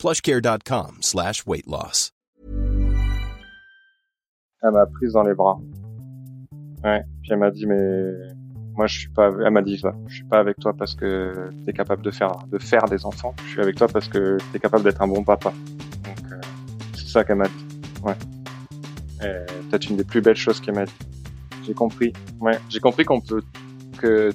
plushcare.com 0.00 0.96
slash 1.02 1.46
weight 1.46 1.66
loss. 1.66 2.12
Elle 4.62 4.72
m'a 4.72 4.86
prise 4.86 5.12
dans 5.12 5.22
les 5.22 5.34
bras. 5.34 5.58
Ouais. 6.82 7.02
Puis 7.22 7.32
elle 7.32 7.38
m'a 7.38 7.50
dit, 7.50 7.66
mais 7.66 8.12
moi 8.72 8.86
je 8.86 9.00
suis 9.00 9.10
pas, 9.10 9.30
elle 9.44 9.50
m'a 9.50 9.60
dit. 9.60 9.76
Je 10.06 10.14
suis 10.14 10.24
pas 10.24 10.38
avec 10.38 10.56
toi 10.58 10.72
parce 10.72 10.94
que 10.94 11.50
t'es 11.66 11.74
capable 11.74 12.02
de 12.02 12.10
faire, 12.10 12.32
de 12.50 12.58
faire 12.58 12.84
des 12.86 13.04
enfants. 13.04 13.34
Je 13.44 13.50
suis 13.50 13.60
avec 13.60 13.76
toi 13.76 13.88
parce 13.88 14.08
que 14.08 14.38
t'es 14.52 14.58
capable 14.58 14.84
d'être 14.84 15.02
un 15.02 15.08
bon 15.08 15.22
papa. 15.22 15.52
Donc, 16.04 16.32
euh, 16.32 16.40
c'est 16.94 17.08
ça 17.08 17.24
qu'elle 17.24 17.36
m'a 17.36 17.48
dit. 17.48 17.66
Ouais. 18.02 18.16
Peut-être 19.68 19.90
une 19.90 19.96
des 19.96 20.04
plus 20.04 20.22
belles 20.22 20.36
choses 20.36 20.60
qu'elle 20.60 20.76
m'a 20.76 20.86
dit. 20.86 20.94
J'ai 21.66 21.74
compris. 21.74 22.14
Ouais. 22.40 22.58
J'ai 22.70 22.80
compris 22.80 23.04
qu'on 23.04 23.20
peut, 23.20 23.42
que, 23.98 24.32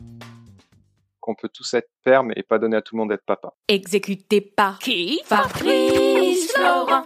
qu'on 1.26 1.34
peut 1.34 1.50
tous 1.50 1.74
être 1.74 1.90
père, 2.04 2.24
mais 2.24 2.44
pas 2.48 2.60
donner 2.60 2.78
à 2.78 2.84
tout 2.84 2.96
le 2.96 3.00
monde 3.00 3.10
d'être 3.10 3.26
papa. 3.26 3.54
Exécuté 3.68 4.42
par 4.42 4.78
qui? 4.78 5.22
Fabrice 5.26 6.52
Florent. 6.54 7.06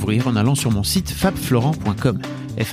en 0.25 0.35
allant 0.35 0.55
sur 0.55 0.71
mon 0.71 0.83
site 0.83 1.09
fabflorent.com. 1.09 2.19
e. 2.57 2.63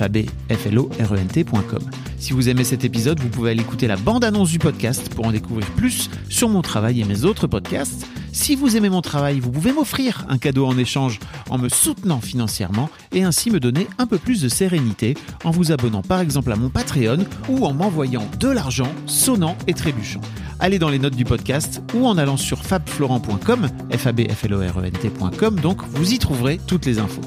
Si 2.17 2.33
vous 2.33 2.49
aimez 2.49 2.63
cet 2.63 2.83
épisode, 2.83 3.19
vous 3.19 3.29
pouvez 3.29 3.51
aller 3.51 3.61
écouter 3.61 3.87
la 3.87 3.95
bande-annonce 3.95 4.49
du 4.49 4.59
podcast 4.59 5.13
pour 5.13 5.27
en 5.27 5.31
découvrir 5.31 5.67
plus 5.71 6.09
sur 6.27 6.49
mon 6.49 6.61
travail 6.61 7.01
et 7.01 7.05
mes 7.05 7.23
autres 7.23 7.47
podcasts. 7.47 8.07
Si 8.33 8.55
vous 8.55 8.75
aimez 8.75 8.89
mon 8.89 9.01
travail, 9.01 9.39
vous 9.39 9.51
pouvez 9.51 9.71
m'offrir 9.71 10.25
un 10.27 10.37
cadeau 10.37 10.65
en 10.65 10.77
échange 10.77 11.19
en 11.49 11.57
me 11.57 11.69
soutenant 11.69 12.19
financièrement 12.19 12.89
et 13.13 13.23
ainsi 13.23 13.51
me 13.51 13.59
donner 13.59 13.87
un 13.99 14.05
peu 14.05 14.17
plus 14.17 14.41
de 14.41 14.49
sérénité 14.49 15.15
en 15.43 15.51
vous 15.51 15.71
abonnant 15.71 16.01
par 16.01 16.19
exemple 16.19 16.51
à 16.51 16.55
mon 16.55 16.69
Patreon 16.69 17.25
ou 17.47 17.65
en 17.65 17.73
m'envoyant 17.73 18.27
de 18.39 18.49
l'argent 18.49 18.91
sonnant 19.05 19.55
et 19.67 19.73
trébuchant. 19.73 20.21
Allez 20.61 20.77
dans 20.77 20.89
les 20.89 20.99
notes 20.99 21.15
du 21.15 21.23
podcast 21.23 21.81
ou 21.93 22.05
en 22.05 22.17
allant 22.17 22.35
sur 22.35 22.63
fabflorent.com, 22.63 23.69
f 23.91 24.07
e 24.07 25.49
donc 25.51 25.83
vous 25.87 26.13
y 26.13 26.19
trouverez 26.19 26.59
toutes 26.67 26.85
les 26.85 26.99
infos. 26.99 27.21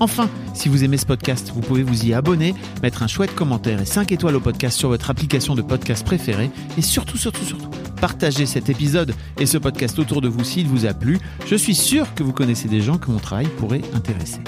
Enfin, 0.00 0.28
si 0.52 0.68
vous 0.68 0.82
aimez 0.82 0.96
ce 0.96 1.06
podcast, 1.06 1.52
vous 1.54 1.60
pouvez 1.60 1.84
vous 1.84 2.06
y 2.06 2.12
abonner, 2.12 2.56
mettre 2.82 3.04
un 3.04 3.06
chouette 3.06 3.36
commentaire 3.36 3.80
et 3.80 3.84
5 3.84 4.10
étoiles 4.10 4.34
au 4.34 4.40
podcast 4.40 4.76
sur 4.76 4.88
votre 4.88 5.10
application 5.10 5.54
de 5.54 5.62
podcast 5.62 6.04
préférée 6.04 6.50
et 6.76 6.82
surtout, 6.82 7.16
surtout, 7.16 7.44
surtout, 7.44 7.70
partagez 8.00 8.46
cet 8.46 8.68
épisode 8.68 9.14
et 9.38 9.46
ce 9.46 9.58
podcast 9.58 10.00
autour 10.00 10.20
de 10.20 10.26
vous 10.26 10.42
s'il 10.42 10.66
vous 10.66 10.84
a 10.84 10.92
plu. 10.92 11.20
Je 11.46 11.54
suis 11.54 11.76
sûr 11.76 12.12
que 12.14 12.24
vous 12.24 12.32
connaissez 12.32 12.66
des 12.66 12.80
gens 12.80 12.98
que 12.98 13.12
mon 13.12 13.20
travail 13.20 13.46
pourrait 13.58 13.82
intéresser. 13.94 14.40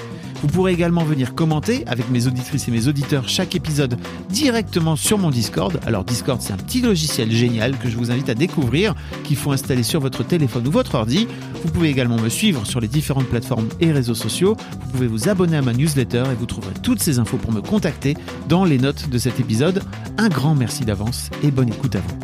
Vous 0.43 0.49
pourrez 0.49 0.73
également 0.73 1.05
venir 1.05 1.35
commenter 1.35 1.85
avec 1.87 2.11
mes 2.11 2.27
auditrices 2.27 2.69
et 2.69 2.71
mes 2.71 2.89
auditeurs 2.89 3.29
chaque 3.29 3.55
épisode 3.55 3.97
directement 4.29 4.97
sur 4.97 5.19
mon 5.19 5.31
Discord. 5.31 5.81
Alors 5.87 6.05
Discord, 6.05 6.41
c'est 6.41 6.53
un 6.53 6.57
petit 6.57 6.81
logiciel 6.81 7.31
génial 7.31 7.79
que 7.79 7.89
je 7.89 7.97
vous 7.97 8.11
invite 8.11 8.29
à 8.29 8.35
découvrir, 8.35 8.95
qu'il 9.25 9.37
faut 9.37 9.53
installer 9.53 9.83
sur 9.83 10.01
votre 10.01 10.23
téléphone 10.25 10.67
ou 10.67 10.71
votre 10.71 10.95
ordi. 10.95 11.29
Vous 11.63 11.71
pouvez 11.71 11.89
également 11.89 12.19
me 12.19 12.29
suivre 12.29 12.67
sur 12.67 12.81
les 12.81 12.89
différentes 12.89 13.27
plateformes 13.27 13.69
et 13.81 13.93
réseaux 13.93 14.15
sociaux. 14.15 14.57
Vous 14.81 14.91
pouvez 14.93 15.07
vous 15.07 15.29
abonner 15.29 15.57
à 15.57 15.63
ma 15.63 15.73
newsletter 15.73 16.25
et 16.31 16.35
vous 16.35 16.47
trouverez 16.47 16.75
toutes 16.83 17.01
ces 17.01 17.19
infos 17.19 17.39
pour 17.39 17.53
me 17.53 17.61
contacter 17.61 18.15
dans 18.49 18.65
les 18.65 18.79
notes 18.79 19.09
de 19.09 19.19
cet 19.19 19.41
épisode. 19.41 19.83
Un 20.19 20.29
grand 20.29 20.55
merci 20.55 20.85
d'avance 20.85 21.31
et 21.43 21.51
bonne 21.51 21.69
écoute 21.69 21.97
à 21.97 22.01
vous. 22.01 22.19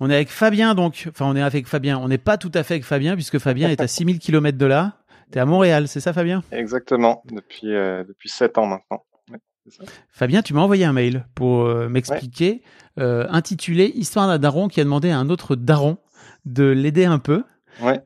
On 0.00 0.10
est 0.10 0.14
avec 0.14 0.30
Fabien 0.30 0.74
donc, 0.74 1.06
enfin 1.08 1.26
on 1.26 1.36
est 1.36 1.42
avec 1.42 1.68
Fabien, 1.68 1.98
on 1.98 2.08
n'est 2.08 2.18
pas 2.18 2.36
tout 2.36 2.50
à 2.52 2.62
fait 2.62 2.74
avec 2.74 2.84
Fabien 2.84 3.14
puisque 3.14 3.38
Fabien 3.38 3.70
est 3.70 3.80
à 3.80 3.86
6000 3.86 4.18
km 4.18 4.58
de 4.58 4.66
là. 4.66 4.98
T'es 5.30 5.40
à 5.40 5.46
Montréal, 5.46 5.88
c'est 5.88 6.00
ça 6.00 6.12
Fabien? 6.12 6.42
Exactement. 6.52 7.22
Depuis, 7.30 7.72
euh, 7.74 8.04
depuis 8.04 8.28
7 8.28 8.58
ans 8.58 8.66
maintenant. 8.66 9.04
Ouais, 9.30 9.38
c'est 9.66 9.72
ça. 9.74 9.84
Fabien, 10.10 10.42
tu 10.42 10.54
m'as 10.54 10.60
envoyé 10.60 10.84
un 10.84 10.92
mail 10.92 11.26
pour 11.34 11.62
euh, 11.62 11.88
m'expliquer, 11.88 12.62
euh, 12.98 13.26
intitulé 13.30 13.86
Histoire 13.94 14.26
d'un 14.28 14.38
daron 14.38 14.68
qui 14.68 14.80
a 14.80 14.84
demandé 14.84 15.10
à 15.10 15.18
un 15.18 15.28
autre 15.30 15.56
daron 15.56 15.98
de 16.44 16.64
l'aider 16.64 17.04
un 17.04 17.18
peu. 17.18 17.42
Ouais. 17.82 18.00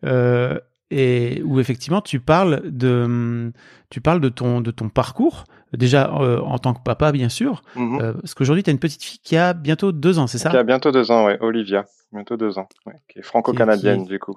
Et 0.90 1.42
où 1.44 1.60
effectivement 1.60 2.00
tu 2.00 2.18
parles 2.18 2.62
de, 2.64 3.52
tu 3.90 4.00
parles 4.00 4.22
de 4.22 4.30
ton, 4.30 4.62
de 4.62 4.70
ton 4.70 4.88
parcours, 4.88 5.44
déjà 5.74 6.10
euh, 6.18 6.40
en 6.40 6.56
tant 6.58 6.72
que 6.72 6.82
papa 6.82 7.12
bien 7.12 7.28
sûr, 7.28 7.60
Mhm. 7.76 8.00
euh, 8.00 8.12
parce 8.14 8.32
qu'aujourd'hui 8.32 8.62
tu 8.62 8.70
as 8.70 8.72
une 8.72 8.78
petite 8.78 9.02
fille 9.04 9.20
qui 9.22 9.36
a 9.36 9.52
bientôt 9.52 9.92
deux 9.92 10.18
ans, 10.18 10.26
c'est 10.26 10.38
ça? 10.38 10.48
Qui 10.48 10.56
a 10.56 10.62
bientôt 10.62 10.90
deux 10.90 11.10
ans, 11.10 11.26
ouais. 11.26 11.36
Olivia. 11.42 11.84
Bientôt 12.10 12.38
deux 12.38 12.58
ans. 12.58 12.66
Ouais. 12.86 12.94
Qui 13.06 13.18
est 13.18 13.22
franco-canadienne, 13.22 14.04
Qui- 14.04 14.08
du 14.08 14.18
coup. 14.18 14.36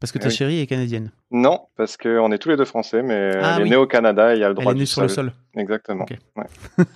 Parce 0.00 0.12
que 0.12 0.18
Eh 0.18 0.22
ta 0.22 0.28
oui. 0.28 0.34
chérie 0.34 0.60
est 0.60 0.66
canadienne. 0.66 1.10
Non, 1.30 1.60
parce 1.76 1.96
qu'on 1.98 2.32
est 2.32 2.38
tous 2.38 2.48
les 2.48 2.56
deux 2.56 2.64
français, 2.64 3.02
mais 3.02 3.32
Ah 3.40 3.56
elle 3.60 3.66
est 3.66 3.70
née 3.70 3.76
au 3.76 3.86
Canada 3.86 4.32
et 4.32 4.38
il 4.38 4.40
y 4.40 4.44
a 4.44 4.48
le 4.48 4.54
Elle 4.56 4.60
droit 4.62 4.72
est 4.72 4.78
née 4.78 4.86
sur 4.86 5.02
le 5.02 5.08
sol. 5.08 5.32
Exactement. 5.56 6.04
Ok. 6.04 6.16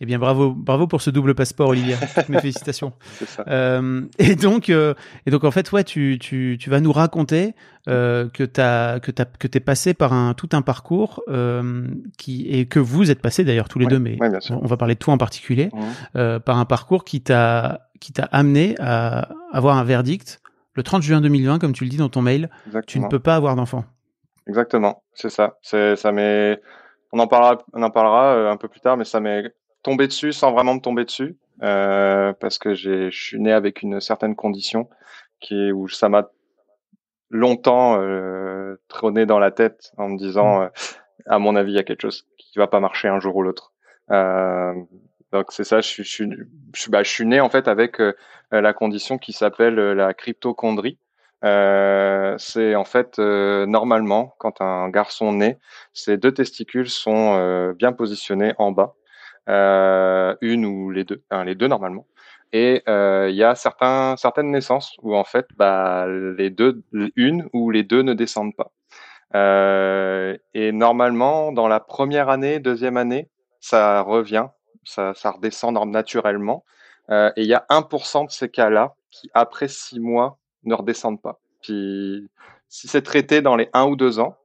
Eh 0.00 0.04
bien 0.04 0.18
bravo, 0.18 0.50
bravo 0.52 0.88
pour 0.88 1.00
ce 1.00 1.10
double 1.10 1.36
passeport 1.36 1.68
Olivia. 1.68 1.96
Toutes 2.16 2.28
mes 2.28 2.40
félicitations. 2.40 2.92
Ça. 3.26 3.44
Euh, 3.46 4.02
et 4.18 4.34
donc, 4.34 4.68
euh, 4.68 4.94
et 5.26 5.30
donc 5.30 5.44
en 5.44 5.52
fait, 5.52 5.70
ouais, 5.70 5.84
tu, 5.84 6.18
tu, 6.20 6.56
tu 6.60 6.70
vas 6.70 6.80
nous 6.80 6.90
raconter 6.90 7.54
euh, 7.88 8.28
que 8.28 8.42
t'as 8.42 8.98
que 8.98 9.12
t'as 9.12 9.26
que 9.26 9.46
t'es 9.46 9.60
passé 9.60 9.94
par 9.94 10.12
un 10.12 10.34
tout 10.34 10.48
un 10.54 10.62
parcours 10.62 11.22
qui 12.18 12.48
et 12.48 12.66
que 12.66 12.80
vous 12.80 13.12
êtes 13.12 13.20
passé 13.22 13.44
d'ailleurs 13.44 13.68
tous 13.68 13.78
les 13.78 13.84
Ouais, 13.84 13.90
deux, 13.92 13.98
mais 14.00 14.20
ouais, 14.20 14.30
on 14.50 14.66
va 14.66 14.76
parler 14.76 14.94
de 14.94 14.98
toi 14.98 15.14
en 15.14 15.18
particulier, 15.18 15.70
par 16.14 16.58
un 16.58 16.64
parcours 16.64 17.04
qui 17.04 17.20
t'a 17.20 17.88
qui 18.00 18.12
t'a 18.12 18.24
amené 18.32 18.74
à 18.80 19.28
avoir 19.52 19.76
un 19.78 19.84
verdict 19.84 20.41
le 20.74 20.82
30 20.82 21.02
juin 21.02 21.20
2020, 21.20 21.58
comme 21.58 21.72
tu 21.72 21.84
le 21.84 21.90
dis 21.90 21.96
dans 21.96 22.08
ton 22.08 22.22
mail. 22.22 22.50
Tu 22.86 23.00
ne 23.00 23.08
peux 23.08 23.20
pas 23.20 23.36
avoir 23.36 23.56
d'enfant. 23.56 23.84
Exactement, 24.46 25.02
c'est 25.14 25.30
ça. 25.30 25.58
C'est 25.62 25.96
ça 25.96 26.12
m'est. 26.12 26.60
On 27.12 27.18
en 27.18 27.26
parlera, 27.26 27.58
on 27.74 27.82
en 27.82 27.90
parlera 27.90 28.34
euh, 28.34 28.50
un 28.50 28.56
peu 28.56 28.68
plus 28.68 28.80
tard, 28.80 28.96
mais 28.96 29.04
ça 29.04 29.20
m'est 29.20 29.52
tombé 29.82 30.06
dessus 30.06 30.32
sans 30.32 30.52
vraiment 30.52 30.74
me 30.74 30.80
tomber 30.80 31.04
dessus, 31.04 31.36
euh, 31.62 32.32
parce 32.40 32.58
que 32.58 32.74
j'ai, 32.74 33.10
je 33.10 33.22
suis 33.22 33.40
né 33.40 33.52
avec 33.52 33.82
une 33.82 34.00
certaine 34.00 34.34
condition 34.34 34.88
qui 35.40 35.54
est 35.54 35.72
où 35.72 35.88
ça 35.88 36.08
m'a 36.08 36.28
longtemps 37.30 38.00
euh, 38.00 38.76
trôné 38.88 39.26
dans 39.26 39.38
la 39.38 39.50
tête 39.50 39.92
en 39.96 40.08
me 40.08 40.18
disant, 40.18 40.62
euh, 40.62 40.68
à 41.26 41.38
mon 41.38 41.56
avis, 41.56 41.72
il 41.72 41.76
y 41.76 41.80
a 41.80 41.82
quelque 41.82 42.02
chose 42.02 42.26
qui 42.38 42.58
va 42.58 42.66
pas 42.66 42.80
marcher 42.80 43.08
un 43.08 43.20
jour 43.20 43.36
ou 43.36 43.42
l'autre. 43.42 43.72
Donc 45.32 45.46
c'est 45.50 45.64
ça. 45.64 45.80
Je 45.80 45.88
suis, 45.88 46.04
je 46.04 46.10
suis, 46.10 46.30
je 46.74 46.80
suis, 46.80 46.90
bah, 46.90 47.02
je 47.02 47.10
suis 47.10 47.24
né 47.24 47.40
en 47.40 47.48
fait 47.48 47.66
avec 47.66 47.98
la 48.60 48.72
condition 48.72 49.18
qui 49.18 49.32
s'appelle 49.32 49.78
euh, 49.78 49.94
la 49.94 50.14
cryptochondrie. 50.14 50.98
Euh, 51.44 52.36
c'est 52.38 52.76
en 52.76 52.84
fait 52.84 53.18
euh, 53.18 53.66
normalement 53.66 54.36
quand 54.38 54.60
un 54.60 54.88
garçon 54.90 55.32
naît, 55.32 55.58
ses 55.92 56.16
deux 56.16 56.32
testicules 56.32 56.88
sont 56.88 57.34
euh, 57.36 57.72
bien 57.72 57.92
positionnés 57.92 58.52
en 58.58 58.70
bas, 58.70 58.94
euh, 59.48 60.36
une 60.40 60.64
ou 60.66 60.90
les 60.90 61.04
deux, 61.04 61.22
les 61.44 61.54
deux 61.56 61.66
normalement. 61.66 62.06
Et 62.52 62.82
euh, 62.88 63.28
il 63.30 63.36
y 63.36 63.44
a 63.44 63.54
certaines 63.54 64.50
naissances 64.50 64.94
où 65.02 65.16
en 65.16 65.24
fait, 65.24 65.46
bah, 65.56 66.06
les 66.06 66.50
deux, 66.50 66.82
une 67.16 67.48
ou 67.54 67.70
les 67.70 67.82
deux 67.82 68.02
ne 68.02 68.12
descendent 68.12 68.54
pas. 68.54 68.70
Euh, 69.34 70.36
et 70.54 70.72
normalement, 70.72 71.52
dans 71.52 71.68
la 71.68 71.80
première 71.80 72.28
année, 72.28 72.58
deuxième 72.60 72.98
année, 72.98 73.30
ça 73.60 74.02
revient, 74.02 74.48
ça, 74.84 75.12
redescend 75.24 75.78
naturellement. 75.88 76.64
Euh, 77.12 77.30
et 77.36 77.42
il 77.42 77.48
y 77.48 77.54
a 77.54 77.66
1% 77.68 78.26
de 78.26 78.30
ces 78.30 78.48
cas-là 78.48 78.94
qui, 79.10 79.30
après 79.34 79.68
six 79.68 80.00
mois, 80.00 80.38
ne 80.64 80.74
redescendent 80.74 81.20
pas. 81.20 81.40
Puis, 81.62 82.28
si 82.68 82.88
c'est 82.88 83.02
traité 83.02 83.42
dans 83.42 83.56
les 83.56 83.68
un 83.74 83.84
ou 83.84 83.96
deux 83.96 84.18
ans, 84.18 84.36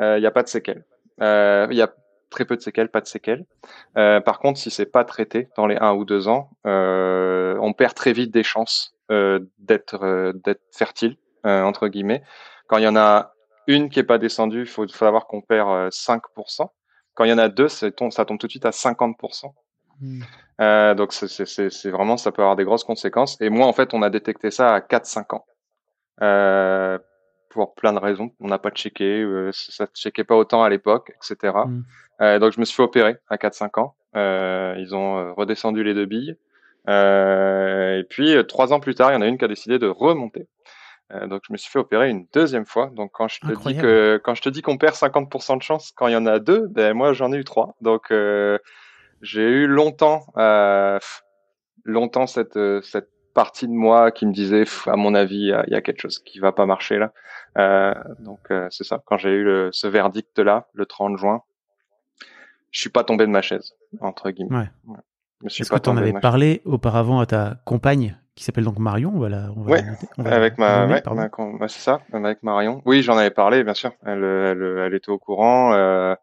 euh, 0.00 0.18
il 0.18 0.20
n'y 0.20 0.26
a 0.26 0.30
pas 0.30 0.44
de 0.44 0.48
séquelles. 0.48 0.84
Euh, 1.20 1.66
Il 1.70 1.76
y 1.76 1.82
a 1.82 1.92
très 2.30 2.44
peu 2.44 2.56
de 2.56 2.62
séquelles, 2.62 2.88
pas 2.88 3.00
de 3.00 3.06
séquelles. 3.06 3.44
Par 3.94 4.38
contre, 4.38 4.58
si 4.58 4.70
c'est 4.70 4.86
pas 4.86 5.04
traité 5.04 5.48
dans 5.56 5.66
les 5.66 5.76
un 5.76 5.92
ou 5.92 6.04
deux 6.04 6.28
ans, 6.28 6.50
on 6.64 7.74
perd 7.76 7.94
très 7.94 8.12
vite 8.12 8.30
des 8.30 8.42
chances 8.42 8.94
d'être 9.58 10.32
fertile 10.70 11.18
entre 11.44 11.88
guillemets. 11.88 12.22
Quand 12.68 12.78
il 12.78 12.84
y 12.84 12.88
en 12.88 12.96
a 12.96 13.34
une 13.66 13.90
qui 13.90 13.98
est 13.98 14.04
pas 14.04 14.16
descendue, 14.16 14.62
il 14.62 14.66
faut, 14.66 14.88
savoir 14.88 15.26
qu'on 15.26 15.42
perd 15.42 15.90
5%. 15.90 16.70
Quand 17.12 17.24
il 17.24 17.30
y 17.30 17.34
en 17.34 17.38
a 17.38 17.50
deux, 17.50 17.68
ça 17.68 17.90
tombe 17.90 18.38
tout 18.38 18.46
de 18.46 18.50
suite 18.50 18.64
à 18.64 18.70
50%. 18.70 19.52
Euh, 20.60 20.94
donc 20.94 21.12
c'est 21.12 21.90
vraiment, 21.90 22.16
ça 22.16 22.32
peut 22.32 22.42
avoir 22.42 22.56
des 22.56 22.64
grosses 22.64 22.84
conséquences. 22.84 23.40
Et 23.40 23.48
moi, 23.48 23.66
en 23.66 23.72
fait, 23.72 23.94
on 23.94 24.02
a 24.02 24.10
détecté 24.10 24.50
ça 24.50 24.74
à 24.74 24.80
4-5 24.80 25.34
ans. 25.36 25.44
Euh, 26.22 26.98
pour 27.50 27.74
plein 27.74 27.92
de 27.92 27.98
raisons. 27.98 28.30
On 28.40 28.48
n'a 28.48 28.58
pas 28.58 28.70
checké, 28.70 29.22
euh, 29.22 29.50
ça 29.52 29.84
ne 29.84 29.88
checkait 29.94 30.24
pas 30.24 30.36
autant 30.36 30.62
à 30.62 30.70
l'époque, 30.70 31.12
etc. 31.16 31.54
Euh, 32.22 32.38
donc 32.38 32.54
je 32.54 32.60
me 32.60 32.64
suis 32.64 32.74
fait 32.74 32.82
opérer 32.82 33.16
à 33.28 33.36
4-5 33.36 33.78
ans. 33.78 33.94
Ils 34.14 34.94
ont 34.94 35.34
redescendu 35.34 35.84
les 35.84 35.92
deux 35.92 36.06
billes. 36.06 36.36
et 36.88 38.04
puis 38.08 38.34
trois 38.46 38.72
ans 38.72 38.80
plus 38.80 38.94
tard, 38.94 39.10
il 39.10 39.14
y 39.14 39.16
en 39.16 39.20
a 39.20 39.26
une 39.26 39.36
qui 39.36 39.44
a 39.44 39.48
décidé 39.48 39.78
de 39.78 39.86
remonter. 39.86 40.48
donc 41.26 41.42
je 41.46 41.52
me 41.52 41.58
suis 41.58 41.70
fait 41.70 41.78
opérer 41.78 42.08
une 42.08 42.26
deuxième 42.32 42.64
fois. 42.64 42.90
Donc 42.94 43.10
quand 43.12 43.28
je 43.28 43.40
te 43.40 43.68
dis 43.68 43.76
que 43.76 44.18
quand 44.24 44.34
je 44.34 44.40
te 44.40 44.48
dis 44.48 44.62
qu'on 44.62 44.78
perd 44.78 44.94
50% 44.94 45.58
de 45.58 45.62
chance 45.62 45.92
quand 45.94 46.06
il 46.06 46.12
y 46.12 46.16
en 46.16 46.24
a 46.24 46.38
deux, 46.38 46.68
ben 46.68 46.94
moi 46.94 47.12
j'en 47.12 47.34
ai 47.34 47.36
eu 47.36 47.44
trois. 47.44 47.74
Donc 47.82 48.10
j'ai 49.22 49.48
eu 49.48 49.66
longtemps, 49.66 50.26
euh, 50.36 50.98
longtemps 51.84 52.26
cette, 52.26 52.56
euh, 52.56 52.82
cette 52.82 53.08
partie 53.34 53.66
de 53.66 53.72
moi 53.72 54.10
qui 54.10 54.26
me 54.26 54.32
disait, 54.32 54.64
à 54.86 54.96
mon 54.96 55.14
avis, 55.14 55.52
il 55.66 55.72
y, 55.72 55.74
a 55.74 55.80
quelque 55.80 56.00
chose 56.00 56.18
qui 56.18 56.38
va 56.38 56.52
pas 56.52 56.66
marcher 56.66 56.98
là. 56.98 57.12
Euh, 57.58 57.94
donc 58.18 58.40
euh, 58.50 58.66
c'est 58.70 58.84
ça. 58.84 59.02
Quand 59.06 59.16
j'ai 59.16 59.30
eu 59.30 59.44
le, 59.44 59.70
ce 59.72 59.86
verdict 59.86 60.38
là, 60.38 60.68
le 60.74 60.86
30 60.86 61.16
juin, 61.16 61.42
je 62.70 62.80
suis 62.80 62.90
pas 62.90 63.04
tombé 63.04 63.26
de 63.26 63.30
ma 63.30 63.42
chaise 63.42 63.74
entre 64.00 64.30
guillemets. 64.30 64.56
Ouais. 64.56 64.70
ouais. 64.88 64.98
Est-ce 65.46 65.70
que 65.70 65.78
tu 65.78 65.88
en 65.88 65.96
avais 65.96 66.12
parlé 66.12 66.62
auparavant 66.64 67.20
à 67.20 67.26
ta 67.26 67.56
compagne 67.64 68.16
qui 68.34 68.44
s'appelle 68.44 68.64
donc 68.64 68.78
Marion 68.78 69.10
voilà, 69.10 69.50
on 69.56 69.62
va 69.62 69.76
avec 70.24 70.56
ma, 70.56 70.86
ouais, 70.86 71.02
c'est 71.68 71.80
ça, 71.80 72.00
avec 72.12 72.42
Marion. 72.42 72.80
Oui, 72.86 73.02
j'en 73.02 73.18
avais 73.18 73.30
parlé, 73.30 73.62
bien 73.62 73.74
sûr. 73.74 73.92
Elle, 74.06 74.24
elle, 74.24 74.78
elle 74.86 74.94
était 74.94 75.10
au 75.10 75.18
courant. 75.18 75.74
Euh, 75.74 76.14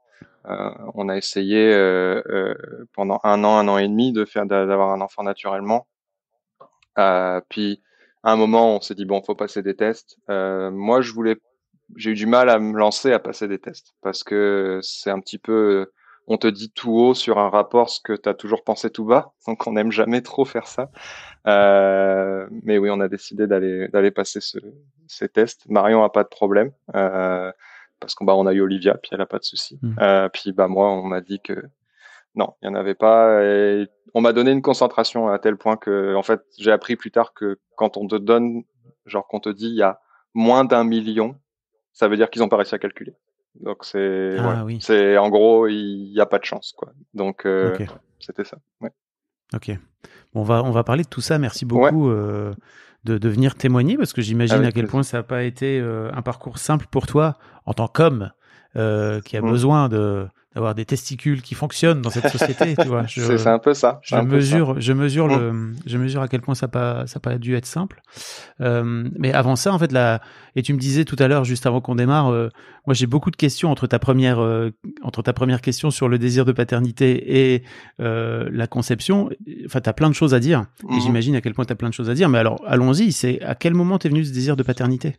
euh, 0.45 0.71
on 0.95 1.09
a 1.09 1.17
essayé 1.17 1.73
euh, 1.73 2.21
euh, 2.27 2.87
pendant 2.93 3.19
un 3.23 3.43
an, 3.43 3.57
un 3.57 3.67
an 3.67 3.77
et 3.77 3.87
demi 3.87 4.13
de 4.13 4.25
faire 4.25 4.45
d'avoir 4.45 4.91
un 4.91 5.01
enfant 5.01 5.23
naturellement. 5.23 5.87
puis 7.49 7.81
à 8.23 8.33
un 8.33 8.35
moment, 8.35 8.75
on 8.75 8.81
s'est 8.81 8.95
dit 8.95 9.05
bon, 9.05 9.21
faut 9.21 9.35
passer 9.35 9.61
des 9.61 9.75
tests. 9.75 10.17
moi, 10.27 11.01
je 11.01 11.13
voulais, 11.13 11.37
j'ai 11.95 12.11
eu 12.11 12.15
du 12.15 12.25
mal 12.25 12.49
à 12.49 12.59
me 12.59 12.77
lancer 12.77 13.13
à 13.13 13.19
passer 13.19 13.47
des 13.47 13.59
tests 13.59 13.93
parce 14.01 14.23
que 14.23 14.79
c'est 14.81 15.11
un 15.11 15.19
petit 15.19 15.37
peu 15.37 15.91
on 16.31 16.37
te 16.37 16.45
dit 16.45 16.69
tout 16.71 16.91
haut 16.91 17.15
sur 17.15 17.39
un 17.39 17.49
rapport 17.49 17.89
ce 17.89 17.99
que 18.01 18.13
tu 18.13 18.29
as 18.29 18.35
toujours 18.35 18.63
pensé 18.63 18.91
tout 18.91 19.05
bas. 19.05 19.33
Donc 19.47 19.65
on 19.67 19.73
n'aime 19.73 19.91
jamais 19.91 20.21
trop 20.21 20.45
faire 20.45 20.67
ça. 20.67 20.91
Mais 21.45 22.77
oui, 22.77 22.89
on 22.91 22.99
a 22.99 23.07
décidé 23.07 23.47
d'aller 23.47 23.87
d'aller 23.89 24.11
passer 24.11 24.39
ce, 24.41 24.59
ces 25.07 25.29
tests. 25.29 25.67
Marion 25.69 26.03
a 26.03 26.09
pas 26.09 26.23
de 26.23 26.29
problème. 26.29 26.71
Parce 27.99 28.15
qu'on 28.15 28.25
bah, 28.25 28.35
on 28.35 28.45
a 28.45 28.53
eu 28.53 28.61
Olivia, 28.61 28.95
puis 28.95 29.09
elle 29.13 29.21
a 29.21 29.25
pas 29.25 29.39
de 29.39 29.43
souci. 29.43 29.79
Mmh. 29.81 29.95
Euh, 29.99 30.29
puis 30.29 30.51
bah 30.51 30.67
moi, 30.67 30.89
on 30.91 31.03
m'a 31.03 31.21
dit 31.21 31.39
que 31.39 31.63
non, 32.35 32.53
il 32.61 32.67
y 32.67 32.69
en 32.69 32.75
avait 32.75 32.95
pas. 32.95 33.43
Et 33.43 33.87
on 34.13 34.21
m'a 34.21 34.33
donné 34.33 34.51
une 34.51 34.61
concentration 34.61 35.29
à 35.29 35.39
tel 35.39 35.57
point 35.57 35.77
que, 35.77 36.15
en 36.15 36.23
fait, 36.23 36.41
j'ai 36.57 36.71
appris 36.71 36.95
plus 36.95 37.11
tard 37.11 37.33
que 37.33 37.59
quand 37.75 37.97
on 37.97 38.07
te 38.07 38.15
donne, 38.15 38.63
genre 39.05 39.27
qu'on 39.27 39.39
te 39.39 39.49
dit 39.49 39.67
il 39.67 39.75
y 39.75 39.83
a 39.83 39.99
moins 40.33 40.65
d'un 40.65 40.83
million, 40.83 41.35
ça 41.93 42.07
veut 42.07 42.17
dire 42.17 42.29
qu'ils 42.29 42.43
ont 42.43 42.49
pas 42.49 42.57
réussi 42.57 42.75
à 42.75 42.79
calculer. 42.79 43.15
Donc 43.55 43.83
c'est, 43.83 44.37
ah, 44.39 44.63
oui. 44.63 44.77
c'est 44.79 45.17
en 45.17 45.29
gros, 45.29 45.67
il 45.67 46.11
n'y 46.11 46.19
a 46.19 46.25
pas 46.25 46.39
de 46.39 46.45
chance, 46.45 46.73
quoi. 46.77 46.91
Donc 47.13 47.45
euh, 47.45 47.75
c'était 48.19 48.45
ça. 48.45 48.57
Ouais. 48.79 48.91
Ok. 49.53 49.71
Bon, 50.33 50.41
on 50.41 50.43
va 50.43 50.63
on 50.63 50.71
va 50.71 50.83
parler 50.83 51.03
de 51.03 51.09
tout 51.09 51.21
ça. 51.21 51.37
Merci 51.39 51.65
beaucoup. 51.65 52.09
Euh, 52.09 52.53
de, 53.05 53.17
de 53.17 53.29
venir 53.29 53.55
témoigner 53.55 53.97
parce 53.97 54.13
que 54.13 54.21
j'imagine 54.21 54.65
à 54.65 54.71
quel 54.71 54.87
point 54.87 55.03
ça 55.03 55.17
n'a 55.17 55.23
pas 55.23 55.43
été 55.43 55.79
euh, 55.79 56.11
un 56.13 56.21
parcours 56.21 56.57
simple 56.57 56.85
pour 56.91 57.07
toi 57.07 57.37
en 57.65 57.73
tant 57.73 57.87
qu'homme 57.87 58.31
euh, 58.75 59.21
qui 59.21 59.37
a 59.37 59.41
mm. 59.41 59.49
besoin 59.49 59.89
de 59.89 60.27
d'avoir 60.55 60.73
des 60.73 60.85
testicules 60.85 61.43
qui 61.43 61.53
fonctionnent 61.53 62.01
dans 62.01 62.09
cette 62.09 62.29
société, 62.29 62.75
tu 62.75 62.87
vois. 62.87 63.05
C'est 63.07 63.47
un 63.47 63.59
peu 63.59 63.75
ça. 63.75 63.99
Je 64.01 64.15
mesure, 64.15 64.81
je 64.81 64.93
mesure 64.93 65.27
le, 65.27 65.51
mm. 65.51 65.75
je 65.85 65.97
mesure 65.97 66.21
à 66.23 66.27
quel 66.27 66.41
point 66.41 66.55
ça 66.55 66.67
pas, 66.67 67.05
ça 67.05 67.19
pas 67.19 67.37
dû 67.37 67.55
être 67.55 67.67
simple. 67.67 68.01
Euh, 68.61 69.07
mais 69.17 69.31
avant 69.31 69.55
ça, 69.55 69.71
en 69.71 69.77
fait, 69.77 69.91
là, 69.91 70.21
et 70.55 70.63
tu 70.63 70.73
me 70.73 70.79
disais 70.79 71.05
tout 71.05 71.15
à 71.19 71.27
l'heure, 71.27 71.43
juste 71.43 71.67
avant 71.67 71.81
qu'on 71.81 71.93
démarre, 71.93 72.31
euh, 72.31 72.49
moi 72.87 72.95
j'ai 72.95 73.05
beaucoup 73.05 73.29
de 73.29 73.35
questions 73.35 73.69
entre 73.69 73.85
ta 73.85 73.99
première, 73.99 74.39
euh, 74.39 74.71
entre 75.03 75.21
ta 75.21 75.33
première 75.33 75.61
question 75.61 75.91
sur 75.91 76.09
le 76.09 76.17
désir 76.17 76.45
de 76.45 76.51
paternité 76.51 77.53
et 77.53 77.63
la 77.99 78.67
conception. 78.67 79.29
Enfin, 79.65 79.81
tu 79.81 79.89
as 79.89 79.93
plein 79.93 80.09
de 80.09 80.15
choses 80.15 80.33
à 80.33 80.39
dire. 80.39 80.65
Et 80.81 80.85
mm-hmm. 80.93 81.01
j'imagine 81.01 81.35
à 81.35 81.41
quel 81.41 81.53
point 81.53 81.65
tu 81.65 81.73
as 81.73 81.75
plein 81.75 81.89
de 81.89 81.93
choses 81.93 82.09
à 82.09 82.15
dire. 82.15 82.27
Mais 82.27 82.39
alors, 82.39 82.59
allons-y. 82.65 83.11
C'est 83.11 83.41
à 83.43 83.53
quel 83.53 83.75
moment 83.75 83.99
t'es 83.99 84.09
venu 84.09 84.25
ce 84.25 84.33
désir 84.33 84.55
de 84.55 84.63
paternité? 84.63 85.17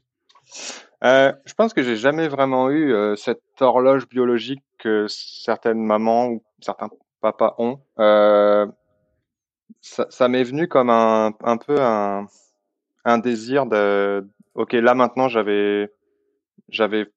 Euh, 1.03 1.33
je 1.47 1.55
pense 1.55 1.73
que 1.73 1.83
j'ai 1.83 1.97
jamais 1.97 2.29
vraiment 2.29 2.71
eu 2.71 2.93
euh, 2.93 3.17
cette 3.17 3.43
horloge 3.61 4.07
biologique 4.09 4.63
que 4.79 5.07
certaines 5.09 5.83
mamans 5.83 6.29
ou 6.29 6.45
certains 6.61 6.91
papas 7.21 7.55
ont. 7.59 7.81
Euh, 7.99 8.67
ça, 9.81 10.07
ça 10.11 10.29
m'est 10.29 10.45
venu 10.45 10.69
comme 10.69 10.91
un, 10.91 11.33
un 11.43 11.57
peu 11.57 11.81
un, 11.81 12.27
un 13.05 13.19
désir 13.19 13.67
de, 13.67 14.27
ok, 14.55 14.73
là 14.75 14.95
maintenant 14.95 15.29
j'avais, 15.29 15.91
j'avais, 16.69 17.11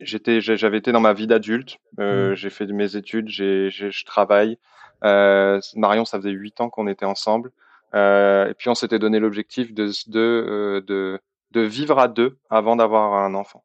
j'étais, 0.00 0.40
j'avais 0.40 0.78
été 0.78 0.90
dans 0.90 1.00
ma 1.00 1.12
vie 1.12 1.28
d'adulte. 1.28 1.78
Mmh. 1.98 2.34
J'ai 2.34 2.50
fait 2.50 2.66
mes 2.66 2.96
études, 2.96 3.28
j'ai, 3.28 3.70
je 3.70 4.04
travaille. 4.04 4.58
Marion, 5.02 6.04
ça 6.04 6.18
faisait 6.18 6.30
huit 6.30 6.60
ans 6.60 6.70
qu'on 6.70 6.88
était 6.88 7.04
ensemble. 7.04 7.52
et 7.94 8.54
puis 8.58 8.68
on 8.68 8.74
s'était 8.74 8.98
donné 8.98 9.20
l'objectif 9.20 9.72
de, 9.72 9.90
de, 10.08 10.84
de 10.84 11.20
de 11.52 11.60
vivre 11.60 11.98
à 11.98 12.08
deux 12.08 12.38
avant 12.50 12.76
d'avoir 12.76 13.14
un 13.14 13.34
enfant 13.34 13.64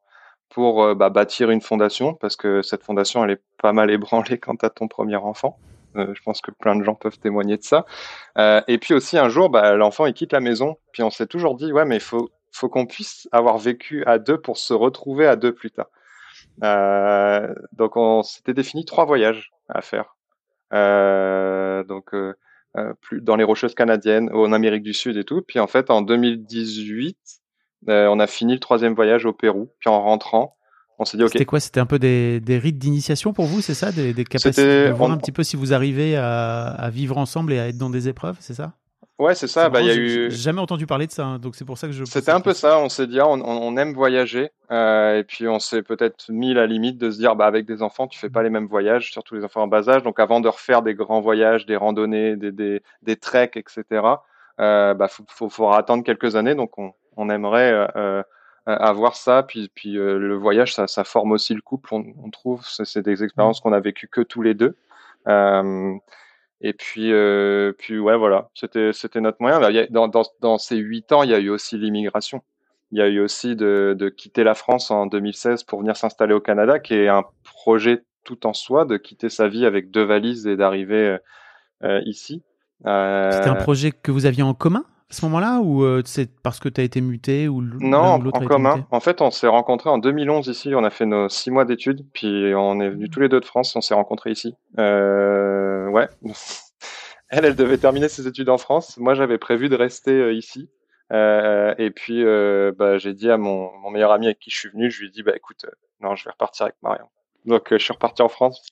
pour 0.51 0.83
euh, 0.83 0.95
bah, 0.95 1.09
bâtir 1.09 1.49
une 1.49 1.61
fondation 1.61 2.13
parce 2.13 2.35
que 2.35 2.61
cette 2.61 2.83
fondation 2.83 3.23
elle 3.23 3.31
est 3.31 3.41
pas 3.61 3.73
mal 3.73 3.89
ébranlée 3.89 4.37
quand 4.37 4.57
tu 4.57 4.65
as 4.65 4.69
ton 4.69 4.87
premier 4.87 5.15
enfant. 5.15 5.57
Euh, 5.95 6.13
je 6.13 6.21
pense 6.23 6.39
que 6.41 6.51
plein 6.51 6.75
de 6.75 6.83
gens 6.83 6.95
peuvent 6.95 7.19
témoigner 7.19 7.57
de 7.57 7.63
ça. 7.63 7.85
Euh, 8.37 8.61
et 8.67 8.77
puis 8.77 8.93
aussi 8.93 9.17
un 9.17 9.27
jour, 9.27 9.49
bah, 9.49 9.73
l'enfant 9.75 10.05
il 10.05 10.13
quitte 10.13 10.33
la 10.33 10.39
maison, 10.39 10.77
puis 10.93 11.03
on 11.03 11.09
s'est 11.09 11.27
toujours 11.27 11.55
dit 11.55 11.71
ouais 11.71 11.85
mais 11.85 11.97
il 11.97 12.01
faut 12.01 12.29
faut 12.53 12.67
qu'on 12.67 12.85
puisse 12.85 13.29
avoir 13.31 13.57
vécu 13.57 14.03
à 14.05 14.19
deux 14.19 14.37
pour 14.37 14.57
se 14.57 14.73
retrouver 14.73 15.25
à 15.25 15.37
deux 15.37 15.53
plus 15.53 15.71
tard. 15.71 15.87
donc 17.71 17.95
on 17.95 18.23
s'était 18.23 18.53
défini 18.53 18.83
trois 18.83 19.05
voyages 19.05 19.51
à 19.69 19.81
faire. 19.81 20.17
donc 20.71 22.13
plus 23.01 23.21
dans 23.21 23.37
les 23.37 23.45
Rocheuses 23.45 23.73
canadiennes, 23.73 24.29
en 24.33 24.51
Amérique 24.51 24.83
du 24.83 24.93
Sud 24.93 25.15
et 25.15 25.23
tout. 25.23 25.41
Puis 25.41 25.59
en 25.59 25.67
fait 25.67 25.89
en 25.89 26.01
2018 26.01 27.40
euh, 27.89 28.07
on 28.07 28.19
a 28.19 28.27
fini 28.27 28.53
le 28.53 28.59
troisième 28.59 28.93
voyage 28.93 29.25
au 29.25 29.33
Pérou. 29.33 29.69
Puis 29.79 29.89
en 29.89 30.01
rentrant, 30.01 30.55
on 30.99 31.05
s'est 31.05 31.17
dit 31.17 31.23
OK. 31.23 31.31
C'était 31.31 31.45
quoi? 31.45 31.59
C'était 31.59 31.79
un 31.79 31.85
peu 31.85 31.99
des, 31.99 32.39
des 32.39 32.57
rites 32.57 32.77
d'initiation 32.77 33.33
pour 33.33 33.45
vous, 33.45 33.61
c'est 33.61 33.73
ça? 33.73 33.91
Des, 33.91 34.13
des, 34.13 34.23
capacités 34.23 34.87
de 34.87 34.91
voir 34.91 35.11
un 35.11 35.17
petit 35.17 35.31
peu 35.31 35.43
si 35.43 35.55
vous 35.55 35.73
arrivez 35.73 36.15
à, 36.15 36.65
à, 36.65 36.89
vivre 36.89 37.17
ensemble 37.17 37.53
et 37.53 37.59
à 37.59 37.67
être 37.67 37.77
dans 37.77 37.89
des 37.89 38.07
épreuves, 38.07 38.37
c'est 38.39 38.53
ça? 38.53 38.73
Ouais, 39.21 39.35
c'est 39.35 39.47
ça. 39.47 39.69
Bah, 39.69 39.81
y 39.81 39.89
a 39.89 39.95
eu. 39.95 40.31
jamais 40.31 40.61
entendu 40.61 40.87
parler 40.87 41.05
de 41.05 41.11
ça, 41.11 41.25
hein, 41.25 41.37
donc 41.37 41.55
c'est 41.55 41.65
pour 41.65 41.77
ça 41.77 41.85
que 41.85 41.93
je. 41.93 42.03
C'était 42.05 42.31
un 42.31 42.41
peu 42.41 42.53
ça. 42.53 42.79
On 42.79 42.89
s'est 42.89 43.05
dit, 43.05 43.19
ah, 43.19 43.27
on, 43.27 43.39
on, 43.39 43.77
aime 43.77 43.93
voyager, 43.93 44.49
euh, 44.71 45.19
et 45.19 45.23
puis 45.23 45.47
on 45.47 45.59
s'est 45.59 45.83
peut-être 45.83 46.31
mis 46.31 46.55
la 46.55 46.65
limite 46.65 46.97
de 46.97 47.11
se 47.11 47.19
dire, 47.19 47.35
bah 47.35 47.45
avec 47.45 47.67
des 47.67 47.83
enfants, 47.83 48.07
tu 48.07 48.17
fais 48.17 48.31
pas 48.31 48.41
les 48.41 48.49
mêmes 48.49 48.65
voyages, 48.65 49.11
surtout 49.11 49.35
les 49.35 49.43
enfants 49.43 49.61
en 49.61 49.67
bas 49.67 49.89
âge. 49.89 50.01
Donc 50.01 50.19
avant 50.19 50.39
de 50.39 50.47
refaire 50.47 50.81
des 50.81 50.95
grands 50.95 51.21
voyages, 51.21 51.67
des 51.67 51.75
randonnées, 51.75 52.35
des 52.35 52.51
des, 52.51 52.81
des 53.03 53.15
treks, 53.15 53.57
etc. 53.57 53.83
Euh, 54.59 54.95
bah 54.95 55.07
faut, 55.07 55.23
faut, 55.27 55.49
faut 55.49 55.69
attendre 55.69 56.03
quelques 56.03 56.35
années. 56.35 56.55
Donc 56.55 56.79
on, 56.79 56.91
on 57.17 57.29
aimerait 57.29 57.71
euh, 57.71 57.87
euh, 57.95 58.23
avoir 58.65 59.15
ça. 59.15 59.43
Puis, 59.43 59.71
puis 59.73 59.97
euh, 59.97 60.17
le 60.17 60.35
voyage, 60.35 60.73
ça, 60.73 60.87
ça, 60.87 61.03
forme 61.03 61.31
aussi 61.31 61.53
le 61.53 61.61
couple, 61.61 61.93
on, 61.93 62.29
trouve. 62.29 62.65
C'est 62.65 63.01
des 63.01 63.23
expériences 63.23 63.59
mmh. 63.59 63.63
qu'on 63.63 63.73
a 63.73 63.79
vécues 63.79 64.07
que 64.07 64.21
tous 64.21 64.41
les 64.41 64.53
deux. 64.53 64.75
et 65.27 66.73
puis, 66.73 67.11
puis 67.77 67.99
ouais, 67.99 68.17
voilà, 68.17 68.49
c'était 68.53 68.93
c'était 68.93 69.21
notre 69.21 69.37
moyen. 69.39 69.59
Dans, 69.89 70.07
dans, 70.07 70.23
dans 70.41 70.57
ces 70.57 70.77
huit 70.77 71.11
ans, 71.11 71.23
il 71.23 71.29
y 71.29 71.33
a 71.33 71.39
eu 71.39 71.49
aussi 71.49 71.77
l'immigration. 71.77 72.41
Il 72.93 72.99
y 72.99 73.01
a 73.01 73.07
eu 73.07 73.21
aussi 73.21 73.55
de, 73.55 73.95
de, 73.97 74.09
quitter 74.09 74.43
la 74.43 74.53
France 74.53 74.91
en 74.91 75.05
2016 75.05 75.63
pour 75.63 75.79
venir 75.79 75.95
s'installer 75.95 76.33
au 76.33 76.41
Canada, 76.41 76.77
qui 76.77 76.93
est 76.93 77.07
un 77.07 77.23
projet 77.43 78.03
tout 78.25 78.45
en 78.45 78.53
soi, 78.53 78.83
de 78.83 78.97
quitter 78.97 79.29
sa 79.29 79.47
vie 79.47 79.65
avec 79.65 79.91
deux 79.91 80.03
valises 80.03 80.45
et 80.45 80.57
d'arriver 80.57 81.17
euh, 81.83 82.01
ici. 82.05 82.43
Euh... 82.85 83.31
C'était 83.31 83.49
un 83.49 83.55
projet 83.55 83.91
que 83.91 84.11
vous 84.11 84.25
aviez 84.25 84.43
en 84.43 84.53
commun? 84.53 84.85
À 85.11 85.13
ce 85.13 85.25
moment-là 85.25 85.59
ou 85.59 85.83
euh, 85.83 86.01
c'est 86.05 86.29
parce 86.41 86.61
que 86.61 86.69
tu 86.69 86.79
as 86.79 86.85
été 86.85 87.01
muté 87.01 87.49
ou 87.49 87.61
Non, 87.61 87.99
en 87.99 88.45
commun. 88.45 88.87
En 88.91 89.01
fait, 89.01 89.19
on 89.19 89.29
s'est 89.29 89.47
rencontrés 89.47 89.89
en 89.89 89.97
2011 89.97 90.47
ici. 90.47 90.73
On 90.73 90.85
a 90.85 90.89
fait 90.89 91.05
nos 91.05 91.27
six 91.27 91.51
mois 91.51 91.65
d'études, 91.65 92.05
puis 92.13 92.53
on 92.55 92.79
est 92.79 92.89
venus 92.89 93.09
tous 93.11 93.19
les 93.19 93.27
deux 93.27 93.41
de 93.41 93.45
France. 93.45 93.75
On 93.75 93.81
s'est 93.81 93.93
rencontrés 93.93 94.31
ici. 94.31 94.55
Euh, 94.79 95.89
ouais. 95.89 96.07
elle, 97.29 97.43
elle 97.43 97.57
devait 97.57 97.77
terminer 97.77 98.07
ses 98.07 98.25
études 98.25 98.47
en 98.47 98.57
France. 98.57 98.97
Moi, 98.97 99.13
j'avais 99.13 99.37
prévu 99.37 99.67
de 99.67 99.75
rester 99.75 100.13
euh, 100.13 100.33
ici. 100.33 100.69
Euh, 101.11 101.75
et 101.77 101.91
puis, 101.91 102.23
bah, 102.77 102.97
j'ai 102.97 103.13
dit 103.13 103.29
à 103.29 103.37
mon, 103.37 103.69
mon, 103.79 103.89
meilleur 103.89 104.13
ami 104.13 104.27
avec 104.27 104.39
qui 104.39 104.49
je 104.49 104.57
suis 104.57 104.69
venu, 104.69 104.89
je 104.89 105.01
lui 105.01 105.07
ai 105.07 105.11
dit, 105.11 105.23
bah 105.23 105.33
écoute, 105.35 105.65
non, 105.99 106.15
je 106.15 106.23
vais 106.23 106.31
repartir 106.31 106.67
avec 106.67 106.75
Marion. 106.83 107.09
Donc, 107.45 107.67
je 107.69 107.83
suis 107.83 107.91
reparti 107.91 108.21
en 108.21 108.29
France. 108.29 108.65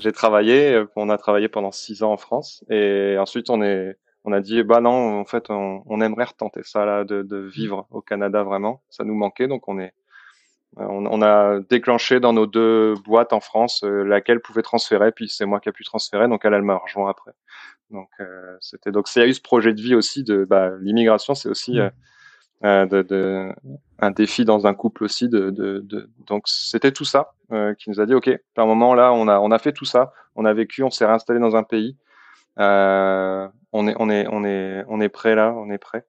J'ai 0.00 0.10
travaillé. 0.10 0.82
On 0.96 1.10
a 1.10 1.16
travaillé 1.16 1.46
pendant 1.46 1.70
six 1.70 2.02
ans 2.02 2.10
en 2.10 2.16
France, 2.16 2.64
et 2.70 3.16
ensuite 3.20 3.50
on 3.50 3.62
est 3.62 3.96
on 4.26 4.32
a 4.32 4.40
dit 4.40 4.62
bah 4.62 4.80
non 4.80 5.20
en 5.20 5.24
fait 5.24 5.46
on, 5.50 6.00
aimerait 6.00 6.24
retenter 6.24 6.60
ça 6.64 6.84
là 6.84 7.04
de, 7.04 7.36
vivre 7.36 7.86
au 7.90 8.02
Canada 8.02 8.42
vraiment. 8.42 8.82
Ça 8.90 9.04
nous 9.04 9.14
manquait 9.14 9.48
donc 9.48 9.68
on 9.68 9.78
est 9.78 9.94
On, 10.76 11.06
on 11.06 11.22
a 11.22 11.60
déclenché 11.70 12.20
dans 12.20 12.34
nos 12.34 12.46
deux 12.46 12.94
boîtes 13.06 13.32
en 13.32 13.40
France 13.40 13.82
euh, 13.84 14.04
laquelle 14.04 14.40
pouvait 14.40 14.62
transférer, 14.62 15.10
puis 15.12 15.28
c'est 15.28 15.46
moi 15.46 15.58
qui 15.60 15.70
a 15.70 15.72
pu 15.72 15.84
transférer, 15.84 16.28
donc 16.28 16.44
elle, 16.44 16.54
elle 16.54 16.68
m'a 16.70 16.76
rejoint 16.76 17.08
après. 17.08 17.32
Donc 17.90 18.10
euh, 18.20 18.56
c'était 18.60 18.92
donc 18.92 19.06
il 19.14 19.20
y 19.20 19.22
a 19.22 19.28
eu 19.28 19.32
ce 19.34 19.40
projet 19.40 19.72
de 19.72 19.80
vie 19.80 19.94
aussi 19.94 20.22
de 20.24 20.44
bah, 20.44 20.70
l'immigration, 20.80 21.34
c'est 21.34 21.48
aussi 21.48 21.80
euh, 21.80 21.88
euh, 22.64 22.86
de, 22.86 23.02
de, 23.02 23.52
un 23.98 24.10
défi 24.10 24.46
dans 24.46 24.66
un 24.66 24.72
couple 24.72 25.04
aussi 25.04 25.28
de, 25.28 25.50
de, 25.50 25.80
de 25.80 26.08
donc 26.26 26.44
c'était 26.46 26.90
tout 26.90 27.04
ça 27.04 27.34
euh, 27.52 27.74
qui 27.74 27.90
nous 27.90 28.00
a 28.00 28.06
dit 28.06 28.14
ok 28.14 28.28
à 28.28 28.62
un 28.62 28.64
moment 28.64 28.94
là 28.94 29.12
on 29.12 29.28
a 29.28 29.38
on 29.40 29.50
a 29.50 29.58
fait 29.58 29.72
tout 29.72 29.84
ça 29.84 30.10
on 30.36 30.46
a 30.46 30.54
vécu 30.54 30.82
on 30.82 30.90
s'est 30.90 31.04
réinstallé 31.04 31.38
dans 31.38 31.54
un 31.54 31.62
pays 31.62 31.98
euh, 32.58 33.48
on 33.72 33.88
est 33.88 33.94
on 33.98 34.10
est 34.10 34.26
on 34.28 34.44
est 34.44 34.84
on 34.88 35.00
est 35.00 35.08
prêt 35.08 35.34
là 35.34 35.54
on 35.56 35.70
est 35.70 35.78
prêt. 35.78 36.06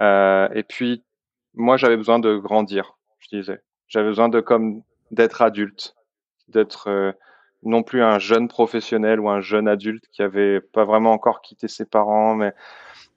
Euh, 0.00 0.48
et 0.54 0.62
puis 0.62 1.04
moi 1.54 1.76
j'avais 1.76 1.96
besoin 1.96 2.18
de 2.18 2.36
grandir 2.36 2.98
je 3.20 3.36
disais. 3.36 3.60
J'avais 3.88 4.08
besoin 4.08 4.28
de 4.28 4.40
comme 4.40 4.82
d'être 5.10 5.42
adulte 5.42 5.94
d'être 6.48 6.88
euh, 6.88 7.12
non 7.62 7.82
plus 7.82 8.02
un 8.02 8.18
jeune 8.18 8.48
professionnel 8.48 9.20
ou 9.20 9.28
un 9.30 9.40
jeune 9.40 9.68
adulte 9.68 10.04
qui 10.12 10.22
avait 10.22 10.60
pas 10.60 10.84
vraiment 10.84 11.12
encore 11.12 11.40
quitté 11.40 11.68
ses 11.68 11.86
parents 11.86 12.34
mais 12.34 12.52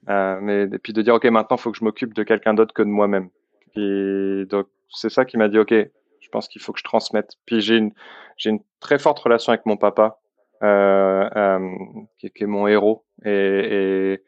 euh, 0.08 0.38
mais 0.40 0.62
et 0.62 0.78
puis 0.78 0.92
de 0.92 1.02
dire 1.02 1.14
ok 1.14 1.24
maintenant 1.26 1.56
faut 1.58 1.70
que 1.70 1.78
je 1.78 1.84
m'occupe 1.84 2.14
de 2.14 2.22
quelqu'un 2.22 2.54
d'autre 2.54 2.72
que 2.72 2.82
de 2.82 2.88
moi-même. 2.88 3.28
Et 3.76 4.46
donc 4.48 4.66
c'est 4.88 5.10
ça 5.10 5.24
qui 5.24 5.36
m'a 5.36 5.48
dit 5.48 5.58
ok 5.58 5.74
je 6.20 6.28
pense 6.30 6.48
qu'il 6.48 6.62
faut 6.62 6.72
que 6.72 6.78
je 6.78 6.84
transmette. 6.84 7.32
Puis 7.44 7.60
j'ai 7.60 7.76
une 7.76 7.92
j'ai 8.38 8.50
une 8.50 8.60
très 8.80 8.98
forte 8.98 9.18
relation 9.18 9.52
avec 9.52 9.66
mon 9.66 9.76
papa 9.76 10.19
qui, 10.60 12.30
qui, 12.30 12.44
est 12.44 12.46
mon 12.46 12.66
héros. 12.66 13.04
Et, 13.24 13.30
et, 13.30 14.24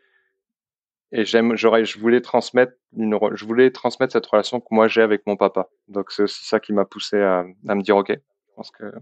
et 1.12 1.24
j'aime 1.24 1.56
j'aurais 1.56 1.84
je 1.84 1.98
voulais 1.98 2.20
transmettre 2.20 2.72
une 2.96 3.18
je 3.32 3.44
voulais 3.44 3.70
transmettre 3.70 4.12
cette 4.12 4.26
relation 4.26 4.60
que 4.60 4.68
moi 4.70 4.88
j'ai 4.88 5.02
avec 5.02 5.26
mon 5.26 5.36
papa. 5.36 5.68
Donc 5.88 6.10
c'est 6.10 6.22
aussi 6.22 6.44
ça 6.44 6.60
qui 6.60 6.72
m'a 6.72 6.84
poussé 6.84 7.20
à, 7.20 7.44
à 7.68 7.74
me 7.74 7.82
dire 7.82 7.96
ok 7.96 8.10
je 8.10 8.54
pense 8.56 8.70
que 8.70 8.92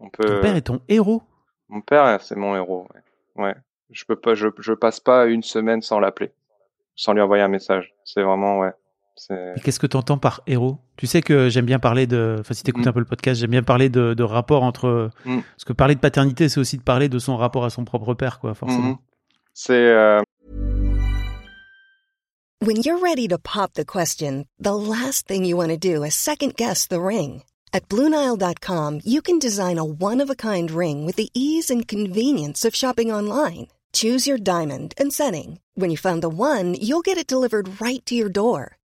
on 0.00 0.08
peut 0.10 0.24
ton 0.24 0.40
père 0.40 0.56
est 0.56 0.62
ton 0.62 0.80
héros? 0.88 1.22
Mon 1.68 1.80
père 1.80 2.20
c'est 2.20 2.36
mon 2.36 2.56
héros 2.56 2.86
ouais, 3.36 3.44
ouais. 3.44 3.54
Je 3.92 4.04
peux 4.06 4.16
pas, 4.16 4.34
je, 4.34 4.48
je 4.58 4.72
passe 4.72 5.00
pas 5.00 5.26
une 5.26 5.42
semaine 5.42 5.82
sans 5.82 6.00
l'appeler, 6.00 6.32
sans 6.96 7.12
lui 7.12 7.20
envoyer 7.20 7.42
un 7.42 7.48
message. 7.48 7.94
C'est 8.04 8.22
vraiment, 8.22 8.58
ouais. 8.58 8.72
Qu'est-ce 9.62 9.78
que 9.78 9.86
tu 9.86 9.96
entends 9.96 10.18
par 10.18 10.42
héros? 10.46 10.78
Tu 10.96 11.06
sais 11.06 11.22
que 11.22 11.48
j'aime 11.48 11.66
bien 11.66 11.78
parler 11.78 12.06
de. 12.06 12.36
Enfin, 12.40 12.54
si 12.54 12.62
tu 12.62 12.70
écoutes 12.70 12.84
mm. 12.84 12.88
un 12.88 12.92
peu 12.92 13.00
le 13.00 13.06
podcast, 13.06 13.40
j'aime 13.40 13.50
bien 13.50 13.62
parler 13.62 13.88
de, 13.88 14.14
de 14.14 14.22
rapport 14.22 14.62
entre. 14.62 15.10
Mm. 15.24 15.40
Parce 15.40 15.64
que 15.64 15.72
parler 15.72 15.94
de 15.94 16.00
paternité, 16.00 16.48
c'est 16.48 16.60
aussi 16.60 16.78
de 16.78 16.82
parler 16.82 17.08
de 17.08 17.18
son 17.18 17.36
rapport 17.36 17.64
à 17.64 17.70
son 17.70 17.84
propre 17.84 18.14
père, 18.14 18.40
quoi, 18.40 18.54
forcément. 18.54 18.82
Mm 18.82 18.92
-hmm. 18.92 18.98
C'est. 19.54 19.74
Euh... 19.74 20.20
When 22.64 22.76
you're 22.76 23.02
ready 23.02 23.28
to 23.28 23.38
pop 23.38 23.72
the 23.74 23.84
question, 23.84 24.46
the 24.58 24.74
last 24.74 25.26
thing 25.26 25.44
you 25.44 25.56
want 25.56 25.70
to 25.70 25.76
do 25.76 26.04
is 26.04 26.14
second 26.14 26.54
guess 26.56 26.86
the 26.86 27.00
ring. 27.00 27.42
At 27.74 27.88
BlueNile.com, 27.88 29.00
you 29.04 29.20
can 29.22 29.38
design 29.38 29.78
a 29.78 29.84
one-of-a-kind 29.84 30.70
ring 30.70 31.06
with 31.06 31.16
the 31.16 31.30
ease 31.34 31.72
and 31.72 31.88
convenience 31.88 32.68
of 32.68 32.74
shopping 32.74 33.10
online. 33.12 33.66
Choose 33.92 34.28
your 34.28 34.38
diamond 34.38 34.94
and 34.96 35.12
setting. 35.12 35.58
When 35.74 35.90
you 35.90 35.96
find 35.96 36.22
the 36.22 36.28
one, 36.28 36.74
you'll 36.80 37.02
get 37.02 37.18
it 37.18 37.26
delivered 37.26 37.80
right 37.80 38.04
to 38.06 38.14
your 38.14 38.30
door. 38.30 38.76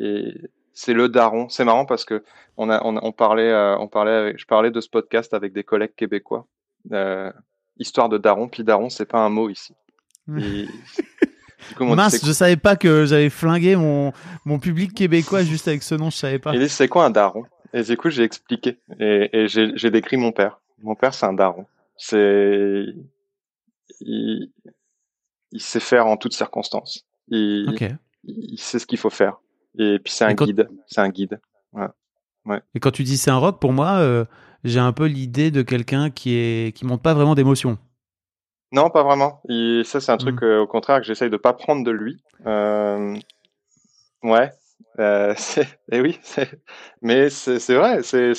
Et 0.00 0.34
c'est 0.72 0.92
le 0.92 1.08
daron. 1.08 1.48
C'est 1.48 1.64
marrant 1.64 1.86
parce 1.86 2.04
que 2.04 2.22
on 2.56 2.70
a, 2.70 2.84
on, 2.84 2.96
on 2.96 3.12
parlait, 3.12 3.50
euh, 3.50 3.78
on 3.78 3.88
parlait, 3.88 4.12
avec, 4.12 4.38
je 4.38 4.46
parlais 4.46 4.70
de 4.70 4.80
ce 4.80 4.88
podcast 4.88 5.34
avec 5.34 5.52
des 5.52 5.64
collègues 5.64 5.94
québécois. 5.96 6.46
Euh, 6.92 7.32
histoire 7.78 8.08
de 8.08 8.18
daron. 8.18 8.48
Puis 8.48 8.64
daron, 8.64 8.90
c'est 8.90 9.06
pas 9.06 9.20
un 9.20 9.28
mot 9.28 9.48
ici. 9.48 9.74
Et, 10.38 10.66
coup, 11.76 11.84
Mince, 11.84 12.24
je 12.24 12.32
savais 12.32 12.56
pas 12.56 12.76
que 12.76 13.04
j'avais 13.06 13.30
flingué 13.30 13.76
mon, 13.76 14.12
mon 14.44 14.58
public 14.58 14.94
québécois 14.94 15.42
juste 15.42 15.68
avec 15.68 15.82
ce 15.82 15.94
nom. 15.94 16.10
Je 16.10 16.16
savais 16.16 16.38
pas. 16.38 16.52
C'est 16.68 16.88
quoi 16.88 17.04
un 17.04 17.10
daron? 17.10 17.44
Et 17.72 17.82
du 17.82 17.96
coup, 17.96 18.10
j'ai 18.10 18.22
expliqué 18.22 18.78
et, 19.00 19.30
et 19.32 19.48
j'ai 19.48 19.90
décrit 19.90 20.16
mon 20.16 20.32
père. 20.32 20.60
Mon 20.82 20.94
père, 20.94 21.14
c'est 21.14 21.26
un 21.26 21.32
daron. 21.32 21.66
C'est 21.96 22.84
il, 24.00 24.50
il 25.52 25.60
sait 25.60 25.80
faire 25.80 26.06
en 26.06 26.16
toutes 26.16 26.34
circonstances. 26.34 27.06
Il, 27.28 27.70
okay. 27.70 27.92
il 28.24 28.58
sait 28.58 28.78
ce 28.78 28.86
qu'il 28.86 28.98
faut 28.98 29.10
faire. 29.10 29.40
Et 29.78 29.98
puis 29.98 30.12
c'est 30.12 30.24
un 30.24 30.34
quand... 30.34 30.46
guide, 30.46 30.68
c'est 30.86 31.00
un 31.00 31.08
guide. 31.08 31.40
Ouais. 31.72 31.88
Ouais. 32.46 32.60
Et 32.74 32.80
quand 32.80 32.90
tu 32.90 33.02
dis 33.02 33.16
c'est 33.16 33.30
un 33.30 33.38
rock, 33.38 33.60
pour 33.60 33.72
moi, 33.72 33.96
euh, 33.98 34.24
j'ai 34.64 34.80
un 34.80 34.92
peu 34.92 35.06
l'idée 35.06 35.50
de 35.50 35.62
quelqu'un 35.62 36.10
qui 36.10 36.34
est 36.34 36.76
qui 36.76 36.84
monte 36.84 37.02
pas 37.02 37.14
vraiment 37.14 37.34
d'émotion. 37.34 37.78
Non, 38.72 38.90
pas 38.90 39.04
vraiment. 39.04 39.40
Et 39.48 39.82
ça, 39.84 40.00
c'est 40.00 40.10
un 40.10 40.16
truc 40.16 40.42
euh, 40.42 40.62
au 40.62 40.66
contraire 40.66 40.98
que 41.00 41.06
j'essaye 41.06 41.30
de 41.30 41.36
pas 41.36 41.52
prendre 41.52 41.84
de 41.84 41.90
lui. 41.92 42.22
Euh... 42.44 43.16
Ouais. 44.22 44.50
Euh, 44.98 45.34
et 45.92 46.00
oui, 46.00 46.18
mais 47.02 47.30
c'est 47.30 47.74
vrai. 47.74 48.02
C'est 48.02 48.34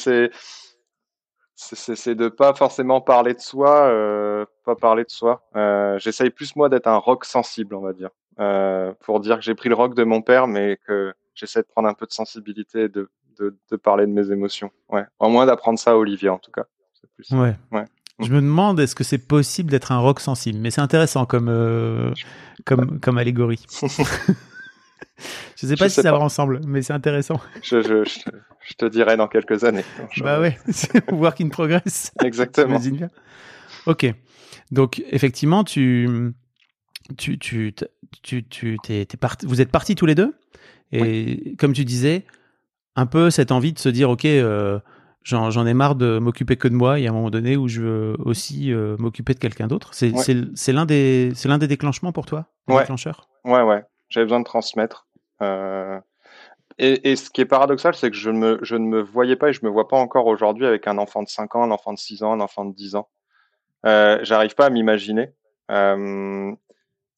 c'est 1.56 2.16
de 2.16 2.28
pas 2.28 2.54
forcément 2.54 3.02
parler 3.02 3.34
de 3.34 3.40
soi, 3.40 3.88
euh, 3.88 4.46
pas 4.66 4.76
parler 4.76 5.04
de 5.04 5.10
soi. 5.10 5.48
Euh, 5.56 5.98
J'essaye 6.00 6.30
plus 6.30 6.56
moi 6.56 6.70
d'être 6.70 6.88
un 6.88 6.98
rock 6.98 7.26
sensible, 7.26 7.76
on 7.76 7.82
va 7.82 7.94
dire, 7.94 8.10
euh, 8.40 8.94
pour 9.02 9.20
dire 9.20 9.38
que 9.38 9.44
j'ai 9.44 9.56
pris 9.56 9.70
le 9.70 9.76
rock 9.76 9.96
de 9.96 10.04
mon 10.04 10.22
père, 10.22 10.48
mais 10.48 10.78
que 10.88 11.14
j'essaie 11.34 11.62
de 11.62 11.68
prendre 11.68 11.88
un 11.88 11.94
peu 11.94 12.06
de 12.06 12.12
sensibilité 12.12 12.84
et 12.84 12.90
de, 12.90 13.10
de, 13.40 13.58
de, 13.72 13.76
parler 13.76 14.06
de 14.06 14.12
mes 14.12 14.32
émotions. 14.32 14.72
Ouais. 14.90 15.06
Au 15.20 15.30
moins 15.30 15.46
d'apprendre 15.46 15.80
ça 15.80 15.92
à 15.92 15.96
Olivier, 15.96 16.30
en 16.30 16.40
tout 16.40 16.52
cas. 16.52 16.66
Plus... 17.16 17.32
Ouais. 17.32 17.56
ouais. 17.72 17.86
Je 18.20 18.32
me 18.32 18.42
demande 18.42 18.80
est-ce 18.80 18.96
que 18.96 19.04
c'est 19.04 19.18
possible 19.18 19.70
d'être 19.70 19.92
un 19.92 20.00
rock 20.00 20.22
sensible, 20.22 20.60
mais 20.60 20.72
c'est 20.72 20.82
intéressant 20.82 21.26
comme 21.26 21.50
euh, 21.50 22.14
comme 22.64 23.00
comme 23.02 23.18
allégorie. 23.18 23.66
je 23.82 23.88
sais 23.88 25.76
pas 25.76 25.86
je 25.86 25.90
si 25.90 25.96
sais 25.96 26.02
ça 26.02 26.12
pas. 26.12 26.20
va 26.20 26.24
ensemble, 26.24 26.62
mais 26.66 26.82
c'est 26.82 26.94
intéressant. 26.94 27.42
Je, 27.62 27.82
je, 27.82 28.04
je, 28.06 28.74
te 28.76 28.86
dirai 28.86 29.18
dans 29.18 29.28
quelques 29.28 29.66
années. 29.66 29.84
Bah 30.22 30.40
ouais, 30.40 30.58
voir 31.12 31.36
qu'il 31.36 31.50
progresse. 31.50 32.14
Exactement. 32.24 32.80
bien. 32.80 33.10
Ok. 33.86 34.06
Donc 34.72 35.04
effectivement, 35.10 35.66
tu 35.66 36.34
tu 37.18 37.38
tu 37.38 37.74
tu 38.22 38.44
tu 38.48 38.78
t'es, 38.84 39.06
t'es 39.06 39.18
parti, 39.18 39.46
vous 39.46 39.62
êtes 39.62 39.72
partis 39.72 39.96
tous 39.96 40.06
les 40.06 40.16
deux? 40.16 40.36
Et 40.92 41.02
oui. 41.02 41.56
comme 41.58 41.74
tu 41.74 41.86
disais, 41.86 42.26
un 42.96 43.06
peu 43.06 43.30
cette 43.30 43.52
envie 43.52 43.74
de 43.74 43.80
se 43.80 43.90
dire, 43.90 44.10
ok, 44.10 44.26
euh, 44.26 44.80
j'en, 45.24 45.66
ai 45.66 45.74
marre 45.74 45.96
de 45.96 46.20
m'occuper 46.20 46.56
que 46.56 46.68
de 46.68 46.76
moi. 46.76 47.00
Il 47.00 47.04
y 47.04 47.08
a 47.08 47.10
un 47.10 47.14
moment 47.14 47.30
donné 47.30 47.58
où 47.58 47.68
je 47.68 47.82
veux 47.82 48.16
aussi 48.20 48.72
euh, 48.72 48.96
m'occuper 49.00 49.34
de 49.34 49.40
quelqu'un 49.40 49.68
d'autre. 49.68 49.94
C'est, 49.94 50.12
ouais. 50.12 50.74
l'un 50.74 50.86
des, 50.86 51.32
des 51.34 51.68
déclenchements 51.68 52.12
pour 52.12 52.26
toi, 52.26 52.46
ouais. 52.68 52.80
déclencheurs? 52.80 53.28
Ouais, 53.44 53.62
ouais. 53.62 53.84
J'avais 54.10 54.26
besoin 54.26 54.40
de 54.40 54.46
transmettre. 54.46 55.08
Euh... 55.42 56.00
Et, 56.78 57.12
et, 57.12 57.16
ce 57.16 57.30
qui 57.30 57.42
est 57.42 57.46
paradoxal, 57.46 57.96
c'est 57.96 58.12
que 58.12 58.18
je, 58.18 58.30
me, 58.30 58.60
je 58.62 58.76
ne 58.76 58.86
me 58.86 59.02
voyais 59.02 59.38
pas 59.38 59.50
et 59.50 59.54
je 59.54 59.64
me 59.64 59.70
vois 59.70 59.88
pas 59.88 59.98
encore 59.98 60.28
aujourd'hui 60.28 60.66
avec 60.66 60.88
un 60.88 60.98
enfant 60.98 61.24
de 61.24 61.30
5 61.30 61.56
ans, 61.56 61.64
un 61.64 61.72
enfant 61.72 61.94
de 61.94 62.00
6 62.00 62.24
ans, 62.24 62.34
un 62.34 62.42
enfant 62.42 62.66
de 62.66 62.76
10 62.76 62.96
ans. 62.96 63.08
Euh, 63.86 64.20
j'arrive 64.24 64.56
pas 64.56 64.66
à 64.66 64.70
m'imaginer. 64.70 65.32
Euh, 65.72 66.52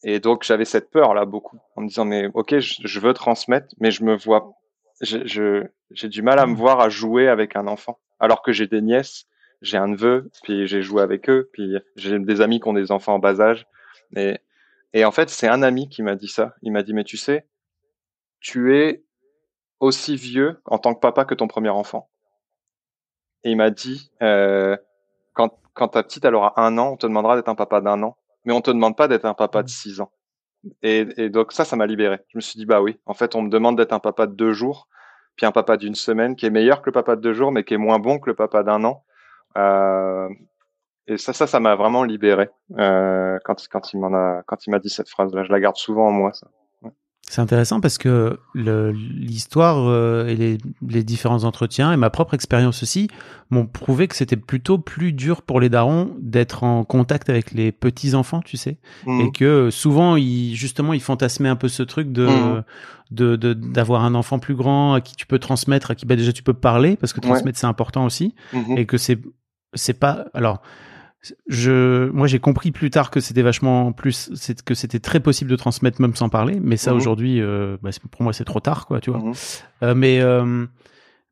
et 0.03 0.19
donc 0.19 0.43
j'avais 0.43 0.65
cette 0.65 0.91
peur 0.91 1.13
là 1.13 1.25
beaucoup 1.25 1.59
en 1.75 1.81
me 1.81 1.87
disant 1.87 2.05
mais 2.05 2.29
ok 2.33 2.59
je, 2.59 2.81
je 2.83 2.99
veux 2.99 3.13
transmettre 3.13 3.67
mais 3.79 3.91
je 3.91 4.03
me 4.03 4.15
vois 4.15 4.57
je, 5.01 5.67
j'ai 5.91 6.09
du 6.09 6.21
mal 6.21 6.39
à 6.39 6.45
me 6.45 6.55
voir 6.55 6.79
à 6.79 6.89
jouer 6.89 7.27
avec 7.27 7.55
un 7.55 7.67
enfant. 7.67 7.99
Alors 8.19 8.41
que 8.41 8.51
j'ai 8.51 8.67
des 8.67 8.81
nièces 8.81 9.25
j'ai 9.61 9.77
un 9.77 9.87
neveu 9.87 10.29
puis 10.43 10.67
j'ai 10.67 10.81
joué 10.81 11.01
avec 11.01 11.29
eux 11.29 11.49
puis 11.53 11.75
j'ai 11.95 12.19
des 12.19 12.41
amis 12.41 12.59
qui 12.59 12.67
ont 12.67 12.73
des 12.73 12.91
enfants 12.91 13.15
en 13.15 13.19
bas 13.19 13.41
âge. 13.41 13.65
Et 14.15 14.37
et 14.93 15.05
en 15.05 15.11
fait 15.11 15.29
c'est 15.29 15.47
un 15.47 15.63
ami 15.63 15.89
qui 15.89 16.03
m'a 16.03 16.15
dit 16.15 16.27
ça. 16.27 16.55
Il 16.61 16.71
m'a 16.71 16.83
dit 16.83 16.93
mais 16.93 17.03
tu 17.03 17.17
sais 17.17 17.47
tu 18.39 18.75
es 18.77 19.03
aussi 19.79 20.15
vieux 20.15 20.61
en 20.65 20.77
tant 20.77 20.93
que 20.93 20.99
papa 20.99 21.25
que 21.25 21.35
ton 21.35 21.47
premier 21.47 21.69
enfant. 21.69 22.09
Et 23.43 23.51
il 23.51 23.57
m'a 23.57 23.69
dit 23.69 24.11
euh, 24.21 24.77
quand 25.33 25.59
quand 25.73 25.89
ta 25.89 26.03
petite 26.03 26.25
elle 26.25 26.35
aura 26.35 26.59
un 26.59 26.77
an 26.77 26.93
on 26.93 26.97
te 26.97 27.05
demandera 27.05 27.35
d'être 27.35 27.49
un 27.49 27.55
papa 27.55 27.81
d'un 27.81 28.01
an 28.03 28.16
mais 28.47 28.53
on 28.53 28.61
te 28.61 28.71
demande 28.71 28.95
pas 28.95 29.09
d'être 29.09 29.25
un 29.25 29.33
papa 29.33 29.61
de 29.61 29.67
6 29.67 29.99
ans. 29.99 30.09
Et, 30.81 31.05
et 31.17 31.29
donc 31.29 31.51
ça, 31.51 31.65
ça 31.65 31.75
m'a 31.75 31.85
libéré. 31.85 32.19
Je 32.29 32.37
me 32.37 32.41
suis 32.41 32.57
dit, 32.57 32.65
bah 32.65 32.81
oui, 32.81 32.97
en 33.05 33.13
fait, 33.13 33.35
on 33.35 33.41
me 33.41 33.49
demande 33.49 33.77
d'être 33.77 33.91
un 33.91 33.99
papa 33.99 34.25
de 34.25 34.33
deux 34.33 34.53
jours, 34.53 34.87
puis 35.35 35.45
un 35.45 35.51
papa 35.51 35.75
d'une 35.75 35.95
semaine 35.95 36.35
qui 36.37 36.45
est 36.45 36.49
meilleur 36.49 36.81
que 36.81 36.87
le 36.87 36.93
papa 36.93 37.17
de 37.17 37.21
deux 37.21 37.33
jours, 37.33 37.51
mais 37.51 37.65
qui 37.65 37.73
est 37.73 37.77
moins 37.77 37.99
bon 37.99 38.19
que 38.19 38.29
le 38.29 38.35
papa 38.35 38.63
d'un 38.63 38.85
an. 38.85 39.03
Euh, 39.57 40.29
et 41.07 41.17
ça, 41.17 41.33
ça, 41.33 41.45
ça 41.45 41.59
m'a 41.59 41.75
vraiment 41.75 42.05
libéré 42.05 42.49
euh, 42.79 43.37
quand, 43.43 43.67
quand 43.69 43.93
il 43.93 43.99
m'en 43.99 44.13
a, 44.13 44.43
quand 44.47 44.65
il 44.65 44.71
m'a 44.71 44.79
dit 44.79 44.89
cette 44.89 45.09
phrase-là. 45.09 45.43
Je 45.43 45.51
la 45.51 45.59
garde 45.59 45.75
souvent 45.75 46.07
en 46.07 46.11
moi. 46.11 46.31
Ça. 46.31 46.47
C'est 47.29 47.41
intéressant 47.41 47.81
parce 47.81 47.97
que 47.97 48.39
l'histoire 48.55 49.87
euh, 49.89 50.27
et 50.27 50.35
les, 50.35 50.57
les, 50.87 51.03
différents 51.03 51.43
entretiens 51.43 51.91
et 51.91 51.97
ma 51.97 52.09
propre 52.09 52.33
expérience 52.33 52.83
aussi 52.83 53.09
m'ont 53.49 53.65
prouvé 53.65 54.07
que 54.07 54.15
c'était 54.15 54.35
plutôt 54.37 54.77
plus 54.77 55.13
dur 55.13 55.41
pour 55.41 55.59
les 55.59 55.69
darons 55.69 56.15
d'être 56.19 56.63
en 56.63 56.83
contact 56.83 57.29
avec 57.29 57.51
les 57.51 57.71
petits 57.71 58.15
enfants, 58.15 58.41
tu 58.41 58.57
sais, 58.57 58.77
Mhm. 59.05 59.21
et 59.21 59.31
que 59.31 59.69
souvent 59.71 60.15
ils 60.15 60.55
justement 60.55 60.93
ils 60.93 61.01
fantasmaient 61.01 61.49
un 61.49 61.55
peu 61.55 61.67
ce 61.67 61.83
truc 61.83 62.11
de 62.11 62.25
Mhm. 62.27 62.63
de 63.11 63.35
de- 63.35 63.53
d'avoir 63.53 64.03
un 64.03 64.15
enfant 64.15 64.39
plus 64.39 64.55
grand 64.55 64.93
à 64.93 65.01
qui 65.01 65.15
tu 65.15 65.25
peux 65.25 65.39
transmettre, 65.39 65.91
à 65.91 65.95
qui 65.95 66.05
bah, 66.05 66.15
déjà 66.15 66.31
tu 66.33 66.43
peux 66.43 66.53
parler 66.53 66.95
parce 66.97 67.13
que 67.13 67.19
Ouais. 67.21 67.27
transmettre 67.27 67.57
c'est 67.59 67.67
important 67.67 68.05
aussi 68.05 68.35
Mhm. 68.53 68.77
et 68.77 68.85
que 68.85 68.97
c'est 68.97 69.19
c'est 69.73 69.99
pas 69.99 70.25
alors 70.33 70.61
je 71.47 72.09
moi 72.09 72.27
j'ai 72.27 72.39
compris 72.39 72.71
plus 72.71 72.89
tard 72.89 73.09
que 73.11 73.19
c'était 73.19 73.41
vachement 73.41 73.91
plus 73.93 74.29
c'est 74.35 74.61
que 74.63 74.73
c'était 74.73 74.99
très 74.99 75.19
possible 75.19 75.49
de 75.51 75.55
transmettre 75.55 76.01
même 76.01 76.15
sans 76.15 76.29
parler 76.29 76.59
mais 76.61 76.77
ça 76.77 76.91
Mhm. 76.91 76.97
aujourd'hui 76.97 77.41
euh, 77.41 77.77
bah, 77.81 77.89
pour 78.11 78.21
moi 78.23 78.33
c'est 78.33 78.45
trop 78.45 78.59
tard 78.59 78.85
quoi 78.87 78.99
tu 78.99 79.11
vois 79.11 79.19
Mhm. 79.19 79.33
Euh, 79.83 79.95
mais 79.95 80.21
euh, 80.21 80.65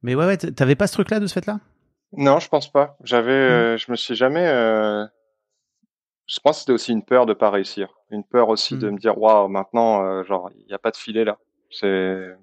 mais 0.01 0.15
ouais 0.15 0.25
ouais 0.25 0.37
t'avais 0.37 0.75
pas 0.75 0.87
ce 0.87 0.93
truc 0.93 1.09
là 1.11 1.19
de 1.19 1.27
ce 1.27 1.33
fait 1.33 1.45
là 1.47 1.59
Non, 2.13 2.39
je 2.39 2.47
pense 2.47 2.71
pas. 2.71 2.95
J'avais, 3.03 3.31
euh, 3.31 3.77
je 3.77 3.91
me 3.91 3.95
suis 3.95 4.15
jamais. 4.15 4.45
Je 6.27 6.39
pense 6.43 6.55
que 6.57 6.59
c'était 6.61 6.71
aussi 6.73 6.91
une 6.91 7.03
peur 7.03 7.25
de 7.25 7.33
pas 7.33 7.49
réussir, 7.51 7.89
une 8.09 8.23
peur 8.23 8.49
aussi 8.49 8.77
de 8.77 8.89
me 8.89 8.97
dire 8.97 9.17
waouh 9.17 9.47
maintenant 9.47 10.23
genre 10.23 10.49
il 10.57 10.65
n'y 10.67 10.73
a 10.73 10.79
pas 10.79 10.91
de 10.91 10.97
filet 10.97 11.23
là. 11.25 11.37
C'est 11.71 12.35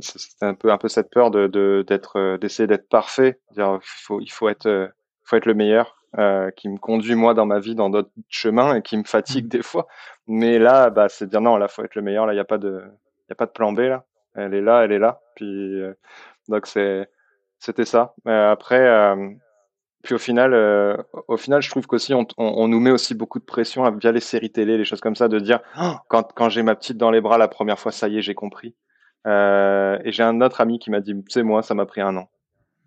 c'était 0.00 0.46
un 0.46 0.54
peu 0.54 0.72
un 0.72 0.78
peu 0.78 0.88
cette 0.88 1.10
peur 1.10 1.30
de 1.30 1.84
d'être 1.86 2.38
d'essayer 2.38 2.66
d'être 2.66 2.88
parfait, 2.88 3.40
dire 3.54 3.78
faut 3.82 4.20
il 4.20 4.30
faut 4.30 4.48
être 4.48 4.90
faut 5.24 5.36
être 5.36 5.46
le 5.46 5.54
meilleur. 5.54 5.96
euh, 6.18 6.50
qui 6.50 6.68
me 6.68 6.76
conduit 6.76 7.14
moi 7.14 7.32
dans 7.32 7.46
ma 7.46 7.58
vie 7.58 7.74
dans 7.74 7.88
d'autres 7.88 8.10
chemins 8.28 8.74
et 8.74 8.82
qui 8.82 8.98
me 8.98 9.04
fatigue 9.04 9.48
des 9.48 9.62
fois 9.62 9.86
mais 10.26 10.58
là 10.58 10.90
bah 10.90 11.08
c'est 11.08 11.26
dire 11.26 11.40
non 11.40 11.56
là 11.56 11.68
faut 11.68 11.82
être 11.84 11.94
le 11.94 12.02
meilleur 12.02 12.26
là 12.26 12.34
il 12.34 12.36
y 12.36 12.40
a 12.40 12.44
pas 12.44 12.58
de 12.58 12.82
y 13.30 13.32
a 13.32 13.34
pas 13.34 13.46
de 13.46 13.50
plan 13.52 13.72
B 13.72 13.78
là 13.78 14.04
elle 14.34 14.52
est 14.52 14.60
là 14.60 14.84
elle 14.84 14.92
est 14.92 14.98
là 14.98 15.22
puis 15.36 15.80
euh, 15.80 15.94
donc 16.48 16.66
c'est 16.66 17.08
c'était 17.58 17.84
ça. 17.86 18.14
Euh, 18.26 18.50
après, 18.50 18.86
euh, 18.88 19.30
puis 20.02 20.14
au 20.14 20.18
final, 20.18 20.52
au 21.28 21.36
final, 21.36 21.62
je 21.62 21.70
trouve 21.70 21.86
qu'aussi 21.86 22.12
on, 22.12 22.26
on, 22.36 22.44
on 22.56 22.66
nous 22.66 22.80
met 22.80 22.90
aussi 22.90 23.14
beaucoup 23.14 23.38
de 23.38 23.44
pression 23.44 23.88
via 23.92 24.10
les 24.10 24.18
séries 24.20 24.50
télé, 24.50 24.76
les 24.76 24.84
choses 24.84 25.00
comme 25.00 25.14
ça, 25.14 25.28
de 25.28 25.38
dire 25.38 25.60
Oh, 25.80 25.92
quand 26.08 26.32
quand 26.34 26.48
j'ai 26.48 26.64
ma 26.64 26.74
petite 26.74 26.96
dans 26.98 27.12
les 27.12 27.20
bras 27.20 27.38
la 27.38 27.46
première 27.46 27.78
fois, 27.78 27.92
ça 27.92 28.08
y 28.08 28.18
est, 28.18 28.22
j'ai 28.22 28.34
compris. 28.34 28.74
Et 29.24 30.10
j'ai 30.10 30.24
un 30.24 30.40
autre 30.40 30.60
ami 30.60 30.80
qui 30.80 30.90
m'a 30.90 30.98
dit, 31.00 31.14
tu 31.14 31.22
sais 31.28 31.44
moi, 31.44 31.62
ça 31.62 31.74
m'a 31.74 31.86
pris 31.86 32.00
un 32.00 32.16
an. 32.16 32.28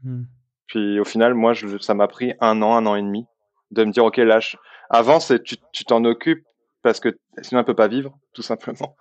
Hmm. 0.04 0.24
Puis 0.68 1.00
au 1.00 1.06
final, 1.06 1.34
moi, 1.34 1.54
ça 1.80 1.94
m'a 1.94 2.08
pris 2.08 2.34
un 2.40 2.62
an, 2.62 2.76
un 2.76 2.86
an 2.86 2.96
et 2.96 3.02
demi 3.02 3.26
de 3.72 3.84
me 3.84 3.92
dire, 3.92 4.06
ok, 4.06 4.18
lâche. 4.18 4.58
Avant, 4.90 5.20
c'est 5.20 5.42
tu 5.44 5.86
t'en 5.86 6.04
occupes 6.06 6.46
parce 6.86 7.00
que 7.00 7.18
sinon 7.42 7.62
elle 7.62 7.66
peut 7.66 7.74
pas 7.74 7.88
vivre, 7.88 8.16
tout 8.34 8.44
simplement. 8.44 8.96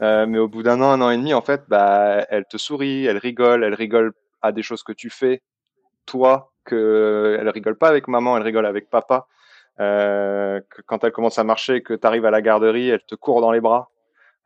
Euh, 0.00 0.26
mais 0.26 0.38
au 0.38 0.48
bout 0.48 0.62
d'un 0.62 0.80
an, 0.80 0.90
un 0.90 1.02
an 1.02 1.10
et 1.10 1.18
demi, 1.18 1.34
en 1.34 1.42
fait, 1.42 1.62
bah, 1.68 2.24
elle 2.30 2.46
te 2.46 2.56
sourit, 2.56 3.04
elle 3.04 3.18
rigole, 3.18 3.62
elle 3.62 3.74
rigole 3.74 4.12
à 4.40 4.52
des 4.52 4.62
choses 4.62 4.82
que 4.82 4.92
tu 4.92 5.10
fais, 5.10 5.42
toi, 6.06 6.52
que 6.64 7.36
elle 7.38 7.48
rigole 7.50 7.76
pas 7.76 7.88
avec 7.88 8.08
maman, 8.08 8.38
elle 8.38 8.42
rigole 8.42 8.64
avec 8.64 8.88
papa. 8.88 9.26
Euh, 9.80 10.62
quand 10.86 11.04
elle 11.04 11.12
commence 11.12 11.38
à 11.38 11.44
marcher, 11.44 11.82
que 11.82 11.92
tu 11.92 12.06
arrives 12.06 12.24
à 12.24 12.30
la 12.30 12.40
garderie, 12.40 12.88
elle 12.88 13.04
te 13.04 13.14
court 13.14 13.42
dans 13.42 13.52
les 13.52 13.60
bras. 13.60 13.90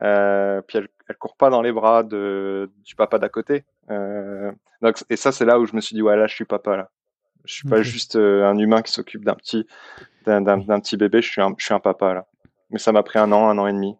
Euh, 0.03 0.61
puis 0.61 0.77
elle, 0.79 0.87
elle 1.07 1.17
court 1.17 1.35
pas 1.35 1.49
dans 1.49 1.61
les 1.61 1.71
bras 1.71 2.03
de, 2.03 2.71
du 2.83 2.95
papa 2.95 3.19
d'à 3.19 3.29
côté. 3.29 3.63
Euh, 3.89 4.51
donc, 4.81 5.03
et 5.09 5.15
ça, 5.15 5.31
c'est 5.31 5.45
là 5.45 5.59
où 5.59 5.65
je 5.65 5.75
me 5.75 5.81
suis 5.81 5.95
dit, 5.95 6.01
ouais, 6.01 6.15
là, 6.15 6.27
je 6.27 6.33
suis 6.33 6.45
papa, 6.45 6.77
là. 6.77 6.89
Je 7.45 7.53
suis 7.55 7.67
pas 7.67 7.81
juste 7.81 8.17
euh, 8.17 8.45
un 8.45 8.57
humain 8.57 8.83
qui 8.83 8.91
s'occupe 8.91 9.25
d'un 9.25 9.33
petit, 9.33 9.65
d'un 10.25 10.43
petit 10.79 10.95
bébé, 10.95 11.21
je 11.23 11.29
suis 11.29 11.41
un, 11.41 11.53
je 11.57 11.65
suis 11.65 11.73
un 11.73 11.79
papa, 11.79 12.13
là. 12.13 12.27
Mais 12.69 12.79
ça 12.79 12.91
m'a 12.91 13.03
pris 13.03 13.19
un 13.19 13.31
an, 13.31 13.49
un 13.49 13.57
an 13.57 13.67
et 13.67 13.73
demi. 13.73 13.97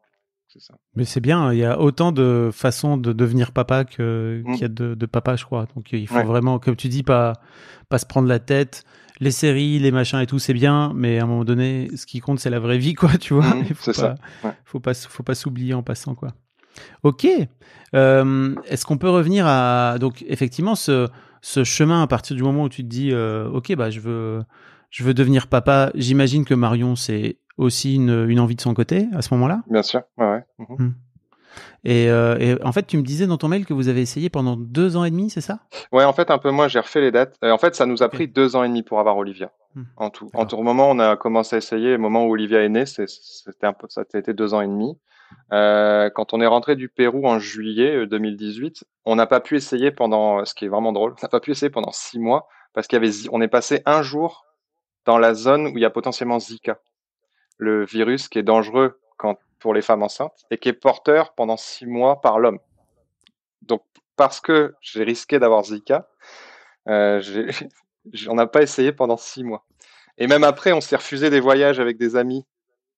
C'est 0.53 0.59
ça. 0.61 0.73
mais 0.95 1.05
c'est 1.05 1.21
bien 1.21 1.53
il 1.53 1.59
y 1.59 1.63
a 1.65 1.79
autant 1.79 2.11
de 2.11 2.49
façons 2.51 2.97
de 2.97 3.13
devenir 3.13 3.51
papa 3.53 3.85
que 3.85 4.41
Mm. 4.45 4.51
qu'il 4.53 4.61
y 4.61 4.65
a 4.65 4.67
de, 4.67 4.95
de 4.95 5.05
papa 5.05 5.35
je 5.37 5.45
crois 5.45 5.65
donc 5.75 5.91
il 5.93 6.07
faut 6.07 6.15
Ouais. 6.15 6.23
vraiment 6.25 6.59
comme 6.59 6.75
tu 6.75 6.89
dis 6.89 7.03
pas 7.03 7.33
pas 7.89 7.97
se 7.97 8.05
prendre 8.05 8.27
la 8.27 8.39
tête 8.39 8.83
les 9.19 9.31
séries 9.31 9.79
les 9.79 9.91
machins 9.91 10.19
et 10.19 10.25
tout 10.27 10.39
c'est 10.39 10.53
bien 10.53 10.91
mais 10.95 11.19
à 11.19 11.23
un 11.23 11.27
moment 11.27 11.45
donné 11.45 11.89
ce 11.95 12.05
qui 12.05 12.19
compte 12.19 12.39
c'est 12.39 12.49
la 12.49 12.59
vraie 12.59 12.77
vie 12.79 12.95
quoi 12.95 13.11
tu 13.19 13.33
vois 13.33 13.45
Il 13.69 13.73
faut 13.75 13.91
c'est 13.93 14.01
pas, 14.01 14.15
ça, 14.15 14.47
ouais. 14.47 14.53
faut 14.65 14.79
pas 14.81 14.93
faut 14.93 15.23
pas 15.23 15.35
s'oublier 15.35 15.73
en 15.73 15.83
passant 15.83 16.15
quoi 16.15 16.29
ok 17.03 17.27
Euh, 17.93 18.55
est-ce 18.67 18.85
qu'on 18.85 18.97
peut 18.97 19.09
revenir 19.09 19.45
à 19.47 19.97
donc 19.99 20.23
effectivement 20.27 20.75
ce 20.75 21.07
ce 21.41 21.63
chemin 21.63 22.01
à 22.03 22.07
partir 22.07 22.35
du 22.37 22.43
moment 22.43 22.63
où 22.63 22.69
tu 22.69 22.83
te 22.83 22.87
dis 22.87 23.09
euh, 23.11 23.49
ok 23.49 23.75
bah 23.75 23.89
je 23.89 23.99
veux 23.99 24.43
je 24.89 25.03
veux 25.03 25.13
devenir 25.13 25.47
papa 25.47 25.91
j'imagine 25.95 26.45
que 26.45 26.53
Marion 26.53 26.95
c'est 26.95 27.37
aussi 27.61 27.95
une, 27.95 28.29
une 28.29 28.39
envie 28.39 28.55
de 28.55 28.61
son 28.61 28.73
côté 28.73 29.07
à 29.13 29.21
ce 29.21 29.33
moment-là? 29.33 29.61
Bien 29.67 29.83
sûr, 29.83 30.01
ouais, 30.17 30.25
ouais. 30.27 30.43
Mhm. 30.59 30.93
et, 31.83 32.09
euh, 32.09 32.37
et 32.39 32.63
en 32.63 32.71
fait 32.71 32.87
tu 32.87 32.97
me 32.97 33.01
disais 33.03 33.27
dans 33.27 33.37
ton 33.37 33.47
mail 33.47 33.65
que 33.65 33.73
vous 33.73 33.87
avez 33.87 34.01
essayé 34.01 34.29
pendant 34.29 34.55
deux 34.55 34.95
ans 34.95 35.03
et 35.03 35.11
demi 35.11 35.29
c'est 35.29 35.41
ça? 35.41 35.59
Ouais, 35.91 36.03
en 36.05 36.13
fait, 36.13 36.31
un 36.31 36.37
peu 36.37 36.51
moins, 36.51 36.67
j'ai 36.69 36.79
refait 36.79 37.01
les 37.01 37.11
dates. 37.11 37.37
Euh, 37.43 37.51
en 37.51 37.57
fait, 37.57 37.75
ça 37.75 37.85
nous 37.85 38.01
a 38.01 38.07
pris 38.09 38.27
deux 38.29 38.55
ans 38.55 38.63
et 38.63 38.67
demi 38.69 38.81
pour 38.83 38.99
avoir 38.99 39.17
Olivia. 39.17 39.51
Hmm. 39.75 39.83
En 39.97 40.09
tout. 40.09 40.29
En 40.33 40.45
tout, 40.45 40.55
au 40.55 40.63
moment 40.63 40.87
où 40.89 40.93
on 40.93 40.99
a 40.99 41.17
commencé 41.17 41.55
à 41.55 41.57
essayer, 41.57 41.95
au 41.95 41.97
moment 41.97 42.25
où 42.25 42.31
Olivia 42.31 42.61
est 42.63 42.69
née, 42.69 42.85
c'était 42.85 43.67
un 43.67 43.73
peu, 43.73 43.87
ça 43.89 44.03
a 44.13 44.17
été 44.17 44.33
deux 44.33 44.53
ans 44.53 44.61
et 44.61 44.67
demi. 44.67 44.97
Euh, 45.51 46.09
quand 46.13 46.33
on 46.33 46.39
est 46.41 46.47
rentré 46.47 46.75
du 46.77 46.87
Pérou 46.89 47.25
en 47.27 47.39
juillet 47.39 47.95
euh, 47.95 48.07
2018, 48.07 48.83
on 49.05 49.15
n'a 49.15 49.27
pas 49.27 49.39
pu 49.41 49.55
essayer 49.57 49.91
pendant, 49.91 50.43
ce 50.45 50.53
qui 50.53 50.65
est 50.65 50.69
vraiment 50.69 50.91
drôle, 50.93 51.11
on 51.11 51.25
n'a 51.25 51.29
pas 51.29 51.39
pu 51.41 51.51
essayer 51.51 51.69
pendant 51.69 51.91
six 51.91 52.19
mois 52.19 52.47
parce 52.73 52.87
qu'il 52.87 52.95
y 52.97 53.01
avait, 53.01 53.11
Zi- 53.11 53.29
on 53.31 53.41
est 53.41 53.47
passé 53.49 53.81
un 53.85 54.01
jour 54.01 54.45
dans 55.05 55.17
la 55.17 55.33
zone 55.33 55.67
où 55.67 55.71
il 55.77 55.81
y 55.81 55.85
a 55.85 55.89
potentiellement 55.89 56.39
Zika, 56.39 56.79
le 57.61 57.85
virus 57.85 58.27
qui 58.27 58.39
est 58.39 58.43
dangereux 58.43 58.99
pour 59.59 59.73
les 59.75 59.83
femmes 59.83 60.01
enceintes 60.01 60.45
et 60.49 60.57
qui 60.57 60.67
est 60.67 60.73
porteur 60.73 61.33
pendant 61.35 61.55
six 61.55 61.85
mois 61.85 62.19
par 62.19 62.39
l'homme. 62.39 62.57
Donc, 63.61 63.83
parce 64.15 64.41
que 64.41 64.73
j'ai 64.81 65.03
risqué 65.03 65.37
d'avoir 65.37 65.63
Zika, 65.63 66.09
euh, 66.89 67.21
on 68.27 68.33
n'a 68.35 68.47
pas 68.47 68.63
essayé 68.63 68.91
pendant 68.91 69.17
six 69.17 69.43
mois. 69.43 69.63
Et 70.17 70.25
même 70.25 70.43
après, 70.43 70.73
on 70.73 70.81
s'est 70.81 70.95
refusé 70.95 71.29
des 71.29 71.39
voyages 71.39 71.79
avec 71.79 71.97
des 71.97 72.15
amis 72.15 72.45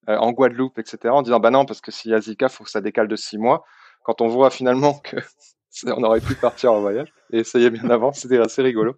euh, 0.08 0.16
en 0.16 0.32
Guadeloupe, 0.32 0.80
etc., 0.80 1.10
en 1.10 1.22
disant 1.22 1.42
bah 1.42 1.52
non, 1.52 1.66
parce 1.66 1.82
que 1.82 1.92
s'il 1.92 2.12
y 2.12 2.14
a 2.14 2.22
Zika, 2.22 2.48
faut 2.48 2.64
que 2.64 2.72
ça 2.72 2.82
décale 2.82 3.10
de 3.10 3.18
six 3.18 3.38
mois. 3.38 3.66
Quand 4.04 4.22
on 4.22 4.28
voit 4.28 4.50
finalement 4.50 4.94
que 5.00 5.18
on 5.88 6.04
aurait 6.04 6.22
pu 6.22 6.36
partir 6.36 6.72
en 6.72 6.80
voyage 6.80 7.14
et 7.32 7.40
essayer 7.40 7.70
bien 7.70 7.90
avant, 7.90 8.14
c'était 8.14 8.40
assez 8.40 8.62
rigolo. 8.62 8.96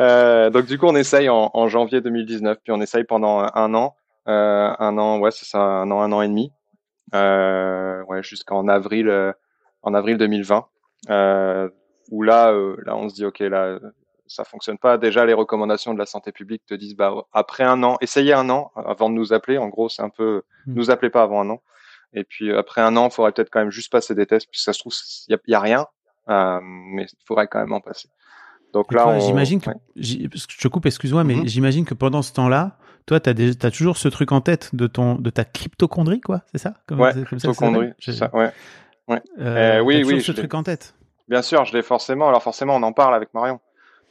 Euh, 0.00 0.48
donc 0.48 0.64
du 0.64 0.78
coup, 0.78 0.86
on 0.86 0.96
essaye 0.96 1.28
en, 1.28 1.50
en 1.52 1.68
janvier 1.68 2.00
2019, 2.00 2.58
puis 2.64 2.72
on 2.72 2.80
essaye 2.80 3.04
pendant 3.04 3.46
un 3.54 3.74
an, 3.74 3.94
un 4.26 4.98
an, 4.98 5.18
ouais, 5.18 5.30
c'est 5.30 5.44
ça, 5.46 5.60
un 5.60 5.90
an, 5.90 6.00
un 6.00 6.12
an 6.12 6.22
et 6.22 6.28
demi, 6.28 6.52
euh, 7.14 8.02
ouais, 8.04 8.22
jusqu'en 8.22 8.68
avril, 8.68 9.08
euh, 9.08 9.32
en 9.82 9.94
avril 9.94 10.16
2020, 10.16 10.66
euh, 11.10 11.68
où 12.10 12.22
là, 12.22 12.52
euh, 12.52 12.76
là, 12.84 12.96
on 12.96 13.08
se 13.08 13.14
dit 13.14 13.24
ok, 13.24 13.40
là, 13.40 13.78
ça 14.26 14.44
fonctionne 14.44 14.78
pas. 14.78 14.96
Déjà, 14.98 15.26
les 15.26 15.34
recommandations 15.34 15.92
de 15.94 15.98
la 15.98 16.06
santé 16.06 16.32
publique 16.32 16.64
te 16.66 16.74
disent 16.74 16.96
bah 16.96 17.14
après 17.32 17.64
un 17.64 17.82
an, 17.82 17.96
essayez 18.00 18.32
un 18.32 18.48
an 18.50 18.72
avant 18.74 19.10
de 19.10 19.14
nous 19.14 19.32
appeler. 19.32 19.58
En 19.58 19.68
gros, 19.68 19.88
c'est 19.88 20.02
un 20.02 20.08
peu, 20.08 20.42
Mm. 20.66 20.74
nous 20.76 20.90
appelez 20.90 21.10
pas 21.10 21.22
avant 21.22 21.42
un 21.42 21.50
an. 21.50 21.62
Et 22.14 22.24
puis 22.24 22.50
euh, 22.50 22.58
après 22.58 22.80
un 22.80 22.96
an, 22.96 23.08
il 23.08 23.12
faudrait 23.12 23.32
peut-être 23.32 23.50
quand 23.50 23.60
même 23.60 23.70
juste 23.70 23.92
passer 23.92 24.14
des 24.14 24.24
tests, 24.26 24.48
puisque 24.50 24.64
ça 24.64 24.72
se 24.72 24.78
trouve, 24.78 24.94
il 25.28 25.38
y 25.48 25.54
a, 25.54 25.60
rien, 25.60 25.86
euh, 26.30 26.58
mais 26.62 27.02
il 27.04 27.18
faudrait 27.26 27.48
quand 27.48 27.58
même 27.58 27.72
en 27.72 27.80
passer. 27.80 28.08
Donc 28.72 28.86
Et 28.92 28.94
là, 28.94 29.08
on- 29.08 29.20
j'imagine 29.20 29.60
que 29.60 29.68
ouais. 29.70 29.76
je 29.96 30.26
te 30.58 30.68
coupe, 30.68 30.86
excuse-moi, 30.86 31.22
mais 31.22 31.34
Mhm. 31.36 31.46
j'imagine 31.46 31.84
que 31.84 31.92
pendant 31.94 32.22
ce 32.22 32.32
temps-là, 32.32 32.78
toi, 33.06 33.20
des- 33.20 33.54
t'as 33.54 33.70
toujours 33.70 33.96
ce 33.96 34.08
truc 34.08 34.32
en 34.32 34.40
tête 34.40 34.74
de 34.74 34.86
ton 34.86 35.14
de 35.16 35.30
ta 35.30 35.44
cryptochondrie, 35.44 36.20
quoi, 36.20 36.42
c'est 36.52 36.58
ça? 36.58 36.74
Comme- 36.86 37.00
Ouais, 37.00 37.12
comme 37.28 37.38
ça 37.38 37.52
s'appelle? 37.52 37.94
c'est 37.98 38.12
ça, 38.12 38.30
ouais. 38.34 38.50
Euh, 39.10 39.16
Euh, 39.38 39.80
oui, 39.80 39.94
t'as 39.96 40.00
toujours 40.02 40.16
oui, 40.18 40.22
ce 40.24 40.32
truc 40.32 40.54
en 40.54 40.62
tête? 40.62 40.94
Bien 41.28 41.42
sûr, 41.42 41.64
je 41.64 41.74
l'ai 41.76 41.82
forcément. 41.82 42.28
Alors 42.28 42.42
forcément, 42.42 42.76
on 42.76 42.82
en 42.82 42.92
parle 42.92 43.14
avec 43.14 43.32
Marion. 43.34 43.60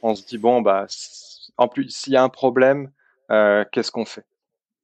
On 0.02 0.14
se 0.14 0.24
dit 0.24 0.38
bon, 0.38 0.62
bah, 0.62 0.86
en 1.56 1.68
plus, 1.68 1.88
s'il 1.90 2.12
y 2.12 2.16
a 2.16 2.22
un 2.22 2.28
problème, 2.28 2.90
euh, 3.30 3.64
qu'est-ce 3.72 3.90
qu'on 3.90 4.04
fait? 4.04 4.24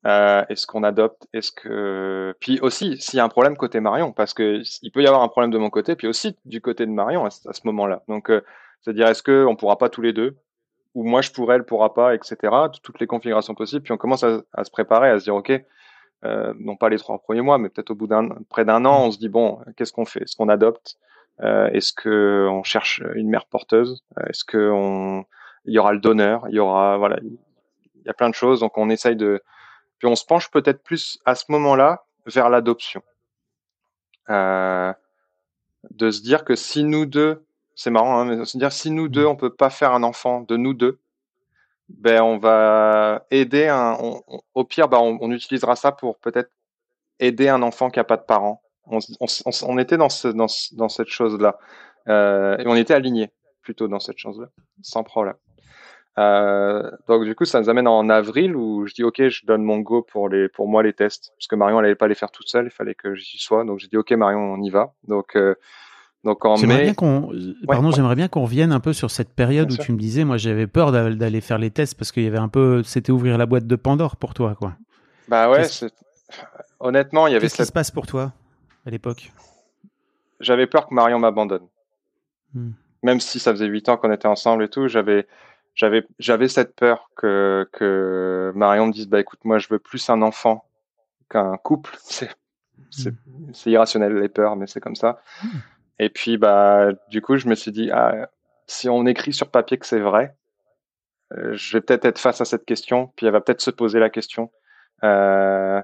Euh, 0.06 0.44
Est-ce 0.48 0.66
qu'on 0.66 0.82
adopte? 0.82 1.28
Est-ce 1.34 1.52
que 1.52 2.34
puis 2.40 2.58
aussi, 2.60 2.98
s'il 3.00 3.18
y 3.18 3.20
a 3.20 3.24
un 3.24 3.28
problème 3.28 3.56
côté 3.56 3.80
Marion, 3.80 4.12
parce 4.12 4.32
que 4.32 4.62
il 4.82 4.90
peut 4.90 5.02
y 5.02 5.06
avoir 5.06 5.22
un 5.22 5.28
problème 5.28 5.50
de 5.50 5.58
mon 5.58 5.68
côté, 5.70 5.94
puis 5.94 6.06
aussi 6.08 6.36
du 6.46 6.60
côté 6.62 6.86
de 6.86 6.90
Marion 6.90 7.26
à, 7.26 7.30
ce- 7.30 7.60
moment-là. 7.64 8.02
Donc, 8.08 8.30
euh, 8.30 8.40
c'est-à-dire, 8.80 9.08
est-ce 9.08 9.22
que 9.22 9.44
on 9.44 9.56
pourra 9.56 9.76
pas 9.76 9.90
tous 9.90 10.00
les 10.00 10.14
deux 10.14 10.36
ou 10.94 11.04
moi 11.04 11.22
je 11.22 11.30
pourrais, 11.30 11.56
elle 11.56 11.64
pourra 11.64 11.94
pas, 11.94 12.14
etc. 12.14 12.36
Toutes 12.82 13.00
les 13.00 13.06
configurations 13.06 13.54
possibles. 13.54 13.82
Puis 13.82 13.92
on 13.92 13.96
commence 13.96 14.24
à, 14.24 14.64
se 14.64 14.70
préparer, 14.70 15.10
à 15.10 15.18
se 15.18 15.24
dire 15.24 15.34
ok. 15.34 15.52
Euh, 16.24 16.52
non 16.58 16.76
pas 16.76 16.90
les 16.90 16.98
trois 16.98 17.18
premiers 17.18 17.40
mois, 17.40 17.56
mais 17.56 17.70
peut-être 17.70 17.90
au 17.90 17.94
bout 17.94 18.06
d'un 18.06 18.28
près 18.50 18.66
d'un 18.66 18.84
an, 18.84 19.06
on 19.06 19.10
se 19.10 19.18
dit 19.18 19.30
bon, 19.30 19.58
qu'est-ce 19.76 19.92
qu'on 19.92 20.04
fait? 20.04 20.22
Est-ce 20.22 20.36
qu'on 20.36 20.48
adopte? 20.48 20.96
Euh, 21.42 21.68
Est-ce 21.68 21.92
que 21.94 22.46
on 22.50 22.62
cherche 22.62 23.02
une 23.14 23.30
mère 23.30 23.46
porteuse? 23.46 24.04
Euh, 24.18 24.24
Est-ce 24.28 24.44
que 24.44 24.70
on 24.70 25.24
il 25.64 25.74
y 25.74 25.78
aura 25.78 25.92
le 25.92 26.00
donneur? 26.00 26.44
Il 26.48 26.54
y 26.56 26.58
aura 26.58 26.98
voilà, 26.98 27.18
il 27.22 27.38
y 28.04 28.08
a 28.10 28.14
plein 28.14 28.28
de 28.28 28.34
choses. 28.34 28.60
Donc 28.60 28.76
on 28.76 28.90
essaye 28.90 29.16
de 29.16 29.42
Puis 29.98 30.08
on 30.08 30.16
se 30.16 30.26
penche 30.26 30.50
peut-être 30.50 30.82
plus 30.82 31.18
à 31.24 31.34
ce 31.34 31.44
moment-là 31.48 32.04
vers 32.26 32.50
l'adoption. 32.50 33.02
Euh, 34.28 34.92
de 35.90 36.10
se 36.10 36.22
dire 36.22 36.44
que 36.44 36.54
si 36.54 36.84
nous 36.84 37.06
deux, 37.06 37.44
c'est 37.80 37.90
marrant, 37.90 38.20
hein, 38.20 38.24
mais 38.26 38.36
de 38.36 38.44
se 38.44 38.58
dire 38.58 38.72
si 38.72 38.90
nous 38.90 39.08
deux, 39.08 39.24
on 39.24 39.36
peut 39.36 39.54
pas 39.54 39.70
faire 39.70 39.94
un 39.94 40.02
enfant 40.02 40.42
de 40.42 40.58
nous 40.58 40.74
deux, 40.74 40.98
ben 41.88 42.20
on 42.20 42.36
va 42.36 43.24
aider 43.30 43.68
un. 43.68 43.96
au 44.54 44.64
pire, 44.64 44.88
ben 44.88 44.98
on, 44.98 45.30
utilisera 45.30 45.76
ça 45.76 45.90
pour 45.90 46.18
peut-être 46.18 46.50
aider 47.20 47.48
un 47.48 47.62
enfant 47.62 47.88
qui 47.88 47.98
a 47.98 48.04
pas 48.04 48.18
de 48.18 48.22
parents. 48.22 48.60
On, 48.84 48.98
on, 49.62 49.78
était 49.78 49.96
dans, 49.96 50.10
ce, 50.10 50.28
dans, 50.28 50.46
dans 50.72 50.88
cette 50.90 51.08
chose-là 51.08 51.58
euh, 52.08 52.58
et 52.58 52.66
on 52.66 52.74
était 52.74 52.92
alignés 52.92 53.30
plutôt 53.62 53.88
dans 53.88 54.00
cette 54.00 54.18
chose-là, 54.18 54.48
sans 54.82 55.02
problème. 55.02 55.36
Euh, 56.18 56.90
donc 57.08 57.24
du 57.24 57.34
coup, 57.34 57.46
ça 57.46 57.60
nous 57.60 57.70
amène 57.70 57.88
en 57.88 58.10
avril 58.10 58.56
où 58.56 58.86
je 58.86 58.92
dis 58.92 59.04
ok, 59.04 59.28
je 59.28 59.46
donne 59.46 59.62
mon 59.62 59.78
go 59.78 60.02
pour 60.02 60.28
les 60.28 60.50
pour 60.50 60.68
moi 60.68 60.82
les 60.82 60.92
tests 60.92 61.32
parce 61.34 61.46
que 61.46 61.56
Marion 61.56 61.78
elle 61.78 61.86
allait 61.86 61.94
pas 61.94 62.08
les 62.08 62.14
faire 62.14 62.30
toute 62.30 62.48
seule, 62.48 62.66
il 62.66 62.70
fallait 62.70 62.94
que 62.94 63.14
j'y 63.14 63.38
sois. 63.38 63.64
Donc 63.64 63.78
j'ai 63.78 63.88
dit 63.88 63.96
ok 63.96 64.10
Marion, 64.12 64.52
on 64.52 64.60
y 64.60 64.68
va. 64.68 64.92
Donc 65.08 65.34
euh, 65.36 65.54
donc 66.24 66.44
en 66.44 66.58
mai. 66.58 66.82
Bien 66.82 66.94
qu'on, 66.94 67.32
pardon, 67.66 67.90
j'aimerais 67.90 68.14
bien 68.14 68.28
qu'on 68.28 68.42
revienne 68.42 68.72
un 68.72 68.80
peu 68.80 68.92
sur 68.92 69.10
cette 69.10 69.32
période 69.32 69.72
où 69.72 69.76
tu 69.76 69.92
me 69.92 69.98
disais, 69.98 70.24
moi 70.24 70.36
j'avais 70.36 70.66
peur 70.66 70.92
d'aller 70.92 71.40
faire 71.40 71.58
les 71.58 71.70
tests 71.70 71.96
parce 71.96 72.12
qu'il 72.12 72.24
y 72.24 72.26
avait 72.26 72.38
un 72.38 72.48
peu, 72.48 72.82
c'était 72.82 73.12
ouvrir 73.12 73.38
la 73.38 73.46
boîte 73.46 73.66
de 73.66 73.76
Pandore 73.76 74.16
pour 74.16 74.34
toi, 74.34 74.54
quoi. 74.54 74.74
Bah 75.28 75.50
ouais, 75.50 75.62
honnêtement, 76.78 77.26
il 77.26 77.32
y 77.32 77.36
avait. 77.36 77.46
Qu'est-ce 77.46 77.56
qui 77.56 77.66
se 77.66 77.72
passe 77.72 77.90
pour 77.90 78.06
toi 78.06 78.32
à 78.84 78.90
l'époque? 78.90 79.32
J'avais 80.40 80.66
peur 80.66 80.88
que 80.88 80.94
Marion 80.94 81.18
m'abandonne. 81.18 81.66
Hmm. 82.54 82.72
Même 83.02 83.20
si 83.20 83.38
ça 83.38 83.52
faisait 83.52 83.66
huit 83.66 83.88
ans 83.88 83.96
qu'on 83.96 84.12
était 84.12 84.28
ensemble 84.28 84.64
et 84.64 84.68
tout, 84.68 84.88
j'avais, 84.88 85.26
j'avais, 85.74 86.06
j'avais 86.18 86.48
cette 86.48 86.74
peur 86.74 87.10
que 87.16 87.68
que 87.72 88.52
Marion 88.54 88.88
me 88.88 88.92
dise, 88.92 89.08
bah 89.08 89.20
écoute, 89.20 89.40
moi 89.44 89.58
je 89.58 89.68
veux 89.70 89.78
plus 89.78 90.10
un 90.10 90.20
enfant 90.20 90.64
qu'un 91.30 91.56
couple. 91.56 91.96
C'est 92.02 92.30
c'est, 92.90 93.10
hmm. 93.10 93.52
c'est 93.52 93.70
irrationnel 93.70 94.14
les 94.18 94.28
peurs, 94.28 94.56
mais 94.56 94.66
c'est 94.66 94.80
comme 94.80 94.96
ça. 94.96 95.22
Hmm. 95.42 95.48
Et 96.00 96.08
puis, 96.08 96.38
bah, 96.38 96.92
du 97.10 97.20
coup, 97.20 97.36
je 97.36 97.46
me 97.46 97.54
suis 97.54 97.72
dit, 97.72 97.90
ah, 97.92 98.30
si 98.66 98.88
on 98.88 99.04
écrit 99.04 99.34
sur 99.34 99.50
papier 99.50 99.76
que 99.76 99.84
c'est 99.84 100.00
vrai, 100.00 100.34
euh, 101.34 101.52
je 101.52 101.76
vais 101.76 101.82
peut-être 101.82 102.06
être 102.06 102.18
face 102.18 102.40
à 102.40 102.46
cette 102.46 102.64
question, 102.64 103.12
puis 103.16 103.26
elle 103.26 103.32
va 103.32 103.42
peut-être 103.42 103.60
se 103.60 103.70
poser 103.70 104.00
la 104.00 104.08
question, 104.08 104.50
euh, 105.04 105.82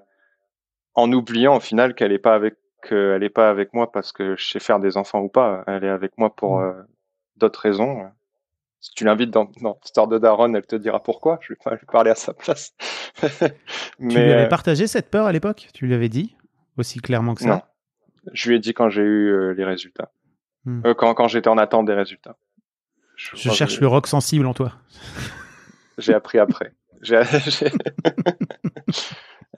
en 0.94 1.12
oubliant 1.12 1.56
au 1.56 1.60
final 1.60 1.94
qu'elle 1.94 2.12
n'est 2.12 2.18
pas 2.18 2.34
avec, 2.34 2.54
qu'elle 2.82 3.22
est 3.22 3.28
pas 3.28 3.50
avec 3.50 3.74
moi 3.74 3.92
parce 3.92 4.10
que 4.10 4.36
je 4.36 4.48
sais 4.48 4.58
faire 4.58 4.80
des 4.80 4.96
enfants 4.96 5.20
ou 5.20 5.28
pas. 5.28 5.62
Elle 5.66 5.84
est 5.84 5.90
avec 5.90 6.16
moi 6.16 6.34
pour 6.34 6.60
mmh. 6.60 6.64
euh, 6.64 6.82
d'autres 7.36 7.60
raisons. 7.60 8.10
Si 8.80 8.92
tu 8.92 9.04
l'invites 9.04 9.30
dans, 9.30 9.50
dans 9.60 9.78
Star 9.84 10.08
de 10.08 10.16
Daron, 10.16 10.54
elle 10.54 10.66
te 10.66 10.76
dira 10.76 11.02
pourquoi. 11.02 11.38
Je 11.42 11.52
vais 11.52 11.58
pas 11.62 11.74
lui 11.74 11.84
parler 11.84 12.10
à 12.10 12.14
sa 12.14 12.32
place. 12.32 12.74
Mais, 13.98 14.14
tu 14.14 14.18
lui 14.18 14.32
avais 14.32 14.48
partagé 14.48 14.86
cette 14.86 15.10
peur 15.10 15.26
à 15.26 15.32
l'époque? 15.32 15.68
Tu 15.74 15.86
lui 15.86 15.92
avais 15.92 16.08
dit 16.08 16.34
aussi 16.78 17.00
clairement 17.00 17.34
que 17.34 17.42
ça? 17.42 17.48
Non. 17.48 17.62
Je 18.32 18.48
lui 18.48 18.56
ai 18.56 18.58
dit 18.58 18.74
quand 18.74 18.88
j'ai 18.90 19.02
eu 19.02 19.28
euh, 19.28 19.54
les 19.54 19.64
résultats. 19.64 20.10
Hmm. 20.64 20.82
Euh, 20.84 20.94
quand 20.94 21.14
quand 21.14 21.28
j'étais 21.28 21.48
en 21.48 21.58
attente 21.58 21.86
des 21.86 21.94
résultats. 21.94 22.36
Je, 23.16 23.50
cherche 23.50 23.80
le 23.80 23.86
rock 23.86 24.06
sensible 24.06 24.46
en 24.46 24.52
toi. 24.52 24.72
j'ai 25.98 26.12
appris 26.12 26.38
après. 26.38 26.72
J'ai... 27.00 27.16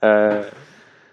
euh, 0.03 0.43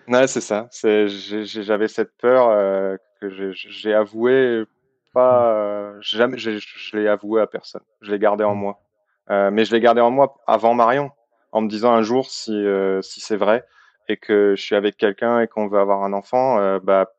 non, 0.07 0.27
c'est 0.27 0.40
ça. 0.40 0.69
C'est, 0.71 1.09
j'avais 1.09 1.88
cette 1.88 2.16
peur 2.19 2.49
euh, 2.51 2.97
que 3.21 3.53
j'ai 3.53 3.95
avoué 3.95 4.64
pas. 5.12 5.53
Euh, 5.55 5.97
jamais, 6.01 6.38
je 6.38 6.97
l'ai 6.97 7.09
avoué 7.09 7.40
à 7.40 7.47
personne. 7.47 7.83
Je 8.01 8.12
l'ai 8.12 8.19
gardé 8.19 8.45
en 8.45 8.55
hmm. 8.55 8.59
moi. 8.59 8.81
Mais 9.29 9.64
je 9.64 9.73
l'ai 9.73 9.81
gardé 9.81 10.01
en 10.01 10.12
moi 10.12 10.37
avant 10.47 10.75
Marion, 10.75 11.11
en 11.51 11.61
me 11.61 11.69
disant 11.69 11.92
un 11.92 12.03
jour 12.03 12.31
si 12.31 12.64
si 13.03 13.21
c'est 13.21 13.37
vrai 13.37 13.64
et 14.09 14.16
que 14.16 14.55
je 14.57 14.62
suis 14.62 14.77
avec 14.77 14.97
quelqu'un 14.97 15.40
et 15.40 15.49
qu'on 15.49 15.66
veut 15.66 15.81
avoir 15.81 16.05
un 16.05 16.12
enfant, 16.12 16.79
bah 16.79 17.11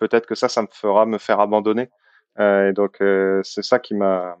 peut-être 0.00 0.26
que 0.26 0.34
ça, 0.34 0.48
ça 0.48 0.62
me 0.62 0.68
fera 0.72 1.06
me 1.06 1.18
faire 1.18 1.40
abandonner. 1.40 1.90
Euh, 2.40 2.70
et 2.70 2.72
donc 2.72 3.00
euh, 3.00 3.40
c'est 3.44 3.62
ça 3.62 3.78
qui 3.78 3.94
m'a 3.94 4.38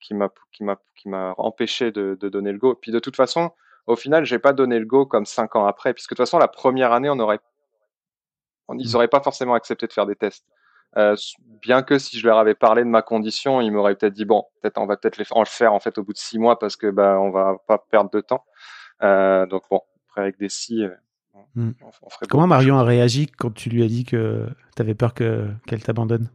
qui 0.00 0.14
m'a 0.14 0.30
qui 0.52 0.64
m'a 0.64 0.78
qui 0.96 1.08
m'a 1.08 1.34
empêché 1.38 1.90
de, 1.92 2.16
de, 2.20 2.28
donner 2.28 2.52
le 2.52 2.58
go. 2.58 2.74
Puis 2.74 2.92
de 2.92 2.98
toute 2.98 3.16
façon, 3.16 3.52
au 3.86 3.96
final, 3.96 4.24
j'ai 4.24 4.38
pas 4.38 4.52
donné 4.52 4.78
le 4.78 4.86
go 4.86 5.06
comme 5.06 5.26
cinq 5.26 5.56
ans 5.56 5.66
après, 5.66 5.92
puisque 5.94 6.10
de 6.10 6.16
toute 6.16 6.26
façon 6.26 6.38
la 6.38 6.48
première 6.48 6.92
année, 6.92 7.10
on 7.10 7.18
aurait 7.18 7.40
ils 8.72 8.92
n'auraient 8.92 9.06
mmh. 9.06 9.10
pas 9.10 9.20
forcément 9.20 9.54
accepté 9.54 9.86
de 9.86 9.92
faire 9.92 10.06
des 10.06 10.16
tests. 10.16 10.46
Euh, 10.96 11.16
bien 11.60 11.82
que 11.82 11.98
si 11.98 12.18
je 12.18 12.26
leur 12.26 12.38
avais 12.38 12.54
parlé 12.54 12.82
de 12.84 12.88
ma 12.88 13.02
condition, 13.02 13.60
ils 13.60 13.72
m'auraient 13.72 13.96
peut-être 13.96 14.14
dit 14.14 14.24
bon, 14.24 14.44
peut-être 14.62 14.78
on 14.78 14.86
va 14.86 14.96
peut-être 14.96 15.18
les 15.18 15.26
le 15.28 15.44
faire 15.44 15.72
en 15.72 15.80
fait 15.80 15.98
au 15.98 16.04
bout 16.04 16.12
de 16.12 16.18
six 16.18 16.38
mois 16.38 16.58
parce 16.58 16.76
que 16.76 16.86
bah 16.88 17.18
on 17.20 17.30
va 17.30 17.56
pas 17.66 17.78
perdre 17.78 18.10
de 18.10 18.20
temps. 18.20 18.44
Euh, 19.02 19.44
donc 19.46 19.64
bon, 19.70 19.80
après 20.08 20.22
avec 20.22 20.38
des 20.38 20.48
si, 20.48 20.84
euh, 20.84 20.94
Hmm. 21.54 21.72
Comment 22.28 22.46
Marion 22.46 22.76
a 22.76 22.82
réagi 22.82 23.26
quand 23.26 23.52
tu 23.52 23.68
lui 23.68 23.82
as 23.82 23.88
dit 23.88 24.04
que 24.04 24.48
tu 24.76 24.82
avais 24.82 24.94
peur 24.94 25.14
que 25.14 25.48
qu'elle 25.66 25.82
t'abandonne 25.82 26.28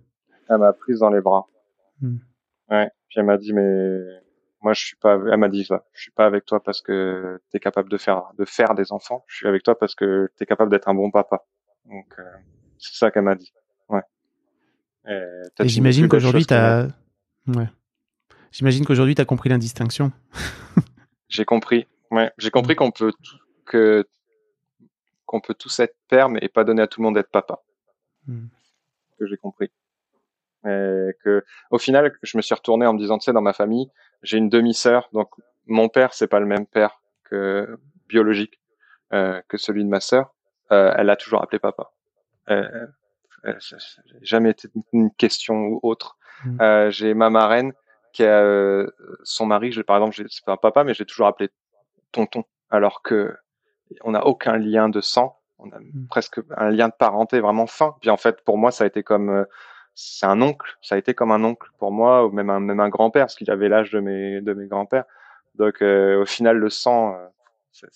Elle 0.50 0.58
m'a 0.58 0.74
prise 0.74 1.00
dans 1.00 1.10
les 1.10 1.22
bras. 1.22 1.46
Hmm. 2.02 2.18
Ouais. 2.70 2.90
Puis 3.10 3.20
elle 3.20 3.26
m'a 3.26 3.38
dit 3.38 3.54
mais 3.54 4.00
moi 4.62 4.74
je 4.74 4.86
suis 4.86 4.96
pas 4.96 5.20
elle 5.32 5.38
m'a 5.38 5.50
dit. 5.50 5.68
Je 5.94 6.02
suis 6.02 6.12
pas 6.12 6.26
avec 6.26 6.46
toi 6.46 6.62
parce 6.64 6.82
que 6.82 7.40
tu 7.52 7.58
es 7.58 7.60
capable 7.60 7.90
de 7.90 7.98
faire 7.98 8.32
de 8.38 8.46
faire 8.46 8.76
des 8.76 8.92
enfants. 8.92 9.24
Je 9.28 9.38
suis 9.38 9.48
avec 9.48 9.64
toi 9.64 9.78
parce 9.78 9.96
que 9.96 10.30
tu 10.38 10.44
es 10.44 10.46
capable 10.46 10.72
d'être 10.72 10.88
un 10.88 10.94
bon 10.94 11.12
papa. 11.12 11.46
Donc 11.86 12.14
euh, 12.20 12.24
c'est 12.78 12.96
ça 12.96 13.12
qu'elle 13.12 13.24
m'a 13.24 13.36
dit. 13.36 13.52
Ouais. 13.90 14.02
Et, 15.08 15.68
j'imagine 15.68 16.08
qu'aujourd'hui 16.08 16.46
tu 16.46 16.54
as 16.54 16.88
ouais. 17.48 17.68
J'imagine 18.52 18.86
qu'aujourd'hui 18.86 19.16
tu 19.16 19.22
as 19.22 19.26
compris 19.26 19.50
l'indistinction. 19.50 20.12
j'ai 21.30 21.46
compris. 21.46 21.88
Ouais, 22.12 22.32
j'ai 22.38 22.50
compris 22.50 22.76
qu'on 22.76 22.92
peut 22.92 23.12
que 23.66 24.08
qu'on 25.30 25.42
peut 25.42 25.54
tous 25.54 25.80
être 25.80 25.96
père, 26.08 26.28
mais 26.28 26.50
pas 26.50 26.64
donner 26.64 26.82
à 26.82 26.88
tout 26.88 27.02
le 27.02 27.04
monde 27.04 27.14
d'être 27.14 27.30
papa. 27.30 27.60
Hmm. 28.26 28.48
Que 29.20 29.28
j'ai 29.28 29.38
compris. 29.38 29.72
Et 30.66 31.12
que, 31.24 31.46
au 31.70 31.78
final, 31.78 32.12
je 32.24 32.36
me 32.36 32.42
suis 32.42 32.56
retourné 32.56 32.88
en 32.88 32.94
me 32.94 32.98
disant, 32.98 33.20
tu 33.20 33.26
sais, 33.26 33.32
dans 33.32 33.44
ma 33.44 33.54
famille, 33.54 33.92
j'ai 34.24 34.40
une 34.40 34.50
demi-sœur, 34.50 35.08
donc 35.14 35.30
mon 35.68 35.88
père, 35.88 36.16
c'est 36.16 36.28
pas 36.28 36.40
le 36.40 36.48
même 36.48 36.66
père 36.66 37.00
que 37.26 37.78
biologique 38.08 38.60
euh, 39.14 39.40
que 39.48 39.58
celui 39.58 39.84
de 39.84 39.90
ma 39.90 40.00
sœur. 40.00 40.34
Euh, 40.72 40.92
elle 40.98 41.12
a 41.12 41.16
toujours 41.16 41.44
appelé 41.44 41.60
papa. 41.60 41.92
Euh, 42.50 42.88
jamais 44.24 44.50
été 44.50 44.68
une 44.94 45.12
question 45.14 45.56
ou 45.68 45.80
autre. 45.84 46.18
Hmm. 46.44 46.60
Euh, 46.60 46.90
j'ai 46.90 47.14
ma 47.14 47.30
marraine 47.30 47.72
qui 48.14 48.24
a 48.24 48.42
euh, 48.42 48.90
son 49.22 49.46
mari, 49.46 49.72
je, 49.72 49.84
par 49.84 49.98
exemple, 49.98 50.28
c'est 50.28 50.44
pas 50.44 50.54
un 50.54 50.58
papa, 50.58 50.84
mais 50.84 50.96
j'ai 50.96 51.06
toujours 51.06 51.28
appelé 51.28 51.50
tonton, 52.12 52.44
alors 52.72 53.04
que 53.04 53.36
on 54.02 54.12
n'a 54.12 54.26
aucun 54.26 54.58
lien 54.58 54.90
de 54.90 55.02
sang, 55.02 55.38
on 55.58 55.70
a 55.72 55.80
hmm. 55.80 56.08
presque 56.10 56.40
un 56.56 56.70
lien 56.70 56.88
de 56.88 56.94
parenté 56.94 57.40
vraiment 57.40 57.68
fin. 57.68 57.96
Puis 58.02 58.10
en 58.10 58.18
fait, 58.18 58.42
pour 58.42 58.58
moi, 58.58 58.72
ça 58.72 58.84
a 58.84 58.88
été 58.88 59.04
comme 59.04 59.30
euh, 59.30 59.46
c'est 59.96 60.26
un 60.26 60.42
oncle, 60.42 60.78
ça 60.82 60.96
a 60.96 60.98
été 60.98 61.14
comme 61.14 61.32
un 61.32 61.44
oncle 61.44 61.70
pour 61.78 61.92
moi, 61.92 62.26
ou 62.26 62.32
même 62.32 62.50
un, 62.50 62.60
même 62.60 62.80
un 62.80 62.90
grand-père, 62.90 63.26
parce 63.26 63.36
qu'il 63.36 63.52
avait 63.52 63.70
l'âge 63.70 63.92
de 63.92 64.00
mes 64.00 64.42
de 64.42 64.54
mes 64.54 64.68
grands-pères. 64.68 65.06
Donc 65.56 65.82
euh, 65.82 66.22
au 66.22 66.26
final, 66.26 66.58
le 66.58 66.70
sang, 66.70 67.16
euh, 67.16 67.88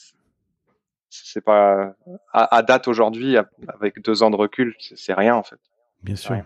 c'est 1.10 1.42
pas 1.42 1.96
à, 2.34 2.62
date 2.64 2.88
aujourd'hui, 2.88 3.38
avec 3.68 4.02
deux 4.02 4.24
ans 4.24 4.32
de 4.32 4.36
recul, 4.36 4.76
c'est 4.80 5.14
rien 5.14 5.36
en 5.36 5.44
fait. 5.44 5.60
Bien 6.02 6.16
sûr. 6.16 6.44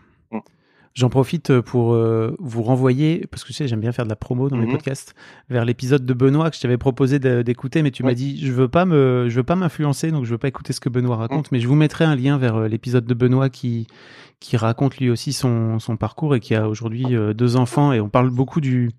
J'en 0.98 1.10
profite 1.10 1.52
euh, 1.52 1.62
pour 1.62 1.94
euh, 1.94 2.36
vous 2.40 2.64
renvoyer, 2.64 3.28
parce 3.30 3.44
que 3.44 3.50
tu 3.50 3.54
sais, 3.54 3.68
j'aime 3.68 3.82
bien 3.82 3.92
faire 3.92 4.06
de 4.06 4.10
la 4.10 4.16
promo 4.16 4.50
dans 4.50 4.58
mes 4.58 4.66
mhm. 4.66 4.72
podcasts, 4.72 5.14
vers 5.48 5.64
l'épisode 5.64 6.08
de 6.08 6.14
Benoît 6.16 6.50
que 6.50 6.56
je 6.56 6.62
t'avais 6.62 6.80
proposé 6.80 7.20
d'écouter, 7.20 7.84
mais 7.84 7.92
tu 7.92 8.02
m'as 8.02 8.16
dit, 8.16 8.44
je 8.44 8.52
veux 8.52 8.68
pas 8.68 8.86
me, 8.86 9.28
je 9.30 9.36
veux 9.36 9.44
pas 9.44 9.56
m'influencer, 9.56 10.10
donc 10.10 10.26
je 10.26 10.32
veux 10.32 10.40
pas 10.40 10.48
écouter 10.48 10.74
ce 10.74 10.80
que 10.80 10.90
Benoît 10.90 11.16
raconte, 11.16 11.52
mais 11.52 11.60
je 11.60 11.68
vous 11.68 11.76
mettrai 11.76 12.04
un 12.06 12.16
lien 12.16 12.40
vers 12.40 12.56
euh, 12.56 12.68
l'épisode 12.68 13.06
de 13.06 13.14
Benoît 13.14 13.52
qui, 13.52 13.86
qui 14.40 14.58
raconte 14.58 14.98
lui 14.98 15.12
aussi 15.12 15.34
son, 15.34 15.78
son 15.78 15.98
parcours 15.98 16.34
et 16.34 16.40
qui 16.40 16.56
a 16.56 16.68
aujourd'hui 16.68 17.06
deux 17.36 17.58
enfants 17.58 17.94
et 17.94 18.00
on 18.00 18.10
parle 18.10 18.32
beaucoup 18.32 18.60
du, 18.60 18.90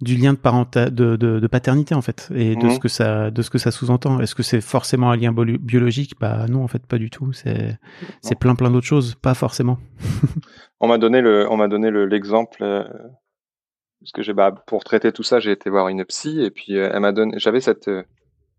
du 0.00 0.16
lien 0.16 0.32
de, 0.32 0.38
parenta 0.38 0.90
de, 0.90 1.16
de, 1.16 1.38
de, 1.38 1.46
paternité 1.46 1.94
en 1.94 2.02
fait 2.02 2.28
et 2.34 2.56
de 2.56 2.68
ce 2.68 2.74
mhm. 2.74 2.78
que 2.80 2.88
ça 2.88 3.30
de 3.30 3.42
ce 3.42 3.50
que 3.50 3.58
ça 3.58 3.70
sous-entend. 3.70 4.20
Est-ce 4.20 4.34
que 4.34 4.42
c'est 4.42 4.60
forcément 4.60 5.10
un 5.10 5.16
lien 5.16 5.32
biologique? 5.32 6.14
Bah 6.20 6.46
non 6.48 6.64
en 6.64 6.68
fait 6.68 6.84
pas 6.86 6.98
du 6.98 7.08
tout. 7.08 7.32
C'est 7.32 7.78
c'est 8.20 8.38
plein 8.38 8.54
plein 8.54 8.70
d'autres 8.70 8.86
choses, 8.86 9.14
pas 9.14 9.34
forcément. 9.34 9.78
on 10.80 10.88
m'a 10.88 10.98
donné 10.98 11.20
le 11.20 11.48
on 11.50 11.56
m'a 11.56 11.68
donné 11.68 11.90
l'exemple 11.90 12.62
euh, 12.62 12.82
parce 14.00 14.12
que 14.12 14.22
j'ai 14.22 14.32
bah, 14.32 14.52
pour 14.66 14.82
traiter 14.82 15.12
tout 15.12 15.22
ça 15.22 15.38
j'ai 15.38 15.52
été 15.52 15.70
voir 15.70 15.88
une 15.88 16.04
psy 16.04 16.42
et 16.42 16.50
puis 16.50 16.76
euh, 16.76 16.90
elle 16.92 17.00
m'a 17.00 17.12
donné 17.12 17.38
j'avais 17.38 17.60
cette 17.60 17.88
euh, 17.88 18.02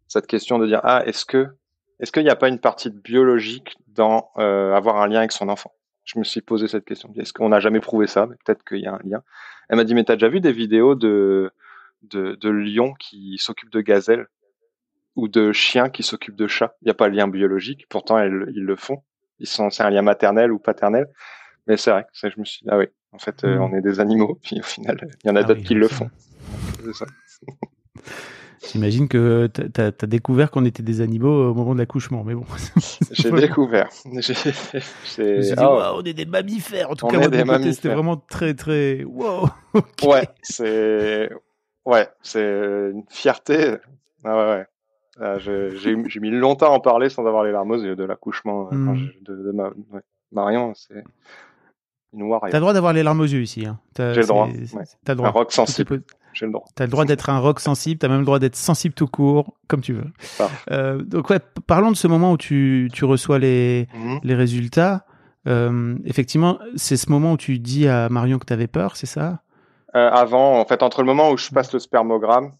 cette 0.07 0.27
question 0.27 0.59
de 0.59 0.65
dire 0.65 0.79
ah 0.83 1.03
est-ce 1.05 1.25
que 1.25 1.47
est-ce 1.99 2.11
qu'il 2.11 2.23
n'y 2.23 2.29
a 2.29 2.37
pas 2.37 2.47
une 2.47 2.59
partie 2.59 2.89
biologique 2.89 3.75
dans 3.87 4.29
avoir 4.35 5.01
un 5.01 5.07
lien 5.07 5.19
avec 5.19 5.31
son 5.31 5.47
enfant? 5.47 5.71
Je 6.03 6.19
me 6.19 6.23
suis 6.23 6.41
posé 6.41 6.67
cette 6.67 6.85
question. 6.85 7.13
Est-ce 7.17 7.33
qu'on 7.33 7.49
n'a 7.49 7.59
jamais 7.59 7.79
prouvé 7.79 8.07
ça? 8.07 8.27
Peut-être 8.27 8.63
qu'il 8.63 8.79
y 8.79 8.87
a 8.87 8.93
un 8.93 8.99
lien. 9.03 9.23
Elle 9.69 9.77
m'a 9.77 9.83
dit, 9.83 9.95
mais 9.95 10.03
t'as 10.03 10.15
déjà 10.15 10.29
vu 10.29 10.41
des 10.41 10.51
vidéos 10.51 10.95
de, 10.95 11.51
de, 12.03 12.35
de 12.35 12.49
lions 12.49 12.93
qui 12.93 13.37
s'occupent 13.39 13.71
de 13.71 13.81
gazelles? 13.81 14.27
Ou 15.15 15.27
de 15.27 15.51
chiens 15.51 15.89
qui 15.89 16.01
s'occupent 16.01 16.35
de 16.35 16.47
chats? 16.47 16.75
Il 16.81 16.85
n'y 16.85 16.91
a 16.91 16.95
pas 16.95 17.07
de 17.09 17.15
lien 17.15 17.27
biologique, 17.27 17.87
pourtant 17.87 18.17
ils, 18.19 18.45
ils 18.55 18.63
le 18.63 18.75
font. 18.75 19.03
Ils 19.39 19.47
sont, 19.47 19.69
c'est 19.69 19.83
un 19.83 19.89
lien 19.91 20.01
maternel 20.01 20.51
ou 20.51 20.57
paternel. 20.57 21.07
Mais 21.67 21.77
c'est 21.77 21.91
vrai, 21.91 22.05
je 22.13 22.39
me 22.39 22.45
suis 22.45 22.63
dit, 22.63 22.69
ah 22.69 22.77
oui, 22.77 22.87
en 23.11 23.19
fait, 23.19 23.43
euh, 23.43 23.57
hmm. 23.57 23.61
on 23.61 23.73
est 23.75 23.81
des 23.81 23.99
animaux, 23.99 24.39
puis 24.43 24.59
au 24.59 24.63
final, 24.63 24.97
il 25.23 25.27
y 25.27 25.31
en 25.31 25.35
a 25.35 25.39
ah 25.39 25.43
d'autres 25.43 25.63
qui 25.63 25.75
le 25.75 25.87
font. 25.87 26.09
Ça. 26.93 27.05
J'imagine 28.71 29.07
que 29.07 29.47
tu 29.47 29.81
as, 29.81 29.91
découvert 30.07 30.51
qu'on 30.51 30.65
était 30.65 30.83
des 30.83 31.01
animaux 31.01 31.49
au 31.49 31.53
moment 31.53 31.73
de 31.73 31.79
l'accouchement, 31.79 32.23
mais 32.23 32.33
bon. 32.33 32.45
J'ai 33.11 33.31
découvert. 33.31 33.89
Dit, 34.05 35.53
oh. 35.59 35.81
on 35.95 36.03
est 36.03 36.13
des 36.13 36.25
mammifères. 36.25 36.91
En 36.91 36.95
tout 36.95 37.07
cas, 37.07 37.21
c'était 37.71 37.89
vraiment 37.89 38.17
très, 38.17 38.53
très. 38.53 39.03
Wow. 39.03 39.49
Ouais, 40.03 40.27
c'est. 40.41 41.29
Ouais, 41.85 42.07
c'est 42.21 42.41
une 42.41 43.03
fierté. 43.09 43.75
Ah 44.23 44.37
ouais, 44.37 44.51
ouais. 44.51 44.65
Ah, 45.19 45.37
j'ai 45.39 46.19
mis 46.19 46.31
longtemps 46.31 46.71
à 46.71 46.75
en 46.75 46.79
parler 46.79 47.09
sans 47.09 47.25
avoir 47.25 47.43
les 47.43 47.51
larmes 47.51 47.71
aux 47.71 47.83
yeux 47.83 47.95
de 47.95 48.03
l'accouchement 48.03 48.69
euh, 48.71 48.75
hmm. 48.75 49.09
de, 49.21 49.51
ma, 49.51 49.71
Marion. 50.31 50.73
C'est 50.75 51.03
une 52.13 52.23
warrior. 52.23 52.49
T'as 52.51 52.57
le 52.57 52.61
droit 52.61 52.73
d'avoir 52.73 52.93
les 52.93 53.03
larmes 53.03 53.21
aux 53.21 53.25
yeux 53.25 53.41
ici. 53.41 53.65
Hein. 53.65 53.79
J'ai 53.97 54.21
le 54.21 54.25
droit. 54.25 54.47
le 54.47 55.15
droit. 55.15 55.27
Un 55.27 55.31
rock 55.31 55.51
sensible. 55.51 56.01
J'ai 56.33 56.45
le 56.45 56.51
droit. 56.51 56.65
T'as 56.75 56.85
le 56.85 56.91
droit 56.91 57.05
d'être 57.05 57.29
un 57.29 57.39
rock 57.39 57.59
sensible. 57.59 57.99
T'as 57.99 58.07
même 58.07 58.19
le 58.19 58.25
droit 58.25 58.39
d'être 58.39 58.55
sensible 58.55 58.93
tout 58.93 59.07
court, 59.07 59.53
comme 59.67 59.81
tu 59.81 59.93
veux. 59.93 60.11
Euh, 60.71 61.01
donc 61.01 61.29
ouais, 61.29 61.39
parlons 61.67 61.91
de 61.91 61.95
ce 61.95 62.07
moment 62.07 62.31
où 62.31 62.37
tu, 62.37 62.89
tu 62.93 63.05
reçois 63.05 63.39
les, 63.39 63.87
mhm. 63.93 64.19
les 64.23 64.35
résultats. 64.35 65.05
Euh, 65.47 65.95
effectivement, 66.05 66.59
c'est 66.75 66.97
ce 66.97 67.11
moment 67.11 67.33
où 67.33 67.37
tu 67.37 67.59
dis 67.59 67.87
à 67.87 68.09
Marion 68.09 68.39
que 68.39 68.45
tu 68.45 68.53
avais 68.53 68.67
peur, 68.67 68.95
c'est 68.95 69.05
ça? 69.05 69.39
Euh, 69.95 70.09
Avant, 70.09 70.59
en 70.59 70.65
fait, 70.65 70.81
entre 70.81 71.01
le 71.01 71.07
moment 71.07 71.29
où 71.29 71.37
je 71.37 71.49
passe 71.49 71.71
le 71.73 71.79
spermogramme, 71.79 72.51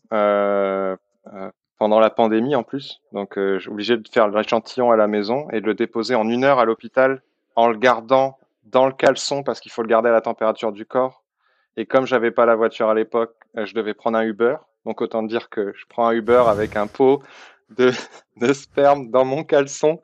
pendant 1.79 1.99
la 1.99 2.09
pandémie 2.09 2.55
en 2.55 2.63
plus, 2.63 3.01
donc 3.11 3.33
j'ai 3.35 3.69
obligé 3.69 3.97
de 3.97 4.07
faire 4.07 4.27
l'échantillon 4.29 4.91
à 4.91 4.95
la 4.95 5.07
maison 5.07 5.47
et 5.51 5.59
de 5.59 5.65
le 5.65 5.73
déposer 5.73 6.15
en 6.15 6.29
une 6.29 6.43
heure 6.43 6.59
à 6.59 6.65
l'hôpital 6.65 7.21
en 7.55 7.67
le 7.67 7.77
gardant 7.77 8.37
dans 8.65 8.85
le 8.85 8.93
caleçon 8.93 9.43
parce 9.43 9.59
qu'il 9.59 9.71
faut 9.71 9.81
le 9.81 9.87
garder 9.87 10.09
à 10.09 10.11
la 10.11 10.21
température 10.21 10.71
du 10.71 10.85
corps. 10.85 11.22
Et 11.77 11.85
comme 11.85 12.05
j'avais 12.05 12.31
pas 12.31 12.45
la 12.45 12.55
voiture 12.55 12.89
à 12.89 12.93
l'époque, 12.93 13.35
je 13.55 13.73
devais 13.73 13.93
prendre 13.93 14.17
un 14.17 14.23
Uber. 14.23 14.57
Donc 14.85 15.01
autant 15.01 15.23
dire 15.23 15.49
que 15.49 15.73
je 15.75 15.85
prends 15.87 16.07
un 16.07 16.13
Uber 16.13 16.43
avec 16.47 16.75
un 16.75 16.87
pot 16.87 17.21
de, 17.69 17.91
de 18.37 18.53
sperme 18.53 19.09
dans 19.09 19.25
mon 19.25 19.43
caleçon 19.43 20.01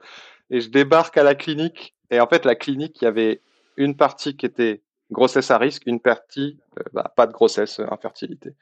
et 0.50 0.62
je 0.62 0.70
débarque 0.70 1.18
à 1.18 1.24
la 1.24 1.36
clinique 1.36 1.94
et 2.12 2.20
en 2.20 2.28
fait, 2.28 2.46
la 2.46 2.56
clinique, 2.56 3.02
il 3.02 3.06
y 3.06 3.08
avait 3.08 3.42
une 3.78 3.96
partie 3.96 4.36
qui 4.36 4.46
était 4.46 4.82
grossesse 5.12 5.52
à 5.52 5.58
risque, 5.58 5.84
une 5.86 6.00
partie 6.00 6.60
euh, 6.80 6.84
bah, 6.94 7.12
pas 7.16 7.28
de 7.28 7.32
grossesse, 7.32 7.80
euh, 7.80 7.86
infertilité. 7.92 8.56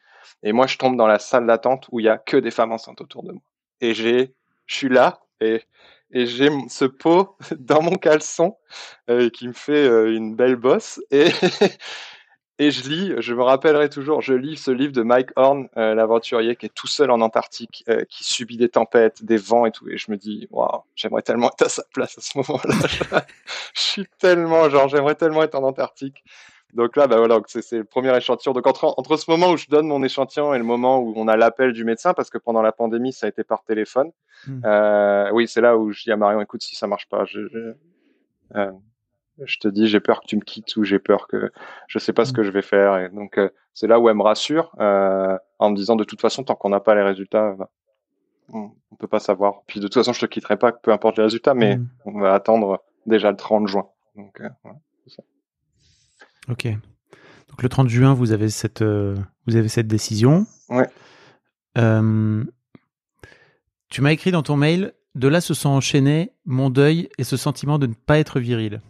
Et 0.44 0.52
moi, 0.52 0.68
je 0.68 0.78
tombe 0.78 0.98
dans 0.98 1.08
la 1.08 1.20
salle 1.20 1.48
d'attente 1.48 1.88
où 1.92 2.00
il 2.00 2.06
y 2.06 2.10
a 2.10 2.18
que 2.18 2.38
des 2.38 2.52
femmes 2.52 2.72
enceintes 2.72 3.02
autour 3.02 3.24
de 3.24 3.32
moi. 3.32 3.42
Et 3.82 3.94
j'ai, 3.94 4.34
je 4.66 4.76
suis 4.76 4.90
là 4.90 5.22
et 5.42 5.62
et 6.12 6.26
j'ai 6.26 6.50
ce 6.70 6.86
pot 6.86 7.36
dans 7.60 7.82
mon 7.82 7.96
caleçon 7.96 8.56
euh, 9.10 9.30
qui 9.30 9.46
me 9.46 9.54
fait 9.54 9.88
une 10.10 10.38
belle 10.38 10.56
bosse 10.56 11.02
et 11.12 11.26
Et 12.60 12.72
je 12.72 12.90
lis, 12.90 13.14
je 13.20 13.34
me 13.36 13.44
rappellerai 13.44 13.88
toujours, 13.90 14.22
je 14.22 14.34
lis 14.34 14.58
ce 14.58 14.72
livre 14.72 14.92
de 14.92 15.04
Mike 15.04 15.30
Horn, 15.36 15.68
euh, 15.78 15.94
l'aventurier 15.94 16.56
qui 16.56 16.66
est 16.66 16.74
tout 16.74 16.88
seul 16.88 17.12
en 17.12 17.22
Antarctique, 17.22 17.84
euh, 17.88 18.04
qui 18.10 18.24
subit 18.24 18.58
des 18.58 18.70
tempêtes, 18.70 19.24
des 19.24 19.38
vents 19.38 19.68
et 19.68 19.72
tout. 19.72 19.88
Et 19.90 19.98
je 19.98 20.10
me 20.10 20.18
dis, 20.18 20.48
waouh, 20.50 20.82
j'aimerais 20.96 21.22
tellement 21.22 21.52
être 21.52 21.66
à 21.66 21.70
sa 21.70 21.84
place 21.94 22.18
à 22.18 22.22
ce 22.22 22.38
moment-là. 22.40 22.74
je 23.76 23.82
suis 23.82 24.06
tellement, 24.18 24.70
genre, 24.70 24.88
j'aimerais 24.88 25.14
tellement 25.14 25.44
être 25.44 25.54
en 25.54 25.64
Antarctique. 25.64 26.24
Donc 26.74 26.96
là, 26.96 27.08
bah 27.08 27.18
voilà, 27.18 27.40
c'est 27.48 27.78
le 27.78 27.84
premier 27.84 28.16
échantillon. 28.16 28.54
Donc 28.54 28.68
entre, 28.68 28.94
entre 28.98 29.18
ce 29.18 29.30
moment 29.30 29.52
où 29.52 29.58
je 29.58 29.68
donne 29.68 29.88
mon 29.88 30.04
échantillon 30.04 30.54
et 30.54 30.58
le 30.58 30.64
moment 30.64 31.00
où 31.00 31.14
on 31.16 31.28
a 31.28 31.38
l'appel 31.38 31.74
du 31.74 31.86
médecin, 31.86 32.14
parce 32.14 32.30
que 32.30 32.38
pendant 32.38 32.62
la 32.62 32.72
pandémie, 32.72 33.14
ça 33.14 33.28
a 33.28 33.30
été 33.30 33.44
par 33.44 33.64
téléphone. 33.64 34.12
Hmm. 34.48 34.62
Euh, 34.66 35.30
oui, 35.32 35.48
c'est 35.48 35.62
là 35.62 35.78
où 35.78 35.92
je 35.92 36.04
dis 36.04 36.12
à 36.12 36.18
Marion, 36.18 36.42
écoute, 36.42 36.62
si 36.62 36.76
ça 36.76 36.88
marche 36.88 37.08
pas, 37.08 37.24
je, 37.26 37.48
je 37.48 37.74
euh, 38.56 38.72
je 39.44 39.58
te 39.58 39.68
dis 39.68 39.88
j'ai 39.88 40.00
peur 40.00 40.22
que 40.22 40.28
tu 40.28 40.36
me 40.36 40.42
quittes 40.42 40.76
ou 40.78 40.84
j'ai 40.84 41.00
peur 41.00 41.28
que 41.28 41.52
je 41.88 42.00
sais 42.00 42.14
pas 42.14 42.26
ce 42.26 42.32
mm. 42.32 42.36
que 42.36 42.44
je 42.44 42.52
vais 42.52 42.62
faire 42.62 42.98
et 42.98 43.10
donc 43.10 43.38
euh, 43.38 43.50
c'est 43.74 43.88
là 43.88 44.00
où 44.00 44.10
elle 44.10 44.16
me 44.16 44.24
rassure 44.24 44.72
euh, 44.80 45.38
en 45.60 45.72
me 45.72 45.76
disant 45.76 45.96
de 45.96 46.04
toute 46.04 46.22
façon 46.22 46.44
tant 46.44 46.56
qu'on 46.56 46.70
n'a 46.70 46.80
pas 46.80 46.96
les 46.96 47.04
résultats 47.04 47.54
bah, 47.54 47.70
on, 48.50 48.72
peut 49.00 49.08
pas 49.08 49.20
savoir 49.20 49.62
puis 49.68 49.80
de 49.80 49.86
toute 49.86 49.94
façon 49.94 50.14
je 50.14 50.20
te 50.20 50.26
quitterai 50.26 50.58
pas 50.58 50.72
peu 50.72 50.92
importe 50.92 51.18
les 51.18 51.24
résultats 51.24 51.54
mais 51.54 51.78
mm. 51.78 51.90
on 52.06 52.20
va 52.20 52.34
attendre 52.34 52.84
déjà 53.06 53.32
le 53.32 53.38
30 53.38 53.68
juin 53.68 53.88
donc 54.16 54.42
euh, 54.42 54.50
ça. 55.08 55.24
ok 56.50 56.68
donc 57.50 57.64
le 57.64 57.70
30 57.70 57.90
juin 57.90 58.14
vous 58.14 58.32
avez 58.32 58.50
cette 58.50 58.84
vous 58.84 59.56
avez 59.56 59.68
cette 59.68 59.88
décision 59.88 60.46
ouais 60.70 60.88
tu 63.90 64.02
m'as 64.02 64.12
écrit 64.12 64.32
dans 64.32 64.44
ton 64.44 64.58
mail 64.58 64.94
de 65.18 65.28
là 65.28 65.42
se 65.42 65.54
sont 65.54 65.70
enchaînés 65.70 66.32
mon 66.46 66.70
deuil 66.70 67.10
et 67.18 67.24
ce 67.24 67.38
sentiment 67.38 67.80
de 67.80 67.88
ne 67.88 67.94
pas 67.94 68.20
être 68.20 68.40
viril. 68.40 68.82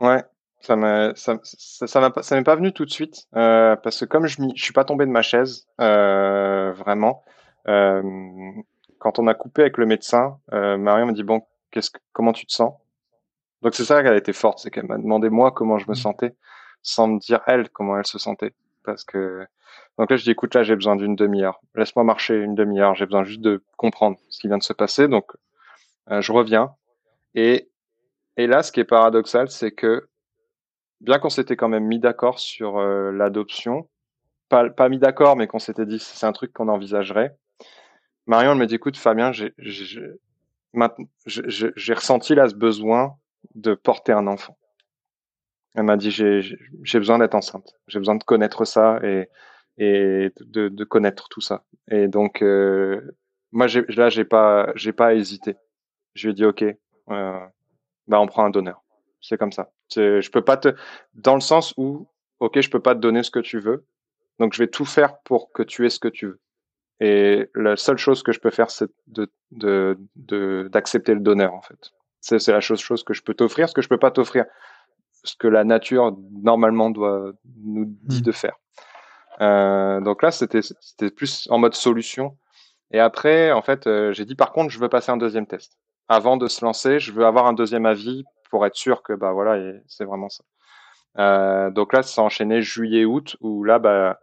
Ouais, 0.00 0.22
ça 0.60 0.76
m'a 0.76 1.14
ça 1.14 1.38
ça 1.42 2.00
m'a 2.00 2.12
ça 2.22 2.36
m'est 2.36 2.44
pas 2.44 2.56
venu 2.56 2.72
tout 2.72 2.84
de 2.84 2.90
suite 2.90 3.26
euh, 3.36 3.76
parce 3.76 4.00
que 4.00 4.04
comme 4.04 4.26
je 4.26 4.38
je 4.54 4.62
suis 4.62 4.72
pas 4.72 4.84
tombé 4.84 5.06
de 5.06 5.10
ma 5.10 5.22
chaise 5.22 5.66
euh, 5.80 6.72
vraiment 6.72 7.24
euh, 7.68 8.02
quand 8.98 9.18
on 9.18 9.26
a 9.28 9.34
coupé 9.34 9.62
avec 9.62 9.78
le 9.78 9.86
médecin 9.86 10.38
euh, 10.52 10.76
Marion 10.76 11.06
m'a 11.06 11.12
dit 11.12 11.22
bon 11.22 11.42
qu'est-ce 11.70 11.90
que, 11.90 11.98
comment 12.12 12.32
tu 12.32 12.46
te 12.46 12.52
sens? 12.52 12.74
Donc 13.62 13.74
c'est 13.74 13.84
ça 13.84 14.02
qu'elle 14.02 14.14
a 14.14 14.16
été 14.16 14.32
forte 14.32 14.58
c'est 14.58 14.70
qu'elle 14.70 14.86
m'a 14.86 14.98
demandé 14.98 15.30
moi 15.30 15.52
comment 15.52 15.78
je 15.78 15.86
me 15.86 15.92
mmh. 15.92 15.96
sentais 15.96 16.34
sans 16.82 17.06
me 17.08 17.18
dire 17.18 17.40
elle 17.46 17.68
comment 17.70 17.96
elle 17.96 18.06
se 18.06 18.18
sentait 18.18 18.52
parce 18.84 19.04
que 19.04 19.46
donc 19.98 20.10
là 20.10 20.16
je 20.16 20.24
dis 20.24 20.30
écoute 20.30 20.54
là 20.54 20.64
j'ai 20.64 20.74
besoin 20.74 20.96
d'une 20.96 21.14
demi-heure 21.14 21.60
laisse-moi 21.76 22.04
marcher 22.04 22.34
une 22.36 22.54
demi-heure 22.56 22.94
j'ai 22.96 23.04
besoin 23.04 23.24
juste 23.24 23.42
de 23.42 23.62
comprendre 23.76 24.18
ce 24.28 24.40
qui 24.40 24.48
vient 24.48 24.58
de 24.58 24.62
se 24.62 24.72
passer 24.72 25.06
donc 25.06 25.26
euh, 26.10 26.20
je 26.20 26.32
reviens 26.32 26.74
et 27.34 27.68
et 28.38 28.46
là, 28.46 28.62
ce 28.62 28.72
qui 28.72 28.80
est 28.80 28.84
paradoxal, 28.84 29.50
c'est 29.50 29.72
que 29.72 30.08
bien 31.00 31.18
qu'on 31.18 31.28
s'était 31.28 31.56
quand 31.56 31.68
même 31.68 31.84
mis 31.84 31.98
d'accord 31.98 32.38
sur 32.38 32.78
euh, 32.78 33.10
l'adoption, 33.10 33.90
pas, 34.48 34.88
mis 34.88 34.98
d'accord, 34.98 35.36
mais 35.36 35.46
qu'on 35.46 35.58
s'était 35.58 35.84
dit 35.84 35.98
c'est 35.98 36.24
un 36.24 36.32
truc 36.32 36.52
qu'on 36.52 36.68
envisagerait. 36.68 37.36
Marion 38.26 38.54
me 38.54 38.64
dit 38.64 38.76
écoute 38.76 38.96
Fabien, 38.96 39.32
j'ai 39.32 39.52
ressenti 41.92 42.34
là 42.34 42.48
ce 42.48 42.54
besoin 42.54 43.16
de 43.54 43.74
porter 43.74 44.12
un 44.12 44.26
enfant. 44.28 44.56
Elle 45.74 45.82
m'a 45.82 45.96
dit 45.96 46.10
j'ai 46.12 46.98
besoin 46.98 47.18
d'être 47.18 47.34
enceinte, 47.34 47.74
j'ai 47.88 47.98
besoin 47.98 48.14
de 48.14 48.24
connaître 48.24 48.64
ça 48.64 49.00
et, 49.02 49.28
de, 49.76 50.84
connaître 50.84 51.28
tout 51.28 51.40
ça. 51.40 51.64
Et 51.90 52.06
donc 52.08 52.40
euh, 52.42 53.16
moi 53.52 53.66
là 53.88 54.08
j'ai 54.08 54.24
pas 54.24 54.72
pas 54.96 55.14
hésité. 55.14 55.56
Je 56.14 56.28
lui 56.28 56.32
ai 56.32 56.34
dit 56.34 56.44
ok. 56.44 56.64
Euh, 57.10 57.46
bah 58.08 58.20
on 58.20 58.26
prend 58.26 58.44
un 58.44 58.50
donneur. 58.50 58.82
C'est 59.20 59.38
comme 59.38 59.52
ça. 59.52 59.70
Je 59.94 60.30
peux 60.30 60.42
pas 60.42 60.56
te, 60.56 60.74
dans 61.14 61.34
le 61.34 61.40
sens 61.40 61.74
où, 61.76 62.08
ok, 62.40 62.60
je 62.60 62.70
peux 62.70 62.80
pas 62.80 62.94
te 62.94 63.00
donner 63.00 63.22
ce 63.22 63.30
que 63.30 63.40
tu 63.40 63.58
veux, 63.58 63.86
donc 64.38 64.52
je 64.52 64.62
vais 64.62 64.68
tout 64.68 64.84
faire 64.84 65.18
pour 65.20 65.52
que 65.52 65.62
tu 65.62 65.86
aies 65.86 65.90
ce 65.90 66.00
que 66.00 66.08
tu 66.08 66.26
veux. 66.26 66.40
Et 67.00 67.48
la 67.54 67.76
seule 67.76 67.98
chose 67.98 68.22
que 68.22 68.32
je 68.32 68.40
peux 68.40 68.50
faire, 68.50 68.70
c'est 68.70 68.90
de 69.10 69.98
d'accepter 70.68 71.14
le 71.14 71.20
donneur 71.20 71.54
en 71.54 71.62
fait. 71.62 71.92
C'est 72.20 72.48
la 72.48 72.60
chose 72.60 72.80
chose 72.80 73.04
que 73.04 73.14
je 73.14 73.22
peux 73.22 73.34
t'offrir, 73.34 73.68
ce 73.68 73.74
que 73.74 73.82
je 73.82 73.88
peux 73.88 73.98
pas 73.98 74.10
t'offrir, 74.10 74.44
ce 75.24 75.36
que 75.36 75.46
la 75.46 75.64
nature 75.64 76.16
normalement 76.42 76.90
doit 76.90 77.32
nous 77.62 77.84
dit 77.86 78.20
hmm. 78.20 78.24
de 78.24 78.32
faire. 78.32 78.56
Euh, 79.40 80.00
donc 80.00 80.22
là, 80.22 80.30
c'était 80.30 80.62
c'était 80.62 81.10
plus 81.10 81.46
en 81.50 81.58
mode 81.58 81.74
solution. 81.74 82.36
Et 82.90 82.98
après, 82.98 83.52
en 83.52 83.62
fait, 83.62 83.86
euh, 83.86 84.12
j'ai 84.12 84.24
dit 84.24 84.34
par 84.34 84.52
contre, 84.52 84.70
je 84.70 84.78
veux 84.80 84.88
passer 84.88 85.12
un 85.12 85.16
deuxième 85.16 85.46
test 85.46 85.78
avant 86.08 86.36
de 86.36 86.46
se 86.48 86.64
lancer, 86.64 86.98
je 86.98 87.12
veux 87.12 87.26
avoir 87.26 87.46
un 87.46 87.52
deuxième 87.52 87.86
avis 87.86 88.24
pour 88.50 88.64
être 88.66 88.76
sûr 88.76 89.02
que 89.02 89.12
bah 89.12 89.32
voilà, 89.32 89.72
c'est 89.86 90.04
vraiment 90.04 90.28
ça. 90.28 90.44
Euh, 91.18 91.70
donc 91.70 91.92
là, 91.92 92.02
ça 92.02 92.22
enchaîné 92.22 92.62
juillet-août 92.62 93.36
où 93.40 93.64
là, 93.64 93.78
bah, 93.78 94.20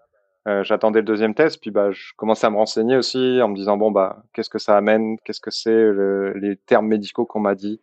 euh, 0.47 0.63
j'attendais 0.63 0.99
le 0.99 1.05
deuxième 1.05 1.35
test, 1.35 1.59
puis 1.61 1.71
bah, 1.71 1.91
je 1.91 2.13
commençais 2.17 2.47
à 2.47 2.49
me 2.49 2.57
renseigner 2.57 2.95
aussi 2.97 3.39
en 3.41 3.49
me 3.49 3.55
disant 3.55 3.77
bon 3.77 3.91
bah 3.91 4.23
qu'est-ce 4.33 4.49
que 4.49 4.59
ça 4.59 4.77
amène, 4.77 5.17
qu'est-ce 5.25 5.41
que 5.41 5.51
c'est 5.51 5.91
les 6.35 6.55
termes 6.55 6.87
médicaux 6.87 7.25
qu'on 7.25 7.39
m'a 7.39 7.55
dit, 7.55 7.81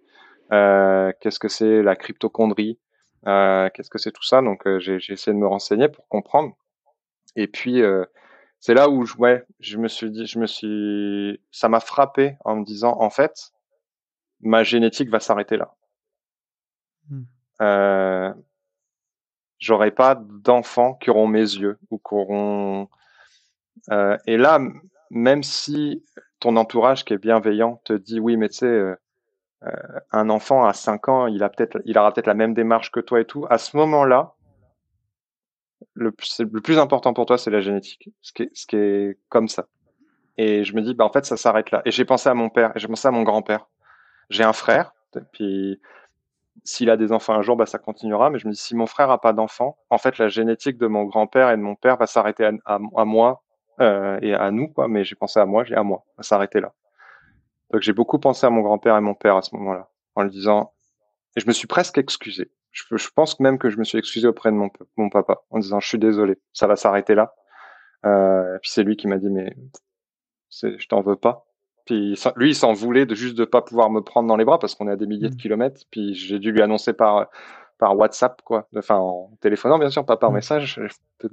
euh, 0.52 1.12
qu'est-ce 1.20 1.38
que 1.40 1.48
c'est 1.48 1.82
la 1.82 1.96
cryptochondrie, 1.96 2.78
qu'est-ce 3.24 3.90
que 3.90 3.98
c'est 3.98 4.12
tout 4.12 4.22
ça? 4.22 4.42
Donc 4.42 4.62
j'ai 4.78 4.96
essayé 5.12 5.32
de 5.32 5.40
me 5.40 5.46
renseigner 5.46 5.88
pour 5.88 6.06
comprendre. 6.08 6.54
Et 7.36 7.48
puis 7.48 7.82
c'est 8.60 8.74
là 8.74 8.88
où 8.88 9.04
je, 9.04 9.16
ouais, 9.16 9.44
je 9.58 9.76
me 9.78 9.88
suis 9.88 10.10
dit, 10.10 10.26
je 10.26 10.38
me 10.38 10.46
suis, 10.46 11.40
ça 11.50 11.68
m'a 11.68 11.80
frappé 11.80 12.36
en 12.44 12.56
me 12.56 12.64
disant 12.64 12.96
en 13.00 13.10
fait, 13.10 13.52
ma 14.42 14.62
génétique 14.64 15.08
va 15.08 15.20
s'arrêter 15.20 15.56
là. 15.56 15.74
Hmm. 17.08 17.22
Euh, 17.60 18.32
J'aurai 19.62 19.92
pas 19.92 20.16
d'enfants 20.16 20.94
qui 20.94 21.10
auront 21.10 21.28
mes 21.28 21.38
yeux 21.38 21.78
ou 21.90 21.98
qui 21.98 22.14
auront. 22.14 22.88
Euh, 23.92 24.18
et 24.26 24.36
là, 24.36 24.58
même 25.10 25.44
si 25.44 26.04
ton 26.40 26.56
entourage 26.56 27.04
qui 27.04 27.14
est 27.14 27.18
bienveillant 27.18 27.80
te 27.84 27.92
dit 27.92 28.18
oui, 28.18 28.36
mais 28.36 28.48
tu 28.48 28.56
sais, 28.56 28.66
euh, 28.66 28.96
euh 29.62 29.70
un 30.10 30.30
enfant 30.30 30.64
à 30.64 30.72
5 30.72 31.08
ans, 31.08 31.26
il 31.28 31.44
a 31.44 31.48
peut-être, 31.48 31.80
il 31.84 31.96
aura 31.96 32.12
peut-être 32.12 32.26
la 32.26 32.34
même 32.34 32.54
démarche 32.54 32.90
que 32.90 32.98
toi 32.98 33.20
et 33.20 33.24
tout. 33.24 33.46
À 33.50 33.58
ce 33.58 33.76
moment-là, 33.76 34.34
le, 35.94 36.12
le 36.40 36.60
plus 36.60 36.78
important 36.80 37.14
pour 37.14 37.26
toi, 37.26 37.38
c'est 37.38 37.50
la 37.50 37.60
génétique, 37.60 38.10
ce 38.20 38.32
qui, 38.32 38.42
est, 38.42 38.50
ce 38.54 38.66
qui 38.66 38.74
est 38.74 39.18
comme 39.28 39.46
ça. 39.46 39.68
Et 40.38 40.64
je 40.64 40.74
me 40.74 40.82
dis, 40.82 40.94
bah 40.94 41.04
en 41.04 41.12
fait, 41.12 41.24
ça 41.24 41.36
s'arrête 41.36 41.70
là. 41.70 41.82
Et 41.84 41.92
j'ai 41.92 42.04
pensé 42.04 42.28
à 42.28 42.34
mon 42.34 42.48
père, 42.50 42.72
et 42.74 42.80
j'ai 42.80 42.88
pensé 42.88 43.06
à 43.06 43.12
mon 43.12 43.22
grand-père. 43.22 43.68
J'ai 44.30 44.44
un 44.44 44.52
frère, 44.52 44.92
puis 45.32 45.80
s'il 46.64 46.90
a 46.90 46.96
des 46.96 47.12
enfants 47.12 47.34
un 47.34 47.42
jour, 47.42 47.56
bah, 47.56 47.66
ça 47.66 47.78
continuera. 47.78 48.30
Mais 48.30 48.38
je 48.38 48.46
me 48.46 48.52
dis, 48.52 48.58
si 48.58 48.74
mon 48.74 48.86
frère 48.86 49.10
a 49.10 49.20
pas 49.20 49.32
d'enfants, 49.32 49.78
en 49.90 49.98
fait, 49.98 50.18
la 50.18 50.28
génétique 50.28 50.78
de 50.78 50.86
mon 50.86 51.04
grand-père 51.04 51.50
et 51.50 51.56
de 51.56 51.62
mon 51.62 51.74
père 51.74 51.96
va 51.96 52.06
s'arrêter 52.06 52.48
à, 52.64 52.78
moi 53.04 53.42
euh, 53.80 54.18
et 54.22 54.34
à 54.34 54.50
nous, 54.50 54.68
quoi. 54.68 54.88
Mais 54.88 55.04
j'ai 55.04 55.16
pensé 55.16 55.40
à 55.40 55.46
moi, 55.46 55.64
j'ai 55.64 55.74
à 55.74 55.82
moi, 55.82 56.04
à 56.18 56.22
s'arrêter 56.22 56.60
là. 56.60 56.72
Donc 57.70 57.82
j'ai 57.82 57.92
beaucoup 57.92 58.18
pensé 58.18 58.46
à 58.46 58.50
mon 58.50 58.60
grand-père 58.60 58.96
et 58.96 59.00
mon 59.00 59.14
père 59.14 59.36
à 59.36 59.42
ce 59.42 59.54
moment-là, 59.56 59.88
en 60.14 60.22
le 60.22 60.30
disant. 60.30 60.72
Et 61.36 61.40
je 61.40 61.46
me 61.46 61.52
suis 61.52 61.66
presque 61.66 61.96
excusé. 61.96 62.50
Je, 62.70 63.08
pense 63.14 63.40
même 63.40 63.58
que 63.58 63.70
je 63.70 63.78
me 63.78 63.84
suis 63.84 63.98
excusé 63.98 64.28
auprès 64.28 64.50
de 64.50 64.56
mon, 64.56 64.70
mon 64.96 65.08
papa, 65.10 65.42
en 65.50 65.58
disant 65.58 65.80
je 65.80 65.88
suis 65.88 65.98
désolé, 65.98 66.38
ça 66.52 66.66
va 66.66 66.76
s'arrêter 66.76 67.14
là. 67.14 67.34
Euh, 68.04 68.56
et 68.56 68.58
puis 68.60 68.70
c'est 68.70 68.82
lui 68.82 68.96
qui 68.96 69.08
m'a 69.08 69.18
dit 69.18 69.30
mais 69.30 69.54
je 70.50 70.86
t'en 70.86 71.00
veux 71.00 71.16
pas. 71.16 71.46
Puis 71.84 72.18
lui, 72.36 72.50
il 72.50 72.54
s'en 72.54 72.72
voulait 72.72 73.06
de 73.06 73.14
juste 73.14 73.36
de 73.36 73.44
pas 73.44 73.62
pouvoir 73.62 73.90
me 73.90 74.00
prendre 74.00 74.28
dans 74.28 74.36
les 74.36 74.44
bras 74.44 74.58
parce 74.58 74.74
qu'on 74.74 74.88
est 74.88 74.92
à 74.92 74.96
des 74.96 75.06
milliers 75.06 75.28
de 75.28 75.34
mmh. 75.34 75.38
kilomètres. 75.38 75.80
Puis 75.90 76.14
j'ai 76.14 76.38
dû 76.38 76.52
lui 76.52 76.62
annoncer 76.62 76.92
par 76.92 77.28
par 77.78 77.96
WhatsApp, 77.96 78.40
quoi. 78.42 78.68
Enfin, 78.76 78.96
en 78.96 79.30
téléphonant, 79.40 79.78
bien 79.78 79.90
sûr, 79.90 80.06
pas 80.06 80.16
par 80.16 80.30
mmh. 80.30 80.34
message. 80.34 80.80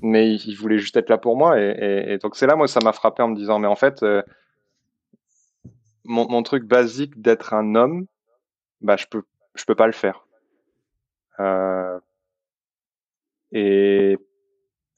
Mais 0.00 0.34
il 0.34 0.54
voulait 0.54 0.78
juste 0.78 0.96
être 0.96 1.08
là 1.08 1.16
pour 1.16 1.36
moi. 1.36 1.58
Et, 1.58 2.18
donc 2.22 2.36
c'est 2.36 2.46
là, 2.46 2.56
moi, 2.56 2.68
ça 2.68 2.80
m'a 2.84 2.92
frappé 2.92 3.22
en 3.22 3.28
me 3.28 3.36
disant, 3.36 3.58
mais 3.58 3.66
en 3.66 3.76
fait, 3.76 4.02
euh, 4.02 4.22
mon, 6.04 6.42
truc 6.42 6.64
basique 6.64 7.20
d'être 7.20 7.54
un 7.54 7.74
homme, 7.74 8.06
bah, 8.82 8.96
je 8.96 9.06
peux, 9.06 9.22
je 9.54 9.64
peux 9.64 9.74
pas 9.74 9.86
le 9.86 9.92
faire. 9.92 10.26
Euh, 11.40 11.98
et 13.52 14.18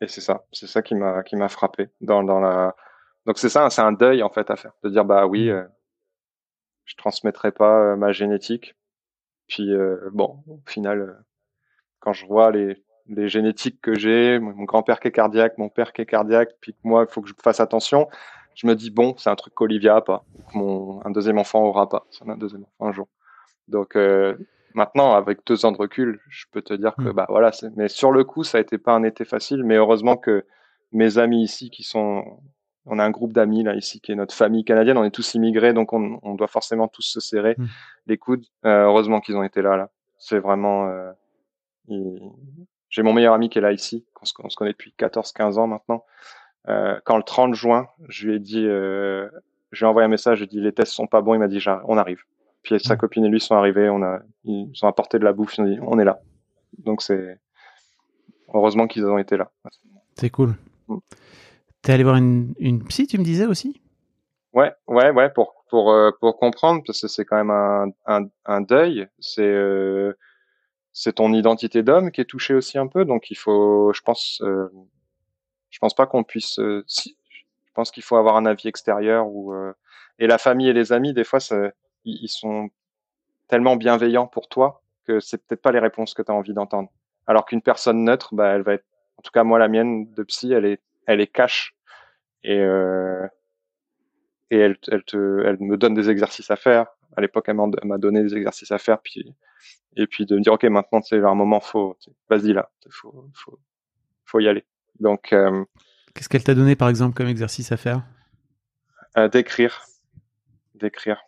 et 0.00 0.08
c'est 0.08 0.20
ça, 0.20 0.44
c'est 0.52 0.68
ça 0.68 0.82
qui 0.82 0.94
m'a 0.94 1.22
qui 1.22 1.36
m'a 1.36 1.48
frappé 1.48 1.88
dans 2.00 2.22
dans 2.22 2.38
la 2.38 2.76
donc 3.28 3.36
c'est 3.36 3.50
ça, 3.50 3.68
c'est 3.68 3.82
un 3.82 3.92
deuil 3.92 4.22
en 4.22 4.30
fait 4.30 4.50
à 4.50 4.56
faire, 4.56 4.72
de 4.82 4.88
dire 4.88 5.04
bah 5.04 5.26
oui, 5.26 5.48
mmh. 5.48 5.50
euh, 5.50 5.64
je 6.86 6.96
transmettrai 6.96 7.52
pas 7.52 7.92
euh, 7.92 7.96
ma 7.96 8.10
génétique. 8.10 8.74
Puis 9.48 9.70
euh, 9.70 10.08
bon, 10.14 10.42
au 10.48 10.62
final, 10.66 11.00
euh, 11.00 11.12
quand 12.00 12.14
je 12.14 12.24
vois 12.24 12.50
les 12.50 12.82
les 13.08 13.28
génétiques 13.28 13.82
que 13.82 13.94
j'ai, 13.94 14.38
mon 14.38 14.64
grand-père 14.64 14.98
qui 14.98 15.08
est 15.08 15.12
cardiaque, 15.12 15.58
mon 15.58 15.68
père 15.68 15.92
qui 15.92 16.00
est 16.00 16.06
cardiaque, 16.06 16.54
puis 16.62 16.72
que 16.72 16.78
moi 16.84 17.04
il 17.06 17.12
faut 17.12 17.20
que 17.20 17.28
je 17.28 17.34
fasse 17.42 17.60
attention, 17.60 18.08
je 18.54 18.66
me 18.66 18.74
dis 18.74 18.90
bon, 18.90 19.14
c'est 19.18 19.28
un 19.28 19.36
truc 19.36 19.52
qu'Olivia 19.52 19.96
a 19.96 20.00
pas, 20.00 20.24
que 20.50 20.56
mon 20.56 21.04
un 21.04 21.10
deuxième 21.10 21.36
enfant 21.36 21.62
aura 21.62 21.86
pas, 21.86 22.06
c'est 22.10 22.26
un 22.26 22.36
deuxième 22.38 22.62
enfant 22.62 22.88
un 22.88 22.92
jour. 22.92 23.08
Donc 23.68 23.94
maintenant, 24.72 25.12
avec 25.12 25.40
deux 25.46 25.66
ans 25.66 25.72
de 25.72 25.76
recul, 25.76 26.18
je 26.30 26.46
peux 26.50 26.62
te 26.62 26.72
dire 26.72 26.96
que 26.96 27.10
mmh. 27.10 27.12
bah 27.12 27.26
voilà. 27.28 27.50
Mais 27.76 27.88
sur 27.88 28.10
le 28.10 28.24
coup, 28.24 28.42
ça 28.42 28.56
a 28.56 28.60
été 28.62 28.78
pas 28.78 28.92
un 28.92 29.02
été 29.02 29.26
facile. 29.26 29.64
Mais 29.64 29.76
heureusement 29.76 30.16
que 30.16 30.46
mes 30.92 31.18
amis 31.18 31.42
ici, 31.42 31.70
qui 31.70 31.82
sont, 31.82 32.40
on 32.88 32.98
a 32.98 33.04
un 33.04 33.10
groupe 33.10 33.32
d'amis 33.32 33.62
là 33.62 33.74
ici 33.74 34.00
qui 34.00 34.12
est 34.12 34.14
notre 34.14 34.34
famille 34.34 34.64
canadienne. 34.64 34.98
On 34.98 35.04
est 35.04 35.10
tous 35.10 35.34
immigrés, 35.34 35.72
donc 35.72 35.92
on, 35.92 36.18
on 36.22 36.34
doit 36.34 36.48
forcément 36.48 36.88
tous 36.88 37.02
se 37.02 37.20
serrer 37.20 37.54
mmh. 37.58 37.64
les 38.06 38.18
coudes. 38.18 38.44
Euh, 38.64 38.84
heureusement 38.84 39.20
qu'ils 39.20 39.36
ont 39.36 39.42
été 39.42 39.62
là 39.62 39.76
là. 39.76 39.90
C'est 40.18 40.38
vraiment. 40.38 40.88
Euh, 40.88 41.12
J'ai 42.90 43.02
mon 43.02 43.12
meilleur 43.12 43.34
ami 43.34 43.48
qui 43.48 43.58
est 43.58 43.62
là 43.62 43.72
ici. 43.72 44.04
On 44.20 44.24
se, 44.24 44.34
on 44.42 44.48
se 44.48 44.56
connaît 44.56 44.72
depuis 44.72 44.94
14-15 44.98 45.58
ans 45.58 45.66
maintenant. 45.66 46.04
Euh, 46.68 46.98
quand 47.04 47.16
le 47.16 47.22
30 47.22 47.54
juin, 47.54 47.88
je 48.08 48.26
lui 48.26 48.36
ai 48.36 48.38
dit, 48.38 48.64
je 48.64 49.28
lui 49.72 49.82
ai 49.82 49.86
envoyé 49.86 50.06
un 50.06 50.10
message, 50.10 50.38
je 50.38 50.44
lui 50.44 50.46
ai 50.46 50.50
dit 50.50 50.60
les 50.60 50.72
tests 50.72 50.92
sont 50.92 51.06
pas 51.06 51.20
bons. 51.20 51.34
Il 51.34 51.38
m'a 51.38 51.48
dit 51.48 51.64
on 51.86 51.96
arrive. 51.96 52.22
Puis 52.62 52.78
sa 52.80 52.94
mm. 52.94 52.98
copine 52.98 53.24
et 53.24 53.28
lui 53.28 53.40
sont 53.40 53.54
arrivés, 53.54 53.88
on 53.88 54.02
a, 54.02 54.20
ils 54.44 54.72
ont 54.82 54.88
apporté 54.88 55.18
de 55.18 55.24
la 55.24 55.32
bouffe, 55.32 55.56
ils 55.58 55.62
ont 55.62 55.66
dit, 55.66 55.78
on 55.82 55.98
est 55.98 56.04
là. 56.04 56.20
Donc 56.78 57.02
c'est 57.02 57.38
heureusement 58.52 58.86
qu'ils 58.86 59.06
ont 59.06 59.18
été 59.18 59.36
là. 59.36 59.50
C'est 60.14 60.30
cool. 60.30 60.54
Mm. 60.88 60.98
T'es 61.88 61.94
allé 61.94 62.04
voir 62.04 62.16
une, 62.16 62.84
psy, 62.90 63.06
tu 63.06 63.16
me 63.16 63.24
disais 63.24 63.46
aussi? 63.46 63.80
Ouais, 64.52 64.74
ouais, 64.88 65.10
ouais, 65.10 65.30
pour 65.30 65.64
pour 65.70 65.90
euh, 65.90 66.10
pour 66.20 66.38
comprendre 66.38 66.82
parce 66.86 67.00
que 67.00 67.08
c'est 67.08 67.24
quand 67.24 67.42
même 67.42 67.50
un 68.04 68.26
un, 68.44 68.60
deuil. 68.60 69.08
C'est 69.20 69.40
euh, 69.40 70.12
c'est 70.92 71.14
ton 71.14 71.32
identité 71.32 71.82
d'homme 71.82 72.10
qui 72.10 72.20
est 72.20 72.26
touchée 72.26 72.52
aussi 72.52 72.76
un 72.76 72.88
peu, 72.88 73.06
donc 73.06 73.30
il 73.30 73.36
faut, 73.36 73.90
je 73.94 74.02
pense, 74.02 74.42
euh, 74.42 74.68
je 75.70 75.78
pense 75.78 75.94
pas 75.94 76.04
qu'on 76.04 76.24
puisse. 76.24 76.56
je 76.58 77.72
pense 77.72 77.90
qu'il 77.90 78.02
faut 78.02 78.16
avoir 78.16 78.36
un 78.36 78.44
avis 78.44 78.68
extérieur 78.68 79.26
ou 79.26 79.54
et 80.18 80.26
la 80.26 80.36
famille 80.36 80.68
et 80.68 80.74
les 80.74 80.92
amis, 80.92 81.14
des 81.14 81.24
fois, 81.24 81.38
ils 82.04 82.28
sont 82.28 82.68
tellement 83.48 83.76
bienveillants 83.76 84.26
pour 84.26 84.48
toi 84.48 84.82
que 85.06 85.20
c'est 85.20 85.38
peut-être 85.38 85.62
pas 85.62 85.72
les 85.72 85.80
réponses 85.80 86.12
que 86.12 86.20
tu 86.20 86.30
as 86.30 86.34
envie 86.34 86.52
d'entendre. 86.52 86.90
Alors 87.26 87.46
qu'une 87.46 87.62
personne 87.62 88.04
neutre, 88.04 88.34
bah, 88.34 88.48
elle 88.48 88.60
va 88.62 88.74
être, 88.74 88.84
en 89.16 89.22
tout 89.22 89.32
cas 89.32 89.42
moi 89.42 89.58
la 89.58 89.68
mienne 89.68 90.12
de 90.12 90.22
psy, 90.24 90.52
elle 90.52 90.66
est, 90.66 90.82
elle 91.06 91.22
est 91.22 91.32
cash 91.32 91.74
et 92.44 92.58
euh, 92.60 93.26
et 94.50 94.58
elle, 94.58 94.76
elle 94.90 95.04
te, 95.04 95.42
elle 95.44 95.58
me 95.60 95.76
donne 95.76 95.94
des 95.94 96.08
exercices 96.08 96.50
à 96.50 96.56
faire. 96.56 96.86
À 97.16 97.20
l'époque, 97.20 97.46
elle 97.48 97.56
m'a 97.56 97.98
donné 97.98 98.22
des 98.22 98.34
exercices 98.34 98.70
à 98.70 98.78
faire, 98.78 99.00
puis 99.00 99.34
et 99.96 100.06
puis 100.06 100.26
de 100.26 100.36
me 100.36 100.40
dire 100.40 100.52
ok 100.52 100.64
maintenant 100.64 101.02
c'est 101.02 101.18
un 101.18 101.34
moment 101.34 101.60
faut, 101.60 101.96
vas-y 102.30 102.52
là, 102.52 102.70
faut, 102.90 103.28
faut, 103.34 103.58
faut 104.24 104.40
y 104.40 104.48
aller. 104.48 104.64
Donc 105.00 105.32
euh, 105.32 105.64
qu'est-ce 106.14 106.28
qu'elle 106.28 106.44
t'a 106.44 106.54
donné 106.54 106.76
par 106.76 106.88
exemple 106.88 107.16
comme 107.16 107.28
exercice 107.28 107.72
à 107.72 107.76
faire? 107.76 108.02
Euh, 109.16 109.28
D'écrire, 109.28 109.84
d'écrire. 110.74 111.20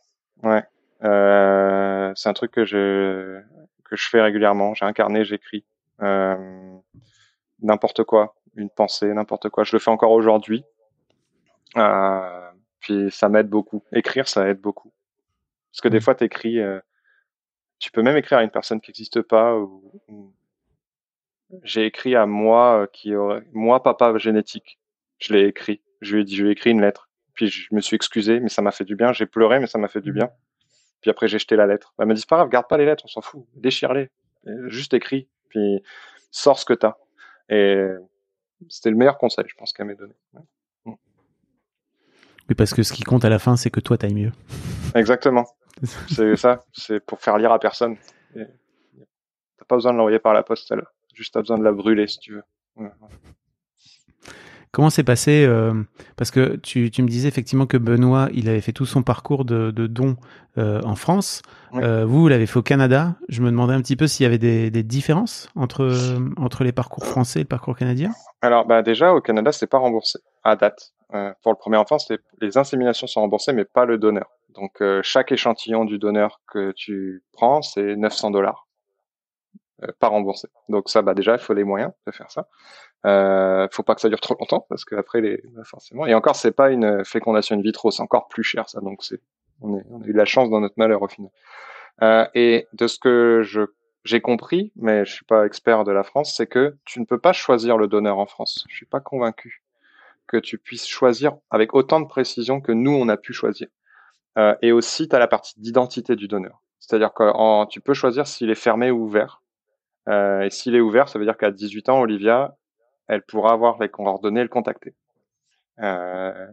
Ouais. 0.43 0.63
Euh, 1.03 2.13
c'est 2.15 2.29
un 2.29 2.33
truc 2.33 2.53
que 2.53 2.65
je 2.65 3.41
que 3.85 3.97
je 3.97 4.09
fais 4.09 4.21
régulièrement. 4.21 4.75
J'ai 4.75 4.85
un 4.85 4.93
carnet, 4.93 5.25
j'écris 5.25 5.65
n'importe 7.63 8.05
quoi, 8.05 8.37
une 8.55 8.71
pensée, 8.71 9.13
n'importe 9.13 9.51
quoi. 9.51 9.65
Je 9.65 9.75
le 9.75 9.81
fais 9.81 9.91
encore 9.91 10.13
aujourd'hui. 10.13 10.65
Euh, 11.77 12.51
puis 12.81 13.11
ça 13.11 13.29
m'aide 13.29 13.49
beaucoup. 13.49 13.83
Écrire, 13.93 14.29
ça 14.29 14.49
aide 14.49 14.61
beaucoup. 14.61 14.93
Parce 15.73 15.81
que 15.81 15.89
des 15.89 15.99
mmh. 15.99 16.03
fois, 16.03 16.15
t'écris, 16.15 16.61
euh, 16.61 16.81
tu 17.79 17.91
peux 17.91 18.03
même 18.03 18.17
écrire 18.17 18.39
à 18.39 18.43
une 18.43 18.51
personne 18.51 18.81
qui 18.81 18.91
n'existe 18.91 19.23
pas. 19.23 19.57
Ou, 19.57 20.35
J'ai 21.63 21.87
écrit 21.87 22.17
à 22.17 22.27
moi 22.27 22.83
euh, 22.83 22.87
qui 22.93 23.15
aurait, 23.15 23.43
moi 23.53 23.83
papa 23.83 24.17
génétique. 24.19 24.79
Je 25.19 25.33
l'ai 25.33 25.47
écrit. 25.47 25.81
Je 26.01 26.17
lui 26.17 26.23
ai 26.23 26.25
dit, 26.25 26.37
je 26.37 26.43
lui 26.43 26.51
ai 26.51 26.53
écrit 26.53 26.71
une 26.71 26.81
lettre. 26.81 27.09
Puis 27.35 27.49
je 27.49 27.75
me 27.75 27.81
suis 27.81 27.95
excusé, 27.95 28.41
mais 28.41 28.49
ça 28.49 28.63
m'a 28.63 28.73
fait 28.73 28.85
du 28.85 28.97
bien. 28.97 29.13
J'ai 29.13 29.27
pleuré, 29.27 29.61
mais 29.61 29.67
ça 29.67 29.79
m'a 29.79 29.89
fait 29.89 30.01
du 30.01 30.11
mmh. 30.11 30.15
bien. 30.15 30.31
Puis 31.03 31.11
après, 31.11 31.29
j'ai 31.29 31.39
jeté 31.39 31.57
la 31.57 31.67
lettre. 31.67 31.95
Elle 31.99 32.07
m'a 32.07 32.15
dit, 32.15 32.21
c'est 32.21 32.29
pas 32.29 32.37
grave, 32.37 32.51
garde 32.51 32.69
pas 32.69 32.77
les 32.77 32.85
lettres, 32.85 33.05
on 33.05 33.09
s'en 33.09 33.23
fout. 33.23 33.47
Déchire-les. 33.55 34.11
Juste 34.67 34.93
écris. 34.93 35.29
Puis 35.49 35.83
sors 36.31 36.59
ce 36.59 36.65
que 36.65 36.75
t'as. 36.75 36.97
Et 37.49 37.87
c'était 38.69 38.91
le 38.91 38.97
meilleur 38.97 39.19
conseil, 39.19 39.45
je 39.49 39.55
pense, 39.55 39.73
qu'elle 39.73 39.87
m'a 39.87 39.95
donné. 39.95 40.15
Oui, 42.51 42.57
parce 42.57 42.75
que 42.75 42.83
ce 42.83 42.93
qui 42.93 43.05
compte 43.05 43.25
à 43.25 43.29
la 43.29 43.39
fin, 43.39 43.57
c'est 43.57 43.71
que 43.71 43.79
toi, 43.79 43.97
t'ailles 43.97 44.13
mieux. 44.13 44.33
Exactement. 44.97 45.47
c'est 46.09 46.37
ça. 46.37 46.65
C'est 46.73 46.99
pour 47.01 47.21
faire 47.21 47.39
lire 47.39 47.53
à 47.53 47.61
personne. 47.61 47.97
T'as 48.35 49.65
pas 49.69 49.77
besoin 49.77 49.93
de 49.93 49.99
l'envoyer 49.99 50.19
par 50.19 50.35
la 50.35 50.43
poste, 50.43 50.67
celle 50.69 50.83
Juste 51.15 51.35
t'as 51.35 51.41
besoin 51.41 51.59
de 51.59 51.65
la 51.65 51.73
brûler, 51.73 52.09
si 52.09 52.19
tu 52.19 52.33
veux. 52.35 52.43
Comment 54.73 54.91
s'est 54.91 55.05
passé 55.05 55.45
euh, 55.47 55.75
Parce 56.17 56.31
que 56.31 56.57
tu, 56.57 56.91
tu, 56.91 57.03
me 57.03 57.09
disais 57.09 57.29
effectivement 57.29 57.67
que 57.67 57.77
Benoît, 57.77 58.29
il 58.33 58.49
avait 58.49 58.61
fait 58.61 58.73
tout 58.73 58.87
son 58.87 59.03
parcours 59.03 59.45
de, 59.45 59.71
de 59.71 59.87
dons 59.87 60.17
euh, 60.59 60.81
en 60.85 60.95
France. 60.95 61.43
Euh, 61.75 62.05
vous, 62.05 62.23
vous 62.23 62.29
l'avez 62.29 62.47
fait 62.47 62.59
au 62.59 62.63
Canada. 62.63 63.17
Je 63.29 63.43
me 63.43 63.51
demandais 63.51 63.75
un 63.75 63.81
petit 63.81 63.97
peu 63.97 64.07
s'il 64.07 64.25
y 64.25 64.27
avait 64.27 64.39
des, 64.39 64.71
des 64.71 64.83
différences 64.85 65.51
entre, 65.57 65.93
entre 66.37 66.63
les 66.63 66.73
parcours 66.73 67.05
français 67.05 67.41
et 67.41 67.43
le 67.43 67.49
parcours 67.49 67.77
canadien. 67.77 68.13
Alors, 68.43 68.65
bah, 68.65 68.83
déjà, 68.83 69.13
au 69.13 69.21
Canada, 69.21 69.51
c'est 69.51 69.67
pas 69.67 69.79
remboursé 69.79 70.21
à 70.45 70.55
date. 70.57 70.93
Pour 71.43 71.53
le 71.53 71.57
premier 71.57 71.77
enfant, 71.77 71.97
les 72.41 72.59
inséminations 72.59 73.07
sont 73.07 73.21
remboursées, 73.21 73.53
mais 73.53 73.65
pas 73.65 73.85
le 73.85 73.99
donneur. 73.99 74.31
Donc, 74.51 74.83
chaque 75.03 75.33
échantillon 75.33 75.85
du 75.85 75.99
donneur 75.99 76.41
que 76.47 76.73
tu 76.73 77.23
prends, 77.33 77.63
c'est 77.63 77.97
900 77.97 78.31
dollars. 78.31 78.67
pas 79.99 80.09
remboursé. 80.09 80.49
Donc 80.69 80.89
ça, 80.89 81.03
bah 81.03 81.15
déjà, 81.15 81.33
il 81.33 81.39
faut 81.39 81.55
les 81.55 81.65
moyens 81.65 81.93
de 82.07 82.13
faire 82.13 82.31
ça. 82.31 82.47
Euh, 83.07 83.67
faut 83.73 83.83
pas 83.83 83.95
que 83.95 84.03
ça 84.03 84.11
dure 84.11 84.21
trop 84.21 84.37
longtemps 84.39 84.67
parce 84.69 84.85
qu'après 84.85 85.23
les 85.23 85.41
bah, 85.55 85.63
forcément 85.65 86.05
et 86.05 86.13
encore 86.13 86.37
c'est 86.37 86.53
pas 86.53 86.71
une 86.71 87.03
fécondation 87.03 87.57
in 87.57 87.63
vitro 87.63 87.91
c'est 87.91 88.03
encore 88.03 88.29
plus 88.29 88.43
cher 88.43 88.69
ça 88.69 88.81
donc 88.83 89.03
c'est 89.03 89.23
on, 89.63 89.79
est, 89.79 89.83
on 89.89 90.03
a 90.03 90.05
eu 90.05 90.13
de 90.13 90.19
la 90.19 90.27
chance 90.27 90.51
dans 90.51 90.61
notre 90.61 90.75
malheur 90.77 91.01
au 91.01 91.09
final 91.09 91.31
euh, 92.03 92.27
et 92.35 92.69
de 92.75 92.87
ce 92.87 92.99
que 92.99 93.41
je 93.43 93.63
j'ai 94.05 94.21
compris 94.21 94.71
mais 94.77 95.07
je 95.07 95.15
suis 95.15 95.25
pas 95.25 95.47
expert 95.47 95.85
de 95.85 95.93
la 95.93 96.03
France 96.03 96.35
c'est 96.37 96.47
que 96.47 96.77
tu 96.85 97.01
ne 97.01 97.07
peux 97.07 97.19
pas 97.19 97.33
choisir 97.33 97.79
le 97.79 97.89
donneur 97.89 98.19
en 98.19 98.27
France 98.27 98.67
je 98.69 98.77
suis 98.77 98.85
pas 98.85 99.01
convaincu 99.01 99.63
que 100.31 100.37
tu 100.37 100.59
puisses 100.59 100.87
choisir 100.87 101.33
avec 101.51 101.75
autant 101.75 102.01
de 102.01 102.07
précision 102.07 102.61
que 102.61 102.73
nous 102.73 102.93
on 102.93 103.09
a 103.09 103.17
pu 103.17 103.33
choisir 103.33 103.69
euh, 104.39 104.55
et 104.63 104.71
aussi 104.73 105.09
tu 105.09 105.17
as 105.17 105.19
la 105.19 105.27
partie 105.27 105.59
d'identité 105.61 106.15
du 106.15 106.29
donneur 106.29 106.63
c'est-à-dire 106.79 107.13
que 107.13 107.69
tu 107.69 107.81
peux 107.81 107.95
choisir 107.95 108.27
s'il 108.27 108.51
est 108.51 108.55
fermé 108.55 108.91
ou 108.91 109.05
ouvert 109.05 109.43
euh, 110.09 110.43
et 110.43 110.51
s'il 110.51 110.75
est 110.75 110.81
ouvert, 110.81 111.09
ça 111.09 111.19
veut 111.19 111.25
dire 111.25 111.37
qu'à 111.37 111.51
18 111.51 111.89
ans, 111.89 112.01
Olivia, 112.01 112.57
elle 113.07 113.23
pourra 113.23 113.53
avoir 113.53 113.81
les 113.81 113.89
coordonnées 113.89 114.41
et 114.41 114.45
le 114.45 114.49
contacter. 114.49 114.95
Euh, 115.81 116.47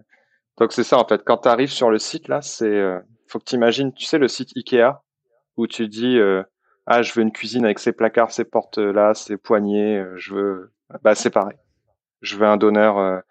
donc 0.58 0.74
c'est 0.74 0.84
ça 0.84 0.98
en 0.98 1.06
fait. 1.06 1.24
Quand 1.24 1.38
tu 1.40 1.50
arrives 1.50 1.72
sur 1.72 1.90
le 1.90 2.00
site 2.00 2.28
là, 2.28 2.42
c'est 2.42 2.84
faut 3.28 3.40
que 3.40 3.46
tu 3.46 3.56
imagines, 3.56 3.94
tu 3.94 4.06
sais 4.06 4.18
le 4.18 4.28
site 4.28 4.52
Ikea 4.56 5.02
où 5.58 5.68
tu 5.68 5.88
dis 5.88 6.20
ah 6.86 7.02
je 7.02 7.14
veux 7.14 7.22
une 7.22 7.32
cuisine 7.32 7.66
avec 7.66 7.80
ses 7.80 7.92
placards, 7.92 8.32
ses 8.32 8.46
portes 8.46 8.78
là, 8.78 9.14
ses 9.14 9.38
poignées, 9.38 10.04
je 10.16 10.34
veux 10.34 10.74
bah 11.04 11.16
c'est 11.16 11.30
pareil. 11.30 11.58
Je 12.22 12.38
veux 12.38 12.48
un 12.48 12.58
donneur 12.58 13.22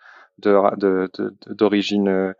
euh, 0.44 0.70
de 0.76 1.10
d'origine 1.48 2.34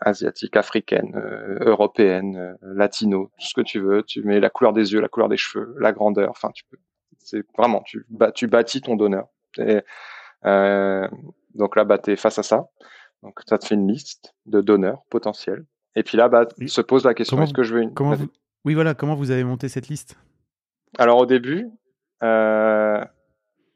asiatique, 0.00 0.56
africaine, 0.56 1.12
européenne, 1.60 2.56
latino, 2.62 3.30
tout 3.38 3.46
ce 3.46 3.54
que 3.54 3.60
tu 3.60 3.80
veux. 3.80 4.02
Tu 4.02 4.22
mets 4.22 4.40
la 4.40 4.50
couleur 4.50 4.72
des 4.72 4.92
yeux, 4.92 5.00
la 5.00 5.08
couleur 5.08 5.28
des 5.28 5.36
cheveux, 5.36 5.76
la 5.78 5.92
grandeur. 5.92 6.30
Enfin, 6.30 6.50
tu 6.54 6.64
peux. 6.70 6.78
C'est 7.18 7.44
vraiment 7.56 7.82
tu, 7.82 8.06
tu 8.34 8.46
bâtis 8.48 8.80
ton 8.80 8.96
donneur. 8.96 9.28
Et, 9.58 9.82
euh, 10.44 11.06
Donc 11.54 11.76
là, 11.76 11.84
bah, 11.84 11.98
tu 11.98 12.12
es 12.12 12.16
face 12.16 12.38
à 12.38 12.42
ça. 12.42 12.68
Donc 13.22 13.40
ça 13.46 13.58
te 13.58 13.66
fait 13.66 13.74
une 13.74 13.86
liste 13.86 14.34
de 14.46 14.60
donneurs 14.60 15.02
potentiels. 15.10 15.64
Et 15.94 16.02
puis 16.02 16.16
là, 16.16 16.28
bah, 16.28 16.46
se 16.66 16.80
pose 16.80 17.04
la 17.04 17.14
question, 17.14 17.40
est-ce 17.42 17.52
que 17.52 17.62
je 17.62 17.74
veux 17.74 17.82
une... 17.82 17.94
Comment 17.94 18.16
Oui, 18.64 18.74
voilà, 18.74 18.94
comment 18.94 19.14
vous 19.14 19.30
avez 19.30 19.44
monté 19.44 19.68
cette 19.68 19.88
liste? 19.88 20.16
Alors 20.98 21.18
au 21.18 21.26
début, 21.26 21.68
euh, 22.22 23.04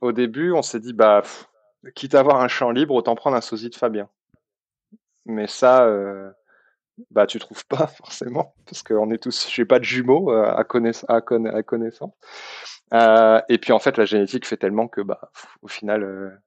au 0.00 0.12
début, 0.12 0.52
on 0.52 0.62
s'est 0.62 0.80
dit, 0.80 0.92
bah, 0.92 1.22
quitte 1.94 2.14
à 2.14 2.20
avoir 2.20 2.40
un 2.40 2.48
champ 2.48 2.70
libre, 2.70 2.94
autant 2.94 3.14
prendre 3.14 3.36
un 3.36 3.40
sosie 3.40 3.70
de 3.70 3.74
Fabien. 3.74 4.08
Mais 5.26 5.46
ça, 5.46 5.84
euh, 5.84 6.30
bah, 7.10 7.26
tu 7.26 7.38
trouves 7.38 7.66
pas 7.66 7.86
forcément, 7.98 8.54
parce 8.64 8.82
qu'on 8.82 9.10
est 9.10 9.22
tous, 9.22 9.48
j'ai 9.50 9.64
pas 9.64 9.78
de 9.78 9.84
jumeaux 9.84 10.32
euh, 10.32 10.44
à, 10.44 10.60
à, 10.60 11.62
connaissance. 11.62 12.14
Euh, 12.94 13.40
et 13.48 13.58
puis 13.58 13.72
en 13.72 13.78
fait, 13.78 13.96
la 13.96 14.04
génétique 14.04 14.46
fait 14.46 14.56
tellement 14.56 14.88
que, 14.88 15.00
bah, 15.00 15.30
au 15.62 15.68
final, 15.68 16.40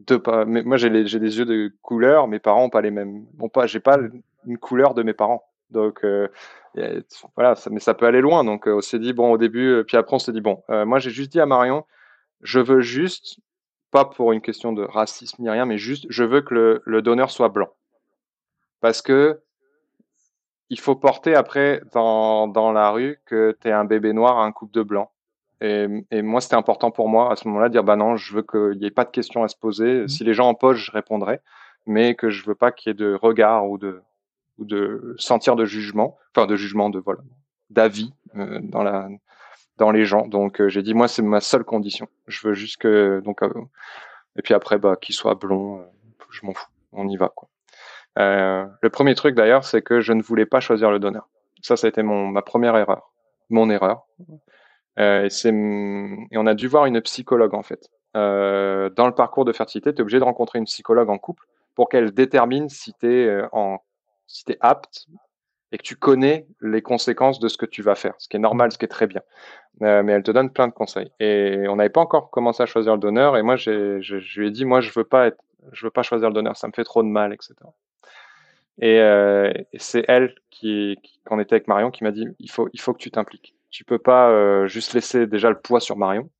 deux 0.00 0.20
pas. 0.20 0.44
Mais 0.44 0.62
moi, 0.62 0.76
j'ai 0.76 0.90
des 0.90 1.38
yeux 1.38 1.44
de 1.44 1.72
couleur, 1.82 2.28
mes 2.28 2.38
parents 2.38 2.64
ont 2.64 2.70
pas 2.70 2.82
les 2.82 2.90
mêmes. 2.90 3.24
Bon, 3.34 3.48
pas, 3.48 3.66
j'ai 3.66 3.80
pas 3.80 3.98
une 4.46 4.58
couleur 4.58 4.94
de 4.94 5.02
mes 5.02 5.14
parents. 5.14 5.44
Donc 5.70 6.04
voilà, 7.36 7.54
mais 7.70 7.80
ça 7.80 7.94
peut 7.94 8.06
aller 8.06 8.20
loin. 8.20 8.44
Donc 8.44 8.66
on 8.66 8.80
s'est 8.80 8.98
dit 8.98 9.12
bon 9.12 9.32
au 9.32 9.38
début, 9.38 9.84
puis 9.86 9.96
après 9.96 10.16
on 10.16 10.18
s'est 10.18 10.32
dit 10.32 10.40
bon, 10.40 10.62
moi 10.68 10.98
j'ai 10.98 11.10
juste 11.10 11.30
dit 11.30 11.40
à 11.40 11.46
Marion, 11.46 11.84
je 12.42 12.58
veux 12.60 12.80
juste, 12.80 13.38
pas 13.90 14.04
pour 14.04 14.32
une 14.32 14.40
question 14.40 14.72
de 14.72 14.82
racisme 14.82 15.42
ni 15.42 15.50
rien, 15.50 15.66
mais 15.66 15.78
juste, 15.78 16.06
je 16.08 16.24
veux 16.24 16.40
que 16.40 16.82
le, 16.84 17.02
donneur 17.02 17.30
soit 17.30 17.48
blanc. 17.48 17.68
Parce 18.80 19.02
que 19.02 19.40
il 20.68 20.78
faut 20.78 20.94
porter 20.94 21.34
après 21.34 21.82
dans, 21.92 22.46
dans 22.46 22.72
la 22.72 22.90
rue 22.90 23.18
que 23.26 23.56
tu 23.60 23.68
es 23.68 23.72
un 23.72 23.84
bébé 23.84 24.12
noir 24.12 24.38
à 24.38 24.44
un 24.44 24.52
couple 24.52 24.72
de 24.72 24.82
blanc. 24.82 25.10
Et, 25.60 25.86
et 26.10 26.22
moi, 26.22 26.40
c'était 26.40 26.54
important 26.54 26.90
pour 26.90 27.08
moi 27.08 27.32
à 27.32 27.36
ce 27.36 27.46
moment-là 27.48 27.68
de 27.68 27.72
dire 27.72 27.84
bah 27.84 27.96
non, 27.96 28.16
je 28.16 28.34
veux 28.34 28.42
qu'il 28.42 28.78
n'y 28.78 28.86
ait 28.86 28.92
pas 28.92 29.04
de 29.04 29.10
questions 29.10 29.42
à 29.42 29.48
se 29.48 29.56
poser. 29.56 30.02
Mmh. 30.02 30.08
Si 30.08 30.24
les 30.24 30.32
gens 30.32 30.48
en 30.48 30.54
posent, 30.54 30.78
je 30.78 30.92
répondrai, 30.92 31.40
mais 31.86 32.14
que 32.14 32.30
je 32.30 32.46
veux 32.46 32.54
pas 32.54 32.72
qu'il 32.72 32.90
y 32.90 32.92
ait 32.92 32.94
de 32.94 33.14
regard 33.14 33.68
ou 33.68 33.76
de 33.76 34.00
ou 34.58 34.64
de 34.64 35.14
sentir 35.18 35.56
de 35.56 35.64
jugement, 35.64 36.16
enfin 36.34 36.46
de 36.46 36.54
jugement 36.54 36.90
de 36.90 37.00
voilà 37.00 37.20
d'avis 37.70 38.12
euh, 38.36 38.60
dans 38.62 38.82
la 38.82 39.08
les 39.88 40.04
gens. 40.04 40.26
Donc 40.26 40.60
euh, 40.60 40.68
j'ai 40.68 40.82
dit 40.82 40.92
moi 40.92 41.08
c'est 41.08 41.22
ma 41.22 41.40
seule 41.40 41.64
condition. 41.64 42.08
Je 42.26 42.46
veux 42.46 42.52
juste 42.52 42.76
que 42.76 43.22
donc 43.24 43.42
euh, 43.42 43.50
et 44.36 44.42
puis 44.42 44.52
après 44.52 44.78
bah 44.78 44.96
qu'il 45.00 45.14
soit 45.14 45.34
blond, 45.34 45.80
euh, 45.80 45.84
je 46.30 46.44
m'en 46.44 46.52
fous. 46.52 46.68
On 46.92 47.08
y 47.08 47.16
va 47.16 47.32
quoi. 47.34 47.48
le 48.16 48.88
premier 48.88 49.14
truc 49.14 49.34
d'ailleurs 49.34 49.64
c'est 49.64 49.80
que 49.80 50.00
je 50.00 50.12
ne 50.12 50.22
voulais 50.22 50.44
pas 50.44 50.60
choisir 50.60 50.90
le 50.90 50.98
donneur. 50.98 51.28
Ça 51.62 51.76
ça 51.76 51.86
a 51.86 51.88
été 51.88 52.02
mon 52.02 52.26
ma 52.26 52.42
première 52.42 52.76
erreur, 52.76 53.10
mon 53.48 53.70
erreur. 53.70 54.06
et 54.98 55.30
c'est 55.30 55.50
et 55.50 56.36
on 56.36 56.46
a 56.46 56.54
dû 56.54 56.68
voir 56.68 56.84
une 56.84 57.00
psychologue 57.00 57.54
en 57.54 57.62
fait. 57.62 57.88
dans 58.14 59.06
le 59.06 59.14
parcours 59.14 59.46
de 59.46 59.52
fertilité, 59.52 59.94
tu 59.94 59.98
es 59.98 60.02
obligé 60.02 60.18
de 60.18 60.24
rencontrer 60.24 60.58
une 60.58 60.66
psychologue 60.66 61.08
en 61.08 61.18
couple 61.18 61.46
pour 61.74 61.88
qu'elle 61.88 62.10
détermine 62.12 62.68
si 62.68 62.92
tu 62.94 63.06
es 63.10 63.42
en 63.52 63.78
si 64.26 64.44
es 64.48 64.58
apte 64.60 65.06
et 65.72 65.78
que 65.78 65.82
tu 65.82 65.96
connais 65.96 66.46
les 66.60 66.82
conséquences 66.82 67.38
de 67.40 67.48
ce 67.48 67.56
que 67.56 67.66
tu 67.66 67.82
vas 67.82 67.94
faire, 67.94 68.14
ce 68.18 68.28
qui 68.28 68.36
est 68.36 68.40
normal, 68.40 68.72
ce 68.72 68.78
qui 68.78 68.84
est 68.84 68.88
très 68.88 69.06
bien. 69.06 69.22
Euh, 69.82 70.02
mais 70.02 70.12
elle 70.12 70.22
te 70.22 70.30
donne 70.30 70.50
plein 70.50 70.68
de 70.68 70.72
conseils. 70.72 71.10
Et 71.20 71.64
on 71.68 71.76
n'avait 71.76 71.90
pas 71.90 72.00
encore 72.00 72.30
commencé 72.30 72.62
à 72.62 72.66
choisir 72.66 72.94
le 72.94 73.00
donneur. 73.00 73.36
Et 73.36 73.42
moi, 73.42 73.56
je, 73.56 74.38
lui 74.38 74.48
ai 74.48 74.50
dit, 74.50 74.64
moi, 74.64 74.80
je 74.80 74.90
veux 74.94 75.04
pas 75.04 75.30
je 75.72 75.86
veux 75.86 75.90
pas 75.90 76.02
choisir 76.02 76.28
le 76.28 76.34
donneur, 76.34 76.56
ça 76.56 76.66
me 76.68 76.72
fait 76.72 76.84
trop 76.84 77.02
de 77.02 77.08
mal, 77.08 77.32
etc. 77.32 77.54
Et, 78.80 78.98
euh, 79.00 79.52
et 79.72 79.78
c'est 79.78 80.04
elle 80.08 80.34
qui, 80.50 80.98
quand 81.24 81.36
on 81.36 81.40
était 81.40 81.54
avec 81.54 81.68
Marion, 81.68 81.90
qui 81.90 82.02
m'a 82.02 82.12
dit, 82.12 82.26
il 82.38 82.50
faut, 82.50 82.68
il 82.72 82.80
faut 82.80 82.94
que 82.94 82.98
tu 82.98 83.10
t'impliques. 83.10 83.54
Tu 83.70 83.84
peux 83.84 83.98
pas 83.98 84.30
euh, 84.30 84.66
juste 84.66 84.94
laisser 84.94 85.26
déjà 85.26 85.50
le 85.50 85.58
poids 85.58 85.80
sur 85.80 85.96
Marion. 85.96 86.30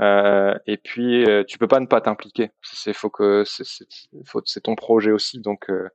Euh, 0.00 0.54
et 0.66 0.76
puis, 0.78 1.24
euh, 1.24 1.44
tu 1.44 1.58
peux 1.58 1.68
pas 1.68 1.80
ne 1.80 1.86
pas 1.86 2.00
t'impliquer. 2.00 2.50
C'est 2.62 2.92
faut 2.92 3.10
que 3.10 3.44
c'est 3.44 4.60
ton 4.62 4.74
projet 4.74 5.12
aussi. 5.12 5.40
Donc, 5.40 5.68
euh, 5.68 5.88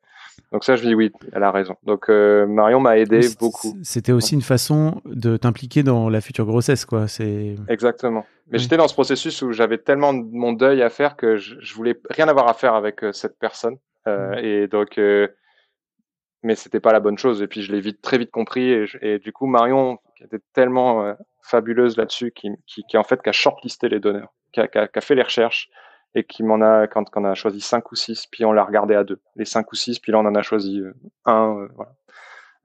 donc 0.51 0.63
ça, 0.63 0.75
je 0.75 0.87
dis 0.87 0.95
oui, 0.95 1.11
elle 1.33 1.43
a 1.43 1.51
raison. 1.51 1.75
Donc 1.83 2.09
euh, 2.09 2.45
Marion 2.45 2.79
m'a 2.79 2.97
aidé 2.97 3.21
beaucoup. 3.39 3.77
C'était 3.83 4.11
aussi 4.11 4.35
une 4.35 4.41
façon 4.41 5.01
de 5.05 5.37
t'impliquer 5.37 5.83
dans 5.83 6.09
la 6.09 6.21
future 6.21 6.45
grossesse, 6.45 6.85
quoi. 6.85 7.07
C'est 7.07 7.55
exactement. 7.67 8.25
Mais 8.49 8.59
j'étais 8.59 8.77
dans 8.77 8.87
ce 8.87 8.93
processus 8.93 9.41
où 9.41 9.51
j'avais 9.51 9.77
tellement 9.77 10.13
mon 10.13 10.53
deuil 10.53 10.81
à 10.81 10.89
faire 10.89 11.17
que 11.17 11.35
je, 11.35 11.55
je 11.59 11.73
voulais 11.73 11.99
rien 12.09 12.27
avoir 12.29 12.47
à 12.47 12.53
faire 12.53 12.75
avec 12.75 13.03
euh, 13.03 13.11
cette 13.11 13.37
personne. 13.37 13.77
Euh, 14.07 14.35
mm. 14.35 14.45
Et 14.45 14.67
donc, 14.67 14.97
euh, 14.97 15.27
mais 16.43 16.55
c'était 16.55 16.79
pas 16.79 16.93
la 16.93 17.01
bonne 17.01 17.17
chose. 17.17 17.41
Et 17.41 17.47
puis 17.47 17.61
je 17.61 17.71
l'ai 17.73 17.81
vite, 17.81 18.01
très 18.01 18.17
vite 18.17 18.31
compris. 18.31 18.69
Et, 18.71 18.85
et, 19.01 19.19
du 19.19 19.33
coup, 19.33 19.47
Marion, 19.47 19.99
qui 20.17 20.23
était 20.23 20.39
tellement 20.53 21.03
euh, 21.03 21.13
fabuleuse 21.43 21.97
là-dessus, 21.97 22.31
qui, 22.31 22.49
qui, 22.65 22.83
qui, 22.83 22.97
en 22.97 23.03
fait 23.03 23.21
qui 23.21 23.29
a 23.29 23.33
shortlisté 23.33 23.87
les 23.87 23.99
donneurs, 23.99 24.33
qui 24.51 24.59
a, 24.59 24.67
qui 24.67 24.77
a, 24.77 24.87
qui 24.87 24.97
a 24.97 25.01
fait 25.01 25.15
les 25.15 25.21
recherches 25.21 25.69
et 26.15 26.23
qui 26.23 26.43
m'en 26.43 26.61
a 26.61 26.87
quand, 26.87 27.05
on 27.15 27.25
a 27.25 27.35
choisi 27.35 27.61
cinq 27.61 27.91
ou 27.91 27.95
six, 27.95 28.25
puis 28.27 28.43
on 28.45 28.51
l'a 28.51 28.63
regardé 28.63 28.95
à 28.95 29.03
deux, 29.03 29.19
les 29.35 29.45
cinq 29.45 29.71
ou 29.71 29.75
six, 29.75 29.99
puis 29.99 30.11
là 30.11 30.19
on 30.19 30.25
en 30.25 30.35
a 30.35 30.41
choisi 30.41 30.79
euh, 30.79 30.93
un, 31.25 31.57
euh, 31.57 31.67
voilà. 31.75 31.91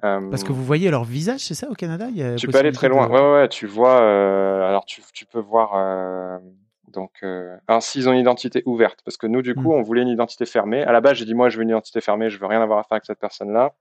Euh, 0.04 0.30
Parce 0.30 0.42
que 0.42 0.50
vous 0.50 0.64
voyez 0.64 0.90
leur 0.90 1.04
visage, 1.04 1.40
c'est 1.40 1.54
ça 1.54 1.70
au 1.70 1.74
Canada? 1.74 2.08
Tu 2.36 2.48
peux 2.48 2.58
aller 2.58 2.72
très 2.72 2.88
loin. 2.88 3.08
Ouais, 3.08 3.40
ouais, 3.40 3.48
tu 3.48 3.66
vois. 3.66 3.98
alors 3.98 4.84
tu, 4.84 5.00
tu 5.12 5.26
peux 5.26 5.38
voir. 5.38 6.40
donc, 6.88 7.22
alors 7.68 7.82
s'ils 7.84 8.08
ont 8.08 8.12
une 8.12 8.18
identité 8.18 8.64
ouverte, 8.66 9.00
parce 9.04 9.16
que 9.16 9.28
nous 9.28 9.42
du 9.42 9.54
coup, 9.54 9.72
hmm. 9.72 9.78
on 9.78 9.82
voulait 9.82 10.02
une 10.02 10.08
identité 10.08 10.44
fermée. 10.44 10.82
À 10.82 10.90
la 10.90 11.00
base, 11.00 11.18
j'ai 11.18 11.24
dit 11.24 11.34
moi, 11.34 11.50
je 11.50 11.56
veux 11.56 11.62
une 11.62 11.68
identité 11.68 12.00
fermée, 12.00 12.30
je 12.30 12.38
veux 12.40 12.46
rien 12.46 12.60
avoir 12.60 12.80
à 12.80 12.82
faire 12.82 12.96
avec 12.96 13.04
cette 13.04 13.20
personne-là. 13.20 13.74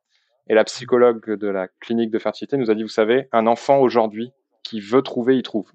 Et 0.48 0.54
la 0.54 0.64
psychologue 0.64 1.30
de 1.30 1.48
la 1.48 1.68
clinique 1.80 2.12
de 2.12 2.20
fertilité 2.20 2.58
nous 2.58 2.72
a 2.72 2.76
dit, 2.76 2.84
vous 2.84 2.90
savez, 2.90 3.28
un 3.32 3.48
enfant 3.48 3.80
aujourd'hui 3.80 4.32
qui 4.64 4.80
veut 4.80 5.02
trouver, 5.02 5.38
il 5.38 5.44
trouve 5.44 5.72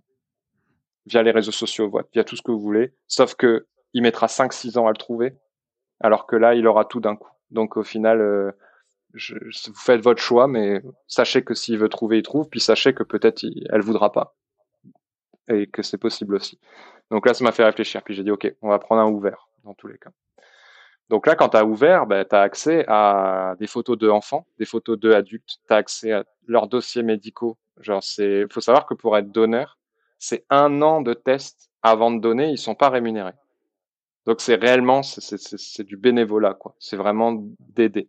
via 1.06 1.22
les 1.22 1.30
réseaux 1.30 1.52
sociaux, 1.52 1.90
via 2.12 2.24
tout 2.24 2.36
ce 2.36 2.42
que 2.42 2.50
vous 2.50 2.60
voulez. 2.60 2.92
Sauf 3.06 3.34
que 3.34 3.66
il 3.94 4.02
mettra 4.02 4.26
5-6 4.26 4.78
ans 4.78 4.86
à 4.86 4.90
le 4.90 4.96
trouver, 4.96 5.34
alors 6.00 6.26
que 6.26 6.36
là, 6.36 6.54
il 6.54 6.66
aura 6.66 6.84
tout 6.84 7.00
d'un 7.00 7.16
coup. 7.16 7.30
Donc 7.50 7.76
au 7.76 7.82
final, 7.82 8.20
euh, 8.20 8.52
vous 9.14 9.74
faites 9.74 10.02
votre 10.02 10.20
choix, 10.20 10.48
mais 10.48 10.82
sachez 11.06 11.42
que 11.42 11.54
s'il 11.54 11.78
veut 11.78 11.88
trouver, 11.88 12.18
il 12.18 12.22
trouve, 12.22 12.48
puis 12.48 12.60
sachez 12.60 12.92
que 12.92 13.02
peut-être 13.02 13.44
elle 13.70 13.80
voudra 13.80 14.12
pas, 14.12 14.36
et 15.48 15.66
que 15.68 15.82
c'est 15.82 15.98
possible 15.98 16.34
aussi. 16.34 16.58
Donc 17.10 17.24
là, 17.26 17.34
ça 17.34 17.44
m'a 17.44 17.52
fait 17.52 17.64
réfléchir, 17.64 18.02
puis 18.02 18.14
j'ai 18.14 18.24
dit, 18.24 18.30
ok, 18.30 18.52
on 18.60 18.68
va 18.68 18.78
prendre 18.78 19.00
un 19.00 19.10
ouvert, 19.10 19.48
dans 19.64 19.74
tous 19.74 19.86
les 19.86 19.98
cas. 19.98 20.10
Donc 21.08 21.26
là, 21.26 21.36
quand 21.36 21.50
tu 21.50 21.56
as 21.56 21.64
ouvert, 21.64 22.06
ben, 22.06 22.24
tu 22.24 22.34
as 22.34 22.40
accès 22.40 22.84
à 22.88 23.54
des 23.58 23.66
photos 23.66 23.96
d'enfants, 23.96 24.46
des 24.58 24.64
photos 24.64 24.98
d'adultes, 24.98 25.58
tu 25.66 25.72
as 25.72 25.76
accès 25.76 26.12
à 26.12 26.24
leurs 26.46 26.66
dossiers 26.68 27.02
médicaux. 27.02 27.56
Genre, 27.80 28.02
c'est, 28.02 28.44
faut 28.52 28.60
savoir 28.60 28.86
que 28.86 28.94
pour 28.94 29.16
être 29.16 29.30
donneur, 29.30 29.78
c'est 30.18 30.44
un 30.50 30.82
an 30.82 31.02
de 31.02 31.14
test 31.14 31.70
avant 31.82 32.10
de 32.10 32.20
donner, 32.20 32.50
ils 32.50 32.58
sont 32.58 32.74
pas 32.74 32.88
rémunérés. 32.88 33.34
Donc 34.26 34.40
c'est 34.40 34.56
réellement 34.56 35.02
c'est 35.04 35.84
du 35.84 35.96
bénévolat 35.96 36.54
quoi. 36.54 36.74
C'est 36.80 36.96
vraiment 36.96 37.44
d'aider. 37.60 38.08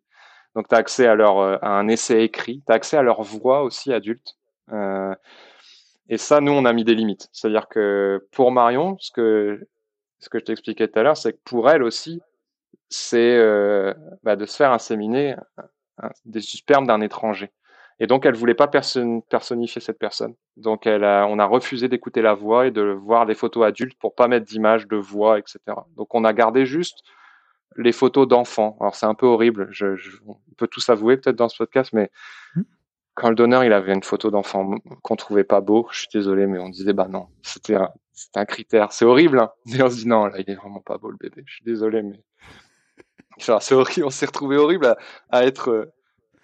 Donc 0.56 0.68
tu 0.68 0.74
as 0.74 0.80
accès 0.80 1.06
à 1.06 1.14
leur 1.14 1.38
euh, 1.40 1.58
à 1.62 1.70
un 1.70 1.88
essai 1.88 2.24
écrit, 2.24 2.64
tu 2.66 2.72
as 2.72 2.76
accès 2.76 2.98
à 2.98 3.04
leur 3.04 3.22
voix 3.22 3.62
aussi 3.62 3.94
adulte. 3.94 4.36
Euh, 4.72 5.14
et 6.10 6.18
ça 6.18 6.42
nous 6.42 6.52
on 6.52 6.66
a 6.66 6.74
mis 6.74 6.84
des 6.84 6.96
limites. 6.96 7.30
C'est-à-dire 7.32 7.68
que 7.70 8.28
pour 8.32 8.52
Marion, 8.52 8.98
ce 9.00 9.12
que 9.12 9.68
ce 10.20 10.30
que 10.30 10.40
je 10.40 10.46
t'expliquais 10.46 10.88
tout 10.88 10.98
à 10.98 11.04
l'heure, 11.04 11.18
c'est 11.18 11.34
que 11.34 11.42
pour 11.44 11.70
elle 11.70 11.84
aussi 11.84 12.20
c'est 12.90 13.38
euh, 13.38 13.94
bah, 14.24 14.36
de 14.36 14.46
se 14.46 14.56
faire 14.56 14.72
inséminer 14.72 15.36
des 16.26 16.42
spermes 16.42 16.88
d'un 16.88 17.02
étranger. 17.02 17.52
Et 18.00 18.06
donc, 18.06 18.26
elle 18.26 18.36
voulait 18.36 18.54
pas 18.54 18.68
personnifier 18.68 19.82
cette 19.82 19.98
personne. 19.98 20.36
Donc, 20.56 20.86
elle 20.86 21.04
a, 21.04 21.26
on 21.28 21.40
a 21.40 21.46
refusé 21.46 21.88
d'écouter 21.88 22.22
la 22.22 22.36
voix 22.36 22.68
et 22.68 22.72
de 22.72 22.82
voir 22.82 23.26
les 23.26 23.34
photos 23.34 23.66
adultes 23.66 23.98
pour 24.00 24.14
pas 24.14 24.28
mettre 24.28 24.46
d'image, 24.46 24.88
de 24.88 24.98
voix, 24.98 25.40
etc. 25.40 25.60
Donc, 25.96 26.14
on 26.14 26.24
a 26.24 26.32
gardé 26.32 26.68
juste 26.68 27.00
les 27.76 27.92
photos 27.92 28.28
d'enfants. 28.28 28.78
Alors, 28.80 28.94
c'est 28.94 29.08
un 29.08 29.16
peu 29.16 29.26
horrible. 29.26 29.68
Je, 29.72 29.96
je, 29.96 30.12
on 30.28 30.38
peut 30.58 30.68
tous 30.68 30.88
avouer 30.90 31.18
peut-être 31.18 31.36
dans 31.36 31.50
ce 31.50 31.58
podcast, 31.58 31.92
mais 31.92 32.12
mmh. 32.56 32.62
quand 33.16 33.30
le 33.30 33.36
donneur 33.36 33.64
il 33.64 33.74
avait 33.74 33.94
une 33.94 34.04
photo 34.04 34.30
d'enfant 34.30 34.76
qu'on 35.02 35.16
trouvait 35.16 35.44
pas 35.44 35.62
beau, 35.62 35.88
je 35.92 36.00
suis 36.00 36.10
désolé, 36.14 36.46
mais 36.46 36.60
on 36.60 36.70
disait 36.70 36.94
bah 36.94 37.08
non, 37.10 37.30
c'était 37.42 37.76
un, 37.76 37.90
un 38.36 38.46
critère. 38.46 38.92
C'est 38.92 39.06
horrible, 39.06 39.40
hein 39.40 39.52
mais 39.66 39.82
on 39.82 39.90
se 39.90 39.96
dit 39.96 40.08
non, 40.08 40.26
là, 40.26 40.40
il 40.40 40.50
est 40.50 40.56
vraiment 40.56 40.82
pas 40.82 41.00
beau 41.00 41.10
le 41.10 41.18
bébé. 41.18 41.44
Je 41.48 41.56
suis 41.56 41.66
désolé, 41.66 42.04
mais 42.04 42.22
c'est 43.40 43.76
horrible. 43.76 44.06
On 44.06 44.10
s'est 44.10 44.26
retrouvé 44.26 44.58
horrible 44.58 44.86
à, 44.86 44.98
à 45.30 45.46
être 45.46 45.92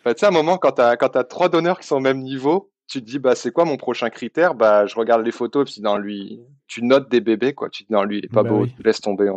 bah, 0.04 0.14
tu 0.14 0.20
sais, 0.20 0.26
à 0.26 0.30
un 0.30 0.34
moment, 0.34 0.58
quand 0.58 0.74
tu 0.74 0.82
as, 0.82 0.98
quand 0.98 1.16
as 1.16 1.24
trois 1.24 1.50
donneurs 1.50 1.80
qui 1.80 1.88
sont 1.88 1.96
au 1.96 2.02
même 2.02 2.20
niveau, 2.20 2.72
tu 2.88 3.00
te 3.00 3.06
dis, 3.06 3.20
bah, 3.20 3.36
c'est 3.36 3.52
quoi 3.52 3.64
mon 3.64 3.78
prochain 3.78 4.10
critère? 4.10 4.54
Bah, 4.54 4.86
je 4.86 4.96
regarde 4.96 5.24
les 5.26 5.32
photos, 5.32 5.70
et 5.70 5.72
puis 5.72 5.82
dans 5.82 5.98
lui, 5.98 6.42
tu 6.68 6.84
notes 6.84 7.10
des 7.10 7.22
bébés, 7.22 7.54
quoi. 7.54 7.70
Tu 7.70 7.84
te 7.84 7.88
dis, 7.88 7.94
non, 7.94 8.04
lui, 8.04 8.18
il 8.18 8.26
est 8.26 8.34
pas 8.34 8.44
bah 8.44 8.50
beau, 8.50 8.66
laisse 8.84 9.00
tomber. 9.00 9.28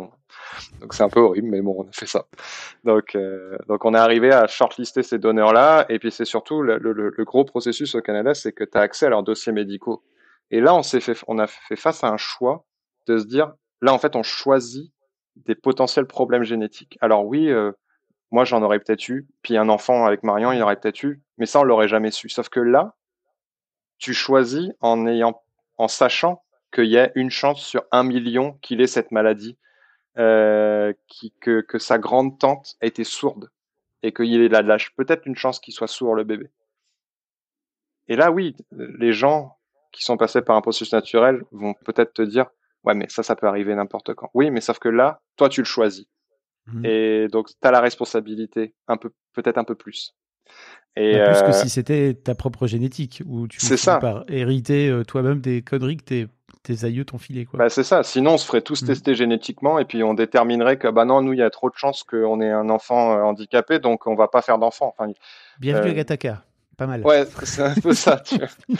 Donc, 0.81 0.93
c'est 0.93 1.03
un 1.03 1.09
peu 1.09 1.21
horrible, 1.21 1.47
mais 1.47 1.61
bon, 1.61 1.75
on 1.79 1.87
a 1.87 1.91
fait 1.93 2.05
ça. 2.05 2.25
Donc, 2.83 3.15
euh, 3.15 3.57
donc 3.67 3.85
on 3.85 3.93
est 3.93 3.97
arrivé 3.97 4.31
à 4.31 4.47
shortlister 4.47 5.03
ces 5.03 5.19
donneurs-là, 5.19 5.85
et 5.87 5.99
puis 5.99 6.11
c'est 6.11 6.25
surtout 6.25 6.61
le, 6.61 6.77
le, 6.77 6.91
le, 6.91 7.23
gros 7.23 7.45
processus 7.45 7.95
au 7.95 8.01
Canada, 8.01 8.33
c'est 8.33 8.51
que 8.51 8.65
tu 8.65 8.77
as 8.77 8.81
accès 8.81 9.05
à 9.05 9.09
leurs 9.09 9.23
dossiers 9.23 9.53
médicaux. 9.53 10.03
Et 10.51 10.59
là, 10.59 10.75
on 10.75 10.83
s'est 10.83 10.99
fait, 10.99 11.17
on 11.27 11.39
a 11.39 11.47
fait 11.47 11.75
face 11.77 12.03
à 12.03 12.09
un 12.09 12.17
choix 12.17 12.65
de 13.07 13.17
se 13.17 13.25
dire, 13.25 13.53
là, 13.81 13.93
en 13.93 13.99
fait, 13.99 14.15
on 14.17 14.23
choisit 14.23 14.91
des 15.45 15.55
potentiels 15.55 16.05
problèmes 16.05 16.43
génétiques. 16.43 16.97
Alors 17.01 17.25
oui, 17.25 17.49
euh, 17.49 17.71
moi, 18.31 18.43
j'en 18.43 18.61
aurais 18.61 18.79
peut-être 18.79 19.07
eu. 19.09 19.27
Puis 19.41 19.57
un 19.57 19.69
enfant 19.69 20.05
avec 20.05 20.23
Marion, 20.23 20.51
il 20.51 20.61
aurait 20.61 20.79
peut-être 20.79 21.03
eu. 21.03 21.21
Mais 21.37 21.45
ça, 21.45 21.61
on 21.61 21.63
l'aurait 21.63 21.87
jamais 21.87 22.11
su. 22.11 22.29
Sauf 22.29 22.49
que 22.49 22.59
là, 22.59 22.95
tu 23.97 24.13
choisis 24.13 24.71
en 24.81 25.07
ayant, 25.07 25.41
en 25.77 25.87
sachant 25.87 26.43
qu'il 26.73 26.85
y 26.85 26.97
a 26.97 27.11
une 27.15 27.29
chance 27.29 27.61
sur 27.61 27.83
un 27.91 28.03
million 28.03 28.53
qu'il 28.61 28.81
ait 28.81 28.87
cette 28.87 29.11
maladie 29.11 29.57
euh, 30.17 30.93
que, 31.41 31.61
que 31.61 31.79
sa 31.79 31.97
grande 31.97 32.37
tante 32.37 32.75
a 32.81 32.85
été 32.85 33.03
sourde 33.03 33.49
et 34.03 34.11
qu'il 34.11 34.41
est 34.41 34.49
là. 34.49 34.77
Peut-être 34.95 35.25
une 35.25 35.35
chance 35.35 35.59
qu'il 35.59 35.73
soit 35.73 35.87
sourd, 35.87 36.15
le 36.15 36.23
bébé. 36.23 36.49
Et 38.07 38.15
là, 38.15 38.31
oui, 38.31 38.55
les 38.71 39.13
gens 39.13 39.57
qui 39.91 40.03
sont 40.03 40.17
passés 40.17 40.41
par 40.41 40.55
un 40.55 40.61
processus 40.61 40.93
naturel 40.93 41.43
vont 41.51 41.73
peut-être 41.73 42.13
te 42.13 42.21
dire, 42.21 42.45
ouais, 42.87 42.95
mais 42.95 43.05
ça, 43.09 43.21
ça 43.23 43.35
peut 43.35 43.47
arriver 43.47 43.75
n'importe 43.75 44.13
quand. 44.15 44.29
Oui, 44.33 44.49
mais 44.49 44.61
sauf 44.61 44.79
que 44.79 44.89
là, 44.89 45.21
toi, 45.35 45.49
tu 45.49 45.61
le 45.61 45.65
choisis. 45.65 46.05
Mhm. 46.67 46.85
Et 46.85 47.27
donc, 47.31 47.47
tu 47.49 47.55
as 47.67 47.71
la 47.71 47.79
responsabilité, 47.81 48.73
un 48.87 48.97
peu, 48.97 49.11
peut-être 49.33 49.57
un 49.57 49.63
peu 49.63 49.75
plus. 49.75 50.15
Et, 50.95 51.13
Bah, 51.17 51.25
plus 51.31 51.41
que 51.41 51.47
euh, 51.49 51.51
si 51.51 51.69
c'était 51.69 52.13
ta 52.15 52.33
propre 52.35 52.65
génétique, 52.67 53.21
où 53.25 53.47
tu 53.47 53.59
c'est 53.59 53.77
ça. 53.77 53.97
par 53.99 54.23
hériter 54.29 54.89
euh, 54.89 55.03
toi-même 55.03 55.39
des 55.41 55.61
conneries 55.61 55.97
que 55.97 56.03
tes, 56.03 56.27
tes 56.63 56.85
aïeux 56.85 57.05
t'ont 57.05 57.17
filé. 57.19 57.45
Quoi. 57.45 57.59
Bah, 57.59 57.69
c'est 57.69 57.83
ça. 57.83 58.01
Sinon, 58.03 58.31
on 58.33 58.37
se 58.37 58.45
ferait 58.47 58.61
tous 58.61 58.81
Mm. 58.81 58.87
tester 58.87 59.13
génétiquement 59.15 59.77
et 59.79 59.85
puis 59.85 60.01
on 60.03 60.13
déterminerait 60.13 60.77
que 60.77 60.87
bah 60.87 61.05
non, 61.05 61.21
nous, 61.21 61.33
il 61.33 61.39
y 61.39 61.43
a 61.43 61.49
trop 61.49 61.69
de 61.69 61.75
chances 61.75 62.03
qu'on 62.03 62.41
ait 62.41 62.49
un 62.51 62.69
enfant 62.69 63.13
euh, 63.17 63.21
handicapé, 63.21 63.79
donc 63.79 64.07
on 64.07 64.15
va 64.15 64.27
pas 64.27 64.41
faire 64.41 64.57
d'enfant. 64.57 64.93
Enfin, 64.97 65.11
Bienvenue 65.59 65.91
à 65.91 65.93
Gataka. 65.93 66.43
Pas 66.77 66.87
mal. 66.87 67.01
ouais, 67.05 67.25
c'est 67.43 67.63
un 67.63 67.73
peu 67.75 67.93
ça. 67.93 68.17
Tu 68.17 68.37
vois. 68.37 68.47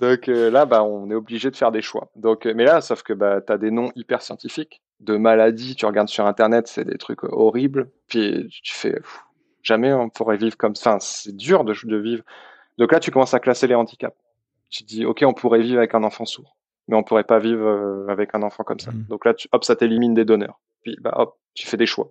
Donc 0.00 0.28
euh, 0.28 0.50
là, 0.50 0.64
bah, 0.64 0.82
on 0.82 1.10
est 1.10 1.14
obligé 1.14 1.50
de 1.50 1.56
faire 1.56 1.72
des 1.72 1.82
choix. 1.82 2.10
Donc, 2.16 2.46
euh, 2.46 2.54
mais 2.54 2.64
là, 2.64 2.80
sauf 2.80 3.02
que 3.02 3.12
bah, 3.12 3.40
tu 3.40 3.52
as 3.52 3.58
des 3.58 3.70
noms 3.70 3.90
hyper 3.94 4.22
scientifiques 4.22 4.82
de 5.00 5.16
maladies. 5.16 5.76
Tu 5.76 5.86
regardes 5.86 6.08
sur 6.08 6.26
Internet, 6.26 6.68
c'est 6.68 6.84
des 6.84 6.98
trucs 6.98 7.22
horribles. 7.24 7.90
Puis 8.08 8.48
tu 8.62 8.74
fais 8.74 8.92
pff, 8.92 9.20
jamais 9.62 9.92
on 9.92 10.08
pourrait 10.08 10.38
vivre 10.38 10.56
comme 10.56 10.74
ça. 10.74 10.90
Enfin, 10.90 11.00
c'est 11.00 11.36
dur 11.36 11.64
de, 11.64 11.74
de 11.84 11.96
vivre. 11.96 12.24
Donc 12.78 12.92
là, 12.92 13.00
tu 13.00 13.10
commences 13.10 13.34
à 13.34 13.40
classer 13.40 13.66
les 13.66 13.74
handicaps. 13.74 14.16
Tu 14.70 14.84
te 14.84 14.88
dis, 14.88 15.04
ok, 15.04 15.22
on 15.26 15.34
pourrait 15.34 15.60
vivre 15.60 15.78
avec 15.78 15.94
un 15.94 16.04
enfant 16.04 16.24
sourd, 16.24 16.56
mais 16.88 16.96
on 16.96 17.02
pourrait 17.02 17.24
pas 17.24 17.38
vivre 17.38 17.66
euh, 17.66 18.06
avec 18.08 18.34
un 18.34 18.42
enfant 18.42 18.64
comme 18.64 18.78
ça. 18.78 18.92
Mm. 18.92 19.04
Donc 19.08 19.24
là, 19.26 19.34
tu, 19.34 19.48
hop, 19.52 19.64
ça 19.64 19.76
t'élimine 19.76 20.14
des 20.14 20.24
donneurs. 20.24 20.60
Puis 20.82 20.96
bah 21.00 21.12
hop, 21.16 21.36
tu 21.54 21.66
fais 21.66 21.76
des 21.76 21.86
choix. 21.86 22.10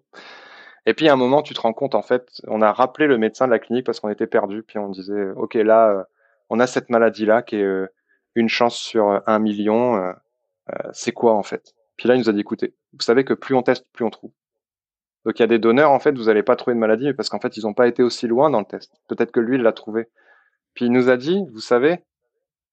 Et 0.85 0.93
puis 0.93 1.09
à 1.09 1.13
un 1.13 1.15
moment, 1.15 1.41
tu 1.41 1.53
te 1.53 1.61
rends 1.61 1.73
compte, 1.73 1.95
en 1.95 2.01
fait, 2.01 2.27
on 2.47 2.61
a 2.61 2.71
rappelé 2.71 3.07
le 3.07 3.17
médecin 3.17 3.47
de 3.47 3.51
la 3.51 3.59
clinique 3.59 3.85
parce 3.85 3.99
qu'on 3.99 4.09
était 4.09 4.27
perdu. 4.27 4.61
Puis 4.61 4.77
on 4.77 4.89
disait, 4.89 5.31
ok, 5.35 5.55
là, 5.55 5.89
euh, 5.89 6.03
on 6.49 6.59
a 6.59 6.67
cette 6.67 6.89
maladie-là 6.89 7.41
qui 7.41 7.57
est 7.57 7.63
euh, 7.63 7.87
une 8.35 8.49
chance 8.49 8.75
sur 8.75 9.09
euh, 9.09 9.19
un 9.27 9.39
million. 9.39 9.97
euh, 9.97 10.13
c'est 10.93 11.11
quoi 11.11 11.33
en 11.33 11.43
fait? 11.43 11.73
Puis 11.97 12.07
là, 12.07 12.15
il 12.15 12.19
nous 12.19 12.29
a 12.29 12.33
dit, 12.33 12.39
écoutez, 12.39 12.75
vous 12.93 13.01
savez 13.01 13.25
que 13.25 13.33
plus 13.33 13.55
on 13.55 13.63
teste, 13.63 13.85
plus 13.91 14.05
on 14.05 14.09
trouve. 14.09 14.31
Donc 15.25 15.37
il 15.37 15.41
y 15.41 15.43
a 15.43 15.47
des 15.47 15.59
donneurs, 15.59 15.91
en 15.91 15.99
fait, 15.99 16.17
vous 16.17 16.25
n'allez 16.25 16.43
pas 16.43 16.55
trouver 16.55 16.75
de 16.75 16.79
maladie, 16.79 17.13
parce 17.13 17.29
qu'en 17.29 17.39
fait, 17.39 17.57
ils 17.57 17.63
n'ont 17.63 17.73
pas 17.73 17.87
été 17.87 18.03
aussi 18.03 18.27
loin 18.27 18.49
dans 18.49 18.59
le 18.59 18.65
test. 18.65 18.93
Peut-être 19.07 19.31
que 19.31 19.39
lui, 19.39 19.57
il 19.57 19.63
l'a 19.63 19.73
trouvé. 19.73 20.07
Puis 20.73 20.85
il 20.85 20.91
nous 20.91 21.09
a 21.09 21.17
dit, 21.17 21.43
vous 21.51 21.59
savez, 21.59 22.03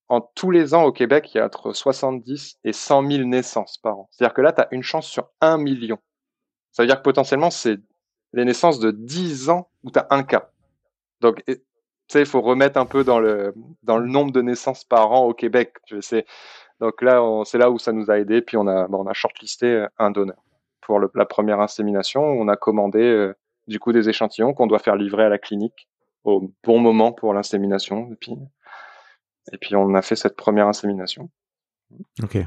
en 0.09 0.21
tous 0.21 0.51
les 0.51 0.75
ans 0.75 0.85
au 0.85 0.93
Québec, 0.93 1.35
il 1.35 1.39
y 1.39 1.41
a 1.41 1.47
entre 1.47 1.73
70 1.73 2.59
et 2.63 2.73
100 2.73 3.11
000 3.11 3.25
naissances 3.25 3.79
par 3.79 3.99
an. 3.99 4.09
C'est-à-dire 4.13 4.35
que 4.35 4.43
là, 4.43 4.53
tu 4.53 4.61
as 4.61 4.69
une 4.71 4.83
chance 4.83 5.09
sur 5.09 5.29
un 5.41 5.59
million. 5.59 5.99
Ça 6.71 6.83
veut 6.83 6.87
dire 6.87 6.99
que 6.99 7.03
potentiellement, 7.03 7.51
c'est 7.51 7.79
les 8.33 8.45
naissances 8.45 8.79
de 8.79 8.91
10 8.91 9.51
ans 9.51 9.69
où 9.83 9.91
tu 9.91 9.99
as 9.99 10.07
un 10.11 10.23
cas. 10.23 10.51
Donc, 11.21 11.43
sais, 12.13 12.21
il 12.21 12.27
faut 12.27 12.41
remettre 12.41 12.79
un 12.79 12.87
peu 12.87 13.05
dans 13.05 13.19
le, 13.19 13.55
dans 13.83 13.99
le 13.99 14.07
nombre 14.07 14.33
de 14.33 14.43
naissances 14.43 14.85
par 14.85 15.13
an 15.13 15.25
au 15.25 15.35
Québec. 15.35 15.75
Tu 15.87 16.01
sais. 16.03 16.27
Donc 16.81 17.03
là, 17.03 17.23
c'est 17.45 17.59
là 17.59 17.71
où 17.71 17.79
ça 17.79 17.93
nous 17.93 18.11
a 18.11 18.19
aidé. 18.19 18.43
Puis 18.43 18.57
on 18.57 18.67
a, 18.67 18.87
bon, 18.89 19.05
on 19.05 19.07
a 19.07 19.13
shortlisté 19.13 19.67
euh, 19.67 19.87
un 19.99 20.11
donneur 20.11 20.43
pour 20.81 20.99
le- 20.99 21.11
la 21.15 21.27
première 21.27 21.61
insémination. 21.61 22.23
On 22.23 22.49
a 22.49 22.57
commandé 22.57 23.01
euh, 23.01 23.35
du 23.67 23.79
coup 23.81 23.93
des 23.93 24.09
échantillons 24.09 24.55
qu'on 24.55 24.67
doit 24.67 24.79
faire 24.79 24.97
livrer 24.97 25.25
à 25.25 25.29
la 25.29 25.39
clinique 25.39 25.89
au 26.25 26.53
bon 26.65 26.79
moment 26.79 27.13
pour 27.13 27.35
l'insémination. 27.35 28.11
Et 28.13 28.17
puis, 28.17 28.37
et 29.53 29.59
puis 29.59 29.75
on 29.77 29.95
a 29.95 30.03
fait 30.03 30.17
cette 30.17 30.37
première 30.37 30.69
insémination. 30.69 31.31
Ok. 32.23 32.39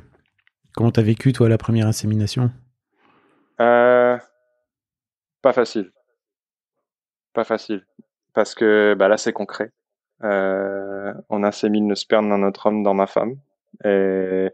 Comment 0.75 0.91
t'as 0.91 1.01
vécu, 1.01 1.33
toi, 1.33 1.49
la 1.49 1.57
première 1.57 1.87
insémination? 1.87 2.51
Euh, 3.59 4.17
pas 5.41 5.53
facile. 5.53 5.91
Pas 7.33 7.43
facile. 7.43 7.85
Parce 8.39 8.55
que 8.55 8.95
bah 8.97 9.09
là, 9.09 9.17
c'est 9.17 9.33
concret. 9.33 9.73
Euh, 10.23 11.13
on 11.27 11.43
insémine 11.43 11.89
le 11.89 11.95
sperme 11.95 12.29
d'un 12.29 12.41
autre 12.43 12.67
homme 12.67 12.83
dans 12.83 12.93
ma 12.93 13.05
femme. 13.05 13.35
Et... 13.83 14.47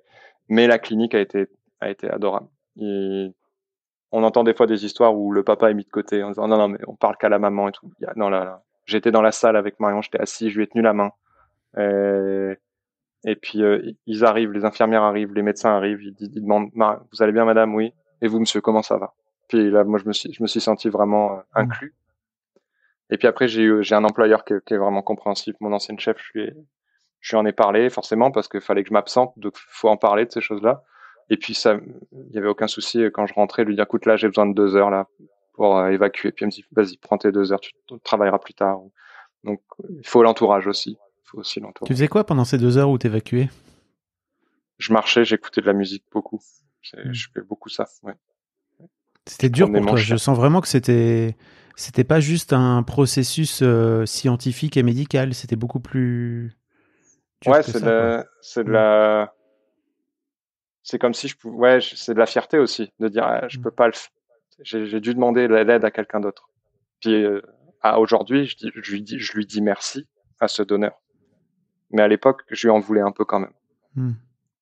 Mais 0.49 0.65
la 0.65 0.79
clinique 0.79 1.13
a 1.13 1.19
été, 1.19 1.45
a 1.81 1.91
été 1.91 2.09
adorable. 2.09 2.47
On 2.79 4.23
entend 4.23 4.43
des 4.43 4.55
fois 4.55 4.65
des 4.65 4.85
histoires 4.85 5.15
où 5.15 5.31
le 5.31 5.43
papa 5.43 5.69
est 5.69 5.75
mis 5.75 5.83
de 5.83 5.89
côté 5.91 6.23
en 6.23 6.29
disant 6.29 6.47
non, 6.47 6.57
non, 6.57 6.67
mais 6.69 6.79
on 6.87 6.95
parle 6.95 7.15
qu'à 7.17 7.29
la 7.29 7.37
maman 7.37 7.69
et 7.69 7.73
tout. 7.73 7.91
Non, 8.15 8.29
là, 8.29 8.43
là. 8.43 8.63
J'étais 8.87 9.11
dans 9.11 9.21
la 9.21 9.31
salle 9.31 9.55
avec 9.55 9.79
Marion, 9.79 10.01
j'étais 10.01 10.19
assis, 10.19 10.49
je 10.49 10.57
lui 10.57 10.63
ai 10.63 10.67
tenu 10.67 10.81
la 10.81 10.93
main. 10.93 11.11
Et, 11.77 12.57
et 13.23 13.35
puis, 13.35 13.61
euh, 13.61 13.91
ils 14.07 14.25
arrivent, 14.25 14.51
les 14.51 14.65
infirmières 14.65 15.03
arrivent, 15.03 15.35
les 15.35 15.43
médecins 15.43 15.75
arrivent, 15.77 16.01
ils, 16.01 16.15
ils 16.19 16.41
demandent 16.41 16.71
Vous 16.73 17.21
allez 17.21 17.33
bien, 17.33 17.45
madame? 17.45 17.75
Oui. 17.75 17.93
Et 18.23 18.27
vous, 18.27 18.39
monsieur, 18.39 18.61
comment 18.61 18.81
ça 18.81 18.97
va? 18.97 19.13
Puis 19.47 19.69
là, 19.69 19.83
moi, 19.83 19.99
je 19.99 20.07
me 20.07 20.13
suis, 20.13 20.33
je 20.33 20.41
me 20.41 20.47
suis 20.47 20.59
senti 20.59 20.89
vraiment 20.89 21.33
euh, 21.33 21.41
inclus. 21.53 21.93
Et 23.11 23.17
puis 23.17 23.27
après, 23.27 23.47
j'ai 23.47 23.61
eu, 23.63 23.83
j'ai 23.83 23.95
un 23.95 24.03
employeur 24.03 24.43
qui, 24.45 24.53
est- 24.53 24.65
qui 24.65 24.73
est 24.73 24.77
vraiment 24.77 25.01
compréhensif. 25.03 25.55
Mon 25.59 25.71
ancienne 25.73 25.99
chef, 25.99 26.17
je 26.17 26.39
lui 26.39 26.47
ai, 26.47 26.53
je 27.21 27.35
lui 27.35 27.37
en 27.41 27.45
ai 27.45 27.53
parlé 27.53 27.89
forcément 27.89 28.31
parce 28.31 28.47
qu'il 28.47 28.61
fallait 28.61 28.83
que 28.83 28.89
je 28.89 28.93
m'absente, 28.93 29.33
donc 29.37 29.53
faut 29.55 29.89
en 29.89 29.97
parler 29.97 30.25
de 30.25 30.31
ces 30.31 30.41
choses-là. 30.41 30.83
Et 31.29 31.37
puis 31.37 31.53
ça, 31.55 31.77
il 32.11 32.31
y 32.33 32.37
avait 32.37 32.47
aucun 32.47 32.67
souci 32.67 33.03
quand 33.13 33.25
je 33.25 33.33
rentrais, 33.33 33.63
lui 33.63 33.75
dire 33.75 33.83
écoute 33.85 34.05
là, 34.05 34.15
j'ai 34.15 34.27
besoin 34.27 34.45
de 34.47 34.53
deux 34.53 34.75
heures 34.75 34.89
là 34.91 35.07
pour 35.53 35.77
euh, 35.77 35.89
évacuer. 35.89 36.31
Puis 36.31 36.43
il 36.43 36.47
me 36.47 36.51
dit 36.51 36.65
vas-y, 36.71 36.97
prends 36.97 37.17
tes 37.17 37.31
deux 37.31 37.51
heures, 37.51 37.59
tu 37.61 37.73
travailleras 38.03 38.39
plus 38.39 38.53
tard. 38.53 38.79
Donc 39.43 39.61
il 39.89 40.07
faut 40.07 40.21
l'entourage 40.23 40.67
aussi. 40.67 40.91
Il 40.99 41.27
faut 41.29 41.37
aussi 41.39 41.59
l'entourage. 41.59 41.87
Tu 41.87 41.93
faisais 41.93 42.07
quoi 42.07 42.23
pendant 42.25 42.45
ces 42.45 42.57
deux 42.57 42.77
heures 42.77 42.89
où 42.89 42.97
t'évacuais? 42.97 43.49
Je 44.77 44.91
marchais, 44.93 45.25
j'écoutais 45.25 45.61
de 45.61 45.65
la 45.67 45.73
musique 45.73 46.03
beaucoup. 46.11 46.39
C'est- 46.83 47.03
Mm. 47.05 47.13
Je 47.13 47.27
fais 47.33 47.41
beaucoup 47.41 47.69
ça. 47.69 47.85
Ouais. 48.03 48.13
C'était 49.25 49.49
dur 49.49 49.71
pour 49.71 49.81
toi. 49.87 49.95
chien. 49.97 50.15
Je 50.15 50.17
sens 50.21 50.37
vraiment 50.37 50.61
que 50.61 50.67
c'était 50.67 51.35
c'était 51.75 52.03
pas 52.03 52.19
juste 52.19 52.53
un 52.53 52.83
processus 52.83 53.61
euh, 53.61 54.05
scientifique 54.05 54.77
et 54.77 54.83
médical. 54.83 55.33
C'était 55.33 55.55
beaucoup 55.55 55.79
plus. 55.79 56.55
Ouais, 57.45 57.61
c'est 57.63 57.81
de, 57.83 58.23
de 58.63 58.63
Mm. 58.63 58.71
la, 58.71 59.33
c'est 60.83 60.99
comme 60.99 61.13
si 61.13 61.27
je 61.27 61.35
pouvais, 61.37 61.57
ouais, 61.57 61.79
c'est 61.81 62.13
de 62.13 62.19
la 62.19 62.25
fierté 62.25 62.57
aussi 62.59 62.91
de 62.99 63.07
dire, 63.07 63.23
ah, 63.23 63.47
je 63.47 63.59
Mm. 63.59 63.61
peux 63.61 63.71
pas 63.71 63.87
le, 63.87 63.93
j'ai 64.61 64.99
dû 64.99 65.13
demander 65.13 65.47
l'aide 65.47 65.83
à 65.85 65.91
quelqu'un 65.91 66.19
d'autre. 66.19 66.49
Puis 67.01 67.23
euh, 67.23 67.41
aujourd'hui, 67.97 68.47
je, 68.47 68.91
lui 68.91 69.01
dis, 69.01 69.19
je 69.19 69.33
lui 69.33 69.45
dis 69.45 69.61
merci 69.61 70.07
à 70.39 70.47
ce 70.47 70.63
donneur. 70.63 71.01
Mais 71.91 72.01
à 72.01 72.07
l'époque, 72.07 72.41
je 72.49 72.67
lui 72.67 72.71
en 72.71 72.79
voulais 72.79 73.01
un 73.01 73.11
peu 73.11 73.25
quand 73.25 73.39
même, 73.39 73.53
Hmm. 73.95 74.13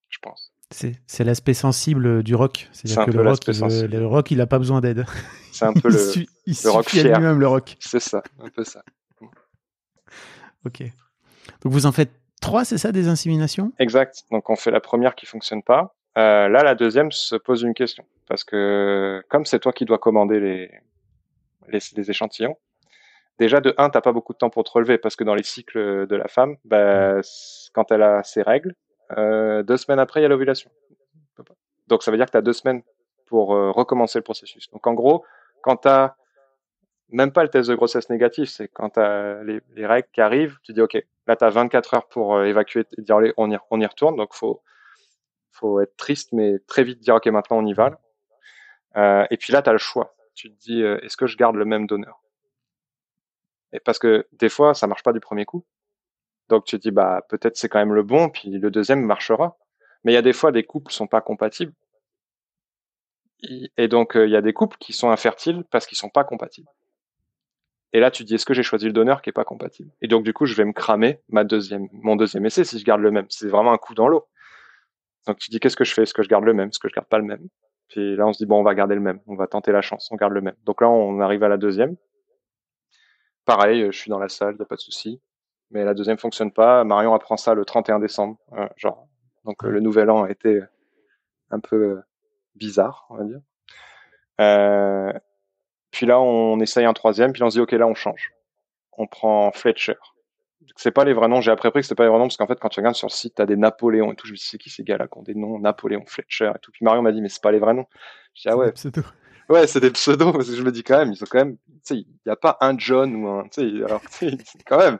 je 0.09 0.19
pense. 0.19 0.52
C'est 0.73 1.23
l'aspect 1.23 1.53
sensible 1.53 2.23
du 2.23 2.35
rock. 2.35 2.67
C'est 2.73 2.87
C'est-à-dire 2.87 3.01
un 3.01 3.05
que 3.05 3.11
peu 3.11 3.23
le 3.23 3.29
rock, 3.29 3.39
il, 3.47 3.85
le 3.99 4.05
rock, 4.07 4.31
il 4.31 4.41
a 4.41 4.47
pas 4.47 4.57
besoin 4.59 4.81
d'aide. 4.81 5.05
C'est 5.51 5.65
un 5.65 5.73
peu 5.73 5.89
il 5.89 5.93
le, 5.93 5.97
su- 5.99 6.27
il 6.47 6.55
le 6.63 6.69
rock 6.71 6.89
fier. 6.89 7.03
lui-même 7.17 7.39
le 7.39 7.47
rock. 7.47 7.75
c'est 7.79 7.99
ça, 7.99 8.23
un 8.41 8.49
peu 8.49 8.63
ça. 8.63 8.83
Ok. 10.65 10.81
Donc 11.61 11.71
vous 11.73 11.85
en 11.85 11.91
faites 11.91 12.11
trois, 12.41 12.65
c'est 12.65 12.77
ça, 12.77 12.91
des 12.91 13.07
inséminations? 13.07 13.71
Exact. 13.79 14.23
Donc 14.31 14.49
on 14.49 14.55
fait 14.55 14.71
la 14.71 14.79
première 14.81 15.15
qui 15.15 15.25
fonctionne 15.25 15.61
pas. 15.63 15.95
Euh, 16.17 16.47
là, 16.47 16.63
la 16.63 16.75
deuxième 16.75 17.11
se 17.11 17.35
pose 17.35 17.63
une 17.63 17.73
question 17.73 18.05
parce 18.27 18.43
que 18.43 19.21
comme 19.29 19.45
c'est 19.45 19.59
toi 19.59 19.73
qui 19.73 19.85
dois 19.85 19.97
commander 19.99 20.39
les 20.39 20.71
les, 21.69 21.79
les 21.95 22.09
échantillons, 22.11 22.57
déjà 23.39 23.61
de 23.61 23.73
un, 23.77 23.89
t'as 23.89 24.01
pas 24.01 24.11
beaucoup 24.11 24.33
de 24.33 24.37
temps 24.37 24.49
pour 24.49 24.63
te 24.63 24.71
relever 24.71 24.97
parce 24.97 25.15
que 25.15 25.23
dans 25.23 25.33
les 25.35 25.43
cycles 25.43 26.07
de 26.07 26.15
la 26.15 26.27
femme, 26.27 26.55
bah, 26.65 27.19
quand 27.73 27.91
elle 27.91 28.01
a 28.03 28.21
ses 28.23 28.41
règles, 28.41 28.75
euh, 29.11 29.63
deux 29.63 29.77
semaines 29.77 29.99
après 29.99 30.19
il 30.19 30.23
y 30.23 30.25
a 30.25 30.29
l'ovulation. 30.29 30.71
Donc 31.87 32.03
ça 32.03 32.11
veut 32.11 32.17
dire 32.17 32.25
que 32.25 32.31
tu 32.31 32.37
as 32.37 32.41
deux 32.41 32.53
semaines 32.53 32.81
pour 33.27 33.53
euh, 33.53 33.71
recommencer 33.71 34.19
le 34.19 34.23
processus. 34.23 34.69
Donc 34.71 34.87
en 34.87 34.93
gros, 34.93 35.25
quand 35.61 35.77
tu 35.77 35.89
même 37.09 37.31
pas 37.31 37.43
le 37.43 37.49
test 37.49 37.69
de 37.69 37.75
grossesse 37.75 38.09
négatif, 38.09 38.49
c'est 38.49 38.67
quand 38.69 38.91
tu 38.91 38.99
as 38.99 39.43
les, 39.43 39.61
les 39.75 39.85
règles 39.85 40.07
qui 40.13 40.21
arrivent, 40.21 40.57
tu 40.63 40.73
dis 40.73 40.81
OK, 40.81 40.97
là 41.27 41.35
tu 41.35 41.43
as 41.43 41.49
24 41.49 41.93
heures 41.93 42.07
pour 42.07 42.35
euh, 42.35 42.45
évacuer 42.45 42.85
et 42.97 43.01
dire 43.01 43.17
on 43.37 43.51
y, 43.51 43.85
retourne. 43.85 44.15
Donc 44.15 44.33
faut 44.33 44.61
faut 45.51 45.79
être 45.81 45.95
triste 45.97 46.33
mais 46.33 46.59
très 46.67 46.83
vite 46.83 46.99
dire 46.99 47.15
OK, 47.15 47.25
maintenant 47.27 47.57
on 47.57 47.65
y 47.65 47.73
va. 47.73 47.99
et 49.29 49.37
puis 49.37 49.53
là 49.53 49.61
tu 49.61 49.69
as 49.69 49.73
le 49.73 49.77
choix. 49.77 50.15
Tu 50.33 50.49
te 50.51 50.59
dis 50.59 50.81
est-ce 50.81 51.17
que 51.17 51.27
je 51.27 51.37
garde 51.37 51.55
le 51.55 51.65
même 51.65 51.85
donneur? 51.85 52.21
Et 53.71 53.79
parce 53.79 53.99
que 53.99 54.27
des 54.31 54.49
fois 54.49 54.73
ça 54.73 54.87
marche 54.87 55.03
pas 55.03 55.13
du 55.13 55.19
premier 55.19 55.45
coup. 55.45 55.65
Donc 56.49 56.65
tu 56.65 56.77
te 56.77 56.81
dis 56.81 56.91
bah 56.91 57.21
peut-être 57.29 57.57
c'est 57.57 57.69
quand 57.69 57.79
même 57.79 57.93
le 57.93 58.03
bon 58.03 58.29
puis 58.29 58.49
le 58.49 58.71
deuxième 58.71 59.03
marchera. 59.05 59.57
Mais 60.03 60.11
il 60.11 60.15
y 60.15 60.17
a 60.17 60.21
des 60.21 60.33
fois 60.33 60.51
des 60.51 60.63
couples 60.63 60.91
sont 60.91 61.07
pas 61.07 61.21
compatibles. 61.21 61.73
Et 63.77 63.87
donc, 63.87 64.15
euh, 64.15 64.25
il 64.25 64.31
y 64.31 64.35
a 64.35 64.41
des 64.41 64.53
couples 64.53 64.77
qui 64.79 64.93
sont 64.93 65.09
infertiles 65.09 65.63
parce 65.69 65.85
qu'ils 65.85 65.97
sont 65.97 66.09
pas 66.09 66.23
compatibles. 66.23 66.69
Et 67.91 67.99
là, 67.99 68.09
tu 68.09 68.23
dis, 68.23 68.35
est-ce 68.35 68.45
que 68.45 68.53
j'ai 68.53 68.63
choisi 68.63 68.85
le 68.85 68.93
donneur 68.93 69.21
qui 69.21 69.29
est 69.29 69.33
pas 69.33 69.43
compatible? 69.43 69.91
Et 70.01 70.07
donc, 70.07 70.23
du 70.23 70.33
coup, 70.33 70.45
je 70.45 70.55
vais 70.55 70.65
me 70.65 70.73
cramer 70.73 71.19
mon 71.29 72.15
deuxième 72.15 72.45
essai 72.45 72.63
si 72.63 72.79
je 72.79 72.85
garde 72.85 73.01
le 73.01 73.11
même. 73.11 73.27
C'est 73.29 73.49
vraiment 73.49 73.73
un 73.73 73.77
coup 73.77 73.93
dans 73.93 74.07
l'eau. 74.07 74.27
Donc, 75.27 75.37
tu 75.37 75.51
dis, 75.51 75.59
qu'est-ce 75.59 75.75
que 75.75 75.83
je 75.83 75.93
fais? 75.93 76.03
Est-ce 76.03 76.13
que 76.13 76.23
je 76.23 76.29
garde 76.29 76.43
le 76.45 76.53
même? 76.53 76.69
Est-ce 76.69 76.79
que 76.79 76.87
je 76.87 76.93
garde 76.93 77.07
pas 77.07 77.19
le 77.19 77.25
même? 77.25 77.47
Puis 77.89 78.15
là, 78.15 78.25
on 78.25 78.33
se 78.33 78.37
dit, 78.37 78.45
bon, 78.45 78.59
on 78.59 78.63
va 78.63 78.73
garder 78.73 78.95
le 78.95 79.01
même. 79.01 79.19
On 79.27 79.35
va 79.35 79.47
tenter 79.47 79.71
la 79.71 79.81
chance. 79.81 80.09
On 80.11 80.15
garde 80.15 80.33
le 80.33 80.41
même. 80.41 80.55
Donc 80.63 80.81
là, 80.81 80.89
on 80.89 81.19
arrive 81.19 81.43
à 81.43 81.49
la 81.49 81.57
deuxième. 81.57 81.95
Pareil, 83.45 83.83
euh, 83.83 83.91
je 83.91 83.97
suis 83.99 84.09
dans 84.09 84.19
la 84.19 84.29
salle, 84.29 84.53
il 84.53 84.57
n'y 84.57 84.63
a 84.63 84.65
pas 84.65 84.75
de 84.75 84.81
souci. 84.81 85.21
Mais 85.73 85.83
la 85.83 85.93
deuxième 85.93 86.17
fonctionne 86.17 86.51
pas. 86.51 86.83
Marion 86.83 87.13
apprend 87.13 87.35
ça 87.35 87.53
le 87.53 87.65
31 87.65 87.99
décembre. 87.99 88.37
euh, 88.57 88.67
genre, 88.77 89.07
donc 89.43 89.63
euh, 89.65 89.69
le 89.69 89.79
nouvel 89.79 90.09
an 90.09 90.23
a 90.23 90.29
été 90.29 90.61
un 91.49 91.59
peu 91.59 91.75
euh, 91.75 92.01
bizarre, 92.55 93.07
on 93.09 93.17
va 93.17 93.23
dire. 93.23 93.39
Euh, 94.39 95.11
puis 95.91 96.05
là, 96.05 96.19
on 96.19 96.59
essaye 96.59 96.85
un 96.85 96.93
troisième, 96.93 97.33
puis 97.33 97.43
on 97.43 97.49
se 97.49 97.55
dit, 97.55 97.61
OK, 97.61 97.71
là, 97.71 97.87
on 97.87 97.95
change. 97.95 98.31
On 98.97 99.07
prend 99.07 99.51
Fletcher. 99.51 99.95
C'est 100.75 100.91
pas 100.91 101.03
les 101.03 101.13
vrais 101.13 101.27
noms, 101.27 101.41
j'ai 101.41 101.51
appris 101.51 101.67
après 101.67 101.81
que 101.81 101.85
c'était 101.85 101.95
pas 101.95 102.03
les 102.03 102.09
vrais 102.09 102.19
noms, 102.19 102.25
parce 102.25 102.37
qu'en 102.37 102.47
fait, 102.47 102.59
quand 102.59 102.69
tu 102.69 102.79
regardes 102.79 102.95
sur 102.95 103.07
le 103.07 103.11
site, 103.11 103.35
t'as 103.35 103.45
des 103.45 103.57
Napoléons 103.57 104.11
et 104.11 104.15
tout, 104.15 104.27
je 104.27 104.31
me 104.31 104.37
dis, 104.37 104.43
c'est 104.43 104.57
qui 104.57 104.69
ces 104.69 104.83
gars-là 104.83 105.07
qui 105.07 105.17
ont 105.17 105.23
des 105.23 105.35
noms, 105.35 105.59
Napoléon, 105.59 106.03
Fletcher 106.05 106.51
et 106.55 106.59
tout? 106.61 106.71
Puis 106.71 106.85
Marion 106.85 107.01
m'a 107.01 107.11
dit, 107.11 107.21
mais 107.21 107.29
c'est 107.29 107.43
pas 107.43 107.51
les 107.51 107.59
vrais 107.59 107.73
noms. 107.73 107.87
Je 108.35 108.43
dis, 108.43 108.49
ah 108.49 108.57
ouais. 108.57 108.73
Ouais, 109.49 109.67
c'est 109.67 109.81
des 109.81 109.91
pseudos, 109.91 110.31
parce 110.31 110.47
que 110.47 110.55
je 110.55 110.63
me 110.63 110.71
dis 110.71 110.83
quand 110.83 110.97
même, 110.97 111.11
ils 111.11 111.21
ont 111.21 111.27
quand 111.29 111.39
même, 111.39 111.57
tu 111.57 111.73
sais, 111.83 111.95
il 111.97 112.07
n'y 112.25 112.31
a 112.31 112.35
pas 112.35 112.57
un 112.61 112.77
John 112.77 113.15
ou 113.15 113.27
un, 113.27 113.43
tu 113.49 113.77
sais, 113.77 113.83
alors, 113.83 114.01
quand 114.65 114.77
même, 114.77 114.97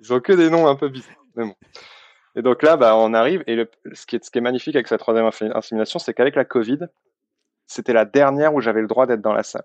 ils 0.00 0.12
ont 0.12 0.20
que 0.20 0.32
des 0.32 0.50
noms 0.50 0.66
un 0.66 0.76
peu 0.76 0.88
bizarres. 0.88 1.24
Mais 1.36 1.44
bon. 1.44 1.54
Et 2.36 2.42
donc 2.42 2.62
là, 2.62 2.76
bah, 2.76 2.96
on 2.96 3.14
arrive, 3.14 3.42
et 3.46 3.56
le, 3.56 3.70
ce, 3.92 4.06
qui 4.06 4.16
est, 4.16 4.24
ce 4.24 4.30
qui 4.30 4.38
est 4.38 4.42
magnifique 4.42 4.76
avec 4.76 4.86
cette 4.86 5.00
troisième 5.00 5.28
insémination, 5.54 5.98
c'est 5.98 6.14
qu'avec 6.14 6.36
la 6.36 6.44
Covid, 6.44 6.78
c'était 7.66 7.92
la 7.92 8.04
dernière 8.04 8.54
où 8.54 8.60
j'avais 8.60 8.80
le 8.80 8.86
droit 8.86 9.06
d'être 9.06 9.20
dans 9.20 9.32
la 9.32 9.42
salle. 9.42 9.64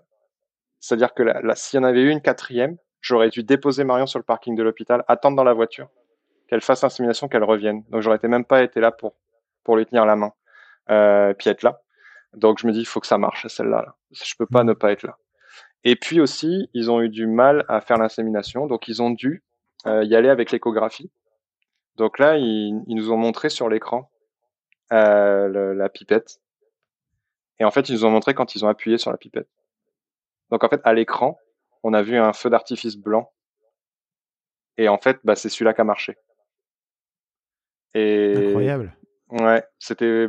C'est-à-dire 0.80 1.14
que 1.14 1.22
là, 1.22 1.54
s'il 1.54 1.78
y 1.78 1.80
en 1.80 1.84
avait 1.84 2.02
eu 2.02 2.10
une 2.10 2.20
quatrième, 2.20 2.76
j'aurais 3.00 3.30
dû 3.30 3.42
déposer 3.42 3.84
Marion 3.84 4.06
sur 4.06 4.18
le 4.18 4.24
parking 4.24 4.56
de 4.56 4.62
l'hôpital, 4.62 5.04
attendre 5.08 5.36
dans 5.36 5.44
la 5.44 5.52
voiture, 5.52 5.88
qu'elle 6.48 6.60
fasse 6.60 6.82
l'insémination, 6.82 7.28
qu'elle 7.28 7.44
revienne. 7.44 7.84
Donc 7.90 8.02
j'aurais 8.02 8.18
même 8.24 8.44
pas 8.44 8.62
été 8.62 8.80
là 8.80 8.90
pour, 8.90 9.14
pour 9.62 9.76
lui 9.76 9.86
tenir 9.86 10.04
la 10.04 10.16
main, 10.16 10.32
euh, 10.90 11.32
puis 11.32 11.50
être 11.50 11.62
là. 11.62 11.80
Donc 12.34 12.58
je 12.58 12.66
me 12.66 12.72
dis, 12.72 12.80
il 12.80 12.86
faut 12.86 13.00
que 13.00 13.06
ça 13.06 13.18
marche, 13.18 13.46
celle-là. 13.46 13.82
Là. 13.82 13.94
Je 14.10 14.34
peux 14.36 14.46
pas 14.46 14.64
mmh. 14.64 14.66
ne 14.66 14.72
pas 14.72 14.92
être 14.92 15.04
là. 15.04 15.16
Et 15.84 15.96
puis 15.96 16.20
aussi, 16.20 16.68
ils 16.74 16.90
ont 16.90 17.00
eu 17.00 17.08
du 17.08 17.26
mal 17.26 17.64
à 17.68 17.80
faire 17.80 17.98
l'insémination, 17.98 18.66
donc 18.66 18.88
ils 18.88 19.02
ont 19.02 19.10
dû 19.10 19.42
y 19.86 20.14
aller 20.14 20.28
avec 20.28 20.50
l'échographie. 20.50 21.10
Donc 21.96 22.18
là, 22.18 22.36
ils, 22.36 22.82
nous 22.88 23.12
ont 23.12 23.16
montré 23.16 23.50
sur 23.50 23.68
l'écran 23.68 24.10
euh, 24.92 25.74
la 25.74 25.88
pipette. 25.88 26.40
Et 27.58 27.64
en 27.64 27.70
fait, 27.70 27.88
ils 27.88 27.94
nous 27.94 28.04
ont 28.04 28.10
montré 28.10 28.34
quand 28.34 28.54
ils 28.54 28.64
ont 28.64 28.68
appuyé 28.68 28.98
sur 28.98 29.10
la 29.10 29.16
pipette. 29.16 29.48
Donc 30.50 30.64
en 30.64 30.68
fait, 30.68 30.80
à 30.84 30.92
l'écran, 30.92 31.38
on 31.82 31.94
a 31.94 32.02
vu 32.02 32.16
un 32.16 32.32
feu 32.32 32.50
d'artifice 32.50 32.96
blanc. 32.96 33.32
Et 34.76 34.88
en 34.88 34.98
fait, 34.98 35.20
bah, 35.24 35.36
c'est 35.36 35.48
celui-là 35.48 35.72
qui 35.72 35.80
a 35.80 35.84
marché. 35.84 36.16
Et 37.94 38.48
Incroyable. 38.48 38.96
Ouais, 39.30 39.64
c'était 39.78 40.26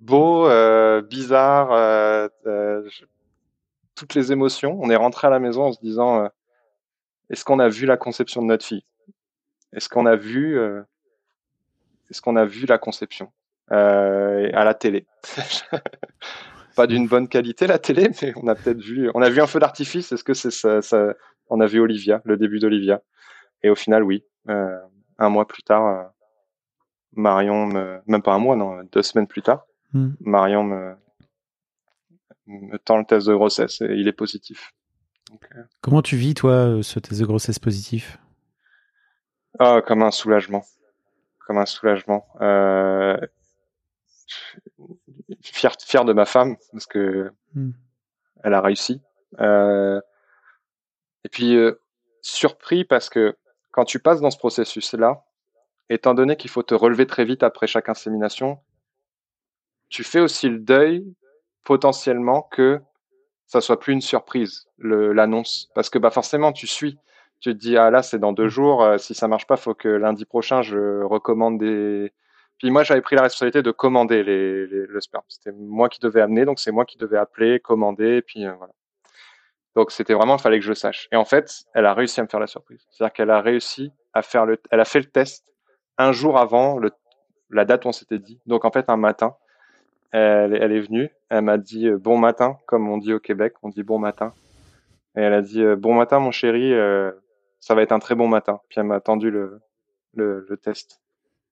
beau, 0.00 0.46
euh, 0.46 1.02
bizarre, 1.02 1.72
euh, 1.72 2.28
euh, 2.46 2.88
toutes 3.96 4.14
les 4.14 4.30
émotions. 4.30 4.78
On 4.80 4.88
est 4.90 4.96
rentré 4.96 5.26
à 5.26 5.30
la 5.30 5.40
maison 5.40 5.64
en 5.64 5.72
se 5.72 5.80
disant, 5.80 6.24
euh, 6.24 6.28
est-ce 7.30 7.44
qu'on 7.44 7.58
a 7.58 7.68
vu 7.68 7.86
la 7.86 7.96
conception 7.96 8.40
de 8.42 8.46
notre 8.46 8.64
fille? 8.64 8.84
Est-ce 9.72 9.88
qu'on 9.88 10.06
a 10.06 10.16
vu 10.16 10.58
est-ce 12.10 12.22
qu'on 12.22 12.36
a 12.36 12.44
vu 12.44 12.66
la 12.66 12.78
conception 12.78 13.32
euh, 13.70 14.50
à 14.52 14.64
la 14.64 14.74
télé? 14.74 15.06
Pas 16.76 16.86
d'une 16.86 17.08
bonne 17.08 17.28
qualité 17.28 17.66
la 17.66 17.78
télé, 17.78 18.08
mais 18.22 18.32
on 18.36 18.46
a 18.46 18.54
peut-être 18.54 18.80
vu. 18.80 19.10
On 19.14 19.20
a 19.20 19.28
vu 19.28 19.40
un 19.40 19.46
feu 19.46 19.58
d'artifice. 19.58 20.12
Est-ce 20.12 20.24
que 20.24 20.34
c'est 20.34 20.52
ça, 20.52 20.80
ça, 20.80 21.14
On 21.50 21.60
a 21.60 21.66
vu 21.66 21.80
Olivia, 21.80 22.22
le 22.24 22.36
début 22.36 22.60
d'Olivia, 22.60 23.02
et 23.62 23.70
au 23.70 23.74
final, 23.74 24.04
oui. 24.04 24.24
Euh, 24.48 24.78
un 25.18 25.28
mois 25.28 25.46
plus 25.48 25.64
tard, 25.64 25.86
euh, 25.86 26.04
Marion, 27.12 27.66
me, 27.66 28.00
même 28.06 28.22
pas 28.22 28.32
un 28.32 28.38
mois, 28.38 28.54
non, 28.54 28.84
deux 28.92 29.02
semaines 29.02 29.26
plus 29.26 29.42
tard, 29.42 29.66
hmm. 29.92 30.10
Marion 30.20 30.62
me, 30.62 30.94
me 32.46 32.78
tend 32.78 32.98
le 32.98 33.04
test 33.04 33.26
de 33.26 33.34
grossesse 33.34 33.80
et 33.80 33.94
il 33.96 34.06
est 34.06 34.12
positif. 34.12 34.72
Euh, 35.56 35.62
Comment 35.80 36.00
tu 36.00 36.16
vis 36.16 36.34
toi 36.34 36.78
ce 36.82 37.00
test 37.00 37.20
de 37.20 37.26
grossesse 37.26 37.58
positif? 37.58 38.18
Ah, 39.58 39.82
comme 39.86 40.02
un 40.02 40.10
soulagement 40.10 40.64
comme 41.48 41.58
un 41.58 41.66
soulagement. 41.66 42.28
Euh, 42.42 43.18
fier, 45.40 45.72
fier 45.80 46.04
de 46.04 46.12
ma 46.12 46.26
femme 46.26 46.56
parce 46.72 46.86
que 46.86 47.32
hmm. 47.54 47.70
elle 48.44 48.54
a 48.54 48.60
réussi. 48.60 49.00
Euh, 49.40 50.00
et 51.24 51.30
puis 51.30 51.56
euh, 51.56 51.80
surpris 52.20 52.84
parce 52.84 53.08
que 53.08 53.34
quand 53.70 53.86
tu 53.86 53.98
passes 53.98 54.20
dans 54.20 54.30
ce 54.30 54.36
processus-là, 54.36 55.24
étant 55.88 56.12
donné 56.12 56.36
qu'il 56.36 56.50
faut 56.50 56.62
te 56.62 56.74
relever 56.74 57.06
très 57.06 57.24
vite 57.24 57.42
après 57.42 57.66
chaque 57.66 57.88
insémination, 57.88 58.60
tu 59.88 60.04
fais 60.04 60.20
aussi 60.20 60.50
le 60.50 60.58
deuil 60.58 61.02
potentiellement 61.64 62.42
que 62.42 62.78
ça 63.46 63.62
soit 63.62 63.80
plus 63.80 63.94
une 63.94 64.02
surprise 64.02 64.68
l'annonce 64.76 65.70
parce 65.74 65.88
que 65.88 65.98
bah 65.98 66.10
forcément 66.10 66.52
tu 66.52 66.66
suis 66.66 66.98
tu 67.40 67.52
te 67.52 67.58
dis 67.58 67.76
ah 67.76 67.90
là 67.90 68.02
c'est 68.02 68.18
dans 68.18 68.32
deux 68.32 68.46
mmh. 68.46 68.48
jours 68.48 68.82
euh, 68.82 68.98
si 68.98 69.14
ça 69.14 69.28
marche 69.28 69.46
pas 69.46 69.56
faut 69.56 69.74
que 69.74 69.88
lundi 69.88 70.24
prochain 70.24 70.62
je 70.62 71.02
recommande 71.04 71.58
des 71.58 72.12
puis 72.58 72.70
moi 72.70 72.82
j'avais 72.82 73.00
pris 73.00 73.16
la 73.16 73.22
responsabilité 73.22 73.62
de 73.62 73.70
commander 73.70 74.24
les, 74.24 74.66
le 74.66 75.00
sperme. 75.00 75.22
C'était 75.28 75.52
moi 75.52 75.88
qui 75.88 76.00
devais 76.00 76.20
amener 76.20 76.44
donc 76.44 76.58
c'est 76.58 76.72
moi 76.72 76.84
qui 76.84 76.98
devais 76.98 77.16
appeler 77.16 77.60
commander 77.60 78.20
puis 78.22 78.44
euh, 78.44 78.52
voilà. 78.54 78.72
Donc 79.76 79.92
c'était 79.92 80.14
vraiment 80.14 80.36
il 80.36 80.42
fallait 80.42 80.58
que 80.58 80.64
je 80.64 80.72
sache. 80.72 81.08
Et 81.12 81.16
en 81.16 81.24
fait 81.24 81.64
elle 81.74 81.86
a 81.86 81.94
réussi 81.94 82.20
à 82.20 82.24
me 82.24 82.28
faire 82.28 82.40
la 82.40 82.48
surprise. 82.48 82.84
C'est 82.90 83.04
à 83.04 83.06
dire 83.06 83.12
qu'elle 83.12 83.30
a 83.30 83.40
réussi 83.40 83.92
à 84.12 84.22
faire 84.22 84.44
le 84.44 84.60
elle 84.70 84.80
a 84.80 84.84
fait 84.84 84.98
le 84.98 85.06
test 85.06 85.44
un 85.98 86.10
jour 86.10 86.36
avant 86.36 86.78
le 86.78 86.90
la 87.50 87.64
date 87.64 87.84
où 87.84 87.88
on 87.88 87.92
s'était 87.92 88.18
dit. 88.18 88.40
Donc 88.46 88.64
en 88.64 88.72
fait 88.72 88.90
un 88.90 88.96
matin 88.96 89.36
elle, 90.10 90.54
elle 90.60 90.72
est 90.72 90.80
venue 90.80 91.10
elle 91.30 91.42
m'a 91.42 91.58
dit 91.58 91.86
euh, 91.86 91.96
bon 91.96 92.18
matin 92.18 92.58
comme 92.66 92.88
on 92.88 92.98
dit 92.98 93.12
au 93.12 93.20
Québec 93.20 93.54
on 93.62 93.68
dit 93.68 93.84
bon 93.84 94.00
matin. 94.00 94.32
Et 95.16 95.20
elle 95.20 95.34
a 95.34 95.42
dit 95.42 95.64
bon 95.76 95.94
matin 95.94 96.18
mon 96.18 96.32
chéri 96.32 96.72
ça 97.60 97.74
va 97.74 97.82
être 97.82 97.92
un 97.92 97.98
très 97.98 98.14
bon 98.14 98.28
matin. 98.28 98.60
Puis 98.68 98.80
elle 98.80 98.86
m'a 98.86 98.96
attendu 98.96 99.30
le, 99.30 99.60
le, 100.14 100.46
le, 100.48 100.56
test. 100.56 101.00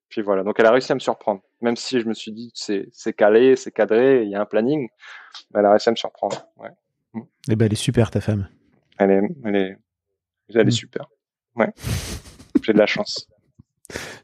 Puis 0.09 0.23
voilà. 0.23 0.43
Donc 0.43 0.59
elle 0.59 0.67
a 0.67 0.71
réussi 0.71 0.93
à 0.93 0.95
me 0.95 1.01
surprendre. 1.01 1.43
Même 1.61 1.77
si 1.77 2.01
je 2.01 2.07
me 2.07 2.15
suis 2.15 2.33
dit 2.33 2.51
c'est 2.55 2.89
c'est 2.93 3.13
calé, 3.13 3.57
c'est 3.57 3.73
cadré, 3.73 4.23
il 4.23 4.31
y 4.31 4.35
a 4.35 4.41
un 4.41 4.47
planning, 4.47 4.89
elle 5.55 5.67
a 5.67 5.71
réussi 5.71 5.89
à 5.89 5.93
me 5.93 5.97
surprendre. 5.97 6.47
Ouais. 6.57 6.71
Eh 7.51 7.57
ben 7.57 7.67
elle 7.67 7.73
est 7.73 7.77
super 7.77 8.11
ta 8.11 8.21
femme. 8.21 8.49
Elle 8.99 9.11
est 9.11 9.23
elle 9.45 9.57
est 9.57 9.77
elle 10.51 10.61
est 10.61 10.65
mm. 10.65 10.71
super. 10.71 11.07
Ouais. 11.57 11.73
J'ai 12.63 12.73
de 12.73 12.79
la 12.79 12.87
chance. 12.87 13.29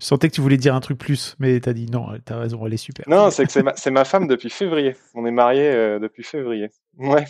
Je 0.01 0.05
sentais 0.05 0.29
que 0.29 0.35
tu 0.35 0.41
voulais 0.41 0.57
dire 0.57 0.75
un 0.75 0.81
truc 0.81 0.99
plus, 0.99 1.37
mais 1.39 1.61
t'as 1.61 1.73
dit 1.73 1.87
non, 1.87 2.09
t'as 2.25 2.39
raison, 2.39 2.67
elle 2.67 2.75
est 2.75 2.79
super. 2.79 3.09
Non, 3.09 3.31
c'est 3.31 3.47
que 3.47 3.53
c'est 3.53 3.63
ma, 3.63 3.75
ma, 3.91 4.05
femme 4.05 4.27
depuis 4.27 4.51
février. 4.51 4.97
On 5.15 5.25
est 5.25 5.31
mariés 5.31 5.71
euh, 5.71 5.99
depuis 5.99 6.25
février. 6.25 6.71
Ouais, 6.99 7.25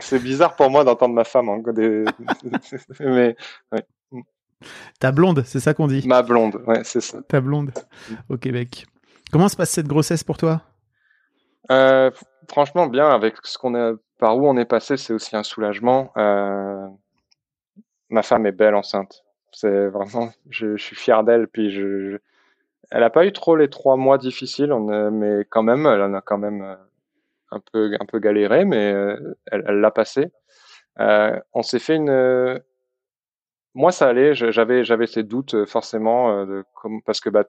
c'est 0.00 0.22
bizarre 0.22 0.56
pour 0.56 0.70
moi 0.70 0.84
d'entendre 0.84 1.14
ma 1.14 1.24
femme. 1.24 1.48
Hein, 1.48 1.62
des... 1.74 2.04
mais 3.00 3.36
ouais. 3.72 3.84
Ta 4.98 5.12
blonde, 5.12 5.42
c'est 5.44 5.60
ça 5.60 5.74
qu'on 5.74 5.86
dit? 5.86 6.06
Ma 6.06 6.22
blonde, 6.22 6.62
ouais, 6.66 6.82
c'est 6.84 7.02
ça. 7.02 7.20
Ta 7.28 7.40
blonde 7.40 7.72
mm. 8.08 8.14
au 8.30 8.36
Québec. 8.38 8.86
Comment 9.30 9.48
se 9.48 9.56
passe 9.56 9.70
cette 9.70 9.88
grossesse 9.88 10.24
pour 10.24 10.38
toi? 10.38 10.62
Euh, 11.70 12.10
Franchement, 12.48 12.86
bien. 12.86 13.08
Avec 13.08 13.36
ce 13.44 13.58
qu'on 13.58 13.74
a, 13.74 13.94
par 14.18 14.36
où 14.36 14.48
on 14.48 14.56
est 14.56 14.64
passé, 14.64 14.96
c'est 14.96 15.12
aussi 15.12 15.36
un 15.36 15.42
soulagement. 15.42 16.12
Euh, 16.16 16.86
ma 18.10 18.22
femme 18.22 18.46
est 18.46 18.52
belle 18.52 18.74
enceinte. 18.74 19.23
C'est 19.54 19.88
vraiment, 19.88 20.30
je, 20.50 20.76
suis 20.76 20.96
fier 20.96 21.24
d'elle. 21.24 21.48
Puis 21.48 21.74
elle 22.90 23.02
a 23.02 23.10
pas 23.10 23.26
eu 23.26 23.32
trop 23.32 23.56
les 23.56 23.70
trois 23.70 23.96
mois 23.96 24.18
difficiles, 24.18 24.74
mais 25.12 25.46
quand 25.50 25.62
même, 25.62 25.86
elle 25.86 26.02
en 26.02 26.14
a 26.14 26.20
quand 26.20 26.38
même 26.38 26.62
euh, 26.62 26.76
un 27.50 27.60
peu, 27.72 27.96
un 27.98 28.06
peu 28.06 28.18
galéré, 28.18 28.64
mais 28.64 28.94
elle 29.50 29.80
l'a 29.80 29.90
passé. 29.90 30.32
on 30.98 31.62
s'est 31.62 31.78
fait 31.78 31.96
une 31.96 32.60
moi, 33.74 33.90
ça 33.92 34.08
allait. 34.08 34.34
J'avais, 34.34 34.84
j'avais 34.84 35.06
ces 35.06 35.24
doutes 35.24 35.54
euh, 35.54 35.66
forcément, 35.66 36.30
euh, 36.46 36.62
parce 37.04 37.20
que 37.20 37.28
bah, 37.28 37.44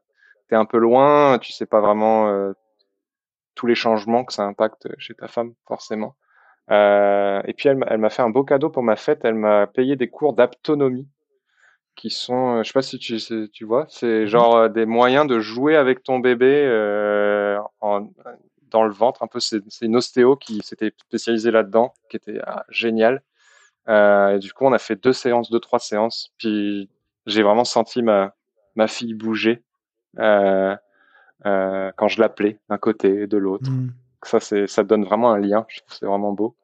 t'es 0.50 0.56
un 0.56 0.66
peu 0.66 0.78
loin, 0.78 1.40
tu 1.40 1.52
sais 1.52 1.66
pas 1.66 1.82
vraiment 1.82 2.30
euh, 2.30 2.54
tous 3.56 3.68
les 3.68 3.76
changements 3.76 4.26
que 4.26 4.34
ça 4.34 4.44
impacte 4.44 4.88
chez 4.98 5.14
ta 5.16 5.28
femme, 5.28 5.54
forcément. 5.68 6.16
Euh, 6.72 7.42
et 7.46 7.54
puis 7.54 7.70
elle, 7.70 7.84
elle 7.88 8.00
m'a 8.00 8.10
fait 8.10 8.24
un 8.24 8.30
beau 8.32 8.44
cadeau 8.44 8.70
pour 8.70 8.84
ma 8.84 8.96
fête. 8.96 9.22
Elle 9.24 9.36
m'a 9.36 9.68
payé 9.68 9.96
des 9.96 10.10
cours 10.10 10.34
d'autonomie, 10.34 11.08
qui 11.96 12.10
sont, 12.10 12.62
je 12.64 12.68
sais 12.68 12.74
pas 12.74 12.82
si 12.82 13.00
tu, 13.00 13.18
tu 13.52 13.66
vois, 13.66 13.86
c'est 13.90 14.24
mmh 14.24 14.28
genre 14.28 14.70
des 14.70 14.86
moyens 14.86 15.28
de 15.28 15.40
jouer 15.40 15.76
avec 15.76 16.04
ton 16.04 16.20
bébé 16.20 16.68
en, 17.82 18.08
dans 18.76 18.84
le 18.84 18.92
ventre. 18.92 19.24
Un 19.24 19.28
peu, 19.28 19.40
c'est 19.40 19.62
une 19.82 19.96
ostéo 19.96 20.36
qui 20.36 20.62
s'était 20.62 20.92
spécialisée 20.98 21.52
là-dedans, 21.52 21.94
qui 22.10 22.18
était 22.18 22.40
ah, 22.46 22.66
géniale. 22.70 23.24
Euh, 23.88 24.36
et 24.36 24.40
du 24.40 24.52
coup, 24.54 24.66
on 24.66 24.74
a 24.74 24.80
fait 24.80 24.96
deux 24.96 25.14
séances, 25.14 25.50
deux 25.50 25.60
trois 25.60 25.80
séances. 25.80 26.34
Puis 26.38 26.90
j'ai 27.26 27.44
vraiment 27.44 27.64
senti 27.64 28.02
ma 28.02 28.34
ma 28.76 28.88
fille 28.88 29.14
bouger 29.14 29.64
euh, 30.20 30.76
euh, 31.46 31.92
quand 31.96 32.08
je 32.08 32.20
l'appelais 32.20 32.60
d'un 32.70 32.78
côté 32.78 33.22
et 33.22 33.28
de 33.28 33.38
l'autre. 33.38 33.70
Hmm. 33.70 33.92
Ça, 34.24 34.40
c'est 34.40 34.68
ça 34.68 34.84
donne 34.84 35.06
vraiment 35.06 35.32
un 35.32 35.40
lien. 35.40 35.66
Je 35.70 35.80
trouve 35.80 35.98
c'est 35.98 36.06
vraiment 36.06 36.34
beau. 36.34 36.56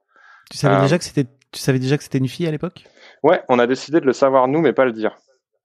Tu 0.50 0.58
savais 0.58 0.76
euh, 0.76 0.82
déjà 0.82 0.98
que 0.98 1.04
c'était 1.04 1.28
tu 1.52 1.60
savais 1.60 1.80
déjà 1.80 1.98
que 1.98 2.04
c'était 2.04 2.18
une 2.18 2.28
fille 2.28 2.48
à 2.48 2.52
l'époque? 2.52 2.86
Ouais, 3.24 3.42
on 3.50 3.60
a 3.60 3.68
décidé 3.68 4.00
de 4.00 4.06
le 4.06 4.14
savoir 4.14 4.48
nous, 4.48 4.62
mais 4.62 4.74
pas 4.74 4.86
le 4.86 4.94
dire. 4.94 5.18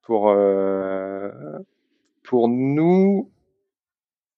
Pour 0.03 0.29
euh, 0.29 1.31
pour 2.23 2.47
nous, 2.47 3.31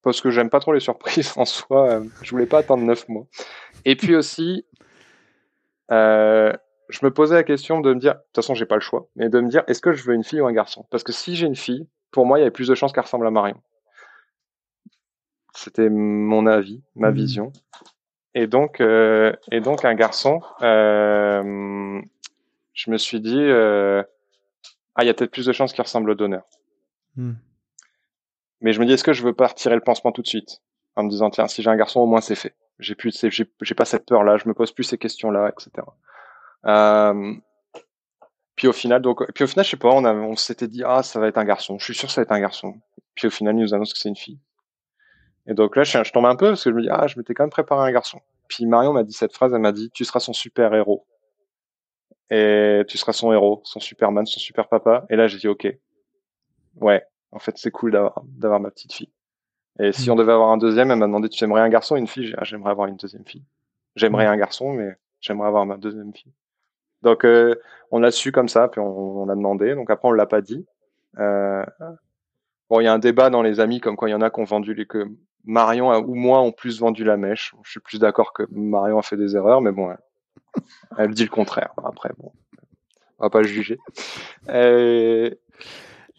parce 0.03 0.21
que 0.21 0.29
j'aime 0.29 0.49
pas 0.49 0.59
trop 0.59 0.73
les 0.73 0.79
surprises 0.79 1.33
en 1.37 1.45
soi. 1.45 2.01
je 2.21 2.31
voulais 2.31 2.45
pas 2.45 2.59
attendre 2.59 2.83
neuf 2.83 3.07
mois. 3.09 3.27
Et 3.85 3.95
puis 3.95 4.15
aussi, 4.15 4.65
euh, 5.91 6.53
je 6.89 6.99
me 7.03 7.11
posais 7.11 7.35
la 7.35 7.43
question 7.43 7.81
de 7.81 7.93
me 7.93 7.99
dire, 7.99 8.13
de 8.15 8.19
toute 8.19 8.35
façon, 8.35 8.53
j'ai 8.53 8.65
pas 8.65 8.75
le 8.75 8.81
choix, 8.81 9.09
mais 9.15 9.29
de 9.29 9.39
me 9.39 9.49
dire, 9.49 9.63
est-ce 9.67 9.81
que 9.81 9.93
je 9.93 10.03
veux 10.03 10.13
une 10.13 10.23
fille 10.23 10.41
ou 10.41 10.47
un 10.47 10.53
garçon? 10.53 10.85
Parce 10.91 11.03
que 11.03 11.11
si 11.11 11.35
j'ai 11.35 11.47
une 11.47 11.55
fille, 11.55 11.87
pour 12.11 12.25
moi, 12.25 12.37
il 12.37 12.41
y 12.41 12.43
avait 12.43 12.51
plus 12.51 12.67
de 12.67 12.75
chances 12.75 12.91
qu'elle 12.91 13.03
ressemble 13.03 13.27
à 13.27 13.31
Marion. 13.31 13.61
C'était 15.55 15.89
mon 15.89 16.45
avis, 16.45 16.81
ma 16.95 17.11
mmh. 17.11 17.15
vision. 17.15 17.53
Et 18.35 18.47
donc, 18.47 18.79
euh, 18.79 19.33
et 19.51 19.59
donc 19.59 19.85
un 19.85 19.95
garçon, 19.95 20.41
euh, 20.61 22.01
je 22.73 22.91
me 22.91 22.97
suis 22.97 23.19
dit, 23.19 23.39
euh, 23.39 24.03
ah, 24.95 25.03
il 25.03 25.07
y 25.07 25.09
a 25.09 25.13
peut-être 25.13 25.31
plus 25.31 25.45
de 25.45 25.51
chances 25.53 25.73
qu'il 25.73 25.81
ressemble 25.81 26.09
au 26.11 26.15
donneur. 26.15 26.43
Hmm. 27.15 27.33
Mais 28.61 28.73
je 28.73 28.79
me 28.79 28.85
dis, 28.85 28.93
est-ce 28.93 29.03
que 29.03 29.13
je 29.13 29.23
veux 29.23 29.33
pas 29.33 29.47
retirer 29.47 29.75
le 29.75 29.81
pansement 29.81 30.11
tout 30.11 30.21
de 30.21 30.27
suite 30.27 30.61
En 30.95 31.03
me 31.03 31.09
disant, 31.09 31.29
tiens, 31.29 31.47
si 31.47 31.61
j'ai 31.61 31.69
un 31.69 31.75
garçon, 31.75 32.01
au 32.01 32.05
moins 32.05 32.21
c'est 32.21 32.35
fait. 32.35 32.55
J'ai 32.77 32.95
plus, 32.95 33.25
j'ai 33.29 33.45
j'ai 33.61 33.75
pas 33.75 33.85
cette 33.85 34.05
peur-là, 34.05 34.37
je 34.37 34.47
me 34.47 34.53
pose 34.53 34.71
plus 34.71 34.83
ces 34.83 34.97
questions-là, 34.97 35.49
etc. 35.49 35.85
Euh, 36.65 37.33
puis 38.55 38.67
au 38.67 38.73
final, 38.73 39.01
donc, 39.01 39.25
puis 39.33 39.43
au 39.43 39.47
final, 39.47 39.65
je 39.65 39.71
sais 39.71 39.77
pas, 39.77 39.89
on, 39.89 40.05
a, 40.05 40.13
on 40.13 40.35
s'était 40.35 40.67
dit, 40.67 40.83
ah, 40.85 41.01
ça 41.01 41.19
va 41.19 41.27
être 41.27 41.37
un 41.37 41.45
garçon. 41.45 41.79
Je 41.79 41.85
suis 41.85 41.93
sûr 41.95 42.07
que 42.07 42.13
ça 42.13 42.21
va 42.21 42.23
être 42.23 42.31
un 42.31 42.39
garçon. 42.39 42.75
Puis 43.15 43.27
au 43.27 43.31
final, 43.31 43.55
il 43.55 43.61
nous 43.61 43.73
annonce 43.73 43.93
que 43.93 43.99
c'est 43.99 44.09
une 44.09 44.15
fille. 44.15 44.39
Et 45.49 45.53
donc 45.55 45.75
là, 45.75 45.83
je, 45.83 46.03
je 46.03 46.11
tombe 46.13 46.25
un 46.27 46.35
peu 46.35 46.49
parce 46.49 46.63
que 46.63 46.69
je 46.69 46.75
me 46.75 46.81
dis, 46.83 46.89
ah, 46.91 47.07
je 47.07 47.17
m'étais 47.17 47.33
quand 47.33 47.43
même 47.43 47.49
préparé 47.49 47.87
un 47.87 47.91
garçon. 47.91 48.21
Puis 48.47 48.65
Marion 48.65 48.93
m'a 48.93 49.03
dit 49.03 49.13
cette 49.13 49.33
phrase, 49.33 49.51
elle 49.53 49.59
m'a 49.61 49.71
dit, 49.71 49.89
tu 49.91 50.05
seras 50.05 50.19
son 50.19 50.31
super 50.31 50.73
héros. 50.73 51.05
Et 52.29 52.83
tu 52.87 52.97
seras 52.97 53.13
son 53.13 53.33
héros, 53.33 53.61
son 53.65 53.79
Superman, 53.79 54.25
son 54.27 54.39
super 54.39 54.67
papa. 54.67 55.05
Et 55.09 55.15
là, 55.15 55.27
j'ai 55.27 55.39
dit, 55.39 55.47
ok. 55.47 55.67
Ouais, 56.79 57.03
en 57.31 57.39
fait, 57.39 57.57
c'est 57.57 57.71
cool 57.71 57.91
d'avoir, 57.91 58.21
d'avoir 58.23 58.59
ma 58.59 58.69
petite 58.69 58.93
fille. 58.93 59.09
Et 59.79 59.91
si 59.91 60.09
Mm. 60.09 60.13
on 60.13 60.15
devait 60.15 60.33
avoir 60.33 60.49
un 60.51 60.57
deuxième, 60.57 60.91
elle 60.91 60.99
m'a 60.99 61.07
demandé, 61.07 61.29
tu 61.29 61.43
aimerais 61.43 61.61
un 61.61 61.69
garçon 61.69 61.95
ou 61.95 61.97
une 61.97 62.07
fille? 62.07 62.27
J'ai 62.27 62.35
ah, 62.37 62.43
j'aimerais 62.43 62.71
avoir 62.71 62.87
une 62.87 62.97
deuxième 62.97 63.25
fille. 63.25 63.43
J'aimerais 63.95 64.27
un 64.27 64.37
garçon, 64.37 64.73
mais 64.73 64.95
j'aimerais 65.19 65.47
avoir 65.47 65.65
ma 65.65 65.77
deuxième 65.77 66.13
fille. 66.13 66.31
Donc, 67.01 67.25
euh, 67.25 67.55
on 67.91 67.99
l'a 67.99 68.11
su 68.11 68.31
comme 68.31 68.49
ça, 68.49 68.67
puis 68.67 68.79
on, 68.79 69.21
on 69.23 69.29
a 69.29 69.35
demandé. 69.35 69.73
Donc 69.73 69.89
après, 69.89 70.07
on 70.07 70.11
l'a 70.11 70.27
pas 70.27 70.41
dit. 70.41 70.65
Euh, 71.17 71.65
bon, 72.69 72.79
il 72.81 72.83
y 72.83 72.87
a 72.87 72.93
un 72.93 72.99
débat 72.99 73.29
dans 73.31 73.41
les 73.41 73.59
amis, 73.59 73.79
comme 73.79 73.95
quoi 73.95 74.09
il 74.09 74.11
y 74.11 74.15
en 74.15 74.21
a 74.21 74.29
qui 74.29 74.39
ont 74.39 74.43
vendu 74.43 74.73
les 74.75 74.85
que 74.85 75.07
Marion 75.45 75.91
a- 75.91 75.99
ou 75.99 76.15
moi 76.15 76.41
ont 76.41 76.51
plus 76.51 76.79
vendu 76.79 77.03
la 77.03 77.17
mèche. 77.17 77.53
Je 77.63 77.71
suis 77.71 77.79
plus 77.79 77.99
d'accord 77.99 78.33
que 78.33 78.43
Marion 78.51 78.99
a 78.99 79.01
fait 79.01 79.17
des 79.17 79.35
erreurs, 79.35 79.61
mais 79.61 79.71
bon, 79.71 79.89
elle, 79.91 80.63
elle 80.97 81.13
dit 81.13 81.23
le 81.23 81.29
contraire. 81.29 81.71
Après, 81.83 82.11
bon, 82.17 82.31
on 83.19 83.25
va 83.25 83.29
pas 83.29 83.43
juger. 83.43 83.79
Et 84.53 85.37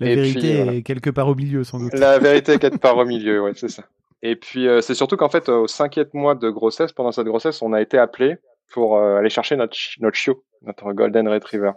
La 0.01 0.11
Et 0.11 0.15
vérité 0.17 0.41
puis, 0.41 0.57
voilà. 0.57 0.73
est 0.75 0.83
quelque 0.83 1.11
part 1.11 1.29
au 1.29 1.35
milieu, 1.35 1.63
sans 1.65 1.79
doute. 1.79 1.93
la 1.95 2.19
vérité 2.19 2.53
est 2.53 2.59
quelque 2.61 2.79
part 2.79 2.97
au 2.97 3.05
milieu, 3.05 3.43
ouais, 3.43 3.53
c'est 3.55 3.69
ça. 3.69 3.85
Et 4.23 4.37
puis, 4.37 4.69
euh, 4.69 4.81
c'est 4.83 4.95
surtout 4.95 5.17
qu'en 5.17 5.29
fait, 5.31 5.49
au 5.49 5.67
cinquième 5.67 6.09
mois 6.13 6.35
de 6.35 6.51
grossesse, 6.51 6.93
pendant 6.93 7.13
cette 7.13 7.27
grossesse, 7.27 7.63
on 7.63 7.73
a 7.73 7.81
été 7.81 7.99
appelé 7.99 8.37
pour 8.73 8.97
euh, 8.99 9.17
aller 9.17 9.31
chercher 9.31 9.57
notre, 9.57 9.77
notre 10.01 10.17
chiot, 10.17 10.45
notre 10.63 10.93
Golden 10.93 11.27
Retriever. 11.29 11.73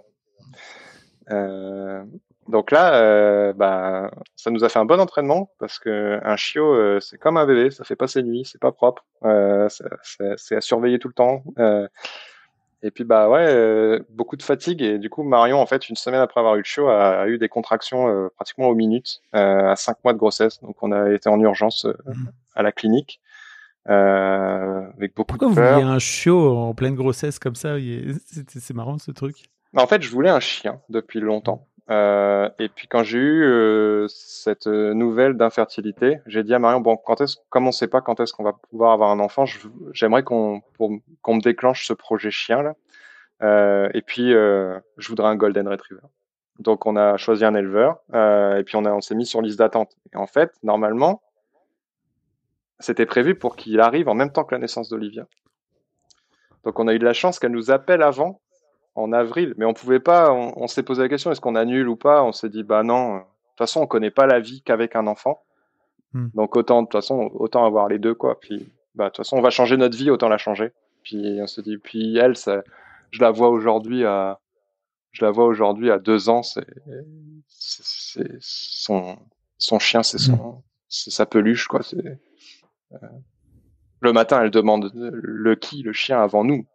Donc 2.49 2.71
là, 2.71 2.95
euh, 3.01 3.53
bah, 3.53 4.11
ça 4.35 4.51
nous 4.51 4.63
a 4.63 4.69
fait 4.69 4.79
un 4.79 4.85
bon 4.85 4.99
entraînement 4.99 5.49
parce 5.59 5.79
que 5.79 6.19
un 6.23 6.35
chiot, 6.35 6.73
euh, 6.73 6.99
c'est 6.99 7.17
comme 7.17 7.37
un 7.37 7.45
bébé, 7.45 7.71
ça 7.71 7.83
fait 7.85 7.95
pas 7.95 8.07
ses 8.07 8.21
nuits, 8.23 8.43
c'est 8.45 8.59
pas 8.59 8.71
propre, 8.73 9.05
euh, 9.23 9.69
c'est- 10.37 10.55
à 10.55 10.61
surveiller 10.61 10.99
tout 10.99 11.07
le 11.07 11.13
temps. 11.13 11.43
Et 12.85 12.91
puis 12.91 13.05
bah 13.05 13.29
ouais, 13.29 14.01
beaucoup 14.09 14.35
de 14.35 14.43
fatigue 14.43 14.81
et 14.81 14.97
du 14.99 15.09
coup 15.09 15.23
Marion 15.23 15.57
en 15.61 15.65
fait 15.65 15.87
une 15.87 15.95
semaine 15.95 16.19
après 16.19 16.41
avoir 16.41 16.55
eu 16.55 16.57
le 16.57 16.63
chiot 16.65 16.89
a, 16.89 17.21
a 17.21 17.27
eu 17.27 17.37
des 17.37 17.47
contractions 17.47 18.29
pratiquement 18.35 18.67
aux 18.67 18.75
minutes 18.75 19.21
à 19.31 19.75
cinq 19.77 19.95
mois 20.03 20.11
de 20.11 20.17
grossesse. 20.17 20.59
Donc 20.61 20.75
on 20.83 20.91
a 20.91 21.11
été 21.13 21.29
en 21.29 21.39
urgence 21.39 21.85
Mhm. 22.05 22.31
à 22.55 22.61
la 22.61 22.73
clinique 22.73 23.21
avec 23.85 25.15
beaucoup 25.15 25.27
Pourquoi 25.37 25.47
de 25.47 25.53
vous 25.53 25.61
peur. 25.61 25.79
vouliez 25.79 25.87
un 25.89 25.99
chiot 25.99 26.57
en 26.57 26.73
pleine 26.73 26.95
grossesse 26.95 27.39
comme 27.39 27.55
ça? 27.55 27.75
C'est 28.25 28.49
c'est 28.59 28.73
marrant 28.73 28.97
ce 28.97 29.11
truc. 29.11 29.45
En 29.75 29.87
fait, 29.87 30.01
je 30.01 30.09
voulais 30.11 30.29
un 30.29 30.39
chien 30.41 30.81
depuis 30.89 31.19
longtemps. 31.21 31.67
Euh, 31.89 32.49
et 32.59 32.69
puis 32.69 32.87
quand 32.87 33.03
j'ai 33.03 33.17
eu 33.17 33.43
euh, 33.43 34.07
cette 34.07 34.67
euh, 34.67 34.93
nouvelle 34.93 35.33
d'infertilité, 35.33 36.21
j'ai 36.25 36.43
dit 36.43 36.53
à 36.53 36.59
Marion 36.59 36.79
bon, 36.79 36.95
quand 36.95 37.19
est-ce, 37.19 37.37
comme 37.49 37.67
on 37.67 37.73
sait 37.73 37.89
pas 37.89 37.99
quand 37.99 38.21
est-ce 38.21 38.31
qu'on 38.31 38.43
va 38.43 38.53
pouvoir 38.53 38.93
avoir 38.93 39.11
un 39.11 39.19
enfant, 39.19 39.45
j'aimerais 39.91 40.23
qu'on 40.23 40.61
qu'on 40.77 41.35
me 41.35 41.41
déclenche 41.41 41.85
ce 41.85 41.93
projet 41.93 42.31
chien 42.31 42.63
là. 42.63 42.75
Et 43.93 44.01
puis 44.01 44.31
je 44.31 45.07
voudrais 45.09 45.27
un 45.27 45.35
golden 45.35 45.67
retriever. 45.67 46.01
Donc 46.59 46.85
on 46.85 46.95
a 46.95 47.17
choisi 47.17 47.43
un 47.43 47.55
éleveur 47.55 47.97
et 48.13 48.63
puis 48.65 48.77
on 48.77 48.85
on 48.85 49.01
s'est 49.01 49.15
mis 49.15 49.25
sur 49.25 49.41
liste 49.41 49.59
d'attente. 49.59 49.97
Et 50.13 50.17
en 50.17 50.27
fait, 50.27 50.53
normalement, 50.63 51.21
c'était 52.79 53.05
prévu 53.05 53.35
pour 53.35 53.57
qu'il 53.57 53.81
arrive 53.81 54.07
en 54.07 54.13
même 54.13 54.31
temps 54.31 54.45
que 54.45 54.55
la 54.55 54.59
naissance 54.59 54.87
d'Olivia. 54.87 55.27
Donc 56.63 56.79
on 56.79 56.87
a 56.87 56.93
eu 56.93 56.99
de 56.99 57.05
la 57.05 57.11
chance 57.11 57.39
qu'elle 57.39 57.51
nous 57.51 57.71
appelle 57.71 58.01
avant 58.01 58.39
en 58.95 59.11
avril, 59.11 59.53
mais 59.57 59.65
on 59.65 59.73
pouvait 59.73 59.99
pas. 59.99 60.31
On, 60.31 60.53
on 60.55 60.67
s'est 60.67 60.83
posé 60.83 61.01
la 61.01 61.09
question 61.09 61.31
est-ce 61.31 61.41
qu'on 61.41 61.55
annule 61.55 61.89
ou 61.89 61.95
pas? 61.95 62.23
On 62.23 62.31
s'est 62.31 62.49
dit 62.49 62.63
bah 62.63 62.83
non. 62.83 63.15
euh, 63.15 63.17
De 63.17 63.21
toute 63.21 63.57
façon, 63.57 63.81
on 63.81 63.87
connaît 63.87 64.11
pas 64.11 64.25
la 64.27 64.39
vie 64.39 64.61
qu'avec 64.61 64.95
un 64.95 65.07
enfant. 65.07 65.41
Hmm. 66.13 66.27
Donc 66.35 66.55
autant 66.55 66.81
de 66.83 66.87
toute 66.87 66.93
façon 67.01 67.31
autant 67.33 67.65
avoir 67.65 67.87
les 67.87 67.99
deux 67.99 68.13
quoi. 68.13 68.39
Puis 68.39 68.67
bah 68.95 69.05
de 69.05 69.09
toute 69.09 69.17
façon 69.17 69.37
on 69.37 69.41
va 69.41 69.49
changer 69.49 69.77
notre 69.77 69.97
vie, 69.97 70.11
autant 70.11 70.29
la 70.29 70.37
changer. 70.37 70.71
Puis 71.03 71.39
on 71.41 71.47
se 71.47 71.61
dit 71.61 71.77
puis 71.77 72.17
elle, 72.17 72.37
ça, 72.37 72.63
je 73.11 73.19
la 73.19 73.31
vois 73.31 73.49
aujourd'hui 73.49 74.05
à 74.05 74.39
je 75.11 75.25
la 75.25 75.31
vois 75.31 75.45
aujourd'hui 75.45 75.91
à 75.91 75.97
deux 75.99 76.29
ans. 76.29 76.43
C'est 76.43 76.67
c'est 77.47 77.83
c'est 77.83 78.39
son 78.41 79.17
son 79.57 79.79
chien, 79.79 80.03
c'est 80.03 80.19
son 80.19 80.63
c'est 80.87 81.11
sa 81.11 81.25
peluche 81.25 81.67
quoi. 81.67 81.81
C'est 81.81 81.97
euh, 82.93 82.97
le 84.01 84.13
matin, 84.13 84.41
elle 84.43 84.51
demande 84.51 84.91
le 84.93 85.55
qui, 85.55 85.81
le 85.81 85.93
chien 85.93 86.21
avant 86.21 86.43
nous. 86.43 86.65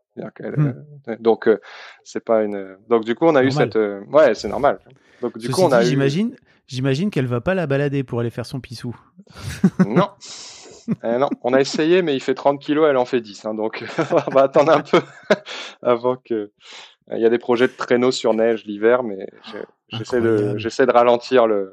Hmm. 0.41 0.73
euh, 1.09 1.16
donc 1.21 1.49
euh, 1.49 1.59
c'est 2.05 2.25
pas 2.25 2.43
une. 2.43 2.77
Donc 2.89 3.05
du 3.05 3.14
coup 3.14 3.27
on 3.27 3.35
a 3.37 3.43
eu 3.43 3.51
cette. 3.51 3.77
euh, 3.77 4.01
Ouais, 4.11 4.35
c'est 4.35 4.49
normal. 4.49 4.79
Donc 5.23 5.37
du 5.39 5.47
Ceci 5.47 5.53
coup 5.53 5.62
on 5.62 5.73
a 5.73 5.81
dit, 5.81 5.87
eu. 5.87 5.91
j'imagine, 5.91 6.37
j'imagine 6.66 7.11
qu'elle 7.11 7.27
va 7.27 7.41
pas 7.41 7.55
la 7.55 7.66
balader 7.66 8.05
pour 8.05 8.21
aller 8.21 8.31
faire 8.31 8.47
son 8.47 8.61
pissou. 8.61 8.95
Non. 9.87 10.09
Euh, 11.05 11.19
non, 11.19 11.29
on 11.43 11.53
a 11.53 11.61
essayé, 11.61 12.01
mais 12.01 12.14
il 12.16 12.21
fait 12.21 12.33
30 12.35 12.61
kilos, 12.62 12.87
elle 12.89 12.97
en 12.97 13.05
fait 13.05 13.21
10. 13.21 13.45
hein, 13.45 13.53
donc 13.55 13.85
on 14.27 14.31
va 14.31 14.43
attendre 14.45 14.73
un 14.73 14.81
peu 14.81 15.01
avant 15.83 16.16
que. 16.16 16.51
Il 17.14 17.21
y 17.21 17.25
a 17.27 17.31
des 17.31 17.39
projets 17.39 17.69
de 17.69 17.73
traîneau 17.73 18.11
sur 18.11 18.35
neige 18.35 18.64
l'hiver, 18.66 19.03
mais 19.03 19.27
je- 19.53 19.97
j'essaie 19.97 20.21
de 20.21 20.87
de 20.87 20.93
ralentir 20.93 21.47
le 21.47 21.73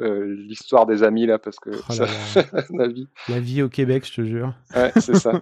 euh, 0.00 0.34
l'histoire 0.48 0.86
des 0.86 1.02
amis 1.02 1.26
là 1.26 1.38
parce 1.38 1.58
que 1.58 1.68
Oh 1.88 1.92
ça, 1.92 2.06
là 2.06 2.10
là. 2.52 2.62
la 2.78 2.88
vie. 2.88 3.06
La 3.28 3.40
vie 3.40 3.60
au 3.62 3.68
Québec, 3.68 4.06
je 4.06 4.14
te 4.14 4.24
jure. 4.26 4.54
Ouais, 4.74 4.90
c'est 4.96 5.16
ça. 5.16 5.32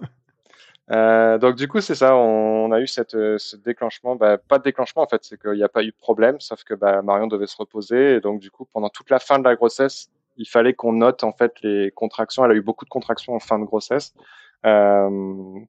Euh, 0.91 1.37
donc 1.37 1.55
du 1.55 1.67
coup, 1.67 1.79
c'est 1.81 1.95
ça. 1.95 2.15
On, 2.15 2.65
on 2.65 2.71
a 2.71 2.79
eu 2.81 2.87
cette, 2.87 3.15
euh, 3.15 3.37
ce 3.37 3.55
déclenchement. 3.55 4.15
Bah, 4.15 4.37
pas 4.37 4.57
de 4.59 4.63
déclenchement 4.63 5.03
en 5.03 5.07
fait, 5.07 5.23
c'est 5.23 5.39
qu'il 5.39 5.53
n'y 5.53 5.63
a 5.63 5.69
pas 5.69 5.83
eu 5.83 5.91
de 5.91 5.97
problème, 5.99 6.39
sauf 6.39 6.63
que 6.63 6.73
bah, 6.73 7.01
Marion 7.01 7.27
devait 7.27 7.47
se 7.47 7.57
reposer 7.57 8.15
et 8.15 8.19
donc 8.19 8.39
du 8.39 8.51
coup, 8.51 8.67
pendant 8.73 8.89
toute 8.89 9.09
la 9.09 9.19
fin 9.19 9.39
de 9.39 9.43
la 9.45 9.55
grossesse, 9.55 10.09
il 10.37 10.47
fallait 10.47 10.73
qu'on 10.73 10.93
note 10.93 11.23
en 11.23 11.31
fait 11.31 11.53
les 11.61 11.91
contractions. 11.91 12.43
Elle 12.45 12.51
a 12.51 12.55
eu 12.55 12.61
beaucoup 12.61 12.85
de 12.85 12.89
contractions 12.89 13.33
en 13.35 13.39
fin 13.39 13.59
de 13.59 13.65
grossesse. 13.65 14.13
Euh, 14.65 15.59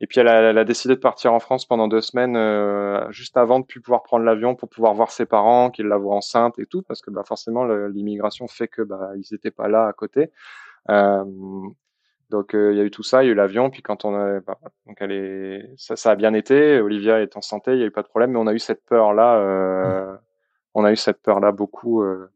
et 0.00 0.06
puis 0.06 0.20
elle 0.20 0.28
a, 0.28 0.50
elle 0.50 0.58
a 0.58 0.64
décidé 0.64 0.94
de 0.94 1.00
partir 1.00 1.32
en 1.32 1.40
France 1.40 1.66
pendant 1.66 1.88
deux 1.88 2.00
semaines, 2.00 2.36
euh, 2.36 3.10
juste 3.10 3.36
avant 3.36 3.58
de 3.58 3.64
plus 3.64 3.80
pouvoir 3.80 4.04
prendre 4.04 4.24
l'avion 4.24 4.54
pour 4.54 4.68
pouvoir 4.68 4.94
voir 4.94 5.10
ses 5.10 5.26
parents, 5.26 5.70
qu'ils 5.70 5.86
la 5.86 5.96
voient 5.96 6.14
enceinte 6.14 6.58
et 6.60 6.66
tout, 6.66 6.82
parce 6.82 7.02
que 7.02 7.10
bah, 7.10 7.24
forcément 7.26 7.64
l'immigration 7.64 8.46
fait 8.46 8.68
que 8.68 8.82
bah, 8.82 9.10
ils 9.16 9.26
n'étaient 9.32 9.50
pas 9.50 9.66
là 9.66 9.88
à 9.88 9.92
côté. 9.92 10.30
Euh, 10.90 11.24
donc 12.30 12.54
euh, 12.54 12.72
il 12.72 12.78
y 12.78 12.80
a 12.80 12.84
eu 12.84 12.90
tout 12.90 13.02
ça, 13.02 13.22
il 13.22 13.26
y 13.26 13.28
a 13.30 13.32
eu 13.32 13.34
l'avion, 13.34 13.70
puis 13.70 13.82
quand 13.82 14.04
on 14.04 14.14
a, 14.14 14.40
bah, 14.40 14.58
donc 14.86 14.96
elle 15.00 15.12
est, 15.12 15.70
ça, 15.76 15.96
ça 15.96 16.10
a 16.10 16.16
bien 16.16 16.34
été. 16.34 16.80
Olivia 16.80 17.20
est 17.20 17.36
en 17.36 17.40
santé, 17.40 17.72
il 17.72 17.78
y 17.78 17.82
a 17.82 17.86
eu 17.86 17.90
pas 17.90 18.02
de 18.02 18.08
problème, 18.08 18.32
mais 18.32 18.38
on 18.38 18.46
a 18.46 18.52
eu 18.52 18.58
cette 18.58 18.84
peur 18.84 19.14
là, 19.14 19.36
euh, 19.36 20.16
on 20.74 20.84
a 20.84 20.92
eu 20.92 20.96
cette 20.96 21.22
peur 21.22 21.40
là 21.40 21.52
beaucoup 21.52 22.02
euh, 22.02 22.30